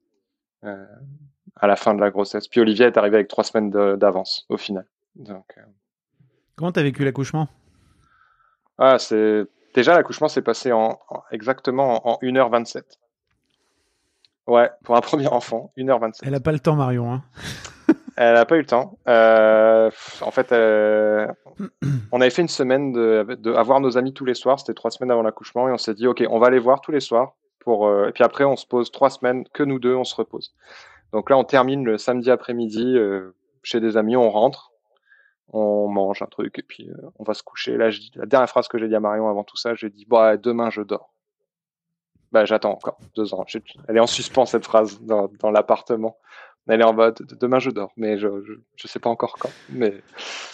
à 0.63 1.67
la 1.67 1.77
fin 1.77 1.95
de 1.95 2.01
la 2.01 2.11
grossesse. 2.11 2.49
Puis 2.49 2.61
Olivia 2.61 2.87
est 2.87 2.97
arrivée 2.97 3.17
avec 3.17 3.29
trois 3.29 3.45
semaines 3.45 3.71
d'avance 3.97 4.47
au 4.49 4.57
final. 4.57 4.87
Donc 5.17 5.57
Comment 6.57 6.73
t'as 6.73 6.83
vécu 6.83 7.05
l'accouchement? 7.05 7.49
Ah, 8.79 8.99
c'est 8.99 9.45
déjà 9.75 9.95
l'accouchement 9.95 10.29
s'est 10.29 10.43
passé 10.43 10.73
en, 10.73 10.99
en- 11.09 11.23
exactement 11.31 12.07
en, 12.09 12.13
en 12.15 12.19
1h27. 12.23 12.83
Ouais, 14.47 14.71
pour 14.85 14.97
un 14.97 15.01
premier 15.03 15.29
enfant, 15.29 15.73
1h27. 15.77 16.21
Elle 16.25 16.35
a 16.35 16.41
pas 16.41 16.53
le 16.53 16.59
temps, 16.61 16.75
Marion. 16.77 17.13
Hein. 17.13 17.23
Elle 18.17 18.35
n'a 18.35 18.45
pas 18.45 18.57
eu 18.57 18.61
le 18.61 18.67
temps. 18.67 18.99
Euh, 19.09 19.91
en 20.21 20.31
fait, 20.31 20.53
euh, 20.53 21.27
on 22.13 22.21
avait 22.21 22.31
fait 22.31 22.43
une 22.43 22.49
semaine 22.49 22.93
de, 22.93 23.37
de 23.39 23.81
nos 23.81 23.99
amis 23.99 24.13
tous 24.13 24.25
les 24.25 24.35
soirs. 24.35 24.59
C'était 24.59 24.75
trois 24.75 24.91
semaines 24.91 25.11
avant 25.11 25.23
l'accouchement 25.23 25.69
et 25.69 25.73
on 25.73 25.79
s'est 25.79 25.95
dit, 25.95 26.07
ok, 26.07 26.23
on 26.29 26.39
va 26.39 26.51
les 26.51 26.59
voir 26.59 26.81
tous 26.81 26.93
les 26.93 27.01
soirs. 27.01 27.35
Euh, 27.67 28.09
et 28.09 28.13
puis 28.13 28.25
après, 28.25 28.45
on 28.45 28.57
se 28.57 28.67
pose 28.67 28.91
trois 28.91 29.11
semaines 29.11 29.45
que 29.53 29.63
nous 29.63 29.79
deux, 29.79 29.95
on 29.95 30.05
se 30.05 30.15
repose. 30.15 30.55
Donc 31.13 31.31
là, 31.31 31.39
on 31.39 31.45
termine 31.45 31.85
le 31.85 31.99
samedi 31.99 32.31
après-midi 32.31 32.97
chez 33.63 33.81
des 33.81 33.97
amis, 33.97 34.17
on 34.17 34.31
rentre, 34.31 34.73
on 35.49 35.87
mange 35.89 36.23
un 36.23 36.27
truc 36.27 36.59
et 36.59 36.63
puis 36.63 36.91
on 37.19 37.25
va 37.25 37.35
se 37.35 37.43
coucher. 37.43 37.77
Là, 37.77 37.91
la 38.15 38.27
dernière 38.27 38.49
phrase 38.49 38.67
que 38.67 38.79
j'ai 38.79 38.89
dit 38.89 38.95
à 38.95 39.01
Marion 39.01 39.29
avant 39.29 39.45
tout 39.45 39.57
ça, 39.57 39.75
j'ai 39.75 39.91
dit, 39.91 40.07
bah 40.09 40.37
demain 40.39 40.71
je 40.71 40.81
dors. 40.81 41.13
Bah 42.33 42.47
j'attends 42.47 42.73
encore 42.73 42.99
deux 43.15 43.35
ans. 43.35 43.45
Elle 43.89 43.99
est 43.99 44.01
en 44.01 44.07
suspens 44.07 44.47
cette 44.47 44.65
phrase 44.65 45.01
dans 45.03 45.51
l'appartement. 45.51 46.17
Elle 46.69 46.81
est 46.81 46.85
en 46.85 46.93
mode 46.95 47.19
demain 47.41 47.59
je 47.59 47.71
dors, 47.71 47.93
mais 47.97 48.19
je, 48.19 48.29
je, 48.47 48.53
je 48.77 48.87
sais 48.89 49.01
pas 49.01 49.11
encore 49.11 49.35
quand. 49.39 49.51
Mais 49.69 49.95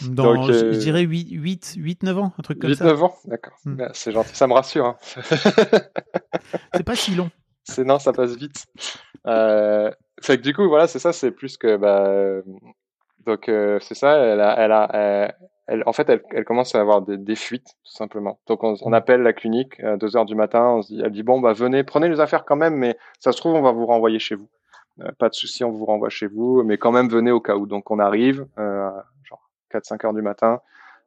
Dans, 0.08 0.34
Donc, 0.34 0.46
je- 0.46 0.52
euh, 0.52 0.72
je 0.72 0.78
dirais 0.78 1.02
8, 1.02 1.28
8, 1.32 1.74
8, 1.76 2.02
9 2.02 2.18
ans, 2.18 2.32
un 2.38 2.42
truc 2.42 2.58
comme 2.60 2.70
8 2.70 2.76
ça. 2.76 2.84
9 2.86 3.02
ans, 3.02 3.14
d'accord. 3.26 3.54
Hmm. 3.66 3.74
Bah, 3.76 3.90
C'est 3.92 4.12
gentil, 4.12 4.34
ça 4.34 4.46
me 4.46 4.54
rassure. 4.54 4.86
hein. 4.86 4.96
C'est 6.74 6.84
pas 6.84 6.94
si 6.96 7.14
long. 7.14 7.30
c'est 7.64 7.84
non, 7.84 7.98
ça 7.98 8.12
passe 8.12 8.36
vite. 8.36 8.66
Euh, 9.26 9.90
fait 10.22 10.38
que 10.38 10.42
du 10.42 10.54
coup, 10.54 10.66
voilà, 10.68 10.86
c'est 10.86 10.98
ça, 10.98 11.12
c'est 11.12 11.30
plus 11.30 11.56
que 11.58 11.76
bah, 11.76 12.06
euh, 12.06 12.42
donc 13.26 13.48
euh, 13.48 13.78
c'est 13.80 13.94
ça. 13.94 14.16
Elle 14.16 14.40
a, 14.40 14.54
elle 14.58 14.72
a, 14.72 14.88
elle, 14.94 15.34
elle, 15.66 15.82
en 15.86 15.92
fait, 15.92 16.08
elle, 16.08 16.22
elle 16.30 16.44
commence 16.44 16.74
à 16.74 16.80
avoir 16.80 17.02
des, 17.02 17.18
des 17.18 17.36
fuites, 17.36 17.74
tout 17.84 17.92
simplement. 17.92 18.40
Donc, 18.46 18.64
on, 18.64 18.74
on 18.80 18.92
appelle 18.94 19.20
la 19.22 19.34
clinique 19.34 19.78
à 19.80 19.96
2 19.98 20.16
heures 20.16 20.24
du 20.24 20.34
matin. 20.34 20.62
On 20.78 20.82
se 20.82 20.94
dit, 20.94 21.02
elle 21.04 21.10
dit, 21.12 21.22
bon, 21.22 21.40
bah, 21.40 21.52
venez, 21.52 21.84
prenez 21.84 22.08
les 22.08 22.20
affaires 22.20 22.46
quand 22.46 22.56
même, 22.56 22.74
mais 22.76 22.96
ça 23.20 23.32
se 23.32 23.36
trouve, 23.36 23.54
on 23.54 23.60
va 23.62 23.72
vous 23.72 23.84
renvoyer 23.84 24.18
chez 24.18 24.34
vous. 24.34 24.48
Euh, 25.00 25.12
pas 25.18 25.28
de 25.28 25.34
souci, 25.34 25.64
on 25.64 25.70
vous 25.70 25.84
renvoie 25.84 26.08
chez 26.08 26.26
vous, 26.26 26.62
mais 26.64 26.78
quand 26.78 26.92
même, 26.92 27.08
venez 27.08 27.30
au 27.30 27.40
cas 27.40 27.56
où. 27.56 27.66
Donc, 27.66 27.90
on 27.90 27.98
arrive, 27.98 28.46
euh, 28.58 28.90
genre 29.22 29.50
4-5 29.70 30.06
heures 30.06 30.14
du 30.14 30.22
matin, 30.22 30.60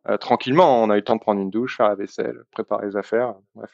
euh, 0.09 0.17
tranquillement. 0.17 0.81
On 0.81 0.89
a 0.89 0.95
eu 0.95 0.99
le 0.99 1.03
temps 1.03 1.15
de 1.15 1.21
prendre 1.21 1.41
une 1.41 1.49
douche, 1.49 1.77
faire 1.77 1.89
la 1.89 1.95
vaisselle, 1.95 2.43
préparer 2.51 2.87
les 2.87 2.95
affaires. 2.95 3.35
Bref. 3.55 3.71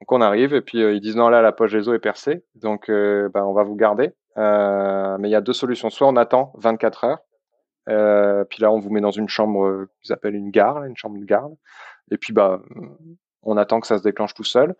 Donc, 0.00 0.12
on 0.12 0.20
arrive, 0.20 0.54
et 0.54 0.62
puis, 0.62 0.78
ils 0.78 1.00
disent, 1.00 1.16
non, 1.16 1.28
là, 1.28 1.42
la 1.42 1.52
poche 1.52 1.72
des 1.72 1.88
os 1.88 1.94
est 1.94 2.00
percée. 2.00 2.44
Donc, 2.54 2.90
bah, 2.90 3.46
on 3.46 3.52
va 3.52 3.62
vous 3.64 3.76
garder. 3.76 4.14
Mais 4.36 5.28
il 5.28 5.30
y 5.30 5.34
a 5.34 5.42
deux 5.42 5.52
solutions. 5.52 5.90
Soit 5.90 6.08
on 6.08 6.16
attend 6.16 6.52
24 6.56 7.04
heures, 7.04 8.46
puis 8.48 8.62
là, 8.62 8.72
on 8.72 8.78
vous 8.78 8.90
met 8.90 9.02
dans 9.02 9.10
une 9.10 9.28
chambre 9.28 9.86
qu'ils 10.00 10.14
appellent 10.14 10.36
une 10.36 10.50
garde, 10.50 10.86
une 10.86 10.96
chambre 10.96 11.18
de 11.18 11.24
garde. 11.26 11.54
Et 12.10 12.16
puis, 12.16 12.32
bah, 12.32 12.62
on 13.42 13.58
attend 13.58 13.80
que 13.80 13.86
ça 13.86 13.98
se 13.98 14.02
déclenche 14.02 14.32
tout 14.32 14.44
seul. 14.44 14.74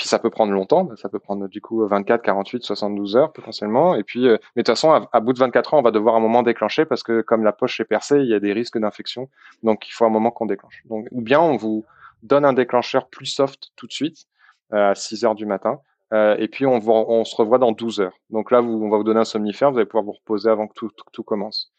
Puis 0.00 0.08
ça 0.08 0.18
peut 0.18 0.30
prendre 0.30 0.50
longtemps, 0.50 0.88
ça 0.96 1.10
peut 1.10 1.18
prendre 1.18 1.46
du 1.46 1.60
coup 1.60 1.86
24, 1.86 2.22
48, 2.22 2.62
72 2.62 3.16
heures 3.16 3.34
potentiellement. 3.34 3.94
Et 3.96 4.02
puis, 4.02 4.28
euh, 4.28 4.38
mais 4.56 4.62
de 4.62 4.64
toute 4.64 4.68
façon, 4.68 5.06
à, 5.12 5.20
bout 5.20 5.34
de 5.34 5.38
24 5.38 5.74
heures, 5.74 5.80
on 5.80 5.82
va 5.82 5.90
devoir 5.90 6.14
un 6.14 6.20
moment 6.20 6.42
déclencher 6.42 6.86
parce 6.86 7.02
que 7.02 7.20
comme 7.20 7.44
la 7.44 7.52
poche 7.52 7.80
est 7.80 7.84
percée, 7.84 8.16
il 8.20 8.26
y 8.26 8.32
a 8.32 8.40
des 8.40 8.54
risques 8.54 8.78
d'infection. 8.78 9.28
Donc, 9.62 9.86
il 9.86 9.92
faut 9.92 10.06
un 10.06 10.08
moment 10.08 10.30
qu'on 10.30 10.46
déclenche. 10.46 10.82
Donc, 10.86 11.06
ou 11.10 11.20
bien 11.20 11.38
on 11.38 11.58
vous 11.58 11.84
donne 12.22 12.46
un 12.46 12.54
déclencheur 12.54 13.08
plus 13.08 13.26
soft 13.26 13.72
tout 13.76 13.86
de 13.86 13.92
suite 13.92 14.24
euh, 14.72 14.92
à 14.92 14.94
6 14.94 15.26
heures 15.26 15.34
du 15.34 15.44
matin. 15.44 15.80
Euh, 16.14 16.34
et 16.38 16.48
puis 16.48 16.64
on, 16.64 16.80
se 16.80 17.36
revoit 17.36 17.58
dans 17.58 17.72
12 17.72 18.00
heures. 18.00 18.16
Donc 18.30 18.50
là, 18.50 18.62
on 18.62 18.88
va 18.88 18.96
vous 18.96 19.04
donner 19.04 19.20
un 19.20 19.24
somnifère, 19.24 19.70
vous 19.70 19.76
allez 19.76 19.86
pouvoir 19.86 20.04
vous 20.04 20.12
reposer 20.12 20.48
avant 20.48 20.66
que 20.66 20.72
tout, 20.72 20.88
tout, 20.96 21.04
tout 21.12 21.22
commence. 21.22 21.74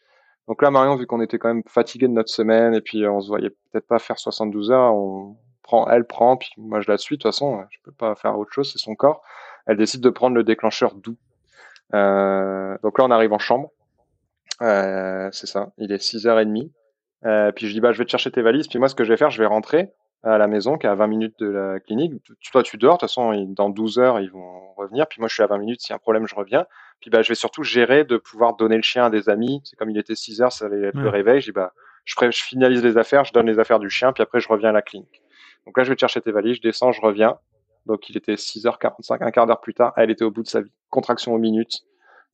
Donc 0.46 0.62
là, 0.62 0.70
Marion, 0.70 0.94
vu 0.94 1.08
qu'on 1.08 1.20
était 1.20 1.40
quand 1.40 1.48
même 1.48 1.64
fatigué 1.66 2.06
de 2.06 2.12
notre 2.12 2.30
semaine 2.30 2.72
et 2.72 2.80
puis 2.80 3.04
on 3.08 3.20
se 3.20 3.26
voyait 3.26 3.50
peut-être 3.50 3.88
pas 3.88 3.98
faire 3.98 4.20
72 4.20 4.70
heures, 4.70 4.94
on 4.94 5.36
prend, 5.62 5.88
elle 5.88 6.04
prend, 6.04 6.36
puis 6.36 6.52
moi 6.58 6.80
je 6.80 6.90
la 6.90 6.98
suis. 6.98 7.16
De 7.16 7.22
toute 7.22 7.32
façon, 7.32 7.64
je 7.70 7.78
peux 7.84 7.92
pas 7.92 8.14
faire 8.14 8.38
autre 8.38 8.52
chose, 8.52 8.70
c'est 8.70 8.78
son 8.78 8.94
corps. 8.94 9.22
Elle 9.66 9.76
décide 9.76 10.00
de 10.00 10.10
prendre 10.10 10.34
le 10.34 10.44
déclencheur 10.44 10.94
doux. 10.94 11.16
Euh, 11.94 12.76
donc 12.82 12.98
là, 12.98 13.04
on 13.04 13.10
arrive 13.10 13.32
en 13.32 13.38
chambre. 13.38 13.70
Euh, 14.60 15.28
c'est 15.32 15.46
ça. 15.46 15.72
Il 15.78 15.92
est 15.92 16.02
6h30. 16.02 16.70
Euh, 17.24 17.52
puis 17.52 17.68
je 17.68 17.72
dis 17.72 17.80
bah 17.80 17.92
je 17.92 17.98
vais 17.98 18.04
te 18.04 18.10
chercher 18.10 18.30
tes 18.30 18.42
valises. 18.42 18.68
Puis 18.68 18.78
moi, 18.78 18.88
ce 18.88 18.94
que 18.94 19.04
je 19.04 19.10
vais 19.10 19.16
faire, 19.16 19.30
je 19.30 19.38
vais 19.38 19.46
rentrer 19.46 19.90
à 20.24 20.38
la 20.38 20.46
maison, 20.46 20.78
qui 20.78 20.86
est 20.86 20.90
à 20.90 20.94
20 20.94 21.08
minutes 21.08 21.38
de 21.40 21.48
la 21.48 21.80
clinique. 21.80 22.12
Toi, 22.52 22.62
tu 22.62 22.76
dors. 22.76 22.94
De 22.94 23.00
toute 23.00 23.08
façon, 23.08 23.32
dans 23.48 23.70
12 23.70 23.98
heures, 23.98 24.20
ils 24.20 24.30
vont 24.30 24.72
revenir. 24.74 25.06
Puis 25.08 25.20
moi, 25.20 25.28
je 25.28 25.34
suis 25.34 25.42
à 25.42 25.46
20 25.46 25.58
minutes. 25.58 25.80
S'il 25.80 25.90
y 25.90 25.92
a 25.94 25.96
un 25.96 25.98
problème, 25.98 26.26
je 26.26 26.34
reviens. 26.34 26.66
Puis 27.00 27.10
bah, 27.10 27.22
je 27.22 27.28
vais 27.28 27.34
surtout 27.34 27.64
gérer 27.64 28.04
de 28.04 28.16
pouvoir 28.16 28.54
donner 28.54 28.76
le 28.76 28.82
chien 28.82 29.04
à 29.06 29.10
des 29.10 29.28
amis. 29.28 29.60
C'est 29.64 29.76
comme 29.76 29.90
il 29.90 29.98
était 29.98 30.14
6 30.14 30.40
heures, 30.42 30.52
ça 30.52 30.66
allait 30.66 30.88
être 30.88 30.96
ouais. 30.96 31.02
le 31.02 31.08
réveil. 31.08 31.40
Je 31.40 31.46
dis 31.46 31.52
bah, 31.52 31.72
je, 32.04 32.14
je 32.18 32.42
finalise 32.42 32.82
les 32.82 32.96
affaires, 32.96 33.24
je 33.24 33.32
donne 33.32 33.46
les 33.46 33.58
affaires 33.58 33.78
du 33.78 33.90
chien, 33.90 34.12
puis 34.12 34.22
après, 34.22 34.40
je 34.40 34.48
reviens 34.48 34.70
à 34.70 34.72
la 34.72 34.82
clinique. 34.82 35.21
Donc 35.66 35.76
là, 35.76 35.84
je 35.84 35.90
vais 35.90 35.94
te 35.94 36.00
chercher 36.00 36.20
tes 36.20 36.32
valises. 36.32 36.56
Je 36.56 36.62
descends, 36.62 36.92
je 36.92 37.00
reviens. 37.00 37.38
Donc 37.86 38.08
il 38.08 38.16
était 38.16 38.34
6h45, 38.34 39.18
un 39.20 39.30
quart 39.30 39.46
d'heure 39.46 39.60
plus 39.60 39.74
tard. 39.74 39.92
Elle 39.96 40.10
était 40.10 40.24
au 40.24 40.30
bout 40.30 40.42
de 40.42 40.48
sa 40.48 40.60
vie. 40.60 40.72
Contraction 40.90 41.34
aux 41.34 41.38
minutes. 41.38 41.82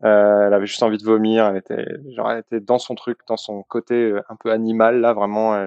Euh, 0.05 0.47
elle 0.47 0.55
avait 0.55 0.67
juste 0.67 0.83
envie 0.83 0.99
de 0.99 1.05
vomir. 1.05 1.47
Elle 1.47 1.57
était, 1.57 2.61
dans 2.61 2.79
son 2.79 2.95
truc, 2.95 3.19
dans 3.27 3.37
son 3.37 3.63
côté 3.63 3.95
euh, 3.95 4.23
un 4.29 4.37
peu 4.37 4.51
animal 4.51 5.01
là, 5.01 5.13
vraiment. 5.13 5.59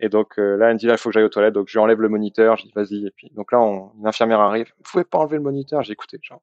Et 0.00 0.08
donc 0.08 0.38
euh, 0.38 0.56
là, 0.56 0.68
elle 0.68 0.74
me 0.74 0.78
dit 0.78 0.86
là, 0.86 0.94
il 0.94 0.98
faut 0.98 1.10
que 1.10 1.14
j'aille 1.14 1.24
aux 1.24 1.28
toilettes. 1.28 1.54
Donc 1.54 1.68
je 1.68 1.74
lui 1.74 1.80
enlève 1.80 2.00
le 2.00 2.08
moniteur. 2.08 2.56
Je 2.56 2.64
dis 2.64 2.72
vas-y. 2.74 3.06
Et 3.06 3.10
puis 3.10 3.30
donc 3.34 3.52
là, 3.52 3.58
une 3.58 4.06
infirmière 4.06 4.40
arrive. 4.40 4.72
Vous 4.76 4.90
pouvez 4.90 5.04
pas 5.04 5.18
enlever 5.18 5.36
le 5.36 5.42
moniteur? 5.42 5.82
J'ai 5.82 5.92
écouté, 5.92 6.18
genre 6.22 6.42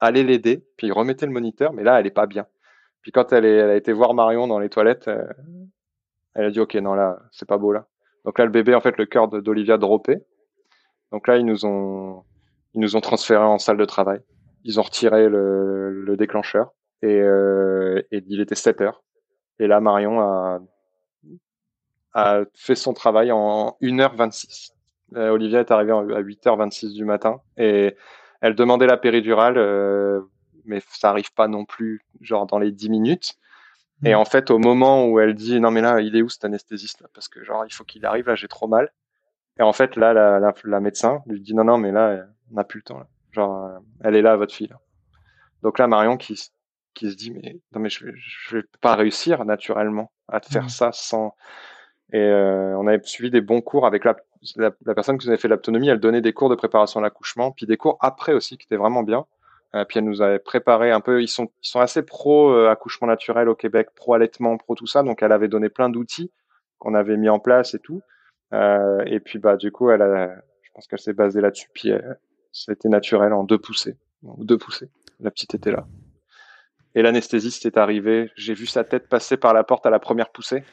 allez 0.00 0.24
l'aider. 0.24 0.66
Puis 0.76 0.90
remettez 0.90 1.26
le 1.26 1.32
moniteur. 1.32 1.72
Mais 1.72 1.84
là, 1.84 2.00
elle 2.00 2.06
est 2.06 2.10
pas 2.10 2.26
bien. 2.26 2.46
Puis 3.02 3.12
quand 3.12 3.32
elle, 3.32 3.44
est, 3.46 3.56
elle 3.56 3.70
a 3.70 3.76
été 3.76 3.92
voir 3.92 4.12
Marion 4.12 4.46
dans 4.46 4.58
les 4.58 4.68
toilettes, 4.68 5.08
elle 6.34 6.44
a 6.44 6.50
dit 6.50 6.60
ok 6.60 6.74
non 6.76 6.94
là, 6.94 7.18
c'est 7.32 7.48
pas 7.48 7.58
beau 7.58 7.72
là. 7.72 7.86
Donc 8.24 8.38
là, 8.38 8.44
le 8.44 8.50
bébé, 8.50 8.74
en 8.74 8.80
fait, 8.80 8.96
le 8.98 9.06
cœur 9.06 9.28
d'Olivia 9.28 9.78
droppé. 9.78 10.18
Donc 11.12 11.26
là, 11.26 11.36
ils 11.36 11.44
nous 11.44 11.64
ont 11.66 12.24
ils 12.74 12.80
nous 12.80 12.94
ont 12.96 13.00
transféré 13.00 13.42
en 13.42 13.58
salle 13.58 13.78
de 13.78 13.84
travail. 13.84 14.20
Ils 14.64 14.78
ont 14.78 14.82
retiré 14.82 15.28
le, 15.28 15.90
le 15.90 16.16
déclencheur 16.16 16.72
et, 17.02 17.20
euh, 17.20 18.00
et 18.12 18.22
il 18.28 18.40
était 18.40 18.54
7 18.54 18.80
heures. 18.80 19.02
Et 19.58 19.66
là, 19.66 19.80
Marion 19.80 20.20
a 20.20 20.60
a 22.12 22.40
fait 22.54 22.74
son 22.74 22.92
travail 22.92 23.30
en 23.32 23.76
1h26. 23.80 24.72
Euh, 25.16 25.30
Olivia 25.30 25.60
est 25.60 25.70
arrivée 25.70 25.92
à 25.92 26.22
8h26 26.22 26.92
du 26.92 27.04
matin 27.04 27.40
et 27.56 27.96
elle 28.40 28.54
demandait 28.54 28.86
la 28.86 28.96
péridurale, 28.96 29.58
euh, 29.58 30.20
mais 30.64 30.80
ça 30.88 31.10
arrive 31.10 31.32
pas 31.32 31.48
non 31.48 31.64
plus, 31.64 32.04
genre 32.20 32.46
dans 32.46 32.58
les 32.58 32.72
10 32.72 32.90
minutes. 32.90 33.34
Et 34.04 34.14
en 34.14 34.24
fait, 34.24 34.50
au 34.50 34.58
moment 34.58 35.06
où 35.06 35.20
elle 35.20 35.34
dit 35.34 35.60
non 35.60 35.70
mais 35.70 35.80
là, 35.80 36.00
il 36.00 36.16
est 36.16 36.22
où 36.22 36.28
cet 36.28 36.44
anesthésiste? 36.44 37.00
Là 37.02 37.08
Parce 37.12 37.28
que 37.28 37.44
genre 37.44 37.64
il 37.66 37.72
faut 37.72 37.84
qu'il 37.84 38.04
arrive 38.06 38.26
là, 38.26 38.34
j'ai 38.34 38.48
trop 38.48 38.66
mal. 38.66 38.92
Et 39.58 39.62
en 39.62 39.72
fait 39.72 39.96
là, 39.96 40.12
la, 40.12 40.38
la, 40.38 40.54
la, 40.64 40.80
médecin 40.80 41.22
lui 41.26 41.40
dit 41.40 41.54
non 41.54 41.64
non 41.64 41.78
mais 41.78 41.92
là, 41.92 42.24
on 42.50 42.54
n'a 42.54 42.64
plus 42.64 42.78
le 42.78 42.84
temps. 42.84 42.98
Là. 42.98 43.06
Genre, 43.32 43.66
euh, 43.66 43.78
elle 44.02 44.16
est 44.16 44.22
là, 44.22 44.36
votre 44.36 44.54
fille. 44.54 44.68
Là. 44.68 44.80
Donc 45.62 45.78
là, 45.78 45.86
Marion 45.86 46.16
qui 46.16 46.40
qui 46.94 47.10
se 47.10 47.16
dit 47.16 47.30
mais 47.30 47.60
non 47.72 47.80
mais 47.80 47.90
je 47.90 48.04
vais, 48.04 48.12
je 48.16 48.56
vais 48.56 48.64
pas 48.80 48.96
réussir 48.96 49.44
naturellement 49.44 50.10
à 50.28 50.40
te 50.40 50.48
faire 50.50 50.64
mmh. 50.64 50.70
ça 50.70 50.90
sans 50.92 51.34
et 52.12 52.18
euh, 52.18 52.76
on 52.76 52.86
avait 52.86 53.00
suivi 53.04 53.30
des 53.30 53.40
bons 53.40 53.60
cours 53.60 53.86
avec 53.86 54.04
la, 54.04 54.16
la, 54.56 54.72
la 54.84 54.94
personne 54.94 55.18
qui 55.18 55.26
nous 55.26 55.30
avait 55.30 55.40
fait 55.40 55.48
l'autonomie. 55.48 55.88
Elle 55.88 56.00
donnait 56.00 56.20
des 56.20 56.32
cours 56.32 56.48
de 56.48 56.54
préparation 56.54 57.00
à 57.00 57.02
l'accouchement, 57.02 57.52
puis 57.52 57.66
des 57.66 57.76
cours 57.76 57.98
après 58.00 58.32
aussi 58.32 58.58
qui 58.58 58.66
étaient 58.66 58.76
vraiment 58.76 59.02
bien. 59.02 59.26
Euh, 59.74 59.84
puis 59.84 59.98
elle 59.98 60.04
nous 60.04 60.22
avait 60.22 60.38
préparé 60.38 60.90
un 60.90 61.00
peu. 61.00 61.22
Ils 61.22 61.28
sont, 61.28 61.48
ils 61.62 61.68
sont 61.68 61.80
assez 61.80 62.02
pro 62.02 62.50
euh, 62.50 62.70
accouchement 62.70 63.06
naturel 63.06 63.48
au 63.48 63.54
Québec, 63.54 63.88
pro 63.94 64.14
allaitement, 64.14 64.56
pro 64.56 64.74
tout 64.74 64.86
ça. 64.86 65.02
Donc 65.02 65.22
elle 65.22 65.32
avait 65.32 65.48
donné 65.48 65.68
plein 65.68 65.88
d'outils 65.88 66.32
qu'on 66.78 66.94
avait 66.94 67.16
mis 67.16 67.28
en 67.28 67.38
place 67.38 67.74
et 67.74 67.78
tout. 67.78 68.00
Euh, 68.52 69.02
et 69.06 69.20
puis 69.20 69.38
bah 69.38 69.56
du 69.56 69.70
coup, 69.70 69.90
elle 69.90 70.02
a, 70.02 70.34
je 70.62 70.70
pense 70.74 70.86
qu'elle 70.86 70.98
s'est 70.98 71.12
basée 71.12 71.40
là-dessus. 71.40 71.68
Puis 71.72 71.92
été 72.68 72.88
naturel 72.88 73.32
en 73.32 73.44
deux 73.44 73.58
poussées, 73.58 73.96
deux 74.22 74.58
poussées. 74.58 74.88
La 75.20 75.30
petite 75.30 75.54
était 75.54 75.70
là. 75.70 75.86
Et 76.94 77.02
l'anesthésiste 77.02 77.66
est 77.66 77.76
arrivé. 77.76 78.30
J'ai 78.36 78.54
vu 78.54 78.66
sa 78.66 78.84
tête 78.84 79.08
passer 79.08 79.36
par 79.36 79.54
la 79.54 79.62
porte 79.62 79.86
à 79.86 79.90
la 79.90 80.00
première 80.00 80.30
poussée. 80.30 80.64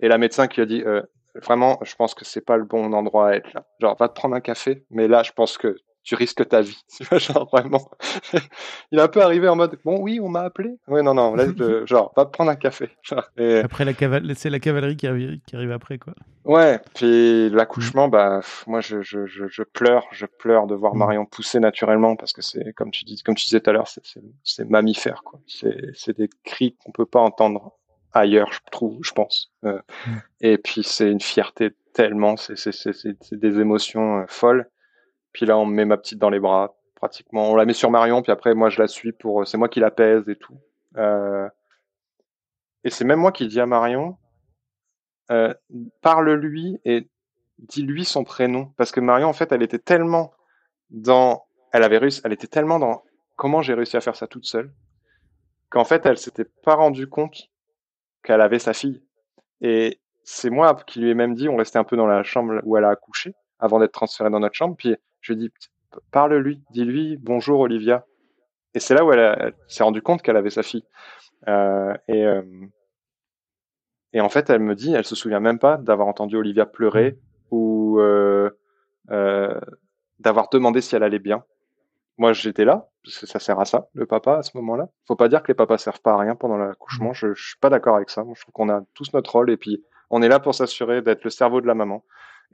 Et 0.00 0.08
la 0.08 0.18
médecin 0.18 0.48
qui 0.48 0.60
a 0.60 0.66
dit 0.66 0.82
euh, 0.84 1.02
vraiment, 1.34 1.78
je 1.82 1.94
pense 1.94 2.14
que 2.14 2.24
c'est 2.24 2.44
pas 2.44 2.56
le 2.56 2.64
bon 2.64 2.92
endroit 2.92 3.30
à 3.30 3.32
être 3.36 3.52
là. 3.54 3.64
Genre, 3.80 3.96
va 3.96 4.08
te 4.08 4.14
prendre 4.14 4.34
un 4.34 4.40
café, 4.40 4.84
mais 4.90 5.08
là, 5.08 5.22
je 5.22 5.32
pense 5.32 5.56
que 5.56 5.76
tu 6.02 6.14
risques 6.14 6.46
ta 6.48 6.60
vie. 6.60 6.82
genre 7.12 7.48
vraiment. 7.50 7.90
il 8.92 8.98
est 8.98 9.02
un 9.02 9.08
peu 9.08 9.22
arrivé 9.22 9.48
en 9.48 9.56
mode 9.56 9.78
bon, 9.84 10.00
oui, 10.00 10.20
on 10.20 10.28
m'a 10.28 10.42
appelé. 10.42 10.78
Oui, 10.88 11.02
non, 11.02 11.14
non, 11.14 11.34
là, 11.34 11.46
je, 11.56 11.86
genre, 11.86 12.12
va 12.16 12.26
prendre 12.26 12.50
un 12.50 12.56
café. 12.56 12.90
Et... 13.36 13.58
Après 13.58 13.84
la 13.84 13.94
cavalerie, 13.94 14.34
c'est 14.36 14.50
la 14.50 14.60
cavalerie 14.60 14.96
qui 14.96 15.06
arrive, 15.06 15.38
qui 15.46 15.56
arrive 15.56 15.72
après, 15.72 15.98
quoi. 15.98 16.14
Ouais. 16.44 16.80
Puis 16.94 17.50
l'accouchement, 17.50 18.08
bah, 18.08 18.40
moi, 18.66 18.80
je, 18.80 19.02
je, 19.02 19.26
je, 19.26 19.46
je, 19.48 19.62
pleure, 19.62 20.06
je 20.12 20.26
pleure 20.26 20.66
de 20.66 20.74
voir 20.74 20.94
Marion 20.94 21.24
pousser 21.24 21.60
naturellement 21.60 22.16
parce 22.16 22.32
que 22.32 22.42
c'est 22.42 22.72
comme 22.74 22.90
tu 22.90 23.04
dis, 23.04 23.22
comme 23.22 23.34
tu 23.34 23.44
disais 23.44 23.60
tout 23.60 23.70
à 23.70 23.72
l'heure, 23.72 23.88
c'est 24.44 24.68
mammifère, 24.68 25.22
quoi. 25.24 25.40
C'est 25.46 26.16
des 26.16 26.28
cris 26.44 26.76
qu'on 26.84 26.92
peut 26.92 27.06
pas 27.06 27.20
entendre 27.20 27.72
ailleurs, 28.12 28.52
je 28.52 28.60
trouve, 28.70 28.98
je 29.02 29.12
pense. 29.12 29.50
Euh, 29.64 29.80
mm. 30.06 30.10
Et 30.40 30.58
puis 30.58 30.82
c'est 30.82 31.10
une 31.10 31.20
fierté 31.20 31.70
tellement, 31.94 32.36
c'est 32.36 32.56
des 33.32 33.60
émotions 33.60 34.18
euh, 34.18 34.24
folles. 34.28 34.68
Puis 35.32 35.46
là, 35.46 35.56
on 35.58 35.66
met 35.66 35.84
ma 35.84 35.96
petite 35.96 36.18
dans 36.18 36.30
les 36.30 36.40
bras, 36.40 36.74
pratiquement. 36.94 37.50
On 37.50 37.56
la 37.56 37.64
met 37.64 37.72
sur 37.72 37.90
Marion, 37.90 38.22
puis 38.22 38.32
après, 38.32 38.54
moi, 38.54 38.68
je 38.68 38.80
la 38.80 38.88
suis 38.88 39.12
pour. 39.12 39.46
C'est 39.46 39.58
moi 39.58 39.68
qui 39.68 39.80
la 39.80 39.90
pèse 39.90 40.28
et 40.28 40.36
tout. 40.36 40.58
Euh, 40.96 41.48
et 42.84 42.90
c'est 42.90 43.04
même 43.04 43.20
moi 43.20 43.32
qui 43.32 43.46
dis 43.48 43.60
à 43.60 43.66
Marion, 43.66 44.16
euh, 45.30 45.54
parle-lui 46.00 46.80
et 46.84 47.08
dis-lui 47.58 48.04
son 48.04 48.24
prénom, 48.24 48.72
parce 48.76 48.90
que 48.90 49.00
Marion, 49.00 49.28
en 49.28 49.32
fait, 49.32 49.52
elle 49.52 49.62
était 49.62 49.78
tellement 49.78 50.32
dans, 50.90 51.44
elle 51.72 51.84
avait 51.84 51.98
réussi, 51.98 52.20
elle 52.24 52.32
était 52.32 52.48
tellement 52.48 52.78
dans 52.78 53.02
comment 53.36 53.62
j'ai 53.62 53.74
réussi 53.74 53.96
à 53.96 54.00
faire 54.00 54.16
ça 54.16 54.26
toute 54.26 54.44
seule, 54.44 54.72
qu'en 55.70 55.84
fait, 55.84 56.04
elle 56.06 56.18
s'était 56.18 56.44
pas 56.44 56.74
rendue 56.74 57.08
compte 57.08 57.48
qu'elle 58.22 58.40
avait 58.40 58.58
sa 58.58 58.72
fille. 58.72 59.02
Et 59.60 60.00
c'est 60.24 60.50
moi 60.50 60.74
qui 60.86 61.00
lui 61.00 61.10
ai 61.10 61.14
même 61.14 61.34
dit, 61.34 61.48
on 61.48 61.56
restait 61.56 61.78
un 61.78 61.84
peu 61.84 61.96
dans 61.96 62.06
la 62.06 62.22
chambre 62.22 62.60
où 62.64 62.76
elle 62.76 62.84
a 62.84 62.90
accouché 62.90 63.34
avant 63.58 63.78
d'être 63.78 63.92
transférée 63.92 64.30
dans 64.30 64.40
notre 64.40 64.54
chambre. 64.54 64.76
Puis 64.76 64.96
je 65.22 65.32
lui 65.32 65.44
ai 65.44 65.48
dit, 65.48 65.54
parle-lui, 66.10 66.60
dis-lui 66.70 67.16
bonjour 67.16 67.60
Olivia. 67.60 68.04
Et 68.74 68.80
c'est 68.80 68.94
là 68.94 69.04
où 69.04 69.12
elle, 69.12 69.20
elle 69.20 69.54
s'est 69.68 69.84
rendue 69.84 70.02
compte 70.02 70.22
qu'elle 70.22 70.36
avait 70.36 70.50
sa 70.50 70.62
fille. 70.62 70.84
Euh, 71.48 71.94
et, 72.08 72.26
euh, 72.26 72.42
et 74.12 74.20
en 74.20 74.28
fait, 74.28 74.50
elle 74.50 74.60
me 74.60 74.74
dit, 74.74 74.92
elle 74.92 75.04
se 75.04 75.14
souvient 75.14 75.40
même 75.40 75.58
pas 75.58 75.76
d'avoir 75.76 76.08
entendu 76.08 76.36
Olivia 76.36 76.66
pleurer 76.66 77.18
ou 77.50 77.98
euh, 78.00 78.50
euh 79.10 79.58
d'avoir 80.18 80.48
demandé 80.50 80.80
si 80.80 80.94
elle 80.94 81.02
allait 81.02 81.18
bien. 81.18 81.42
Moi, 82.16 82.32
j'étais 82.32 82.64
là, 82.64 82.88
parce 83.02 83.18
que 83.18 83.26
ça 83.26 83.40
sert 83.40 83.58
à 83.58 83.64
ça, 83.64 83.88
le 83.92 84.06
papa, 84.06 84.36
à 84.36 84.42
ce 84.42 84.56
moment-là. 84.58 84.88
Faut 85.08 85.16
pas 85.16 85.28
dire 85.28 85.42
que 85.42 85.48
les 85.48 85.54
papas 85.54 85.78
servent 85.78 86.00
pas 86.00 86.12
à 86.12 86.18
rien 86.18 86.36
pendant 86.36 86.56
l'accouchement. 86.58 87.12
Je, 87.12 87.34
je 87.34 87.48
suis 87.48 87.58
pas 87.58 87.70
d'accord 87.70 87.96
avec 87.96 88.08
ça. 88.08 88.22
Moi, 88.22 88.34
je 88.36 88.42
trouve 88.42 88.52
qu'on 88.52 88.68
a 88.68 88.82
tous 88.94 89.12
notre 89.14 89.32
rôle 89.32 89.50
et 89.50 89.56
puis 89.56 89.82
on 90.10 90.22
est 90.22 90.28
là 90.28 90.38
pour 90.38 90.54
s'assurer 90.54 91.02
d'être 91.02 91.24
le 91.24 91.30
cerveau 91.30 91.60
de 91.60 91.66
la 91.66 91.74
maman. 91.74 92.04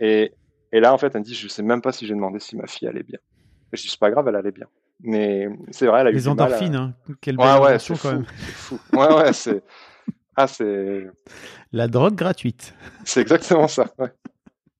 Et, 0.00 0.32
et 0.72 0.80
là, 0.80 0.92
en 0.92 0.98
fait, 0.98 1.12
elle 1.14 1.20
me 1.20 1.24
dit, 1.24 1.34
je 1.34 1.48
sais 1.48 1.62
même 1.62 1.80
pas 1.82 1.92
si 1.92 2.06
j'ai 2.06 2.14
demandé 2.14 2.38
si 2.40 2.56
ma 2.56 2.66
fille 2.66 2.88
allait 2.88 3.02
bien. 3.02 3.18
Je 3.72 3.82
dis, 3.82 3.88
c'est 3.88 3.98
pas 4.00 4.10
grave, 4.10 4.26
elle 4.28 4.36
allait 4.36 4.52
bien. 4.52 4.66
Mais 5.00 5.48
c'est 5.70 5.86
vrai, 5.86 6.00
elle 6.00 6.08
a 6.08 6.10
les 6.10 6.26
eu 6.26 6.28
endorphines, 6.28 6.74
à... 6.74 6.78
hein. 6.80 6.94
Quelle 7.20 7.36
ouais, 7.38 7.58
ouais, 7.60 7.78
c'est 7.78 7.94
fou, 7.94 8.00
quand 8.02 8.12
même. 8.14 8.24
fou. 8.26 8.78
Ouais, 8.92 9.12
ouais, 9.14 9.32
c'est. 9.32 9.62
Ah, 10.36 10.46
c'est 10.46 11.06
La 11.72 11.88
drogue 11.88 12.14
gratuite. 12.14 12.74
c'est 13.04 13.20
exactement 13.20 13.68
ça. 13.68 13.86
ouais. 13.98 14.08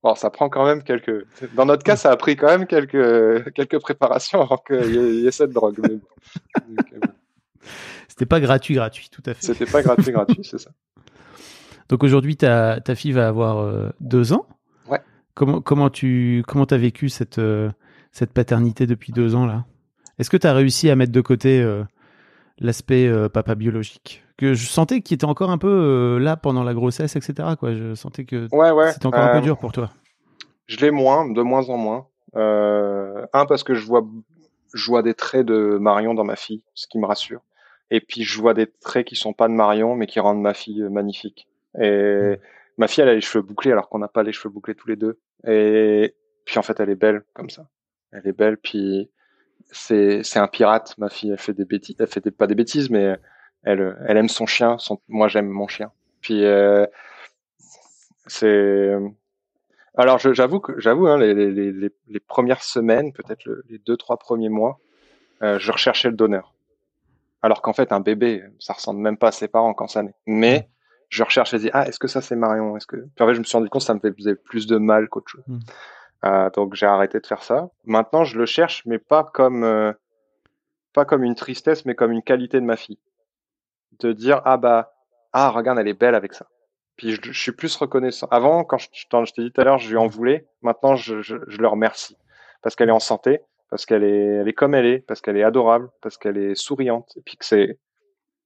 Bon, 0.01 0.15
ça 0.15 0.29
prend 0.29 0.47
quand 0.49 0.65
même 0.65 0.81
quelques. 0.83 1.25
Dans 1.55 1.65
notre 1.65 1.83
cas, 1.83 1.97
ça 1.97 2.11
a 2.11 2.15
pris 2.17 2.37
quand 2.37 2.47
même 2.47 2.65
quelques 2.67 3.51
quelques 3.53 3.79
préparations 3.79 4.41
avant 4.41 4.57
qu'il 4.57 4.75
y, 4.77 4.97
ait- 4.97 5.13
il 5.15 5.19
y 5.21 5.27
ait 5.27 5.31
cette 5.31 5.51
drogue. 5.51 5.77
mais 5.83 5.97
euh. 6.93 6.99
C'était 8.07 8.25
pas 8.25 8.39
gratuit, 8.39 8.75
gratuit, 8.75 9.09
tout 9.11 9.21
à 9.25 9.33
fait. 9.33 9.45
C'était 9.45 9.65
pas 9.65 9.81
gratuit, 9.83 10.11
gratuit, 10.13 10.39
c'est 10.43 10.57
ça. 10.57 10.71
Donc 11.89 12.03
aujourd'hui, 12.03 12.37
ta, 12.37 12.79
ta 12.81 12.95
fille 12.95 13.11
va 13.11 13.27
avoir 13.27 13.57
euh, 13.59 13.89
deux 13.99 14.31
ans. 14.33 14.47
Comment, 15.35 15.61
comment 15.61 15.89
tu 15.89 16.43
comment 16.47 16.65
as 16.65 16.77
vécu 16.77 17.09
cette, 17.09 17.39
euh, 17.39 17.69
cette 18.11 18.33
paternité 18.33 18.87
depuis 18.87 19.11
deux 19.13 19.35
ans 19.35 19.45
là? 19.45 19.65
Est-ce 20.19 20.29
que 20.29 20.37
tu 20.37 20.47
as 20.47 20.53
réussi 20.53 20.89
à 20.89 20.95
mettre 20.95 21.13
de 21.13 21.21
côté 21.21 21.61
euh, 21.61 21.83
l'aspect 22.59 23.07
euh, 23.07 23.29
papa 23.29 23.55
biologique? 23.55 24.23
Que 24.37 24.53
je 24.53 24.67
sentais 24.67 25.01
qu'il 25.01 25.15
était 25.15 25.25
encore 25.25 25.49
un 25.49 25.57
peu 25.57 25.69
euh, 25.69 26.19
là 26.19 26.35
pendant 26.35 26.63
la 26.63 26.73
grossesse, 26.73 27.15
etc. 27.15 27.49
Quoi. 27.57 27.73
Je 27.73 27.95
sentais 27.95 28.25
que 28.25 28.47
Ouais, 28.51 28.71
ouais. 28.71 28.91
c'était 28.91 29.05
encore 29.05 29.21
un 29.21 29.35
peu 29.39 29.41
dur 29.41 29.57
pour 29.57 29.71
toi. 29.71 29.89
Je 30.67 30.77
l'ai 30.77 30.91
moins, 30.91 31.29
de 31.29 31.41
moins 31.41 31.69
en 31.69 31.77
moins. 31.77 32.07
Un 32.35 33.45
parce 33.47 33.63
que 33.63 33.73
je 33.73 33.85
vois, 33.85 34.05
je 34.73 34.85
vois 34.87 35.03
des 35.03 35.13
traits 35.13 35.45
de 35.45 35.77
Marion 35.79 36.13
dans 36.13 36.23
ma 36.23 36.35
fille, 36.35 36.63
ce 36.73 36.87
qui 36.87 36.99
me 36.99 37.05
rassure. 37.05 37.41
Et 37.91 38.01
puis 38.01 38.23
je 38.23 38.39
vois 38.39 38.53
des 38.53 38.67
traits 38.67 39.07
qui 39.07 39.15
sont 39.15 39.33
pas 39.33 39.47
de 39.47 39.53
Marion, 39.53 39.95
mais 39.95 40.05
qui 40.05 40.19
rendent 40.19 40.41
ma 40.41 40.53
fille 40.53 40.83
magnifique. 40.91 41.47
Et 41.81 42.35
ma 42.79 42.87
fille, 42.87 43.03
elle 43.03 43.09
a 43.09 43.13
les 43.13 43.21
cheveux 43.21 43.43
bouclés 43.43 43.71
alors 43.71 43.89
qu'on 43.89 43.99
n'a 43.99 44.07
pas 44.07 44.23
les 44.23 44.31
cheveux 44.31 44.51
bouclés 44.51 44.73
tous 44.73 44.87
les 44.87 44.95
deux. 44.95 45.19
Et 45.45 46.15
puis 46.45 46.57
en 46.57 46.63
fait, 46.63 46.79
elle 46.79 46.89
est 46.89 46.95
belle 46.95 47.23
comme 47.33 47.49
ça. 47.49 47.67
Elle 48.11 48.25
est 48.25 48.33
belle. 48.33 48.57
Puis 48.57 49.11
c'est 49.71 50.23
c'est 50.23 50.39
un 50.39 50.47
pirate. 50.47 50.97
Ma 50.97 51.09
fille, 51.09 51.31
elle 51.31 51.37
fait 51.37 51.53
des 51.53 51.65
bêtises. 51.65 51.95
Elle 51.99 52.07
fait 52.07 52.31
pas 52.31 52.47
des 52.47 52.55
bêtises, 52.55 52.89
mais 52.89 53.17
elle 53.63 53.97
elle 54.07 54.17
aime 54.17 54.29
son 54.29 54.45
chien. 54.45 54.77
Moi, 55.09 55.27
j'aime 55.27 55.49
mon 55.49 55.67
chien. 55.67 55.91
Puis 56.21 56.43
euh, 56.45 56.85
c'est 58.27 58.95
alors 59.95 60.17
j'avoue 60.17 60.61
que 60.61 60.79
j'avoue 60.79 61.07
hein, 61.07 61.17
les, 61.17 61.33
les, 61.33 61.73
les, 61.73 62.19
premières 62.21 62.63
semaines, 62.63 63.11
peut-être 63.11 63.43
le- 63.43 63.65
les 63.69 63.79
deux 63.79 63.97
trois 63.97 64.15
premiers 64.17 64.47
mois, 64.47 64.79
euh, 65.41 65.59
je 65.59 65.71
recherchais 65.71 66.09
le 66.09 66.15
donneur. 66.15 66.53
Alors 67.41 67.61
qu'en 67.61 67.73
fait 67.73 67.91
un 67.91 67.99
bébé, 67.99 68.43
ça 68.59 68.73
ressemble 68.73 69.01
même 69.01 69.17
pas 69.17 69.29
à 69.29 69.31
ses 69.33 69.49
parents 69.49 69.73
quand 69.73 69.87
ça 69.87 70.03
naît. 70.03 70.15
Mais 70.25 70.69
je 71.09 71.23
recherchais, 71.23 71.57
je 71.57 71.63
dis 71.63 71.69
ah 71.73 71.87
est-ce 71.87 71.99
que 71.99 72.07
ça 72.07 72.21
c'est 72.21 72.35
Marion? 72.35 72.77
Est-ce 72.77 72.87
que 72.87 72.95
puis 72.95 73.23
en 73.23 73.27
fait 73.27 73.33
je 73.33 73.39
me 73.39 73.43
suis 73.43 73.57
rendu 73.57 73.69
compte 73.69 73.81
que 73.81 73.85
ça 73.85 73.93
me 73.93 73.99
faisait 73.99 74.35
plus 74.35 74.67
de 74.67 74.77
mal 74.77 75.09
qu'autre 75.09 75.29
chose. 75.29 75.43
Mm. 75.47 75.59
Euh, 76.25 76.49
donc 76.51 76.75
j'ai 76.75 76.85
arrêté 76.85 77.19
de 77.19 77.25
faire 77.25 77.43
ça. 77.43 77.69
Maintenant 77.85 78.23
je 78.23 78.37
le 78.37 78.45
cherche, 78.45 78.85
mais 78.85 78.99
pas 78.99 79.23
comme 79.23 79.63
euh, 79.63 79.91
pas 80.93 81.05
comme 81.05 81.23
une 81.23 81.35
tristesse, 81.35 81.85
mais 81.85 81.95
comme 81.95 82.11
une 82.11 82.23
qualité 82.23 82.59
de 82.59 82.65
ma 82.65 82.75
fille. 82.75 82.99
De 83.99 84.13
dire 84.13 84.41
ah 84.45 84.57
bah 84.57 84.93
ah 85.33 85.49
regarde 85.49 85.79
elle 85.79 85.87
est 85.87 85.99
belle 85.99 86.15
avec 86.15 86.33
ça. 86.33 86.47
Puis 86.95 87.11
je, 87.11 87.21
je 87.31 87.39
suis 87.41 87.53
plus 87.53 87.75
reconnaissant. 87.77 88.27
Avant, 88.29 88.63
quand 88.65 88.77
je, 88.77 88.89
je 88.93 89.33
t'ai 89.33 89.41
dit 89.41 89.51
tout 89.51 89.61
à 89.61 89.63
l'heure, 89.63 89.77
je 89.77 89.89
lui 89.89 89.95
en 89.97 90.07
voulais. 90.07 90.47
Maintenant, 90.61 90.95
je, 90.95 91.21
je, 91.21 91.37
je 91.47 91.57
le 91.57 91.67
remercie 91.67 92.17
parce 92.61 92.75
qu'elle 92.75 92.89
est 92.89 92.93
en 92.93 92.99
santé, 92.99 93.41
parce 93.69 93.85
qu'elle 93.85 94.03
est, 94.03 94.25
elle 94.41 94.47
est 94.47 94.53
comme 94.53 94.75
elle 94.75 94.85
est, 94.85 94.99
parce 94.99 95.21
qu'elle 95.21 95.37
est 95.37 95.43
adorable, 95.43 95.89
parce 96.01 96.17
qu'elle 96.17 96.37
est 96.37 96.55
souriante, 96.55 97.13
et 97.17 97.21
puis 97.21 97.37
que 97.37 97.45
c'est, 97.45 97.79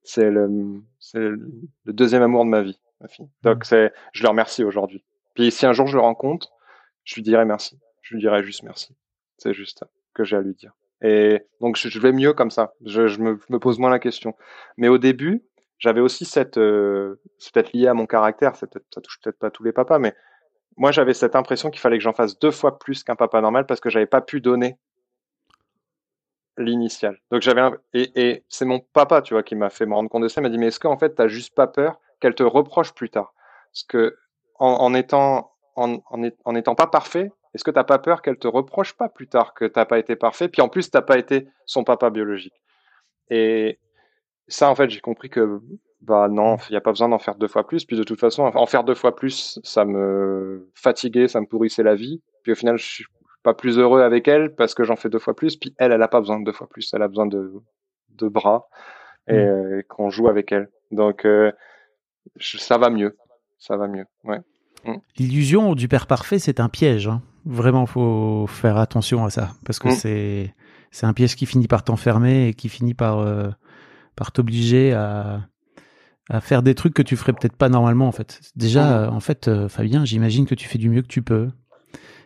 c'est 0.04 0.30
le, 0.30 0.82
c'est 1.04 1.20
le 1.20 1.94
deuxième 1.94 2.22
amour 2.22 2.46
de 2.46 2.50
ma 2.50 2.62
vie, 2.62 2.80
ma 3.02 3.10
fille. 3.10 3.30
Donc 3.42 3.66
c'est, 3.66 3.92
je 4.14 4.24
le 4.24 4.30
remercie 4.30 4.64
aujourd'hui. 4.64 5.04
Puis 5.36 5.52
si 5.52 5.66
un 5.66 5.74
jour 5.74 5.86
je 5.86 5.98
le 5.98 6.02
rencontre, 6.02 6.50
je 7.04 7.16
lui 7.16 7.24
dirai 7.24 7.44
merci. 7.44 7.78
Je 8.02 8.16
lui 8.16 8.22
dirai 8.22 8.42
juste 8.42 8.64
merci. 8.64 8.96
C'est 9.38 9.54
juste 9.54 9.80
ça 9.80 9.90
que 10.14 10.24
j'ai 10.24 10.38
à 10.38 10.42
lui 10.42 10.56
dire. 10.56 10.72
Et 11.02 11.42
donc 11.60 11.76
je, 11.76 11.90
je 11.90 12.00
vais 12.00 12.14
mieux 12.14 12.32
comme 12.34 12.52
ça. 12.52 12.74
Je, 12.86 13.08
je 13.08 13.20
me, 13.20 13.38
me 13.50 13.60
pose 13.60 13.80
moins 13.80 13.90
la 13.90 14.00
question. 14.00 14.34
Mais 14.78 14.88
au 14.88 14.98
début, 14.98 15.44
j'avais 15.78 16.00
aussi 16.00 16.24
cette, 16.24 16.58
euh, 16.58 17.20
c'est 17.38 17.54
peut-être 17.54 17.74
lié 17.74 17.88
à 17.88 17.94
mon 17.94 18.06
caractère, 18.06 18.56
c'est 18.56 18.72
peut-être, 18.72 18.86
ça 18.96 19.02
touche 19.02 19.20
peut-être 19.22 19.40
pas 19.40 19.52
tous 19.52 19.64
les 19.64 19.74
papas, 19.74 20.00
mais 20.00 20.16
moi 20.78 20.94
j'avais 20.94 21.14
cette 21.14 21.36
impression 21.36 21.70
qu'il 21.70 21.82
fallait 21.82 21.98
que 21.98 22.04
j'en 22.04 22.14
fasse 22.14 22.40
deux 22.40 22.52
fois 22.52 22.80
plus 22.80 23.04
qu'un 23.04 23.18
papa 23.18 23.42
normal 23.42 23.66
parce 23.66 23.82
que 23.82 23.90
j'avais 23.90 24.06
pas 24.06 24.22
pu 24.22 24.40
donner 24.40 24.78
l'initial. 26.58 27.18
Donc 27.32 27.42
j'avais 27.42 27.62
un... 27.62 27.78
et, 27.94 28.44
c'est 28.50 28.66
mon 28.66 28.80
papa, 28.80 29.22
tu 29.22 29.34
vois, 29.34 29.44
qui 29.44 29.56
m'a 29.56 29.70
fait 29.70 29.86
me 29.86 29.94
rendre 29.94 30.10
compte 30.10 30.24
de 30.24 30.28
ça. 30.28 30.42
Il 30.42 30.44
m'a 30.44 30.50
dit 30.50 30.58
mais 30.58 30.68
est-ce 30.68 30.80
qu'en 30.80 30.98
fait 30.98 31.16
t'as 31.16 31.28
juste 31.28 31.56
pas 31.56 31.68
peur 31.68 32.00
qu'elle 32.20 32.36
te 32.36 32.44
reproche 32.44 32.94
plus 32.94 33.10
tard? 33.10 33.34
Parce 33.72 33.84
que 33.84 34.18
en, 34.60 34.94
étant 34.94 35.52
en, 35.76 35.98
en, 36.46 36.56
étant 36.56 36.76
pas 36.76 36.88
parfait, 36.88 37.32
est-ce 37.54 37.64
que 37.64 37.72
t'as 37.72 37.84
pas 37.84 38.00
peur 38.00 38.22
qu'elle 38.22 38.38
te 38.38 38.48
reproche 38.48 38.94
pas 38.94 39.10
plus 39.10 39.28
tard 39.28 39.54
que 39.54 39.66
t'as 39.66 39.86
pas 39.86 40.00
été 40.00 40.16
parfait? 40.16 40.48
Puis 40.48 40.62
en 40.62 40.70
plus 40.70 40.90
t'as 40.90 41.02
pas 41.02 41.18
été 41.18 41.48
son 41.66 41.84
papa 41.84 42.10
biologique. 42.10 42.54
Et 43.30 43.80
ça, 44.48 44.70
en 44.70 44.76
fait, 44.76 44.90
j'ai 44.90 45.00
compris 45.00 45.30
que 45.30 45.62
bah 46.02 46.28
non, 46.28 46.58
il 46.70 46.74
n'y 46.74 46.78
a 46.78 46.82
pas 46.82 46.92
besoin 46.92 47.10
d'en 47.10 47.20
faire 47.20 47.36
deux 47.36 47.48
fois 47.48 47.66
plus. 47.66 47.86
Puis 47.86 47.98
de 47.98 48.04
toute 48.04 48.20
façon, 48.20 48.44
en 48.44 48.66
faire 48.66 48.84
deux 48.84 48.96
fois 48.96 49.16
plus, 49.16 49.60
ça 49.64 49.86
me 49.86 50.70
fatiguait, 50.76 51.28
ça 51.28 51.40
me 51.40 51.46
pourrissait 51.46 51.84
la 51.84 51.96
vie. 51.96 52.22
Puis 52.44 52.52
au 52.52 52.56
final, 52.56 52.78
je 52.78 53.04
pas 53.44 53.54
plus 53.54 53.78
heureux 53.78 54.02
avec 54.02 54.28
elle 54.28 54.56
parce 54.56 54.74
que 54.74 54.84
j'en 54.84 54.96
fais 54.96 55.10
deux 55.10 55.20
fois 55.20 55.36
plus. 55.36 55.56
Puis 55.58 55.74
elle, 55.78 55.92
elle 55.92 56.02
a 56.02 56.08
pas 56.08 56.20
besoin 56.20 56.40
de 56.40 56.46
deux 56.46 56.54
fois 56.54 56.68
plus. 56.68 56.92
Elle 56.94 57.02
a 57.02 57.08
besoin 57.08 57.26
de, 57.28 57.54
de 58.18 58.28
bras 58.28 58.68
et 59.28 59.34
euh, 59.36 59.82
qu'on 59.90 60.10
joue 60.10 60.28
avec 60.28 60.52
elle. 60.52 60.70
Donc 60.92 61.26
euh, 61.26 61.52
je- 62.38 62.58
ça 62.58 62.78
va 62.78 62.90
mieux, 62.90 63.18
ça 63.60 63.78
va 63.78 63.88
mieux. 63.88 64.06
Ouais. 64.24 64.40
L'illusion 65.18 65.76
du 65.76 65.88
père 65.88 66.08
parfait, 66.08 66.40
c'est 66.40 66.60
un 66.60 66.70
piège. 66.70 67.08
hein. 67.08 67.22
Vraiment, 67.46 67.86
faut 67.86 68.48
faire 68.48 68.78
attention 68.78 69.24
à 69.26 69.30
ça 69.30 69.52
parce 69.66 69.80
que 69.80 69.90
Mm. 69.90 69.92
c'est 69.92 70.54
c'est 70.92 71.06
un 71.06 71.14
piège 71.14 71.36
qui 71.36 71.46
finit 71.46 71.68
par 71.68 71.84
t'enfermer 71.84 72.48
et 72.50 72.54
qui 72.54 72.70
finit 72.70 72.94
par 72.94 73.20
euh, 73.20 73.50
par 74.16 74.32
t'obliger 74.32 74.94
à 74.94 75.42
à 76.30 76.40
faire 76.40 76.64
des 76.64 76.74
trucs 76.76 76.94
que 76.94 77.02
tu 77.02 77.18
ferais 77.18 77.34
peut-être 77.34 77.58
pas 77.58 77.68
normalement 77.68 78.08
en 78.08 78.12
fait. 78.14 78.40
Déjà, 78.56 79.10
Mm. 79.10 79.14
en 79.14 79.20
fait, 79.20 79.68
Fabien, 79.68 80.06
j'imagine 80.06 80.46
que 80.46 80.56
tu 80.56 80.68
fais 80.70 80.78
du 80.78 80.90
mieux 80.90 81.02
que 81.02 81.08
tu 81.08 81.22
peux 81.22 81.50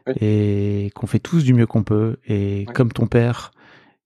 Oui. 0.07 0.13
et 0.21 0.91
qu'on 0.95 1.07
fait 1.07 1.19
tous 1.19 1.43
du 1.43 1.53
mieux 1.53 1.67
qu'on 1.67 1.83
peut. 1.83 2.17
Et 2.27 2.65
Oui. 2.67 2.73
comme 2.73 2.91
ton 2.91 3.07
père, 3.07 3.51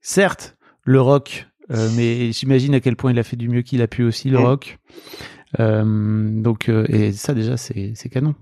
certes, 0.01 0.57
le 0.83 1.01
rock, 1.01 1.47
euh, 1.71 1.89
mais 1.95 2.31
j'imagine 2.31 2.73
à 2.75 2.79
quel 2.79 2.95
point 2.95 3.11
il 3.11 3.19
a 3.19 3.23
fait 3.23 3.37
du 3.37 3.49
mieux 3.49 3.61
qu'il 3.61 3.81
a 3.81 3.87
pu 3.87 4.03
aussi 4.03 4.29
le 4.29 4.39
rock. 4.39 4.77
Euh, 5.59 5.83
donc, 6.41 6.69
euh, 6.69 6.85
et 6.89 7.11
ça 7.11 7.33
déjà, 7.33 7.57
c'est 7.57 7.93
c'est 7.95 8.09
canon. 8.09 8.35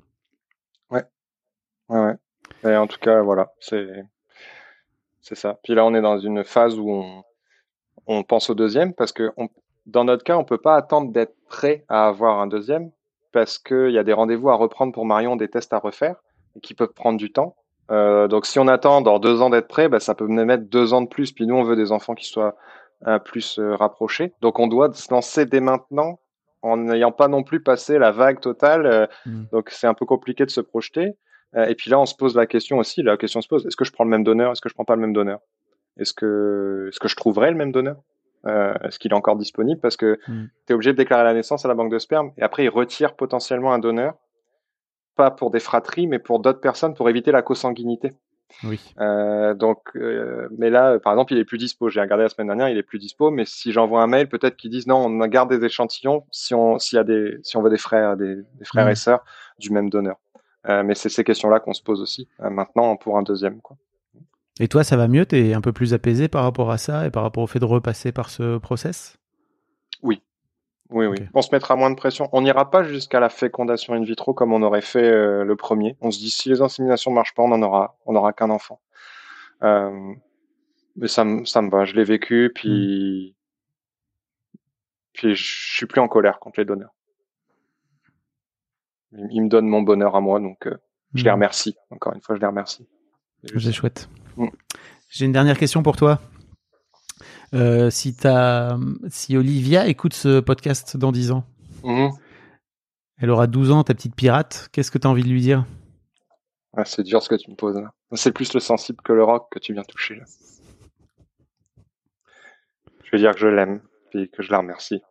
Ouais, 0.91 1.03
ouais. 1.89 2.14
Et 2.64 2.76
en 2.76 2.88
tout 2.88 2.99
cas, 2.99 3.22
voilà, 3.22 3.51
c'est 3.60 3.88
c'est 5.22 5.36
ça. 5.36 5.60
Puis 5.64 5.76
là, 5.76 5.86
on 5.86 5.93
est 5.95 6.01
dans 6.01 6.20
une 6.20 6.43
phase 6.43 6.78
où 6.80 6.89
on, 6.91 7.24
on 8.07 8.24
pense 8.24 8.49
au 8.49 8.55
deuxième 8.55 8.93
parce 8.93 9.12
que 9.12 9.32
on, 9.38 9.49
dans 9.86 10.03
notre 10.03 10.24
cas, 10.24 10.38
on 10.38 10.43
peut 10.43 10.57
pas 10.57 10.76
attendre 10.76 11.12
d'être 11.12 11.36
prêt 11.47 11.86
à 11.89 12.07
avoir 12.07 12.39
un 12.39 12.47
deuxième 12.47 12.91
parce 13.32 13.60
qu'il 13.60 13.91
y 13.91 13.97
a 13.97 14.03
des 14.03 14.14
rendez-vous 14.14 14.49
à 14.49 14.55
reprendre 14.55 14.93
pour 14.93 15.05
Marion, 15.05 15.36
des 15.36 15.47
tests 15.49 15.74
à 15.74 15.80
refaire 15.80 16.16
et 16.56 16.60
qui 16.60 16.74
peuvent 16.74 16.93
prendre 16.93 17.18
du 17.18 17.32
temps. 17.32 17.56
Euh, 17.91 18.28
donc, 18.28 18.45
si 18.45 18.60
on 18.60 18.68
attend 18.68 19.02
dans 19.02 19.20
deux 19.20 19.41
ans 19.41 19.50
d'être 19.50 19.68
prêt, 19.68 19.89
bah, 19.89 20.00
ça 20.00 20.14
peut 20.16 20.28
mettre 20.28 20.66
deux 20.66 20.93
ans 20.93 21.02
de 21.02 21.08
plus. 21.08 21.32
Puis 21.32 21.45
nous, 21.47 21.56
on 21.56 21.64
veut 21.64 21.76
des 21.76 21.91
enfants 21.91 22.14
qui 22.16 22.26
soient 22.28 22.56
euh, 23.08 23.18
plus 23.20 23.58
euh, 23.60 23.76
rapprochés. 23.76 24.34
Donc, 24.41 24.60
on 24.60 24.68
doit 24.68 24.93
se 24.93 25.12
lancer 25.12 25.45
dès 25.45 25.60
maintenant 25.62 26.20
en 26.62 26.78
n'ayant 26.78 27.12
pas 27.12 27.28
non 27.30 27.41
plus 27.43 27.62
passé 27.64 27.97
la 27.97 28.12
vague 28.12 28.39
totale. 28.41 28.86
euh, 28.86 29.08
Mm. 29.26 29.45
Donc, 29.52 29.70
c'est 29.72 29.88
un 29.88 29.93
peu 29.93 30.06
compliqué 30.06 30.45
de 30.45 30.52
se 30.52 30.62
projeter. 30.62 31.14
Et 31.68 31.74
puis 31.74 31.89
là, 31.89 32.00
on 32.00 32.06
se 32.06 32.14
pose 32.14 32.36
la 32.36 32.45
question 32.45 32.78
aussi. 32.78 33.02
La 33.02 33.18
question 33.18 33.41
se 33.41 33.47
pose 33.47 33.66
est-ce 33.66 33.76
que 33.76 33.84
je 33.86 33.91
prends 33.91 34.04
le 34.04 34.12
même 34.12 34.24
donneur 34.24 34.52
Est-ce 34.52 34.62
que 34.62 34.70
je 34.70 34.76
prends 34.76 34.86
pas 34.86 34.93
le 34.95 35.02
même 35.02 35.14
donneur? 35.14 35.39
Est-ce 35.97 36.14
que, 36.14 36.89
est-ce 36.89 37.00
que 37.00 37.08
je 37.08 37.16
trouverai 37.16 37.50
le 37.50 37.58
même 37.58 37.72
donneur? 37.72 37.95
Est-ce 38.45 39.00
qu'il 39.00 39.12
est 39.12 39.16
encore 39.16 39.36
disponible? 39.36 39.82
Parce 39.82 39.97
que 39.97 40.20
Mm. 40.28 40.43
tu 40.68 40.72
es 40.72 40.76
obligé 40.76 40.91
de 40.91 40.97
déclarer 40.97 41.24
la 41.24 41.34
naissance 41.34 41.66
à 41.66 41.68
la 41.68 41.74
banque 41.74 41.91
de 41.91 41.97
sperme 41.97 42.32
et 42.38 42.43
après, 42.43 42.66
ils 42.66 42.70
retirent 42.70 43.16
potentiellement 43.16 43.74
un 43.74 43.80
donneur, 43.80 44.14
pas 45.20 45.32
pour 45.32 45.51
des 45.51 45.59
fratries, 45.59 46.07
mais 46.07 46.20
pour 46.28 46.39
d'autres 46.39 46.61
personnes 46.61 46.93
pour 46.93 47.09
éviter 47.09 47.32
la 47.34 47.41
consanguinité. 47.41 48.13
Oui. 48.63 48.80
Euh, 48.99 49.53
donc, 49.53 49.80
euh, 49.97 50.47
mais 50.57 50.70
là, 50.70 50.97
par 50.97 51.11
exemple, 51.11 51.34
il 51.34 51.39
est 51.39 51.45
plus 51.45 51.57
dispo. 51.57 51.89
J'ai 51.89 51.99
regardé 51.99 52.24
la 52.24 52.30
semaine 52.30 52.47
dernière, 52.47 52.70
il 52.70 52.78
est 52.78 52.88
plus 52.91 52.99
dispo. 52.99 53.30
Mais 53.30 53.43
si 53.45 53.74
j'envoie 53.74 54.01
un 54.01 54.07
mail, 54.07 54.30
peut-être 54.30 54.55
qu'ils 54.55 54.72
disent 54.72 54.88
non, 54.88 55.05
on 55.07 55.28
garde 55.28 55.49
des 55.49 55.63
échantillons 55.65 56.24
si 56.32 56.53
on, 56.55 56.80
s'il 56.80 56.95
y 56.95 56.99
a 56.99 57.03
des, 57.03 57.38
si 57.43 57.57
on 57.57 57.61
veut 57.61 57.70
des 57.70 57.78
frères, 57.78 58.15
des, 58.15 58.36
des 58.36 58.65
frères 58.65 58.88
Mm. 58.88 58.91
et 58.91 58.95
sœurs 58.95 59.24
du 59.59 59.70
même 59.72 59.89
donneur. 59.89 60.15
Euh, 60.70 60.84
mais 60.84 60.95
c'est 60.95 61.09
ces 61.09 61.26
questions-là 61.26 61.59
qu'on 61.59 61.74
se 61.74 61.84
pose 61.84 62.01
aussi 62.01 62.28
maintenant 62.39 62.95
pour 62.95 63.17
un 63.17 63.24
deuxième. 63.24 63.59
Quoi. 63.61 63.76
Et 64.61 64.67
toi, 64.67 64.84
ça 64.84 64.95
va 64.97 65.07
mieux? 65.09 65.26
T'es 65.26 65.53
un 65.53 65.61
peu 65.61 65.74
plus 65.74 65.93
apaisé 65.93 66.30
par 66.30 66.43
rapport 66.43 66.72
à 66.72 66.78
ça 66.78 67.05
et 67.05 67.11
par 67.11 67.24
rapport 67.24 67.43
au 67.43 67.47
fait 67.47 67.59
de 67.59 67.65
repasser 67.65 68.11
par 68.11 68.30
ce 68.30 68.57
process? 68.57 69.17
Oui, 70.91 71.05
oui. 71.05 71.17
On 71.35 71.41
se 71.43 71.49
mettra 71.53 71.75
moins 71.75 71.91
de 71.91 71.95
pression. 71.95 72.29
On 72.31 72.41
n'ira 72.41 72.71
pas 72.71 72.83
jusqu'à 72.83 73.19
la 73.19 73.29
fécondation 73.29 73.93
in 73.93 74.03
vitro 74.03 74.33
comme 74.33 74.53
on 74.53 74.61
aurait 74.63 74.81
fait 74.81 75.03
euh, 75.03 75.43
le 75.43 75.55
premier. 75.55 75.95
On 76.01 76.09
se 76.09 76.17
dit 76.19 76.31
si 76.31 76.49
les 76.49 76.61
inséminations 76.61 77.11
marchent 77.11 77.35
pas, 77.35 77.43
on 77.43 77.51
en 77.51 77.61
aura, 77.61 77.97
on 78.05 78.15
aura 78.15 78.33
qu'un 78.33 78.49
enfant. 78.49 78.81
Euh, 79.61 80.13
mais 80.95 81.07
ça, 81.07 81.23
me- 81.25 81.45
ça 81.45 81.61
me 81.61 81.69
va. 81.69 81.85
Je 81.85 81.93
l'ai 81.95 82.03
vécu, 82.03 82.51
puis, 82.55 83.35
puis 85.13 85.35
je 85.35 85.75
suis 85.75 85.85
plus 85.85 86.01
en 86.01 86.07
colère 86.07 86.39
contre 86.39 86.59
les 86.59 86.65
donneurs. 86.65 86.95
Ils, 89.11 89.27
ils 89.31 89.41
me 89.43 89.49
donnent 89.49 89.67
mon 89.67 89.81
bonheur 89.83 90.15
à 90.15 90.21
moi, 90.21 90.39
donc 90.39 90.65
euh, 90.67 90.75
je 91.13 91.23
les 91.23 91.29
Mm. 91.29 91.33
remercie. 91.33 91.75
Encore 91.91 92.13
une 92.13 92.21
fois, 92.21 92.35
je 92.35 92.41
les 92.41 92.47
remercie. 92.47 92.87
C'est 93.57 93.71
chouette. 93.71 94.09
Mm. 94.37 94.47
J'ai 95.09 95.25
une 95.25 95.31
dernière 95.33 95.57
question 95.57 95.83
pour 95.83 95.95
toi. 95.97 96.19
Euh, 97.53 97.89
si, 97.89 98.15
t'as- 98.15 98.78
si 99.09 99.36
Olivia 99.38 99.88
écoute 99.88 100.13
ce 100.13 100.39
podcast 100.39 100.97
dans 100.97 101.11
10 101.11 101.32
ans, 101.32 101.43
Mhm. 101.84 102.11
Elle 103.22 103.30
aura 103.32 103.47
12 103.47 103.72
ans, 103.72 103.84
ta 103.84 103.93
petite 103.93 104.15
pirate. 104.15 104.70
Qu'est-ce 104.72 104.91
que 104.91 104.97
tu 104.97 105.05
as 105.05 105.09
envie 105.09 105.24
de 105.24 105.30
lui 105.30 105.41
dire? 105.41 105.65
Ah, 106.76 106.86
C'est 106.86 107.03
dur 107.03 107.22
ce 107.22 107.28
que 107.30 107.36
tu 107.36 107.49
me 107.51 107.55
poses 107.55 107.76
là. 107.78 107.91
C'est 108.13 108.32
plus 108.32 108.53
le 108.53 108.59
sensible 108.61 109.01
que 109.03 109.11
le 109.13 109.24
rock 109.24 109.47
que 109.51 109.59
tu 109.59 109.74
viens 109.74 109.84
toucher 109.84 110.15
là. 110.15 110.24
Je 113.03 113.09
veux 113.11 113.17
dire 113.17 113.32
que 113.34 113.39
je 113.39 113.47
l'aime, 113.47 113.82
puis 114.11 114.30
que 114.30 114.41
je 114.43 114.51
la 114.51 114.59
remercie. 114.59 115.01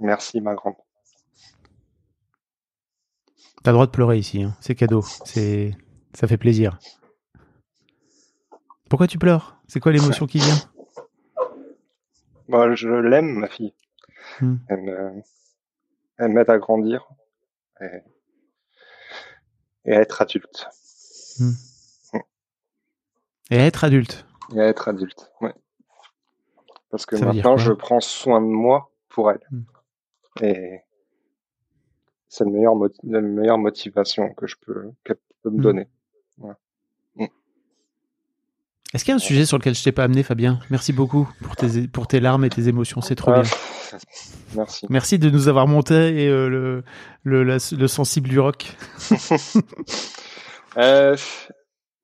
Merci 0.00 0.40
ma 0.40 0.54
grande. 0.54 0.74
T'as 3.62 3.70
le 3.70 3.74
droit 3.74 3.86
de 3.86 3.90
pleurer 3.90 4.18
ici, 4.18 4.42
hein. 4.42 4.56
c'est 4.60 4.74
cadeau, 4.74 5.02
c'est 5.24 5.76
ça 6.14 6.26
fait 6.28 6.36
plaisir. 6.36 6.78
Pourquoi 8.88 9.06
tu 9.06 9.18
pleures? 9.18 9.60
C'est 9.68 9.80
quoi 9.80 9.92
l'émotion 9.92 10.26
qui 10.32 10.38
vient? 10.38 10.56
Moi, 12.48 12.74
je 12.74 12.88
l'aime, 12.88 13.32
ma 13.40 13.48
fille. 13.48 13.74
Hmm. 14.40 14.56
Elle 16.18 16.28
m'aide 16.28 16.50
à 16.50 16.58
grandir 16.58 17.08
et, 17.80 18.02
à 19.92 20.00
être 20.00 20.22
adulte. 20.22 20.68
Hmm. 21.38 21.50
Hmm. 22.12 22.20
Et 23.50 23.58
à 23.58 23.66
être 23.66 23.84
adulte. 23.84 24.26
Et 24.54 24.60
à 24.60 24.68
être 24.68 24.88
adulte, 24.88 25.32
oui. 25.40 25.50
Parce 26.90 27.04
que 27.04 27.16
maintenant, 27.16 27.56
je 27.56 27.72
prends 27.72 28.00
soin 28.00 28.40
de 28.40 28.46
moi 28.46 28.92
pour 29.08 29.30
elle. 29.30 29.40
Et 30.40 30.80
c'est 32.28 32.44
la 32.44 32.50
meilleure, 32.50 32.76
la 33.02 33.20
meilleure 33.20 33.58
motivation 33.58 34.32
que 34.34 34.46
je 34.46 34.56
peux, 34.60 34.92
qu'elle 35.04 35.18
peut 35.42 35.50
me 35.50 35.60
donner. 35.60 35.88
Est-ce 38.96 39.04
qu'il 39.04 39.12
y 39.12 39.12
a 39.12 39.16
un 39.16 39.18
sujet 39.18 39.44
sur 39.44 39.58
lequel 39.58 39.74
je 39.74 39.84
t'ai 39.84 39.92
pas 39.92 40.04
amené, 40.04 40.22
Fabien 40.22 40.58
Merci 40.70 40.94
beaucoup 40.94 41.28
pour 41.42 41.54
tes, 41.54 41.86
pour 41.86 42.06
tes 42.06 42.18
larmes 42.18 42.46
et 42.46 42.48
tes 42.48 42.66
émotions, 42.66 43.02
c'est 43.02 43.14
trop 43.14 43.30
bien. 43.30 43.42
Merci. 44.56 44.86
Merci 44.88 45.18
de 45.18 45.28
nous 45.28 45.48
avoir 45.48 45.66
monté 45.66 46.24
et 46.24 46.28
euh, 46.30 46.48
le, 46.48 46.82
le, 47.22 47.44
le, 47.44 47.88
sensible 47.88 48.26
du 48.26 48.40
rock. 48.40 48.74
euh, 50.78 51.14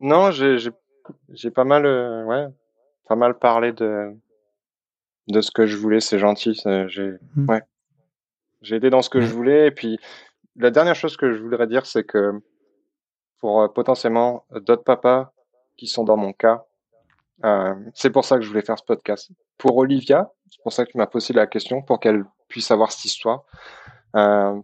non, 0.01 0.32
j'ai, 0.32 0.70
pas 1.51 1.64
mal, 1.64 1.86
euh, 1.86 2.24
ouais, 2.26 2.49
pas 3.09 3.16
mal 3.16 3.38
parlé 3.38 3.72
de, 3.72 4.11
de 5.28 5.40
ce 5.40 5.51
que 5.51 5.64
je 5.64 5.78
voulais. 5.78 6.01
C'est 6.01 6.18
gentil. 6.18 6.61
J'ai, 6.88 7.14
ouais, 7.49 7.62
aidé 8.70 8.90
dans 8.90 9.01
ce 9.01 9.09
que 9.09 9.22
je 9.22 9.32
voulais. 9.32 9.68
Et 9.68 9.70
puis, 9.70 9.99
la 10.57 10.70
dernière 10.70 10.95
chose 10.95 11.16
que 11.16 11.32
je 11.32 11.40
voudrais 11.43 11.66
dire, 11.66 11.86
c'est 11.86 12.05
que 12.05 12.32
pour 13.38 13.72
potentiellement 13.72 14.45
d'autres 14.51 14.84
papas 14.84 15.32
qui 15.78 15.86
sont 15.86 16.05
dans 16.05 16.18
mon 16.18 16.34
cas, 16.34 16.66
euh, 17.45 17.74
c'est 17.95 18.11
pour 18.11 18.24
ça 18.24 18.36
que 18.36 18.43
je 18.43 18.49
voulais 18.49 18.62
faire 18.62 18.78
ce 18.78 18.84
podcast. 18.84 19.30
Pour 19.59 19.76
Olivia, 19.76 20.30
c'est 20.51 20.62
pour 20.62 20.72
ça 20.72 20.84
que 20.84 20.90
tu 20.90 20.99
m'as 20.99 21.07
posé 21.07 21.32
la 21.32 21.47
question, 21.47 21.82
pour 21.82 22.01
qu'elle 22.01 22.24
puisse 22.49 22.66
savoir 22.66 22.93
cette 22.93 23.05
histoire. 23.05 23.45
Euh, 24.16 24.61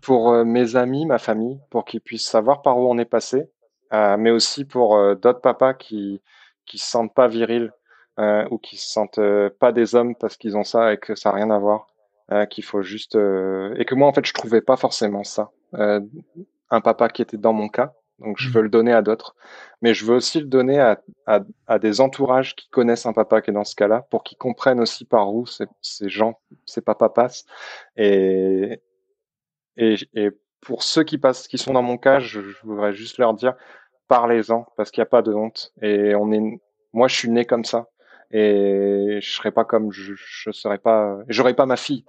pour 0.00 0.32
euh, 0.32 0.44
mes 0.44 0.76
amis, 0.76 1.06
ma 1.06 1.18
famille, 1.18 1.60
pour 1.70 1.84
qu'ils 1.84 2.00
puissent 2.00 2.26
savoir 2.26 2.62
par 2.62 2.78
où 2.78 2.90
on 2.90 2.98
est 2.98 3.04
passé, 3.04 3.50
mais 3.92 4.30
aussi 4.30 4.64
pour 4.64 4.96
d'autres 5.16 5.42
papas 5.42 5.74
qui 5.74 6.22
qui 6.64 6.78
se 6.78 6.88
sentent 6.88 7.12
pas 7.12 7.28
virils 7.28 7.70
ou 8.50 8.56
qui 8.56 8.78
se 8.78 8.90
sentent 8.90 9.20
pas 9.60 9.70
des 9.70 9.94
hommes 9.94 10.14
parce 10.16 10.38
qu'ils 10.38 10.56
ont 10.56 10.64
ça 10.64 10.94
et 10.94 10.96
que 10.96 11.14
ça 11.14 11.28
n'a 11.28 11.36
rien 11.36 11.50
à 11.50 11.58
voir. 11.58 11.88
qu'il 12.48 12.64
faut 12.64 12.80
juste 12.80 13.16
et 13.16 13.84
que 13.84 13.94
moi 13.94 14.08
en 14.08 14.14
fait 14.14 14.24
je 14.24 14.32
trouvais 14.32 14.62
pas 14.62 14.78
forcément 14.78 15.24
ça. 15.24 15.50
un 15.74 16.80
papa 16.80 17.10
qui 17.10 17.20
était 17.20 17.36
dans 17.36 17.52
mon 17.52 17.68
cas, 17.68 17.92
donc 18.22 18.38
je 18.38 18.48
mmh. 18.48 18.52
veux 18.52 18.62
le 18.62 18.68
donner 18.68 18.92
à 18.92 19.02
d'autres. 19.02 19.34
Mais 19.82 19.94
je 19.94 20.04
veux 20.04 20.14
aussi 20.14 20.40
le 20.40 20.46
donner 20.46 20.78
à, 20.78 21.00
à, 21.26 21.40
à, 21.66 21.78
des 21.78 22.00
entourages 22.00 22.54
qui 22.54 22.68
connaissent 22.68 23.06
un 23.06 23.12
papa 23.12 23.42
qui 23.42 23.50
est 23.50 23.54
dans 23.54 23.64
ce 23.64 23.74
cas-là, 23.74 24.06
pour 24.10 24.22
qu'ils 24.22 24.38
comprennent 24.38 24.80
aussi 24.80 25.04
par 25.04 25.34
où 25.34 25.46
ces, 25.46 25.66
ces 25.80 26.08
gens, 26.08 26.40
ces 26.64 26.80
papas 26.80 27.08
passent. 27.08 27.44
Et, 27.96 28.80
et, 29.76 29.96
et, 30.14 30.30
pour 30.60 30.84
ceux 30.84 31.02
qui 31.02 31.18
passent, 31.18 31.48
qui 31.48 31.58
sont 31.58 31.72
dans 31.72 31.82
mon 31.82 31.98
cas, 31.98 32.20
je, 32.20 32.40
je 32.40 32.62
voudrais 32.62 32.92
juste 32.92 33.18
leur 33.18 33.34
dire, 33.34 33.54
parlez-en, 34.06 34.66
parce 34.76 34.92
qu'il 34.92 35.00
n'y 35.00 35.06
a 35.06 35.10
pas 35.10 35.22
de 35.22 35.32
honte. 35.32 35.72
Et 35.82 36.14
on 36.14 36.30
est, 36.30 36.60
moi, 36.92 37.08
je 37.08 37.16
suis 37.16 37.30
né 37.30 37.44
comme 37.44 37.64
ça. 37.64 37.88
Et 38.30 39.18
je 39.20 39.30
serais 39.32 39.50
pas 39.50 39.64
comme, 39.64 39.92
je, 39.92 40.14
je 40.14 40.50
serais 40.52 40.78
pas, 40.78 41.18
j'aurais 41.28 41.54
pas 41.54 41.66
ma 41.66 41.76
fille. 41.76 42.04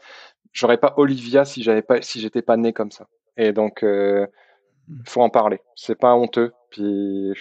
J'aurais 0.51 0.77
pas 0.77 0.93
Olivia 0.97 1.45
si 1.45 1.63
j'avais 1.63 1.81
pas, 1.81 2.01
si 2.01 2.21
j'étais 2.21 2.43
pas 2.43 2.57
né 2.57 2.71
comme 2.73 2.91
ça. 2.91 3.07
Et 3.37 3.51
donc, 3.51 3.83
euh, 3.83 4.27
faut 5.05 5.21
en 5.21 5.29
parler. 5.29 5.59
C'est 5.75 5.99
pas 5.99 6.13
honteux, 6.15 6.53
puis 6.69 7.33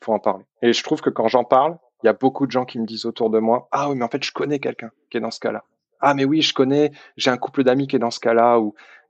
faut 0.00 0.12
en 0.12 0.18
parler. 0.18 0.44
Et 0.62 0.72
je 0.72 0.82
trouve 0.82 1.00
que 1.00 1.10
quand 1.10 1.28
j'en 1.28 1.44
parle, 1.44 1.78
il 2.02 2.06
y 2.06 2.10
a 2.10 2.12
beaucoup 2.12 2.46
de 2.46 2.52
gens 2.52 2.64
qui 2.64 2.78
me 2.78 2.86
disent 2.86 3.06
autour 3.06 3.30
de 3.30 3.38
moi, 3.38 3.68
ah 3.70 3.88
oui, 3.88 3.96
mais 3.96 4.04
en 4.04 4.08
fait, 4.08 4.24
je 4.24 4.32
connais 4.32 4.58
quelqu'un 4.58 4.90
qui 5.10 5.18
est 5.18 5.20
dans 5.20 5.30
ce 5.30 5.40
cas-là. 5.40 5.64
Ah 6.00 6.14
mais 6.14 6.24
oui, 6.24 6.42
je 6.42 6.52
connais, 6.52 6.90
j'ai 7.16 7.30
un 7.30 7.36
couple 7.36 7.62
d'amis 7.62 7.86
qui 7.86 7.94
est 7.94 8.00
dans 8.00 8.10
ce 8.10 8.18
cas-là. 8.18 8.60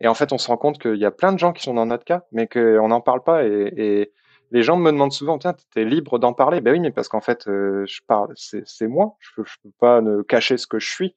Et 0.00 0.08
en 0.08 0.14
fait, 0.14 0.32
on 0.32 0.38
se 0.38 0.48
rend 0.48 0.58
compte 0.58 0.78
qu'il 0.78 0.96
y 0.96 1.06
a 1.06 1.10
plein 1.10 1.32
de 1.32 1.38
gens 1.38 1.52
qui 1.52 1.62
sont 1.62 1.72
dans 1.72 1.86
notre 1.86 2.04
cas, 2.04 2.24
mais 2.32 2.46
qu'on 2.46 2.88
n'en 2.88 3.00
parle 3.00 3.22
pas. 3.22 3.44
Et, 3.44 4.12
les 4.50 4.62
gens 4.62 4.76
me 4.76 4.92
demandent 4.92 5.14
souvent, 5.14 5.38
tiens, 5.38 5.54
t'es 5.72 5.86
libre 5.86 6.18
d'en 6.18 6.34
parler 6.34 6.60
Ben 6.60 6.72
oui, 6.72 6.80
mais 6.80 6.90
parce 6.90 7.08
qu'en 7.08 7.22
fait, 7.22 7.48
euh, 7.48 7.86
je 7.86 8.02
parle, 8.06 8.34
c'est 8.36 8.86
moi. 8.86 9.16
Je 9.18 9.42
je 9.42 9.54
peux 9.62 9.70
pas 9.80 10.02
ne 10.02 10.20
cacher 10.20 10.58
ce 10.58 10.66
que 10.66 10.78
je 10.78 10.90
suis. 10.90 11.16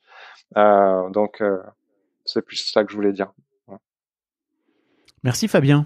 Euh, 0.55 1.09
donc, 1.09 1.41
euh, 1.41 1.57
c'est 2.23 2.41
plus 2.41 2.55
ça 2.55 2.85
que 2.85 2.91
je 2.91 2.95
voulais 2.95 3.11
dire. 3.11 3.33
Merci 5.21 5.49
Fabien. 5.49 5.85